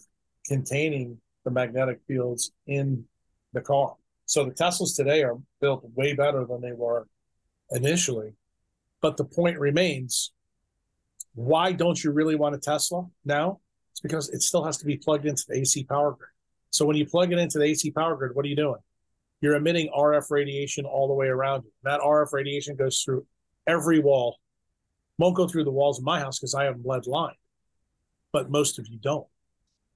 containing 0.46 1.18
the 1.44 1.50
magnetic 1.50 2.00
fields 2.08 2.52
in 2.66 3.04
the 3.52 3.60
car. 3.60 3.94
So 4.26 4.44
the 4.44 4.52
Teslas 4.52 4.96
today 4.96 5.22
are 5.22 5.36
built 5.60 5.84
way 5.94 6.14
better 6.14 6.44
than 6.44 6.60
they 6.60 6.72
were 6.72 7.06
initially. 7.70 8.32
But 9.00 9.16
the 9.16 9.24
point 9.24 9.58
remains 9.58 10.32
why 11.34 11.72
don't 11.72 12.02
you 12.02 12.10
really 12.10 12.34
want 12.34 12.54
a 12.54 12.58
Tesla 12.58 13.06
now? 13.24 13.60
It's 13.92 14.00
because 14.00 14.28
it 14.30 14.42
still 14.42 14.64
has 14.64 14.76
to 14.78 14.86
be 14.86 14.96
plugged 14.96 15.26
into 15.26 15.44
the 15.48 15.58
AC 15.58 15.84
power 15.84 16.12
grid. 16.12 16.30
So 16.70 16.84
when 16.84 16.96
you 16.96 17.06
plug 17.06 17.32
it 17.32 17.38
into 17.38 17.58
the 17.58 17.64
AC 17.64 17.90
power 17.90 18.16
grid, 18.16 18.34
what 18.34 18.44
are 18.44 18.48
you 18.48 18.56
doing? 18.56 18.80
You're 19.40 19.56
emitting 19.56 19.90
RF 19.96 20.30
radiation 20.30 20.84
all 20.84 21.08
the 21.08 21.14
way 21.14 21.26
around 21.26 21.64
you. 21.64 21.72
That 21.82 22.00
RF 22.00 22.32
radiation 22.32 22.76
goes 22.76 23.02
through 23.02 23.26
every 23.66 23.98
wall. 23.98 24.38
Won't 25.18 25.36
go 25.36 25.46
through 25.46 25.64
the 25.64 25.70
walls 25.70 25.98
of 25.98 26.04
my 26.04 26.20
house 26.20 26.38
because 26.38 26.54
I 26.54 26.64
have 26.64 26.80
lead 26.84 27.06
line, 27.06 27.34
but 28.32 28.50
most 28.50 28.78
of 28.78 28.88
you 28.88 28.98
don't 28.98 29.26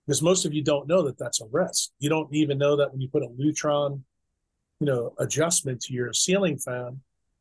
because 0.07 0.23
most 0.23 0.45
of 0.45 0.55
you 0.55 0.63
don't 0.63 0.87
know 0.87 1.03
that 1.03 1.19
that's 1.19 1.41
a 1.41 1.47
risk. 1.51 1.91
You 1.99 2.09
don't 2.09 2.33
even 2.33 2.59
know 2.59 2.77
that 2.77 2.93
when 2.93 3.01
you 3.01 3.09
put 3.09 3.25
a 3.25 3.29
Lutron, 3.29 4.03
you 4.81 4.87
know, 4.87 5.15
adjustment 5.19 5.81
to 5.83 5.93
your 5.93 6.13
ceiling 6.13 6.59
fan, 6.59 7.01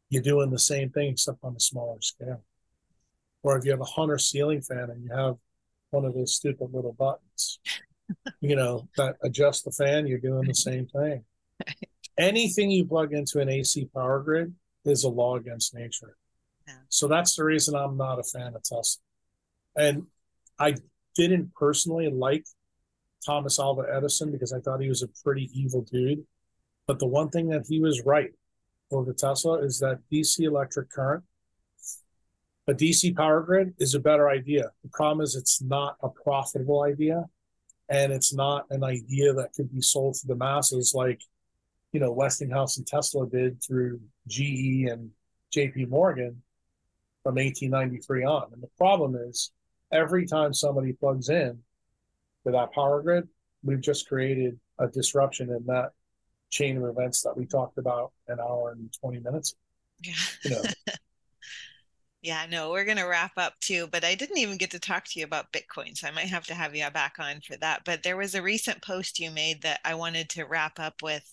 you're 0.10 0.24
doing 0.24 0.50
the 0.50 0.60
same 0.60 0.90
thing 0.90 1.12
except 1.12 1.40
on 1.44 1.56
a 1.56 1.60
smaller 1.60 2.02
scale. 2.02 2.44
Or 3.46 3.56
if 3.60 3.64
you 3.64 3.70
have 3.70 3.80
a 3.80 3.86
Hunter 3.86 4.18
ceiling 4.18 4.64
fan 4.64 4.90
and 4.90 5.04
you 5.04 5.12
have 5.16 5.36
one 5.92 6.04
of 6.04 6.16
those 6.16 6.34
stupid 6.34 6.74
little 6.74 6.94
buttons, 6.94 7.60
you 8.42 8.56
know, 8.56 8.90
that 8.98 9.18
adjust 9.24 9.66
the 9.66 9.72
fan, 9.72 10.08
you're 10.08 10.18
doing 10.18 10.48
the 10.48 10.56
same 10.56 10.88
thing. 10.88 11.24
Anything 12.18 12.72
you 12.72 12.86
plug 12.86 13.14
into 13.14 13.40
an 13.40 13.48
AC 13.48 13.88
power 13.94 14.20
grid 14.24 14.56
is 14.84 15.04
a 15.04 15.10
law 15.10 15.36
against 15.36 15.76
nature. 15.76 16.18
Yeah. 16.68 16.74
So 16.90 17.08
that's 17.08 17.36
the 17.36 17.44
reason 17.44 17.76
I'm 17.76 17.98
not 17.98 18.18
a 18.18 18.24
fan 18.24 18.56
of 18.56 18.64
Tesla. 18.64 19.04
And 19.78 20.08
I 20.58 20.78
didn't 21.14 21.54
personally 21.54 22.10
like 22.10 22.48
Thomas 23.24 23.60
Alva 23.60 23.84
Edison 23.96 24.32
because 24.32 24.54
I 24.54 24.60
thought 24.60 24.82
he 24.82 24.90
was 24.90 25.04
a 25.04 25.24
pretty 25.24 25.52
evil 25.54 25.84
dude. 25.84 26.26
But 26.88 26.98
the 26.98 27.06
one 27.06 27.30
thing 27.30 27.50
that 27.50 27.68
he 27.70 27.80
was 27.80 28.02
right 28.08 28.32
over 28.90 29.06
the 29.06 29.14
Tesla 29.14 29.60
is 29.64 29.78
that 29.82 30.00
DC 30.12 30.40
electric 30.40 30.90
current, 30.90 31.24
a 32.68 32.74
DC 32.74 33.16
power 33.16 33.42
grid 33.42 33.74
is 33.80 33.94
a 33.94 34.00
better 34.00 34.30
idea. 34.30 34.72
The 34.84 34.90
problem 34.90 35.22
is 35.22 35.36
it's 35.36 35.62
not 35.62 35.98
a 36.02 36.10
profitable 36.10 36.84
idea. 36.84 37.26
and 37.88 38.12
it's 38.12 38.34
not 38.34 38.66
an 38.72 38.84
idea 38.84 39.32
that 39.34 39.54
could 39.54 39.72
be 39.72 39.82
sold 39.82 40.16
to 40.16 40.26
the 40.26 40.36
masses 40.36 40.94
like 40.96 41.22
you 41.92 42.00
know 42.00 42.12
Westinghouse 42.12 42.78
and 42.78 42.88
Tesla 42.88 43.28
did 43.30 43.62
through 43.64 44.00
GE 44.28 44.90
and 44.90 45.12
JP 45.56 45.90
Morgan 45.90 46.42
from 47.24 47.36
1893 47.36 48.24
on. 48.24 48.54
And 48.54 48.62
the 48.62 48.70
problem 48.78 49.16
is 49.16 49.52
every 49.92 50.26
time 50.26 50.54
somebody 50.54 50.94
plugs 50.94 51.30
in 51.30 51.60
to 52.44 52.52
that 52.52 52.72
power 52.74 53.02
grid, 53.02 53.28
we've 53.64 53.82
just 53.82 54.08
created 54.08 54.60
a 54.80 54.88
disruption 54.88 55.50
in 55.50 55.66
that 55.68 55.92
chain 56.50 56.78
of 56.78 56.84
events 56.84 57.22
that 57.22 57.36
we 57.36 57.46
talked 57.46 57.78
about 57.78 58.12
an 58.28 58.40
hour 58.40 58.72
and 58.72 58.92
20 59.00 59.20
minutes. 59.20 59.56
Yeah. 60.02 60.14
You 60.44 60.50
know, 60.52 60.62
Yeah, 62.26 62.48
no, 62.50 62.72
we're 62.72 62.86
going 62.86 62.98
to 62.98 63.04
wrap 63.04 63.34
up 63.38 63.54
too, 63.60 63.86
but 63.92 64.04
I 64.04 64.16
didn't 64.16 64.40
even 64.40 64.58
get 64.58 64.72
to 64.72 64.80
talk 64.80 65.06
to 65.06 65.20
you 65.20 65.26
about 65.26 65.54
Bitcoin. 65.54 65.96
So 65.96 66.08
I 66.08 66.12
might 66.12 66.26
have 66.26 66.48
to 66.48 66.56
have 66.56 66.76
you 66.76 66.84
back 66.90 67.18
on 67.20 67.40
for 67.42 67.56
that. 67.58 67.84
But 67.86 68.02
there 68.02 68.18
was 68.18 68.34
a 68.34 68.42
recent 68.42 68.82
post 68.82 69.20
you 69.20 69.30
made 69.30 69.62
that 69.62 69.80
I 69.86 69.94
wanted 69.94 70.28
to 70.32 70.46
wrap 70.46 70.80
up 70.80 71.04
with. 71.04 71.24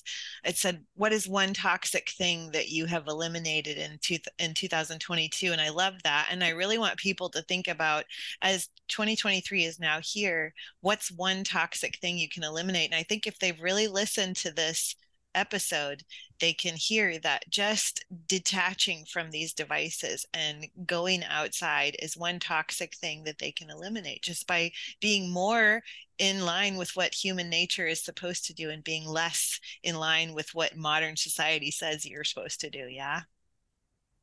It 0.44 0.58
said, 0.58 0.84
What 0.94 1.14
is 1.14 1.26
one 1.26 1.54
toxic 1.54 2.10
thing 2.10 2.50
that 2.52 2.68
you 2.68 2.84
have 2.84 3.06
eliminated 3.08 3.78
in, 3.78 4.00
two, 4.02 4.18
in 4.38 4.52
2022? 4.52 5.50
And 5.50 5.62
I 5.62 5.70
love 5.70 5.94
that. 6.04 6.28
And 6.30 6.44
I 6.44 6.50
really 6.50 6.76
want 6.76 6.98
people 6.98 7.30
to 7.30 7.40
think 7.40 7.68
about 7.68 8.04
as 8.42 8.68
2023 8.88 9.64
is 9.64 9.80
now 9.80 9.98
here, 10.02 10.52
what's 10.82 11.10
one 11.10 11.42
toxic 11.42 11.96
thing 12.00 12.18
you 12.18 12.28
can 12.28 12.44
eliminate? 12.44 12.90
And 12.90 13.00
I 13.00 13.02
think 13.02 13.26
if 13.26 13.38
they've 13.38 13.58
really 13.62 13.88
listened 13.88 14.36
to 14.36 14.52
this 14.52 14.94
episode, 15.34 16.02
they 16.40 16.52
can 16.52 16.74
hear 16.74 17.18
that 17.20 17.44
just 17.48 18.04
detaching 18.26 19.04
from 19.10 19.30
these 19.30 19.52
devices 19.52 20.26
and 20.34 20.66
going 20.86 21.24
outside 21.24 21.96
is 22.00 22.16
one 22.16 22.38
toxic 22.38 22.94
thing 22.96 23.24
that 23.24 23.38
they 23.38 23.52
can 23.52 23.70
eliminate 23.70 24.22
just 24.22 24.46
by 24.46 24.70
being 25.00 25.30
more 25.30 25.82
in 26.18 26.44
line 26.44 26.76
with 26.76 26.90
what 26.94 27.14
human 27.14 27.48
nature 27.48 27.86
is 27.86 28.04
supposed 28.04 28.44
to 28.46 28.54
do 28.54 28.70
and 28.70 28.84
being 28.84 29.06
less 29.06 29.58
in 29.82 29.96
line 29.96 30.34
with 30.34 30.48
what 30.52 30.76
modern 30.76 31.16
society 31.16 31.70
says 31.70 32.06
you're 32.06 32.24
supposed 32.24 32.60
to 32.60 32.70
do. 32.70 32.86
Yeah. 32.88 33.22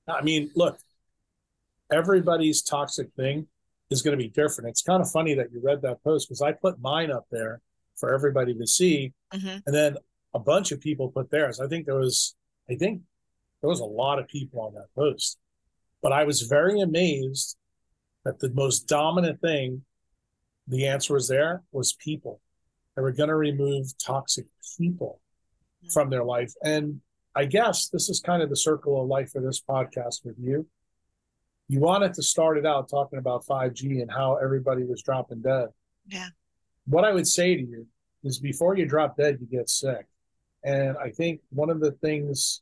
I 0.08 0.22
mean, 0.22 0.52
look, 0.56 0.80
everybody's 1.92 2.62
toxic 2.62 3.10
thing 3.16 3.48
is 3.90 4.02
going 4.02 4.18
to 4.18 4.24
be 4.24 4.30
different. 4.30 4.70
It's 4.70 4.82
kind 4.82 5.02
of 5.02 5.10
funny 5.12 5.34
that 5.36 5.52
you 5.52 5.62
read 5.64 5.82
that 5.82 6.04
post 6.04 6.28
because 6.28 6.42
I 6.42 6.52
put 6.52 6.80
mine 6.82 7.12
up 7.12 7.26
there 7.32 7.62
for 7.96 8.14
everybody 8.14 8.54
to 8.54 8.68
see. 8.68 9.14
Mm-hmm. 9.34 9.58
And 9.66 9.76
then 9.76 9.98
a 10.34 10.40
bunch 10.40 10.72
of 10.72 10.80
people 10.80 11.10
put 11.10 11.32
theirs. 11.32 11.60
I 11.60 11.68
think 11.68 11.86
there 11.86 11.98
was, 11.98 12.36
I 12.70 12.76
think 12.76 13.02
there 13.62 13.70
was 13.70 13.80
a 13.80 13.86
lot 13.86 14.20
of 14.20 14.28
people 14.28 14.62
on 14.62 14.74
that 14.76 14.94
post, 14.96 15.38
but 16.02 16.12
I 16.12 16.24
was 16.24 16.44
very 16.44 16.80
amazed 16.82 17.58
that 18.26 18.40
the 18.40 18.50
most 18.52 18.88
dominant 18.88 19.42
thing, 19.42 19.84
the 20.68 20.88
answer 20.88 21.14
was 21.14 21.28
there, 21.28 21.64
was 21.72 21.94
people. 21.94 22.42
They 22.96 23.02
were 23.02 23.12
going 23.12 23.30
to 23.30 23.36
remove 23.36 23.98
toxic 23.98 24.46
people 24.78 25.20
mm-hmm. 25.84 25.92
from 25.92 26.10
their 26.10 26.24
life. 26.24 26.54
And 26.64 27.02
I 27.36 27.46
guess 27.46 27.90
this 27.90 28.10
is 28.10 28.20
kind 28.20 28.42
of 28.42 28.50
the 28.50 28.56
circle 28.56 29.02
of 29.02 29.08
life 29.08 29.32
for 29.32 29.42
this 29.42 29.62
podcast 29.62 30.26
with 30.26 30.36
you. 30.40 30.68
You 31.68 31.80
wanted 31.80 32.14
to 32.16 32.24
start 32.24 32.58
it 32.58 32.66
out 32.66 32.90
talking 32.90 33.20
about 33.20 33.46
5G 33.46 34.02
and 34.02 34.12
how 34.12 34.36
everybody 34.36 34.84
was 34.84 35.04
dropping 35.04 35.42
dead. 35.42 35.70
Yeah. 36.08 36.30
What 36.86 37.06
I 37.06 37.14
would 37.14 37.28
say 37.28 37.56
to 37.56 37.62
you 37.62 37.86
is 38.24 38.40
before 38.40 38.76
you 38.76 38.86
drop 38.86 39.16
dead, 39.16 39.38
you 39.40 39.48
get 39.48 39.70
sick. 39.70 40.08
And 40.64 40.98
I 40.98 41.10
think 41.10 41.42
one 41.50 41.70
of 41.70 41.80
the 41.80 41.92
things 41.94 42.62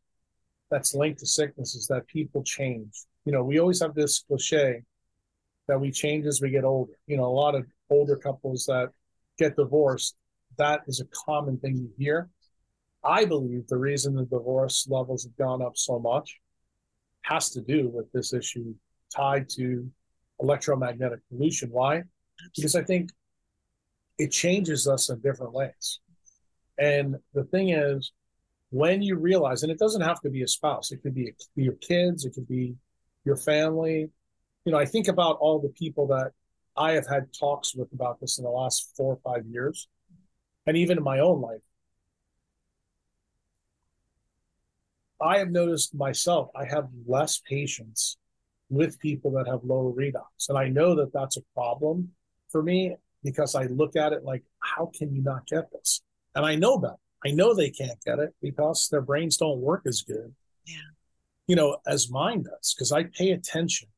that's 0.70 0.94
linked 0.94 1.20
to 1.20 1.26
sickness 1.26 1.76
is 1.76 1.88
that 1.88 2.08
people 2.08 2.44
change. 2.44 2.92
You 3.26 3.32
know, 3.32 3.44
we 3.44 3.60
always 3.60 3.82
have 3.82 3.96
this 3.96 4.24
cliche 4.28 4.84
that 5.68 5.80
we 5.80 5.92
change 5.92 6.26
as 6.26 6.42
we 6.42 6.50
get 6.50 6.64
older. 6.64 6.94
You 7.08 7.18
know, 7.18 7.26
a 7.26 7.34
lot 7.34 7.56
of 7.56 7.66
older 7.90 8.16
couples 8.16 8.66
that 8.66 8.90
get 9.38 9.56
divorced, 9.56 10.16
that 10.58 10.82
is 10.88 11.02
a 11.02 11.06
common 11.26 11.58
thing 11.58 11.78
you 11.78 11.90
hear. 11.98 12.30
I 13.04 13.26
believe 13.26 13.68
the 13.68 13.78
reason 13.78 14.16
the 14.16 14.26
divorce 14.26 14.88
levels 14.90 15.24
have 15.24 15.36
gone 15.38 15.62
up 15.62 15.78
so 15.78 16.00
much 16.00 16.40
has 17.22 17.50
to 17.52 17.62
do 17.62 17.90
with 17.90 18.12
this 18.12 18.34
issue 18.34 18.74
tied 19.14 19.50
to 19.50 19.90
electromagnetic 20.40 21.20
pollution. 21.30 21.70
Why? 21.72 22.04
Because 22.56 22.76
I 22.76 22.84
think 22.84 23.12
it 24.18 24.32
changes 24.32 24.88
us 24.88 25.10
in 25.10 25.20
different 25.20 25.54
ways. 25.54 26.00
And 26.78 27.16
the 27.34 27.44
thing 27.46 27.70
is, 27.70 28.12
when 28.70 29.02
you 29.02 29.16
realize, 29.16 29.64
and 29.64 29.72
it 29.72 29.80
doesn't 29.80 30.02
have 30.02 30.20
to 30.22 30.30
be 30.30 30.44
a 30.44 30.48
spouse, 30.48 30.92
it 30.92 31.02
could 31.02 31.16
be, 31.16 31.34
your 31.56 31.76
kids, 31.76 32.26
it 32.26 32.34
could 32.34 32.48
be 32.48 32.76
your 33.24 33.38
family. 33.38 34.10
You 34.66 34.72
know, 34.72 34.78
I 34.78 34.86
think 34.86 35.08
about 35.08 35.38
all 35.40 35.60
the 35.60 35.70
people 35.70 36.08
that 36.08 36.32
I 36.76 36.92
have 36.92 37.08
had 37.08 37.34
talks 37.34 37.74
with 37.74 37.92
about 37.94 38.20
this 38.20 38.38
in 38.38 38.44
the 38.44 38.50
last 38.50 38.94
four 38.96 39.14
or 39.14 39.20
five 39.24 39.46
years, 39.46 39.88
and 40.66 40.78
even 40.78 40.98
in 40.98 41.04
my 41.04 41.20
own 41.20 41.42
life. 41.42 41.62
I 45.20 45.40
have 45.40 45.50
noticed 45.50 45.96
myself, 45.96 46.50
I 46.56 46.66
have 46.66 46.90
less 47.08 47.40
patience 47.40 48.18
with 48.70 49.00
people 49.00 49.32
that 49.32 49.48
have 49.48 49.64
lower 49.64 49.92
redox. 49.92 50.50
And 50.50 50.58
I 50.58 50.68
know 50.68 50.96
that 50.96 51.14
that's 51.14 51.38
a 51.38 51.42
problem 51.54 52.12
for 52.50 52.62
me 52.62 52.96
because 53.24 53.56
I 53.56 53.64
look 53.64 53.96
at 53.96 54.14
it 54.14 54.24
like, 54.24 54.44
how 54.60 54.92
can 54.94 55.16
you 55.16 55.24
not 55.24 55.48
get 55.48 55.72
this? 55.72 56.02
And 56.38 56.46
I 56.46 56.54
know 56.56 56.80
that. 56.82 56.98
I 57.26 57.32
know 57.32 57.56
they 57.56 57.72
can't 57.72 58.00
get 58.06 58.20
it 58.20 58.34
because 58.44 58.90
their 58.90 59.02
brains 59.02 59.38
don't 59.38 59.60
work 59.60 59.82
as 59.88 60.04
good. 60.04 60.34
Yeah. 60.66 60.76
You 61.48 61.56
know, 61.56 61.78
as 61.88 62.12
mine 62.12 62.44
does, 62.44 62.76
because 62.76 62.92
I 62.92 63.06
pay 63.06 63.32
attention. 63.32 63.90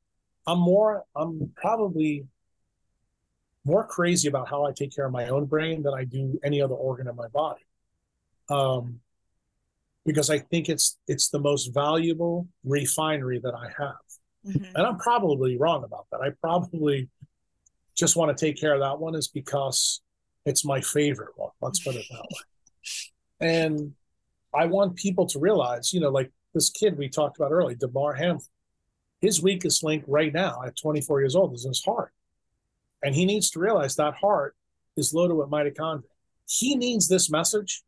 I'm 0.48 0.60
more, 0.60 1.04
I'm 1.18 1.52
probably 1.58 2.26
more 3.66 3.86
crazy 3.86 4.30
about 4.30 4.50
how 4.50 4.66
I 4.66 4.72
take 4.72 4.96
care 4.96 5.06
of 5.06 5.12
my 5.12 5.28
own 5.28 5.48
brain 5.48 5.84
than 5.84 5.94
I 5.94 6.06
do 6.06 6.40
any 6.42 6.62
other 6.62 6.76
organ 6.76 7.10
in 7.10 7.16
my 7.18 7.28
body. 7.28 7.66
Um, 8.48 9.02
because 10.06 10.30
I 10.30 10.40
think 10.40 10.70
it's 10.70 10.98
it's 11.08 11.28
the 11.30 11.40
most 11.40 11.74
valuable 11.74 12.48
refinery 12.64 13.40
that 13.44 13.54
I 13.54 13.66
have. 13.78 14.08
Mm-hmm. 14.48 14.76
And 14.76 14.88
I'm 14.88 14.98
probably 14.98 15.58
wrong 15.58 15.84
about 15.84 16.08
that. 16.12 16.22
I 16.22 16.30
probably 16.40 17.10
just 17.98 18.16
want 18.16 18.36
to 18.36 18.46
take 18.46 18.58
care 18.58 18.74
of 18.74 18.80
that 18.80 18.98
one 18.98 19.14
is 19.14 19.28
because 19.28 20.02
it's 20.46 20.66
my 20.66 20.82
favorite 20.82 21.32
one. 21.36 21.52
Let's 21.62 21.80
put 21.80 21.96
it 21.96 22.06
that 22.10 22.22
way. 22.22 23.48
And 23.48 23.94
I 24.54 24.66
want 24.66 24.96
people 24.96 25.26
to 25.28 25.40
realize, 25.40 25.94
you 25.94 26.00
know, 26.00 26.10
like 26.10 26.32
this 26.54 26.70
kid 26.70 26.98
we 26.98 27.10
talked 27.10 27.38
about 27.38 27.52
earlier, 27.52 27.76
Damar 27.76 28.14
Hamlin, 28.14 28.42
his 29.22 29.42
weakest 29.42 29.84
link 29.84 30.04
right 30.08 30.34
now 30.34 30.62
at 30.66 30.78
24 30.78 31.22
years 31.22 31.36
old 31.36 31.54
is 31.54 31.66
his 31.66 31.84
heart. 31.84 32.14
And 33.04 33.16
he 33.16 33.26
needs 33.26 33.50
to 33.52 33.60
realize 33.60 33.96
that 33.96 34.16
heart 34.16 34.56
is 34.98 35.14
loaded 35.14 35.36
with 35.36 35.50
mitochondria. 35.50 36.04
He 36.48 36.76
needs 36.76 37.08
this 37.08 37.30
message 37.30 37.84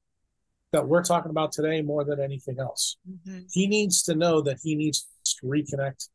that 0.71 0.87
we're 0.87 1.03
talking 1.03 1.31
about 1.31 1.51
today 1.51 1.81
more 1.81 2.03
than 2.03 2.21
anything 2.21 2.59
else. 2.59 2.97
Mm-hmm. 3.09 3.39
He 3.51 3.67
needs 3.67 4.03
to 4.03 4.15
know 4.15 4.41
that 4.41 4.59
he 4.63 4.75
needs 4.75 5.07
to 5.25 5.45
reconnect 5.45 6.09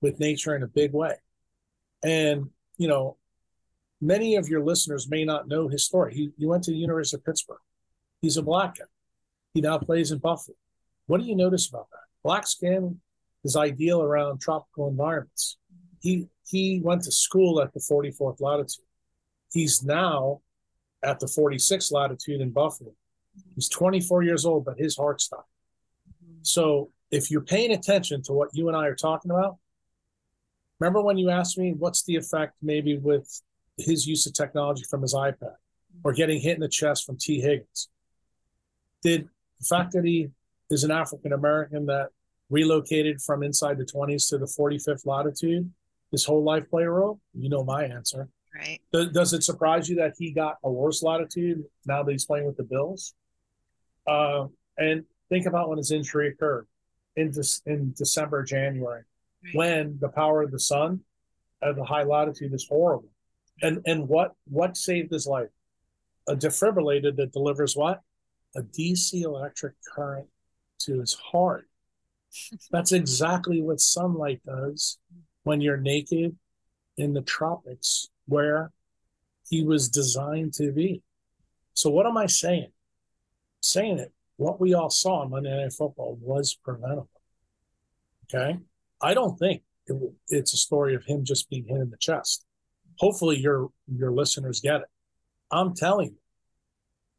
with 0.00 0.20
nature 0.20 0.54
in 0.54 0.62
a 0.62 0.68
big 0.68 0.92
way. 0.92 1.14
And, 2.04 2.50
you 2.76 2.86
know, 2.86 3.16
many 4.04 4.36
of 4.36 4.48
your 4.48 4.62
listeners 4.62 5.08
may 5.08 5.24
not 5.24 5.48
know 5.48 5.66
his 5.66 5.84
story. 5.84 6.14
He, 6.14 6.30
he 6.38 6.46
went 6.46 6.62
to 6.64 6.70
the 6.70 6.76
University 6.76 7.16
of 7.16 7.24
Pittsburgh. 7.24 7.58
He's 8.20 8.36
a 8.36 8.42
black 8.42 8.76
guy. 8.78 8.84
He 9.54 9.60
now 9.60 9.78
plays 9.78 10.12
in 10.12 10.18
Buffalo. 10.18 10.56
What 11.06 11.20
do 11.20 11.26
you 11.26 11.34
notice 11.34 11.68
about 11.68 11.88
that? 11.90 12.00
Black 12.22 12.46
skin 12.46 13.00
is 13.44 13.56
ideal 13.56 14.02
around 14.02 14.40
tropical 14.40 14.88
environments. 14.88 15.58
He 16.00 16.28
he 16.46 16.80
went 16.82 17.02
to 17.04 17.12
school 17.12 17.60
at 17.62 17.72
the 17.72 17.80
44th 17.80 18.40
latitude. 18.40 18.84
He's 19.50 19.82
now 19.82 20.40
at 21.02 21.18
the 21.18 21.26
46th 21.26 21.90
latitude 21.92 22.40
in 22.40 22.50
Buffalo. 22.50 22.92
He's 23.54 23.68
24 23.68 24.22
years 24.22 24.44
old, 24.44 24.64
but 24.64 24.78
his 24.78 24.96
heart 24.96 25.20
stopped. 25.22 25.48
So 26.42 26.90
if 27.10 27.30
you're 27.30 27.40
paying 27.40 27.72
attention 27.72 28.22
to 28.24 28.32
what 28.32 28.50
you 28.52 28.68
and 28.68 28.76
I 28.76 28.86
are 28.86 28.94
talking 28.94 29.30
about, 29.30 29.56
remember 30.78 31.00
when 31.00 31.16
you 31.16 31.30
asked 31.30 31.56
me 31.56 31.72
what's 31.72 32.04
the 32.04 32.16
effect 32.16 32.54
maybe 32.60 32.98
with 32.98 33.40
his 33.76 34.06
use 34.06 34.26
of 34.26 34.32
technology 34.32 34.84
from 34.88 35.02
his 35.02 35.14
iPad 35.14 35.56
or 36.02 36.12
getting 36.12 36.40
hit 36.40 36.54
in 36.54 36.60
the 36.60 36.68
chest 36.68 37.04
from 37.04 37.16
Tee 37.16 37.40
Higgins? 37.40 37.88
Did 39.02 39.28
the 39.60 39.66
fact 39.66 39.92
that 39.92 40.04
he 40.04 40.28
is 40.70 40.84
an 40.84 40.90
African 40.90 41.32
American 41.32 41.86
that 41.86 42.08
relocated 42.50 43.20
from 43.20 43.42
inside 43.42 43.78
the 43.78 43.84
20s 43.84 44.28
to 44.30 44.38
the 44.38 44.46
45th 44.46 45.06
latitude 45.06 45.70
his 46.10 46.24
whole 46.24 46.42
life 46.42 46.68
play 46.70 46.84
a 46.84 46.90
role? 46.90 47.20
You 47.34 47.48
know 47.48 47.64
my 47.64 47.84
answer. 47.84 48.28
Right. 48.54 48.80
Does, 48.92 49.10
does 49.10 49.32
it 49.32 49.42
surprise 49.42 49.88
you 49.88 49.96
that 49.96 50.14
he 50.18 50.30
got 50.30 50.58
a 50.62 50.70
worse 50.70 51.02
latitude 51.02 51.64
now 51.86 52.02
that 52.02 52.12
he's 52.12 52.24
playing 52.24 52.46
with 52.46 52.56
the 52.56 52.62
Bills? 52.62 53.14
Uh, 54.06 54.46
and 54.78 55.04
think 55.28 55.46
about 55.46 55.68
when 55.68 55.78
his 55.78 55.90
injury 55.90 56.28
occurred 56.28 56.66
in, 57.16 57.30
De- 57.30 57.42
in 57.66 57.92
December, 57.96 58.44
January, 58.44 59.02
right. 59.44 59.54
when 59.54 59.98
the 60.00 60.08
power 60.08 60.42
of 60.42 60.52
the 60.52 60.58
sun 60.58 61.00
at 61.62 61.74
the 61.74 61.84
high 61.84 62.04
latitude 62.04 62.52
is 62.52 62.66
horrible. 62.68 63.08
And 63.62 63.80
and 63.86 64.08
what 64.08 64.32
what 64.46 64.76
saved 64.76 65.12
his 65.12 65.26
life? 65.26 65.50
A 66.28 66.34
defibrillator 66.34 67.14
that 67.16 67.32
delivers 67.32 67.76
what? 67.76 68.00
A 68.56 68.62
DC 68.62 69.22
electric 69.22 69.74
current 69.94 70.28
to 70.80 71.00
his 71.00 71.14
heart. 71.14 71.68
That's 72.70 72.92
exactly 72.92 73.62
what 73.62 73.80
sunlight 73.80 74.40
does 74.44 74.98
when 75.44 75.60
you're 75.60 75.76
naked 75.76 76.36
in 76.96 77.12
the 77.12 77.22
tropics, 77.22 78.08
where 78.26 78.72
he 79.48 79.64
was 79.64 79.88
designed 79.88 80.54
to 80.54 80.72
be. 80.72 81.02
So 81.74 81.90
what 81.90 82.06
am 82.06 82.16
I 82.16 82.26
saying? 82.26 82.72
Saying 83.60 83.98
it, 83.98 84.12
what 84.36 84.60
we 84.60 84.74
all 84.74 84.90
saw 84.90 85.22
in 85.22 85.30
Monday 85.30 85.56
Night 85.56 85.72
Football 85.72 86.18
was 86.20 86.54
preventable. 86.54 87.10
Okay. 88.24 88.58
I 89.00 89.14
don't 89.14 89.38
think 89.38 89.62
it, 89.86 89.96
it's 90.28 90.54
a 90.54 90.56
story 90.56 90.94
of 90.94 91.04
him 91.04 91.24
just 91.24 91.50
being 91.50 91.66
hit 91.66 91.80
in 91.80 91.90
the 91.90 91.96
chest. 91.98 92.44
Hopefully 92.98 93.38
your 93.38 93.70
your 93.92 94.12
listeners 94.12 94.60
get 94.60 94.82
it. 94.82 94.88
I'm 95.50 95.74
telling 95.74 96.10
you 96.10 96.18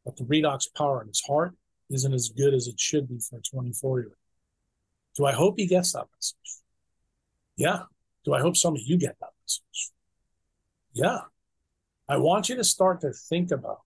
that 0.04 0.16
the 0.16 0.24
redox 0.24 0.66
power 0.74 1.02
in 1.02 1.08
his 1.08 1.22
heart 1.26 1.54
isn't 1.90 2.12
as 2.12 2.28
good 2.28 2.54
as 2.54 2.66
it 2.66 2.80
should 2.80 3.08
be 3.08 3.18
for 3.18 3.38
a 3.38 3.42
24 3.42 4.00
year 4.00 4.08
old. 4.08 4.16
Do 5.16 5.24
I 5.24 5.32
hope 5.32 5.54
he 5.56 5.66
gets 5.66 5.92
that 5.92 6.06
message? 6.14 6.62
Yeah. 7.56 7.82
Do 8.24 8.34
I 8.34 8.40
hope 8.40 8.56
some 8.56 8.74
of 8.74 8.82
you 8.84 8.98
get 8.98 9.16
that 9.20 9.30
message? 9.42 9.92
Yeah. 10.92 11.20
I 12.08 12.18
want 12.18 12.48
you 12.48 12.56
to 12.56 12.64
start 12.64 13.00
to 13.00 13.12
think 13.12 13.50
about 13.50 13.80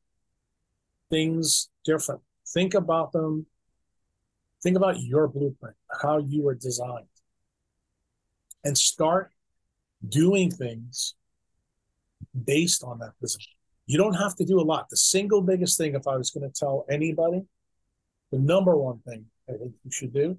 things 1.08 1.70
different. 1.84 2.22
Think 2.46 2.74
about 2.74 3.12
them. 3.12 3.46
Think 4.62 4.76
about 4.76 5.00
your 5.00 5.26
blueprint, 5.26 5.76
how 6.02 6.18
you 6.18 6.42
were 6.42 6.54
designed, 6.54 7.06
and 8.62 8.76
start 8.76 9.30
doing 10.06 10.50
things 10.50 11.14
based 12.44 12.82
on 12.82 12.98
that 13.00 13.12
design. 13.20 13.42
You 13.86 13.98
don't 13.98 14.14
have 14.14 14.36
to 14.36 14.44
do 14.44 14.60
a 14.60 14.62
lot. 14.62 14.88
The 14.88 14.96
single 14.96 15.42
biggest 15.42 15.76
thing, 15.76 15.94
if 15.94 16.06
I 16.06 16.16
was 16.16 16.30
going 16.30 16.48
to 16.48 16.54
tell 16.54 16.86
anybody, 16.88 17.42
the 18.30 18.38
number 18.38 18.76
one 18.76 19.00
thing 19.00 19.26
I 19.48 19.52
think 19.52 19.72
you 19.84 19.90
should 19.90 20.14
do 20.14 20.38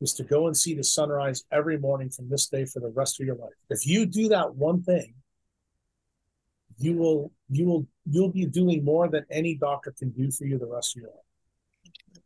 is 0.00 0.14
to 0.14 0.24
go 0.24 0.46
and 0.46 0.56
see 0.56 0.74
the 0.74 0.82
sunrise 0.82 1.44
every 1.52 1.78
morning 1.78 2.10
from 2.10 2.28
this 2.28 2.46
day 2.46 2.64
for 2.64 2.80
the 2.80 2.88
rest 2.88 3.20
of 3.20 3.26
your 3.26 3.36
life. 3.36 3.52
If 3.68 3.86
you 3.86 4.06
do 4.06 4.28
that 4.28 4.54
one 4.54 4.82
thing, 4.82 5.14
you 6.78 6.96
will 6.96 7.30
you 7.50 7.66
will 7.66 7.86
you'll 8.10 8.32
be 8.32 8.46
doing 8.46 8.82
more 8.84 9.08
than 9.08 9.26
any 9.30 9.54
doctor 9.54 9.94
can 9.96 10.10
do 10.10 10.30
for 10.30 10.46
you 10.46 10.58
the 10.58 10.66
rest 10.66 10.96
of 10.96 11.02
your 11.02 11.10
life. 11.10 11.30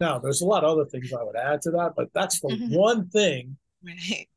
Now, 0.00 0.18
there's 0.18 0.40
a 0.40 0.46
lot 0.46 0.64
of 0.64 0.70
other 0.70 0.88
things 0.88 1.12
I 1.12 1.22
would 1.22 1.36
add 1.36 1.62
to 1.62 1.70
that, 1.72 1.92
but 1.96 2.08
that's 2.14 2.40
the 2.40 2.48
mm-hmm. 2.48 2.74
one 2.74 3.08
thing 3.08 3.56
right. 3.84 4.28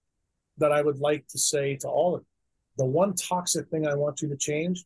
that 0.58 0.72
I 0.72 0.82
would 0.82 1.00
like 1.00 1.28
to 1.30 1.40
say 1.40 1.78
to 1.78 1.88
all 1.88 2.16
of 2.16 2.22
you. 2.22 2.28
The 2.78 2.86
one 2.86 3.14
toxic 3.16 3.70
thing 3.70 3.88
I 3.88 3.96
want 3.96 4.22
you 4.22 4.30
to 4.30 4.38
change 4.38 4.86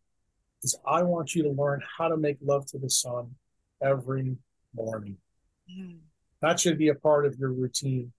is 0.64 0.78
I 0.86 1.04
want 1.04 1.36
you 1.36 1.44
to 1.44 1.50
learn 1.50 1.82
how 1.98 2.08
to 2.08 2.18
make 2.18 2.38
love 2.42 2.66
to 2.68 2.78
the 2.78 2.90
sun 2.90 3.36
every 3.82 4.38
morning. 4.76 5.18
Mm. 5.70 5.98
That 6.42 6.60
should 6.60 6.78
be 6.78 6.90
a 6.90 6.96
part 6.96 7.26
of 7.26 7.38
your 7.38 7.52
routine 7.52 8.12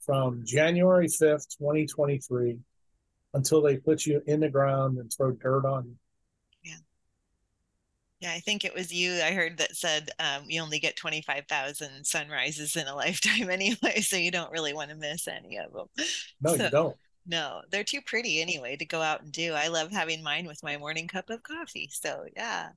from 0.00 0.42
January 0.44 1.06
5th, 1.06 1.56
2023 1.58 2.58
until 3.34 3.62
they 3.62 3.76
put 3.76 4.06
you 4.06 4.22
in 4.26 4.40
the 4.40 4.48
ground 4.48 4.98
and 4.98 5.12
throw 5.12 5.30
dirt 5.30 5.64
on 5.64 5.84
you. 5.84 5.96
Yeah, 6.64 6.76
Yeah, 8.20 8.32
I 8.32 8.40
think 8.40 8.64
it 8.64 8.74
was 8.74 8.92
you 8.92 9.20
I 9.22 9.32
heard 9.32 9.58
that 9.58 9.76
said 9.76 10.10
um, 10.18 10.44
you 10.48 10.60
only 10.60 10.80
get 10.80 10.96
25,000 10.96 12.04
sunrises 12.04 12.76
in 12.76 12.86
a 12.86 12.94
lifetime 12.96 13.50
anyway, 13.50 14.00
so 14.00 14.16
you 14.16 14.30
don't 14.30 14.50
really 14.50 14.74
want 14.74 14.90
to 14.90 14.96
miss 14.96 15.28
any 15.28 15.58
of 15.58 15.72
them. 15.72 15.86
No, 16.40 16.56
so, 16.56 16.64
you 16.64 16.70
don't. 16.70 16.96
No, 17.26 17.62
they're 17.70 17.84
too 17.84 18.00
pretty 18.02 18.40
anyway 18.40 18.76
to 18.76 18.84
go 18.84 19.00
out 19.00 19.22
and 19.22 19.32
do. 19.32 19.52
I 19.52 19.68
love 19.68 19.92
having 19.92 20.22
mine 20.22 20.46
with 20.46 20.62
my 20.62 20.76
morning 20.76 21.06
cup 21.08 21.30
of 21.30 21.42
coffee. 21.42 21.88
So, 21.92 22.24
yeah. 22.36 22.70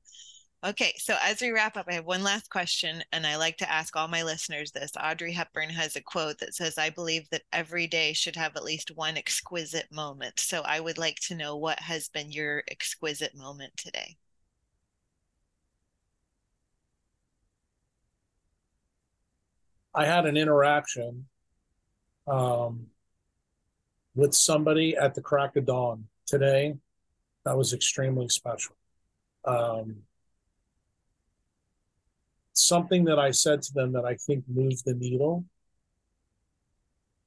Okay, 0.66 0.94
so 0.98 1.18
as 1.22 1.42
we 1.42 1.52
wrap 1.52 1.76
up, 1.76 1.88
I 1.90 1.94
have 1.96 2.06
one 2.06 2.24
last 2.24 2.50
question, 2.50 3.04
and 3.12 3.28
I 3.28 3.36
like 3.36 3.58
to 3.58 3.70
ask 3.70 3.98
all 3.98 4.08
my 4.08 4.24
listeners 4.24 4.72
this. 4.72 4.92
Audrey 5.02 5.34
Hepburn 5.34 5.70
has 5.70 5.98
a 5.98 6.02
quote 6.02 6.40
that 6.40 6.56
says, 6.56 6.78
I 6.78 6.90
believe 6.90 7.30
that 7.32 7.42
every 7.52 7.86
day 7.86 8.14
should 8.14 8.38
have 8.38 8.56
at 8.56 8.64
least 8.64 8.96
one 8.96 9.18
exquisite 9.18 9.92
moment. 9.92 10.40
So 10.40 10.62
I 10.62 10.80
would 10.80 10.98
like 10.98 11.20
to 11.28 11.36
know 11.36 11.58
what 11.58 11.80
has 11.80 12.08
been 12.08 12.32
your 12.32 12.64
exquisite 12.72 13.36
moment 13.36 13.74
today. 13.76 14.16
I 19.94 20.06
had 20.06 20.26
an 20.26 20.38
interaction 20.38 21.26
um, 22.28 22.88
with 24.16 24.34
somebody 24.34 24.96
at 24.96 25.16
the 25.16 25.22
crack 25.22 25.56
of 25.56 25.66
dawn 25.66 26.06
today 26.26 26.76
that 27.46 27.58
was 27.58 27.74
extremely 27.74 28.30
special. 28.30 28.76
Um, 29.46 30.04
something 32.54 33.06
that 33.06 33.20
I 33.20 33.32
said 33.32 33.62
to 33.64 33.74
them 33.74 33.94
that 33.94 34.06
I 34.06 34.16
think 34.16 34.46
moved 34.48 34.86
the 34.86 34.94
needle 34.94 35.46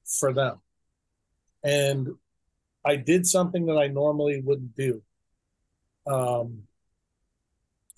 for 0.05 0.33
them. 0.33 0.59
And 1.63 2.15
I 2.85 2.95
did 2.95 3.27
something 3.27 3.65
that 3.65 3.77
I 3.77 3.87
normally 3.87 4.41
wouldn't 4.41 4.75
do. 4.75 5.01
Um, 6.07 6.63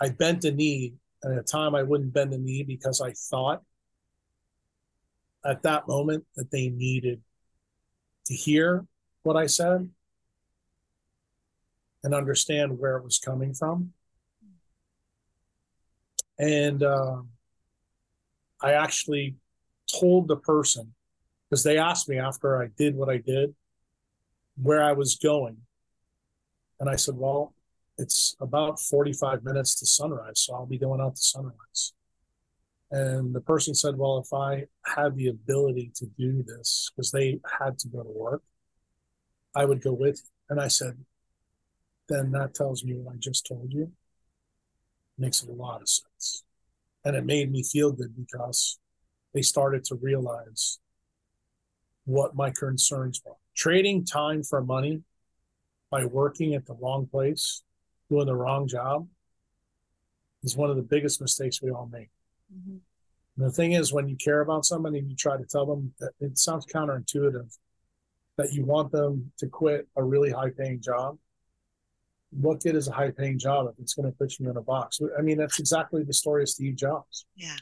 I 0.02 0.10
bent 0.10 0.44
a 0.46 0.52
knee, 0.52 0.96
and 1.22 1.34
at 1.34 1.40
a 1.40 1.44
time 1.44 1.76
I 1.76 1.84
wouldn't 1.84 2.14
bend 2.14 2.34
the 2.34 2.38
knee 2.38 2.64
because 2.64 3.00
I 3.02 3.12
thought 3.12 3.62
at 5.46 5.62
that 5.64 5.88
moment 5.88 6.26
that 6.36 6.52
they 6.52 6.70
needed 6.70 7.22
to 8.30 8.36
hear 8.36 8.86
what 9.24 9.36
I 9.36 9.48
said 9.48 9.90
and 12.04 12.14
understand 12.14 12.80
where 12.80 12.96
it 12.96 13.04
was 13.04 13.18
coming 13.18 13.54
from. 13.54 13.92
And 16.38 16.84
uh, 16.84 17.18
I 18.62 18.74
actually 18.74 19.36
told 20.00 20.28
the 20.28 20.38
person, 20.38 20.94
because 21.50 21.64
they 21.64 21.80
asked 21.80 22.08
me 22.08 22.20
after 22.20 22.62
I 22.62 22.68
did 22.78 22.96
what 22.96 23.10
I 23.10 23.18
did, 23.18 23.56
where 24.62 24.84
I 24.84 24.94
was 24.94 25.16
going. 25.16 25.58
And 26.80 26.88
I 26.88 26.96
said, 26.96 27.16
Well, 27.18 27.54
it's 27.98 28.38
about 28.40 28.80
45 28.80 29.44
minutes 29.44 29.76
to 29.80 29.88
sunrise, 29.88 30.42
so 30.42 30.54
I'll 30.54 30.66
be 30.68 30.78
going 30.78 31.02
out 31.02 31.16
to 31.16 31.22
sunrise. 31.22 31.94
And 32.92 33.36
the 33.36 33.42
person 33.42 33.76
said, 33.76 33.98
Well, 33.98 34.18
if 34.18 34.34
I 34.34 34.66
had 34.86 35.16
the 35.16 35.28
ability 35.28 35.92
to 35.96 36.06
do 36.18 36.44
this, 36.44 36.92
because 36.96 37.12
they 37.12 37.40
had 37.60 37.78
to 37.80 37.88
go 37.88 38.02
to 38.04 38.10
work, 38.10 38.42
I 39.56 39.66
would 39.66 39.82
go 39.82 39.94
with 39.94 40.18
you. 40.18 40.30
And 40.50 40.60
I 40.60 40.68
said, 40.68 40.98
Then 42.08 42.32
that 42.32 42.56
tells 42.56 42.84
me 42.84 42.96
what 42.96 43.14
I 43.14 43.18
just 43.18 43.46
told 43.46 43.72
you. 43.72 43.92
Makes 45.18 45.44
a 45.44 45.52
lot 45.52 45.82
of 45.82 45.90
sense. 45.90 46.44
And 47.06 47.16
it 47.16 47.26
made 47.26 47.52
me 47.52 47.64
feel 47.64 47.92
good 47.92 48.16
because 48.16 48.80
they 49.34 49.42
started 49.42 49.84
to 49.86 49.96
realize 49.96 50.80
what 52.06 52.36
my 52.36 52.50
concerns 52.50 53.22
were. 53.24 53.36
Trading 53.56 54.04
time 54.04 54.42
for 54.42 54.64
money 54.64 55.04
by 55.92 56.06
working 56.06 56.56
at 56.56 56.66
the 56.66 56.74
wrong 56.74 57.06
place, 57.06 57.62
doing 58.10 58.26
the 58.26 58.36
wrong 58.36 58.68
job, 58.68 59.08
is 60.44 60.56
one 60.56 60.70
of 60.70 60.76
the 60.76 60.82
biggest 60.82 61.22
mistakes 61.22 61.62
we 61.62 61.70
all 61.70 61.90
make. 61.92 62.10
Mm-hmm. 62.54 62.78
the 63.38 63.52
thing 63.52 63.74
is, 63.74 63.94
when 63.94 64.08
you 64.08 64.16
care 64.16 64.42
about 64.42 64.66
somebody 64.66 65.00
and 65.00 65.10
you 65.10 65.16
try 65.16 65.38
to 65.38 65.46
tell 65.46 65.66
them 65.66 65.94
that 66.00 66.12
it 66.20 66.38
sounds 66.38 66.66
counterintuitive 66.66 67.56
that 68.40 68.54
you 68.54 68.64
want 68.64 68.90
them 68.90 69.30
to 69.38 69.48
quit 69.48 69.86
a 69.98 70.04
really 70.04 70.32
high 70.32 70.50
paying 70.50 70.80
job. 70.80 71.18
What 72.32 72.62
good 72.62 72.76
is 72.76 72.88
a 72.88 72.94
high 72.94 73.12
paying 73.12 73.38
job 73.38 73.68
if 73.68 73.78
it's 73.80 73.94
going 73.96 74.10
to 74.10 74.18
put 74.18 74.40
you 74.40 74.50
in 74.50 74.56
a 74.56 74.62
box? 74.62 75.02
I 75.18 75.22
mean, 75.22 75.38
that's 75.38 75.60
exactly 75.60 76.04
the 76.04 76.14
story 76.14 76.44
of 76.44 76.50
Steve 76.50 76.78
Jobs. 76.78 77.26
Yeah. 77.36 77.58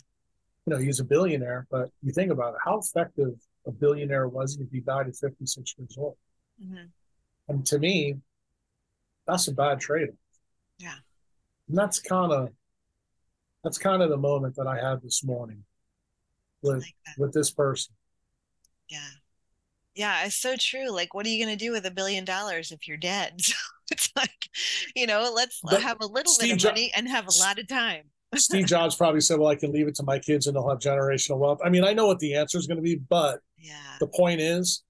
You 0.65 0.73
know, 0.73 0.77
he's 0.77 0.99
a 0.99 1.03
billionaire, 1.03 1.65
but 1.71 1.89
you 2.03 2.11
think 2.11 2.31
about 2.31 2.53
it, 2.53 2.59
how 2.63 2.77
effective 2.77 3.33
a 3.65 3.71
billionaire 3.71 4.27
was 4.27 4.55
he 4.55 4.63
if 4.63 4.71
he 4.71 4.81
died 4.81 5.07
at 5.07 5.15
56 5.15 5.73
years 5.79 5.95
old? 5.97 6.15
Mm-hmm. 6.63 6.85
And 7.47 7.65
to 7.65 7.79
me, 7.79 8.17
that's 9.25 9.47
a 9.47 9.53
bad 9.53 9.79
trade. 9.79 10.09
off. 10.09 10.15
Yeah. 10.77 10.95
And 11.69 11.77
that's 11.77 11.99
kind 11.99 12.31
of 12.31 12.49
that's 13.67 13.77
kind 13.77 14.01
of 14.01 14.09
the 14.09 14.17
moment 14.17 14.55
that 14.55 14.65
I 14.65 14.79
had 14.79 15.01
this 15.01 15.25
morning 15.25 15.61
with 16.61 16.77
like 16.77 17.17
with 17.17 17.33
this 17.33 17.51
person. 17.51 17.93
Yeah. 18.87 19.09
Yeah, 19.93 20.25
it's 20.25 20.37
so 20.37 20.55
true. 20.57 20.89
Like, 20.89 21.13
what 21.13 21.25
are 21.25 21.29
you 21.29 21.43
going 21.43 21.57
to 21.57 21.65
do 21.65 21.73
with 21.73 21.85
a 21.85 21.91
billion 21.91 22.23
dollars 22.23 22.71
if 22.71 22.87
you're 22.87 22.97
dead? 22.97 23.41
So 23.87 23.93
it's 23.93 24.09
like, 24.17 24.49
you 24.97 25.07
know, 25.07 25.31
let's 25.33 25.61
but 25.63 25.81
have 25.81 25.99
a 26.01 26.05
little 26.05 26.33
Steve 26.33 26.57
bit 26.57 26.65
of 26.65 26.71
money 26.71 26.87
jo- 26.87 26.93
and 26.97 27.07
have 27.07 27.25
a 27.25 27.39
lot 27.39 27.57
of 27.57 27.69
time. 27.69 28.03
Steve 28.35 28.65
Jobs 28.65 28.95
probably 28.95 29.21
said, 29.21 29.39
"Well, 29.39 29.47
I 29.47 29.55
can 29.55 29.71
leave 29.71 29.87
it 29.87 29.95
to 29.95 30.03
my 30.03 30.19
kids, 30.19 30.45
and 30.45 30.57
they'll 30.57 30.67
have 30.67 30.79
generational 30.79 31.37
wealth." 31.37 31.59
I 31.63 31.69
mean, 31.69 31.85
I 31.85 31.93
know 31.93 32.05
what 32.05 32.19
the 32.19 32.35
answer 32.35 32.57
is 32.57 32.67
going 32.67 32.75
to 32.75 32.83
be, 32.83 32.95
but 32.95 33.39
yeah. 33.57 33.95
the 34.01 34.07
point 34.07 34.41
is, 34.41 34.83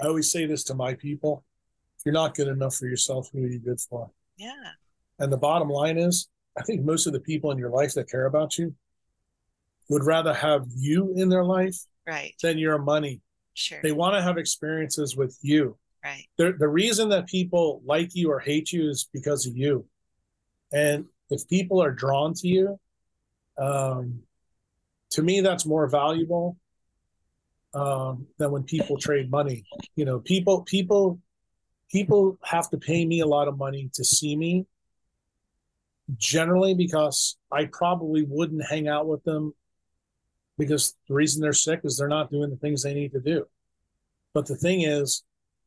I 0.00 0.06
always 0.06 0.30
say 0.30 0.46
this 0.46 0.62
to 0.64 0.74
my 0.74 0.94
people: 0.94 1.42
if 1.98 2.06
you're 2.06 2.12
not 2.12 2.36
good 2.36 2.46
enough 2.46 2.76
for 2.76 2.86
yourself, 2.86 3.28
who 3.32 3.42
are 3.42 3.48
you 3.48 3.58
good 3.58 3.80
for? 3.80 4.08
Yeah. 4.36 4.52
And 5.18 5.32
the 5.32 5.36
bottom 5.36 5.68
line 5.68 5.98
is, 5.98 6.28
I 6.58 6.62
think 6.62 6.84
most 6.84 7.06
of 7.06 7.12
the 7.12 7.20
people 7.20 7.50
in 7.50 7.58
your 7.58 7.70
life 7.70 7.94
that 7.94 8.10
care 8.10 8.26
about 8.26 8.58
you 8.58 8.74
would 9.88 10.04
rather 10.04 10.34
have 10.34 10.66
you 10.74 11.12
in 11.14 11.28
their 11.28 11.44
life 11.44 11.76
right. 12.06 12.34
than 12.42 12.58
your 12.58 12.78
money. 12.78 13.20
Sure. 13.54 13.78
They 13.82 13.92
want 13.92 14.14
to 14.14 14.22
have 14.22 14.38
experiences 14.38 15.16
with 15.16 15.38
you. 15.42 15.76
Right. 16.04 16.24
The, 16.36 16.54
the 16.58 16.68
reason 16.68 17.08
that 17.10 17.26
people 17.26 17.82
like 17.84 18.14
you 18.14 18.30
or 18.30 18.40
hate 18.40 18.72
you 18.72 18.88
is 18.88 19.08
because 19.12 19.46
of 19.46 19.56
you. 19.56 19.86
And 20.72 21.06
if 21.30 21.48
people 21.48 21.82
are 21.82 21.92
drawn 21.92 22.34
to 22.34 22.48
you, 22.48 22.78
um, 23.58 24.20
to 25.10 25.22
me, 25.22 25.40
that's 25.40 25.64
more 25.64 25.88
valuable 25.88 26.56
um, 27.74 28.26
than 28.38 28.50
when 28.50 28.64
people 28.64 28.98
trade 28.98 29.30
money. 29.30 29.64
You 29.94 30.04
know, 30.04 30.18
people 30.20 30.62
people 30.62 31.20
people 31.90 32.38
have 32.42 32.68
to 32.70 32.78
pay 32.78 33.04
me 33.04 33.20
a 33.20 33.26
lot 33.26 33.48
of 33.48 33.56
money 33.56 33.90
to 33.94 34.04
see 34.04 34.36
me 34.36 34.66
generally 36.16 36.74
because 36.74 37.36
I 37.50 37.66
probably 37.66 38.24
wouldn't 38.28 38.64
hang 38.68 38.88
out 38.88 39.06
with 39.06 39.24
them 39.24 39.54
because 40.58 40.94
the 41.08 41.14
reason 41.14 41.42
they're 41.42 41.52
sick 41.52 41.80
is 41.84 41.96
they're 41.96 42.08
not 42.08 42.30
doing 42.30 42.50
the 42.50 42.56
things 42.56 42.82
they 42.82 42.94
need 42.94 43.12
to 43.12 43.20
do. 43.20 43.46
But 44.32 44.46
the 44.46 44.56
thing 44.56 44.82
is, 44.82 45.24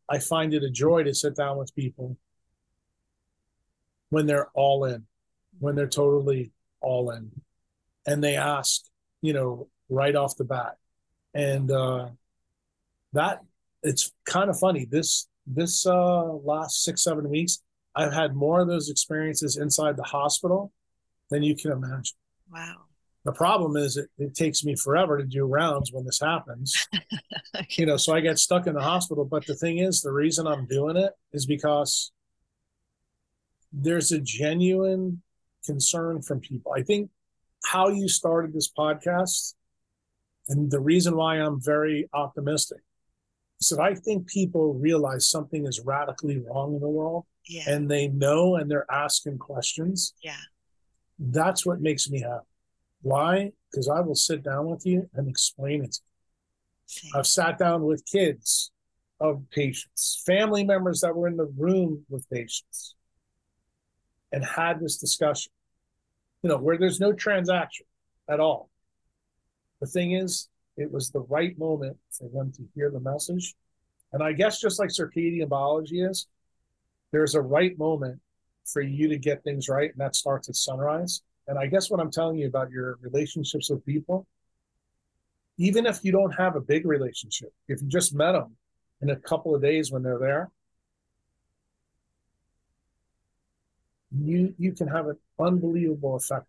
I 0.09 0.19
find 0.19 0.53
it 0.53 0.63
a 0.63 0.69
joy 0.69 1.03
to 1.03 1.13
sit 1.13 1.35
down 1.35 1.57
with 1.57 1.75
people 1.75 2.17
when 4.09 4.25
they're 4.25 4.49
all 4.53 4.85
in, 4.85 5.05
when 5.59 5.75
they're 5.75 5.87
totally 5.87 6.51
all 6.81 7.11
in, 7.11 7.31
and 8.07 8.23
they 8.23 8.35
ask, 8.35 8.85
you 9.21 9.33
know, 9.33 9.67
right 9.89 10.15
off 10.15 10.35
the 10.37 10.45
bat. 10.45 10.77
And 11.33 11.69
uh, 11.69 12.09
that 13.13 13.41
it's 13.83 14.11
kind 14.25 14.49
of 14.49 14.57
funny. 14.57 14.85
This 14.85 15.27
this 15.45 15.85
uh, 15.85 16.23
last 16.23 16.83
six 16.83 17.03
seven 17.03 17.29
weeks, 17.29 17.61
I've 17.99 18.13
had 18.13 18.35
more 18.35 18.61
of 18.61 18.67
those 18.67 18.89
experiences 18.89 19.57
inside 19.57 19.97
the 19.97 20.03
hospital 20.03 20.71
than 21.29 21.43
you 21.43 21.55
can 21.55 21.71
imagine. 21.71 22.15
Wow. 22.51 22.83
The 23.25 23.33
problem 23.33 23.75
is 23.75 23.97
it, 23.97 24.09
it 24.17 24.33
takes 24.33 24.63
me 24.63 24.75
forever 24.75 25.17
to 25.17 25.25
do 25.25 25.45
rounds 25.45 25.91
when 25.91 26.05
this 26.05 26.19
happens. 26.19 26.87
you 27.71 27.85
know, 27.85 27.97
so 27.97 28.13
I 28.13 28.21
get 28.21 28.39
stuck 28.39 28.67
in 28.67 28.73
the 28.73 28.81
hospital. 28.81 29.25
But 29.25 29.45
the 29.45 29.55
thing 29.55 29.79
is, 29.79 30.01
the 30.01 30.13
reason 30.13 30.47
I'm 30.47 30.65
doing 30.65 30.95
it 30.95 31.11
is 31.33 31.45
because 31.45 32.11
there's 33.73 34.13
a 34.13 34.19
genuine 34.19 35.21
concern 35.65 36.21
from 36.21 36.39
people. 36.39 36.71
I 36.73 36.81
think 36.81 37.09
how 37.65 37.89
you 37.89 38.07
started 38.07 38.53
this 38.53 38.71
podcast 38.71 39.55
and 40.47 40.71
the 40.71 40.79
reason 40.79 41.15
why 41.15 41.35
I'm 41.35 41.61
very 41.61 42.09
optimistic 42.13 42.79
is 43.59 43.67
that 43.69 43.79
I 43.79 43.93
think 43.93 44.27
people 44.27 44.73
realize 44.73 45.29
something 45.29 45.67
is 45.67 45.81
radically 45.81 46.39
wrong 46.39 46.73
in 46.75 46.79
the 46.79 46.89
world 46.89 47.25
Yeah. 47.49 47.63
and 47.67 47.89
they 47.89 48.07
know 48.07 48.55
and 48.55 48.69
they're 48.69 48.89
asking 48.91 49.39
questions. 49.39 50.13
yeah. 50.23 50.35
That's 51.21 51.65
what 51.65 51.81
makes 51.81 52.09
me 52.09 52.21
happy. 52.21 52.45
Why? 53.01 53.51
Because 53.69 53.89
I 53.89 53.99
will 53.99 54.15
sit 54.15 54.41
down 54.41 54.67
with 54.69 54.85
you 54.85 55.09
and 55.15 55.27
explain 55.27 55.83
it. 55.83 55.99
Same. 56.85 57.11
I've 57.13 57.27
sat 57.27 57.57
down 57.57 57.83
with 57.83 58.05
kids 58.05 58.71
of 59.19 59.43
patients, 59.51 60.23
family 60.25 60.63
members 60.63 61.01
that 61.01 61.13
were 61.13 61.27
in 61.27 61.35
the 61.35 61.51
room 61.57 62.05
with 62.09 62.29
patients, 62.29 62.95
and 64.31 64.45
had 64.45 64.79
this 64.79 64.97
discussion. 64.97 65.51
You 66.41 66.49
know, 66.49 66.57
where 66.57 66.77
there's 66.77 67.01
no 67.01 67.11
transaction 67.11 67.85
at 68.29 68.39
all. 68.39 68.69
The 69.81 69.87
thing 69.87 70.13
is, 70.13 70.47
it 70.77 70.89
was 70.89 71.09
the 71.09 71.21
right 71.21 71.57
moment 71.59 71.97
for 72.11 72.29
them 72.29 72.53
to 72.53 72.63
hear 72.75 72.89
the 72.89 73.01
message. 73.01 73.55
And 74.13 74.23
I 74.23 74.31
guess 74.31 74.61
just 74.61 74.79
like 74.79 74.89
circadian 74.89 75.49
biology 75.49 76.01
is, 76.01 76.27
there's 77.11 77.35
a 77.35 77.41
right 77.41 77.77
moment 77.77 78.19
for 78.65 78.81
you 78.81 79.07
to 79.09 79.17
get 79.17 79.43
things 79.43 79.67
right, 79.67 79.91
and 79.91 79.99
that 79.99 80.15
starts 80.15 80.49
at 80.49 80.55
sunrise. 80.55 81.21
And 81.47 81.57
I 81.57 81.65
guess 81.65 81.89
what 81.89 81.99
I'm 81.99 82.11
telling 82.11 82.37
you 82.37 82.47
about 82.47 82.69
your 82.69 82.99
relationships 83.01 83.69
with 83.69 83.83
people, 83.85 84.27
even 85.57 85.85
if 85.85 86.03
you 86.03 86.11
don't 86.11 86.31
have 86.31 86.55
a 86.55 86.61
big 86.61 86.85
relationship, 86.85 87.51
if 87.67 87.81
you 87.81 87.87
just 87.87 88.13
met 88.13 88.33
them 88.33 88.55
in 89.01 89.09
a 89.09 89.15
couple 89.15 89.55
of 89.55 89.61
days 89.61 89.91
when 89.91 90.03
they're 90.03 90.19
there, 90.19 90.51
you 94.11 94.53
you 94.57 94.71
can 94.71 94.87
have 94.87 95.07
an 95.07 95.17
unbelievable 95.39 96.15
effect 96.15 96.47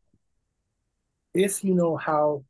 if 1.35 1.63
you 1.63 1.75
know 1.75 1.97
how 1.97 2.43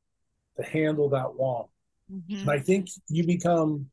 to 0.56 0.62
handle 0.62 1.08
that 1.10 1.34
wall. 1.34 1.70
Mhm. 2.10 2.42
And 2.42 2.50
I 2.50 2.58
think 2.60 2.88
you 3.08 3.24
become 3.24 3.90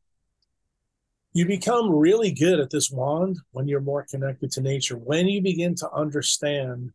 you 1.37 1.45
become 1.45 1.91
really 1.91 2.31
good 2.31 2.59
at 2.59 2.71
this 2.71 2.89
wand 2.89 3.37
when 3.51 3.67
you're 3.67 3.79
more 3.79 4.03
connected 4.09 4.51
to 4.51 4.59
nature. 4.59 4.97
When 4.97 5.27
you 5.27 5.39
begin 5.39 5.75
to 5.75 5.91
understand 5.91 6.91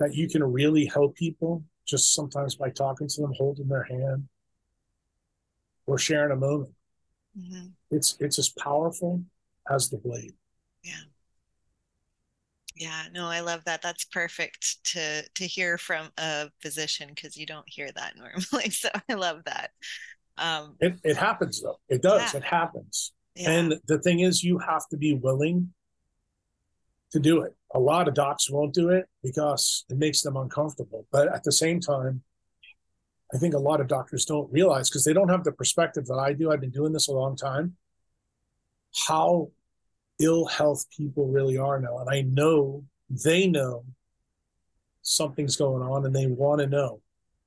that 0.00 0.16
you 0.16 0.28
can 0.28 0.42
really 0.42 0.86
help 0.86 1.14
people 1.14 1.62
just 1.86 2.12
sometimes 2.12 2.56
by 2.56 2.70
talking 2.70 3.06
to 3.06 3.20
them, 3.20 3.34
holding 3.38 3.68
their 3.68 3.84
hand, 3.84 4.26
or 5.86 5.96
sharing 5.96 6.32
a 6.32 6.36
moment. 6.36 6.72
Mhm. 7.38 7.72
It's 7.92 8.16
it's 8.18 8.40
as 8.40 8.48
powerful 8.48 9.22
as 9.70 9.88
the 9.88 9.98
blade. 9.98 10.32
Yeah. 10.82 11.02
Yeah, 12.74 13.04
no, 13.12 13.28
I 13.28 13.40
love 13.40 13.62
that. 13.66 13.82
That's 13.82 14.06
perfect 14.06 14.82
to 14.86 15.22
to 15.22 15.46
hear 15.46 15.78
from 15.78 16.10
a 16.18 16.50
physician 16.60 17.10
because 17.14 17.36
you 17.36 17.46
don't 17.46 17.68
hear 17.68 17.92
that 17.92 18.16
normally. 18.16 18.70
So 18.70 18.88
I 19.08 19.14
love 19.14 19.44
that. 19.44 19.70
Um, 20.38 20.76
It 20.80 20.98
it 21.04 21.16
happens 21.16 21.60
though. 21.60 21.78
It 21.88 22.02
does. 22.02 22.32
Yeah. 22.32 22.38
It 22.38 22.44
happens. 22.44 23.12
yeah, 23.34 23.50
And 23.50 23.80
the 23.86 23.98
thing 23.98 24.20
is, 24.20 24.42
you 24.42 24.58
have 24.58 24.88
to 24.88 24.96
be 24.96 25.14
willing 25.14 25.72
to 27.12 27.20
do 27.20 27.42
it. 27.42 27.54
A 27.74 27.78
lot 27.78 28.08
of 28.08 28.14
docs 28.14 28.50
won't 28.50 28.74
do 28.74 28.88
it 28.88 29.06
because 29.22 29.84
it 29.90 29.98
makes 29.98 30.22
them 30.22 30.36
uncomfortable. 30.36 31.06
But 31.12 31.28
at 31.28 31.44
the 31.44 31.52
same 31.52 31.80
time, 31.80 32.22
I 33.34 33.38
think 33.38 33.54
a 33.54 33.58
lot 33.58 33.80
of 33.80 33.86
doctors 33.88 34.24
don't 34.24 34.50
realize 34.52 34.88
because 34.90 35.04
they 35.04 35.12
don't 35.12 35.28
have 35.28 35.44
the 35.44 35.52
perspective 35.52 36.06
that 36.06 36.18
I 36.18 36.32
do. 36.32 36.50
I've 36.50 36.60
been 36.60 36.70
doing 36.70 36.92
this 36.92 37.08
a 37.08 37.12
long 37.12 37.36
time. 37.36 37.76
How 39.06 39.50
ill 40.18 40.46
health 40.46 40.86
people 40.96 41.28
really 41.28 41.56
are 41.58 41.80
now. 41.80 41.98
And 41.98 42.10
I 42.10 42.22
know 42.22 42.84
they 43.08 43.46
know 43.46 43.84
something's 45.02 45.56
going 45.56 45.82
on 45.82 46.04
and 46.06 46.14
they 46.14 46.26
want 46.26 46.60
to 46.60 46.66
know. 46.66 47.00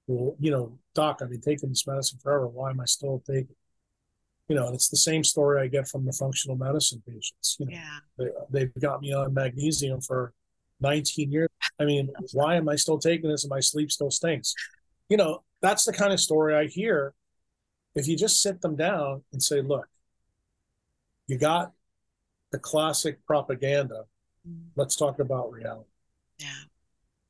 Well, 0.07 0.35
you 0.39 0.51
know, 0.51 0.77
doc, 0.93 1.19
I've 1.21 1.29
been 1.29 1.41
taking 1.41 1.69
this 1.69 1.87
medicine 1.87 2.19
forever. 2.21 2.47
Why 2.47 2.69
am 2.69 2.79
I 2.79 2.85
still 2.85 3.23
taking 3.25 3.49
it? 3.49 3.57
You 4.47 4.55
know, 4.55 4.71
it's 4.73 4.89
the 4.89 4.97
same 4.97 5.23
story 5.23 5.59
I 5.59 5.67
get 5.67 5.87
from 5.87 6.05
the 6.05 6.11
functional 6.11 6.55
medicine 6.55 7.01
patients. 7.07 7.57
You 7.59 7.65
know, 7.65 7.71
yeah, 7.71 7.99
they, 8.17 8.29
they've 8.51 8.81
got 8.81 9.01
me 9.01 9.11
on 9.11 9.33
magnesium 9.33 10.01
for 10.01 10.33
19 10.81 11.31
years. 11.31 11.49
I 11.79 11.85
mean, 11.85 12.11
why 12.33 12.55
am 12.55 12.69
I 12.69 12.75
still 12.75 12.99
taking 12.99 13.29
this 13.29 13.43
and 13.43 13.49
my 13.49 13.59
sleep 13.59 13.91
still 13.91 14.11
stinks? 14.11 14.53
You 15.09 15.17
know, 15.17 15.43
that's 15.61 15.83
the 15.85 15.93
kind 15.93 16.13
of 16.13 16.19
story 16.19 16.55
I 16.55 16.67
hear. 16.67 17.15
If 17.95 18.07
you 18.07 18.15
just 18.15 18.41
sit 18.41 18.61
them 18.61 18.75
down 18.75 19.23
and 19.33 19.41
say, 19.41 19.61
look, 19.61 19.87
you 21.27 21.37
got 21.39 21.71
the 22.51 22.59
classic 22.59 23.25
propaganda. 23.25 24.03
Mm, 24.47 24.67
Let's 24.75 24.95
talk 24.95 25.19
about 25.19 25.51
reality. 25.51 25.89
yeah, 26.37 26.65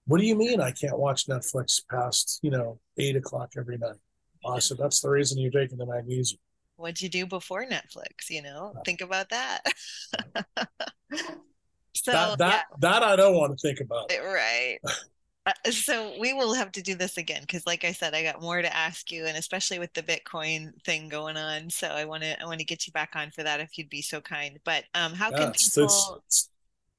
What 0.08 0.20
do 0.20 0.26
you 0.28 0.36
mean 0.36 0.62
I 0.62 0.72
can't 0.72 0.98
watch 1.00 1.28
Netflix 1.28 1.82
past, 1.90 2.40
you 2.44 2.52
know, 2.52 2.80
eight 2.98 3.16
o'clock 3.16 3.54
every 3.58 3.78
night? 3.78 3.96
I 4.48 4.60
said, 4.60 4.78
that's 4.78 5.02
the 5.02 5.10
reason 5.10 5.40
you're 5.40 5.50
taking 5.50 5.78
the 5.80 5.86
magnesium. 5.88 6.40
What'd 6.78 7.02
you 7.02 7.10
do 7.10 7.26
before 7.26 7.66
Netflix? 7.66 8.30
You 8.30 8.44
know, 8.44 8.76
think 8.86 9.02
about 9.02 9.30
that. 9.30 9.62
So 11.96 12.12
that 12.12 12.38
that 12.38 12.66
that 12.82 13.04
I 13.04 13.16
don't 13.16 13.36
want 13.36 13.58
to 13.58 13.68
think 13.68 13.80
about. 13.80 14.12
yeah, 14.12 14.20
right. 14.20 14.80
Uh, 15.46 15.54
so 15.72 16.14
we 16.20 16.34
will 16.34 16.54
have 16.54 16.72
to 16.74 16.82
do 16.82 16.96
this 16.96 17.18
again 17.18 17.42
because, 17.42 17.66
like 17.66 17.84
I 17.84 17.92
said, 17.92 18.14
I 18.14 18.24
got 18.24 18.42
more 18.42 18.62
to 18.62 18.76
ask 18.76 19.12
you, 19.12 19.26
and 19.26 19.38
especially 19.38 19.80
with 19.80 19.94
the 19.94 20.04
Bitcoin 20.04 20.74
thing 20.84 21.08
going 21.08 21.38
on. 21.38 21.70
So 21.70 21.88
I 21.88 22.06
want 22.06 22.24
to 22.24 22.42
I 22.42 22.46
want 22.46 22.60
to 22.60 22.66
get 22.66 22.86
you 22.88 22.94
back 22.94 23.12
on 23.16 23.32
for 23.32 23.44
that 23.44 23.60
if 23.60 23.78
you'd 23.78 23.90
be 23.90 24.02
so 24.02 24.22
kind. 24.22 24.60
But 24.66 24.86
um, 24.94 25.14
how 25.14 25.32
Yeah, 25.32 25.38
can 25.38 25.52
people? 25.52 25.84
it's, 25.84 26.12
it's, 26.26 26.50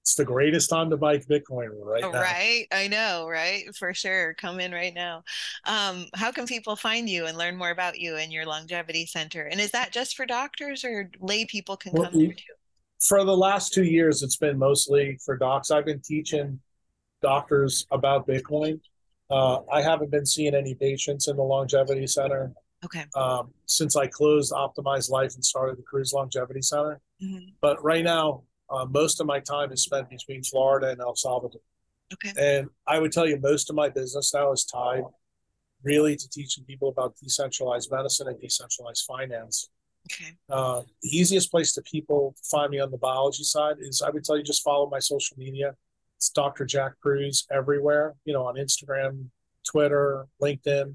it's 0.07 0.15
the 0.15 0.25
greatest 0.25 0.71
time 0.71 0.89
to 0.89 0.97
buy 0.97 1.19
Bitcoin 1.19 1.71
right 1.83 2.01
now. 2.01 2.13
Right, 2.13 2.69
I 2.71 2.87
know, 2.87 3.27
right? 3.29 3.65
For 3.75 3.93
sure. 3.93 4.35
Come 4.35 4.61
in 4.61 4.71
right 4.71 4.95
now. 4.95 5.25
Um, 5.65 6.07
how 6.15 6.31
can 6.31 6.47
people 6.47 6.77
find 6.77 7.09
you 7.09 7.27
and 7.27 7.37
learn 7.37 7.57
more 7.57 7.71
about 7.71 7.99
you 7.99 8.15
and 8.15 8.33
your 8.33 8.47
longevity 8.47 9.05
center? 9.07 9.43
And 9.43 9.61
is 9.61 9.73
that 9.73 9.91
just 9.91 10.15
for 10.17 10.25
doctors 10.25 10.85
or 10.85 11.11
lay 11.19 11.45
people 11.45 11.77
can 11.77 11.91
Well, 11.93 12.05
come 12.09 12.21
there 12.21 12.29
too? 12.31 12.55
For 13.01 13.25
the 13.25 13.37
last 13.37 13.75
two 13.75 13.83
years, 13.83 14.23
it's 14.23 14.37
been 14.37 14.57
mostly 14.57 15.19
for 15.25 15.37
docs. 15.37 15.73
I've 15.73 15.87
been 15.87 16.01
teaching 16.01 16.61
doctors 17.21 17.85
about 17.91 18.29
Bitcoin. 18.29 18.79
Uh, 19.29 19.63
I 19.73 19.83
haven't 19.83 20.13
been 20.13 20.25
seeing 20.25 20.55
any 20.55 20.77
patients 20.77 21.27
in 21.27 21.35
the 21.35 21.43
longevity 21.43 22.07
center 22.07 22.53
Okay. 22.85 23.07
um, 23.17 23.51
since 23.67 23.97
I 23.97 24.07
closed 24.07 24.53
Optimized 24.53 25.11
Life 25.11 25.35
and 25.35 25.45
started 25.45 25.79
the 25.79 25.83
Kruse 25.83 26.13
Longevity 26.13 26.63
Center. 26.63 27.01
Mhm. 27.21 27.55
But 27.61 27.83
right 27.83 28.05
now, 28.05 28.45
uh, 28.71 28.85
most 28.87 29.21
of 29.21 29.27
my 29.27 29.41
time 29.41 29.73
is 29.73 29.83
spent 29.83 30.11
between 30.11 30.43
Florida 30.43 30.89
and 30.89 31.01
El 31.01 31.17
Salvador. 31.17 31.61
Okay. 32.13 32.33
And 32.39 32.69
I 32.87 32.99
would 32.99 33.13
tell 33.13 33.27
you, 33.27 33.39
most 33.41 33.71
of 33.71 33.77
my 33.77 33.89
business 33.89 34.33
now 34.33 34.53
is 34.53 34.65
tied 34.65 35.05
really 35.83 36.17
to 36.17 36.29
teaching 36.29 36.65
people 36.65 36.89
about 36.89 37.15
decentralized 37.23 37.91
medicine 37.91 38.29
and 38.29 38.41
decentralized 38.41 39.05
finance. 39.07 39.69
Okay. 40.11 40.33
Uh, 40.49 40.83
the 41.03 41.17
easiest 41.17 41.51
place 41.51 41.73
to 41.75 41.83
people 41.83 42.35
find 42.51 42.71
me 42.71 42.79
on 42.79 42.91
the 42.91 42.99
biology 42.99 43.43
side 43.43 43.77
is 43.81 44.03
I 44.03 44.11
would 44.11 44.25
tell 44.25 44.37
you 44.37 44.43
just 44.43 44.63
follow 44.63 44.89
my 44.89 45.01
social 45.01 45.37
media. 45.37 45.75
It's 46.17 46.31
Dr. 46.31 46.65
Jack 46.65 46.93
Kruse 47.01 47.47
everywhere, 47.53 48.15
you 48.25 48.33
know, 48.33 48.47
on 48.47 48.55
Instagram, 48.55 49.27
Twitter, 49.69 50.27
LinkedIn. 50.41 50.95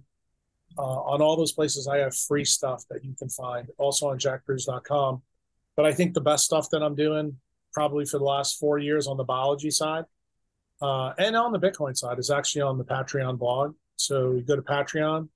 Uh, 0.77 0.81
on 0.81 1.21
all 1.21 1.35
those 1.35 1.51
places, 1.51 1.87
I 1.87 1.97
have 1.97 2.15
free 2.15 2.45
stuff 2.45 2.85
that 2.89 3.03
you 3.03 3.13
can 3.13 3.29
find. 3.29 3.67
Also 3.77 4.07
on 4.07 4.17
jackkruse.com. 4.17 5.21
But 5.75 5.85
I 5.85 5.93
think 5.93 6.13
the 6.13 6.21
best 6.21 6.45
stuff 6.45 6.69
that 6.71 6.81
I'm 6.81 6.95
doing 6.95 7.37
probably 7.73 8.05
for 8.05 8.17
the 8.17 8.23
last 8.25 8.59
four 8.59 8.77
years 8.77 9.07
on 9.07 9.17
the 9.17 9.23
biology 9.23 9.71
side 9.71 10.05
uh, 10.81 11.13
and 11.17 11.35
on 11.35 11.51
the 11.51 11.59
Bitcoin 11.59 11.95
side 11.95 12.17
is 12.19 12.31
actually 12.31 12.63
on 12.63 12.77
the 12.77 12.83
Patreon 12.83 13.37
blog. 13.37 13.75
So 13.97 14.31
you 14.31 14.41
go 14.41 14.55
to 14.55 14.61
Patreon. 14.61 15.29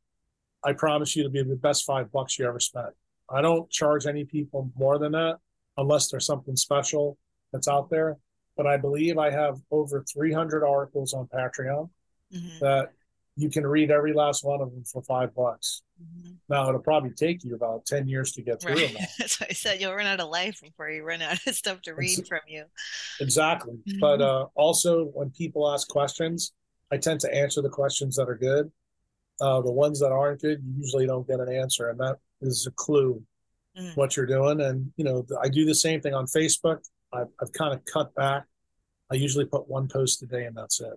I 0.64 0.74
promise 0.74 1.16
you 1.16 1.24
to 1.24 1.30
be 1.30 1.44
the 1.44 1.56
best 1.56 1.86
five 1.86 2.12
bucks 2.12 2.40
you 2.40 2.48
ever 2.48 2.60
spent. 2.60 2.88
I 3.30 3.41
don't 3.41 3.70
charge 3.70 4.07
any 4.07 4.26
people 4.26 4.72
more 4.76 4.98
than 4.98 5.12
that. 5.12 5.38
unless 5.78 6.10
there's 6.10 6.26
something 6.26 6.56
special 6.56 7.18
that's 7.52 7.68
out 7.68 7.90
there. 7.90 8.18
But 8.56 8.66
I 8.66 8.78
believe 8.78 9.18
I 9.18 9.30
have 9.30 9.60
over 9.70 10.06
300 10.10 10.64
articles 10.64 11.14
on 11.14 11.28
Patreon 11.28 11.90
mm-hmm. 12.34 12.60
that 12.62 12.94
you 13.38 13.49
can 13.49 13.68
read 13.68 13.91
every 13.91 14.14
last 14.14 14.44
one 14.44 14.62
of 14.62 14.72
them 14.72 14.84
for 14.86 15.02
five 15.02 15.36
bucks. 15.36 15.82
Mm-hmm. 16.02 16.34
Now 16.48 16.70
it'll 16.70 16.82
probably 16.82 17.12
take 17.12 17.44
you 17.44 17.56
about 17.56 17.86
10 17.86 18.07
years 18.07 18.32
to 18.34 18.41
get 18.41 18.62
through 18.62 18.76
right. 18.76 18.94
them. 18.94 19.06
That's 19.20 19.41
I 19.41 19.49
said 19.49 19.82
you'll 19.82 19.94
run 19.94 20.07
out 20.07 20.22
of 20.22 20.30
life 20.30 20.62
before 20.62 20.90
you 20.90 21.03
run 21.03 21.22
out 21.22 21.45
of 21.45 21.56
stuff 21.56 21.82
to 21.84 21.94
read 21.94 22.20
it's, 22.20 22.28
from 22.28 22.40
you. 22.48 22.66
Exactly. 23.20 23.74
Mm-hmm. 23.74 23.99
But 23.99 24.22
uh, 24.22 24.48
also 24.56 25.06
when 25.06 25.32
people 25.32 25.70
ask 25.70 25.88
questions, 25.88 26.53
I 26.91 26.98
tend 26.98 27.20
to 27.22 27.34
answer 27.34 27.62
the 27.62 27.70
questions 27.70 28.16
that 28.16 28.30
are 28.30 28.38
good. 28.38 28.72
Uh, 29.41 29.60
the 29.62 29.72
ones 29.72 29.99
that 29.99 30.14
aren't 30.14 30.41
good, 30.41 30.62
you 30.64 30.82
usually 30.82 31.06
don't 31.06 31.28
get 31.28 31.41
an 31.41 31.53
answer. 31.53 31.90
And 31.90 31.99
that 31.99 32.18
is 32.41 32.68
a 32.68 32.72
clue 32.72 33.22
mm. 33.78 33.98
what 33.98 34.16
you're 34.16 34.26
doing. 34.26 34.62
And, 34.62 34.94
you 34.95 35.03
know, 35.03 35.26
I 35.41 35.49
do 35.49 35.66
the 35.66 35.76
same 35.76 35.99
thing 35.99 36.14
on 36.14 36.26
Facebook. 36.26 36.80
I've, 37.12 37.28
I've 37.41 37.52
kind 37.52 37.74
of 37.74 37.84
cut 37.84 38.16
back. 38.16 38.45
I 39.12 39.16
usually 39.16 39.45
put 39.45 39.68
one 39.68 39.88
post 39.90 40.24
a 40.24 40.26
day 40.26 40.45
and 40.45 40.56
that's 40.56 40.80
it. 40.80 40.94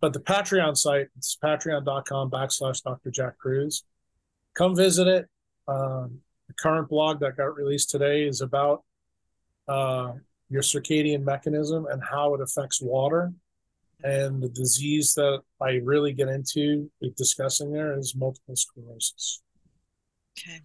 But 0.00 0.12
the 0.12 0.20
Patreon 0.20 0.76
site, 0.76 1.08
it's 1.16 1.36
patreon.com 1.42 2.30
backslash 2.30 2.82
Dr. 2.82 3.10
Jack 3.10 3.38
Kruse. 3.38 3.84
Come 4.54 4.76
visit 4.76 5.06
it. 5.06 5.28
Um, 5.66 6.20
the 6.48 6.54
current 6.54 6.88
blog 6.88 7.20
that 7.20 7.36
got 7.36 7.54
released 7.56 7.90
today 7.90 8.26
is 8.26 8.40
about 8.40 8.82
uh, 9.68 10.12
your 10.48 10.62
circadian 10.62 11.22
mechanism 11.22 11.86
and 11.90 12.02
how 12.02 12.34
it 12.34 12.40
affects 12.40 12.80
water. 12.80 13.32
And 14.02 14.42
the 14.42 14.48
disease 14.48 15.14
that 15.14 15.42
I 15.60 15.80
really 15.84 16.12
get 16.12 16.28
into 16.28 16.90
discussing 17.16 17.72
there 17.72 17.98
is 17.98 18.14
multiple 18.14 18.56
sclerosis. 18.56 19.42
Okay. 20.38 20.60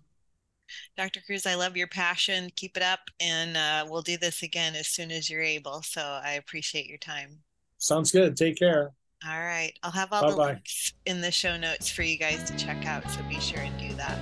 Dr. 0.96 1.22
Kruse, 1.26 1.46
I 1.46 1.56
love 1.56 1.76
your 1.76 1.88
passion. 1.88 2.50
Keep 2.56 2.78
it 2.78 2.84
up, 2.84 3.00
and 3.20 3.58
uh, 3.58 3.86
we'll 3.90 4.02
do 4.02 4.18
this 4.18 4.44
again 4.44 4.76
as 4.76 4.88
soon 4.88 5.12
as 5.12 5.30
you're 5.30 5.42
able. 5.42 5.82
So 5.82 6.02
I 6.02 6.34
appreciate 6.34 6.88
your 6.88 6.98
time. 6.98 7.40
Sounds 7.78 8.12
good. 8.12 8.38
Take 8.38 8.58
care. 8.58 8.92
All 9.26 9.40
right. 9.40 9.74
I'll 9.84 9.92
have 9.92 10.12
all 10.12 10.22
Bye-bye. 10.22 10.34
the 10.36 10.42
links 10.54 10.94
in 11.06 11.22
the 11.22 11.32
show 11.32 11.56
notes 11.58 11.90
for 11.90 12.04
you 12.04 12.18
guys 12.18 12.44
to 12.50 12.58
check 12.58 12.86
out. 12.86 13.10
So 13.10 13.22
be 13.24 13.40
sure 13.40 13.60
and 13.60 13.78
do 13.80 13.94
that. 13.96 14.20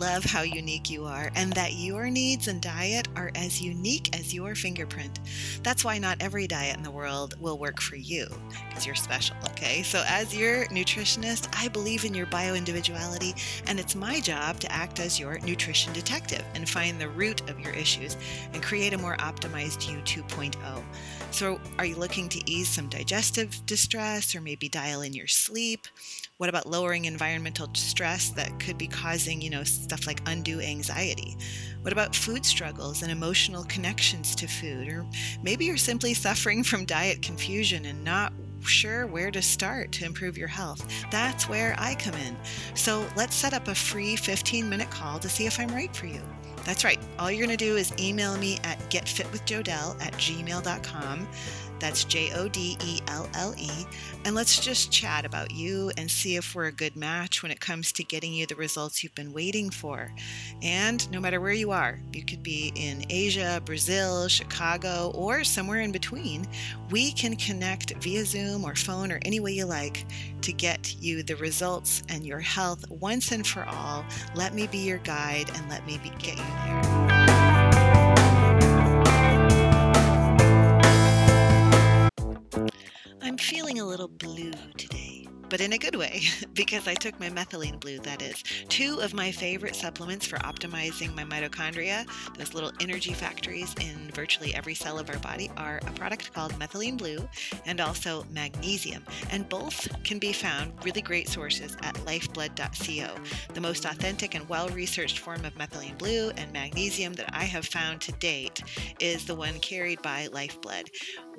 Love 0.00 0.24
how 0.24 0.42
unique 0.42 0.90
you 0.90 1.04
are 1.04 1.30
and 1.34 1.52
that 1.54 1.74
your 1.74 2.10
needs 2.10 2.48
and 2.48 2.60
diet 2.60 3.08
are 3.16 3.30
as 3.34 3.60
unique 3.60 4.16
as 4.16 4.34
your 4.34 4.54
fingerprint. 4.54 5.20
That's 5.62 5.84
why 5.84 5.98
not 5.98 6.18
every 6.20 6.46
diet 6.46 6.76
in 6.76 6.82
the 6.82 6.90
world 6.90 7.34
will 7.40 7.58
work 7.58 7.80
for 7.80 7.96
you 7.96 8.26
because 8.68 8.86
you're 8.86 8.94
special, 8.94 9.36
okay? 9.50 9.82
So, 9.82 10.04
as 10.06 10.36
your 10.36 10.66
nutritionist, 10.66 11.48
I 11.56 11.68
believe 11.68 12.04
in 12.04 12.14
your 12.14 12.26
bio 12.26 12.54
individuality, 12.54 13.34
and 13.66 13.80
it's 13.80 13.94
my 13.94 14.20
job 14.20 14.60
to 14.60 14.72
act 14.72 15.00
as 15.00 15.18
your 15.18 15.38
nutrition 15.40 15.92
detective 15.92 16.44
and 16.54 16.68
find 16.68 17.00
the 17.00 17.08
root 17.08 17.48
of 17.48 17.58
your 17.60 17.72
issues 17.72 18.16
and 18.52 18.62
create 18.62 18.92
a 18.92 18.98
more 18.98 19.16
optimized 19.16 19.88
you 19.90 19.98
2.0. 19.98 20.82
So, 21.30 21.60
are 21.78 21.84
you 21.84 21.96
looking 21.96 22.28
to 22.30 22.50
ease 22.50 22.68
some 22.68 22.88
digestive 22.88 23.64
distress 23.66 24.34
or 24.34 24.40
maybe 24.40 24.68
dial 24.68 25.02
in 25.02 25.12
your 25.12 25.26
sleep? 25.26 25.86
What 26.38 26.48
about 26.48 26.66
lowering 26.66 27.04
environmental 27.04 27.68
stress 27.74 28.30
that 28.30 28.58
could 28.58 28.78
be 28.78 28.86
causing, 28.86 29.40
you 29.42 29.50
know, 29.50 29.64
stuff 29.64 30.06
like 30.06 30.22
undue 30.26 30.60
anxiety? 30.60 31.36
What 31.82 31.92
about 31.92 32.16
food 32.16 32.46
struggles 32.46 33.02
and 33.02 33.12
emotional 33.12 33.64
connections 33.64 34.34
to 34.36 34.46
food? 34.46 34.88
Or 34.88 35.06
maybe 35.42 35.66
you're 35.66 35.76
simply 35.76 36.14
suffering 36.14 36.64
from 36.64 36.84
diet 36.84 37.22
confusion 37.22 37.84
and 37.84 38.02
not 38.02 38.32
sure 38.62 39.06
where 39.06 39.30
to 39.30 39.42
start 39.42 39.92
to 39.92 40.04
improve 40.04 40.38
your 40.38 40.48
health. 40.48 40.86
That's 41.10 41.48
where 41.48 41.74
I 41.78 41.94
come 41.94 42.14
in. 42.14 42.36
So 42.74 43.06
let's 43.16 43.34
set 43.34 43.52
up 43.52 43.68
a 43.68 43.74
free 43.74 44.16
15 44.16 44.68
minute 44.68 44.90
call 44.90 45.18
to 45.18 45.28
see 45.28 45.46
if 45.46 45.60
I'm 45.60 45.74
right 45.74 45.94
for 45.94 46.06
you. 46.06 46.22
That's 46.66 46.82
right. 46.82 46.98
All 47.20 47.30
you're 47.30 47.46
going 47.46 47.56
to 47.56 47.64
do 47.64 47.76
is 47.76 47.92
email 47.98 48.36
me 48.36 48.58
at 48.64 48.78
getfitwithjodelle 48.90 50.02
at 50.04 50.12
gmail.com. 50.14 51.28
That's 51.78 52.04
J 52.04 52.32
O 52.34 52.48
D 52.48 52.76
E 52.82 53.00
L 53.08 53.28
L 53.34 53.54
E. 53.56 53.70
And 54.24 54.34
let's 54.34 54.58
just 54.58 54.90
chat 54.90 55.24
about 55.24 55.52
you 55.52 55.92
and 55.96 56.10
see 56.10 56.36
if 56.36 56.54
we're 56.54 56.66
a 56.66 56.72
good 56.72 56.96
match 56.96 57.42
when 57.42 57.52
it 57.52 57.60
comes 57.60 57.92
to 57.92 58.04
getting 58.04 58.32
you 58.32 58.46
the 58.46 58.56
results 58.56 59.02
you've 59.02 59.14
been 59.14 59.32
waiting 59.32 59.70
for. 59.70 60.12
And 60.62 61.08
no 61.10 61.20
matter 61.20 61.40
where 61.40 61.52
you 61.52 61.70
are, 61.70 62.00
you 62.12 62.24
could 62.24 62.42
be 62.42 62.72
in 62.74 63.04
Asia, 63.10 63.62
Brazil, 63.64 64.28
Chicago, 64.28 65.12
or 65.14 65.44
somewhere 65.44 65.80
in 65.80 65.92
between, 65.92 66.46
we 66.90 67.12
can 67.12 67.36
connect 67.36 67.94
via 68.02 68.24
Zoom 68.24 68.64
or 68.64 68.74
phone 68.74 69.12
or 69.12 69.20
any 69.22 69.40
way 69.40 69.52
you 69.52 69.66
like 69.66 70.04
to 70.42 70.52
get 70.52 70.94
you 71.00 71.22
the 71.22 71.36
results 71.36 72.02
and 72.08 72.24
your 72.24 72.40
health 72.40 72.84
once 72.90 73.32
and 73.32 73.46
for 73.46 73.64
all. 73.64 74.04
Let 74.34 74.54
me 74.54 74.66
be 74.66 74.78
your 74.78 74.98
guide 74.98 75.50
and 75.54 75.68
let 75.68 75.86
me 75.86 75.98
be, 76.02 76.10
get 76.18 76.36
you 76.36 76.44
there. 76.44 77.15
I'm 83.22 83.38
feeling 83.38 83.80
a 83.80 83.84
little 83.84 84.08
blue 84.08 84.52
today 84.76 85.26
but 85.48 85.60
in 85.60 85.72
a 85.72 85.78
good 85.78 85.94
way, 85.94 86.22
because 86.54 86.88
I 86.88 86.94
took 86.94 87.18
my 87.20 87.28
methylene 87.28 87.78
blue, 87.78 87.98
that 88.00 88.22
is. 88.22 88.42
Two 88.68 89.00
of 89.00 89.14
my 89.14 89.30
favorite 89.30 89.76
supplements 89.76 90.26
for 90.26 90.38
optimizing 90.38 91.14
my 91.14 91.24
mitochondria, 91.24 92.06
those 92.36 92.54
little 92.54 92.72
energy 92.80 93.12
factories 93.12 93.74
in 93.80 94.10
virtually 94.12 94.54
every 94.54 94.74
cell 94.74 94.98
of 94.98 95.08
our 95.10 95.18
body, 95.18 95.50
are 95.56 95.80
a 95.86 95.90
product 95.92 96.32
called 96.32 96.52
methylene 96.54 96.98
blue 96.98 97.28
and 97.64 97.80
also 97.80 98.24
magnesium. 98.30 99.04
And 99.30 99.48
both 99.48 99.88
can 100.02 100.18
be 100.18 100.32
found 100.32 100.72
really 100.84 101.02
great 101.02 101.28
sources 101.28 101.76
at 101.82 101.94
lifeblud.co. 101.96 103.14
The 103.54 103.60
most 103.60 103.84
authentic 103.84 104.34
and 104.34 104.48
well 104.48 104.68
researched 104.70 105.18
form 105.18 105.44
of 105.44 105.54
methylene 105.54 105.98
blue 105.98 106.30
and 106.36 106.52
magnesium 106.52 107.12
that 107.14 107.30
I 107.32 107.44
have 107.44 107.66
found 107.66 108.00
to 108.02 108.12
date 108.12 108.62
is 109.00 109.24
the 109.24 109.34
one 109.34 109.58
carried 109.60 110.02
by 110.02 110.28
Lifeblud. 110.28 110.88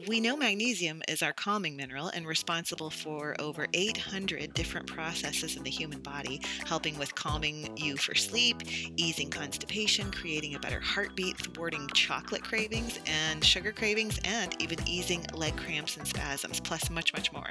We 0.05 0.19
know 0.19 0.37
magnesium 0.37 1.01
is 1.07 1.23
our 1.23 1.33
calming 1.33 1.75
mineral 1.75 2.09
and 2.09 2.27
responsible 2.27 2.91
for 2.91 3.35
over 3.39 3.65
800 3.73 4.53
different 4.53 4.85
processes 4.85 5.55
in 5.55 5.63
the 5.63 5.71
human 5.71 6.01
body, 6.01 6.39
helping 6.67 6.99
with 6.99 7.15
calming 7.15 7.75
you 7.75 7.97
for 7.97 8.13
sleep, 8.13 8.61
easing 8.95 9.31
constipation, 9.31 10.11
creating 10.11 10.53
a 10.53 10.59
better 10.59 10.79
heartbeat, 10.79 11.37
thwarting 11.37 11.87
chocolate 11.95 12.43
cravings 12.43 12.99
and 13.07 13.43
sugar 13.43 13.71
cravings, 13.71 14.19
and 14.23 14.61
even 14.61 14.77
easing 14.87 15.25
leg 15.33 15.57
cramps 15.57 15.97
and 15.97 16.07
spasms, 16.07 16.59
plus 16.59 16.91
much, 16.91 17.11
much 17.13 17.33
more. 17.33 17.49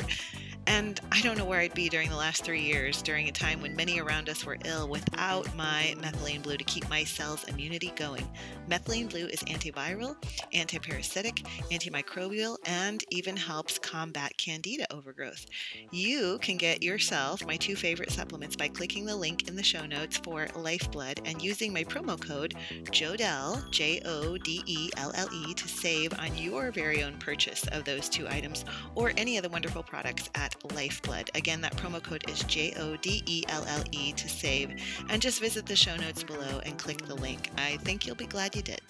And 0.69 1.01
I 1.11 1.23
don't 1.23 1.39
know 1.39 1.45
where 1.45 1.61
I'd 1.61 1.75
be 1.75 1.89
during 1.89 2.11
the 2.11 2.17
last 2.17 2.45
three 2.45 2.63
years, 2.63 3.03
during 3.03 3.29
a 3.29 3.33
time 3.33 3.61
when 3.61 3.75
many 3.75 4.01
around 4.01 4.29
us 4.29 4.45
were 4.45 4.59
ill, 4.65 4.89
without 4.89 5.53
my 5.57 5.95
methylene 5.99 6.43
blue 6.43 6.57
to 6.57 6.65
keep 6.65 6.89
my 6.89 7.03
cells' 7.03 7.45
immunity 7.45 7.93
going. 7.97 8.29
Methylene 8.69 9.09
blue 9.09 9.27
is 9.27 9.41
antiviral, 9.45 10.17
antiparasitic, 10.53 11.45
antimicrobial 11.71 12.36
and 12.65 13.03
even 13.11 13.37
helps 13.37 13.79
combat 13.79 14.37
candida 14.37 14.87
overgrowth. 14.93 15.47
You 15.91 16.39
can 16.43 16.57
get 16.57 16.83
yourself 16.83 17.47
my 17.47 17.57
two 17.57 17.77
favorite 17.77 18.11
supplements 18.11 18.57
by 18.57 18.69
clicking 18.69 19.07
the 19.07 19.17
link 19.17 19.49
in 19.49 19.57
the 19.57 19.63
show 19.63 19.87
notes 19.87 20.19
for 20.19 20.47
Lifeblud 20.49 21.21
and 21.25 21.41
using 21.41 21.73
my 21.73 21.85
promo 21.85 22.21
code 22.21 22.55
JODELLE, 22.91 23.63
J 23.71 24.03
O 24.05 24.37
D 24.37 24.63
E 24.67 24.91
L 24.97 25.13
L 25.15 25.29
E, 25.33 25.55
to 25.55 25.69
save 25.69 26.13
on 26.19 26.37
your 26.37 26.71
very 26.71 27.03
own 27.03 27.17
purchase 27.19 27.67
of 27.69 27.85
those 27.85 28.09
two 28.09 28.29
items 28.29 28.65
or 28.95 29.13
any 29.17 29.37
of 29.37 29.43
the 29.43 29.49
wonderful 29.49 29.83
products 29.83 30.29
at 30.35 30.59
Lifeblud. 30.61 31.35
Again, 31.35 31.61
that 31.63 31.77
promo 31.77 32.03
code 32.03 32.29
is 32.29 32.43
J 32.45 32.75
O 32.79 32.97
D 32.97 33.23
E 33.27 33.45
L 33.49 33.65
L 33.69 33.85
E 33.93 34.13
to 34.13 34.29
save. 34.29 34.75
And 35.09 35.23
just 35.23 35.41
visit 35.41 35.67
the 35.67 35.77
show 35.77 35.97
notes 35.97 36.23
below 36.23 36.61
and 36.65 36.79
click 36.79 36.99
the 37.07 37.15
link. 37.15 37.51
I 37.57 37.77
think 37.79 38.07
you'll 38.07 38.17
be 38.17 38.27
glad 38.27 38.55
you 38.55 38.63
did. 38.63 38.81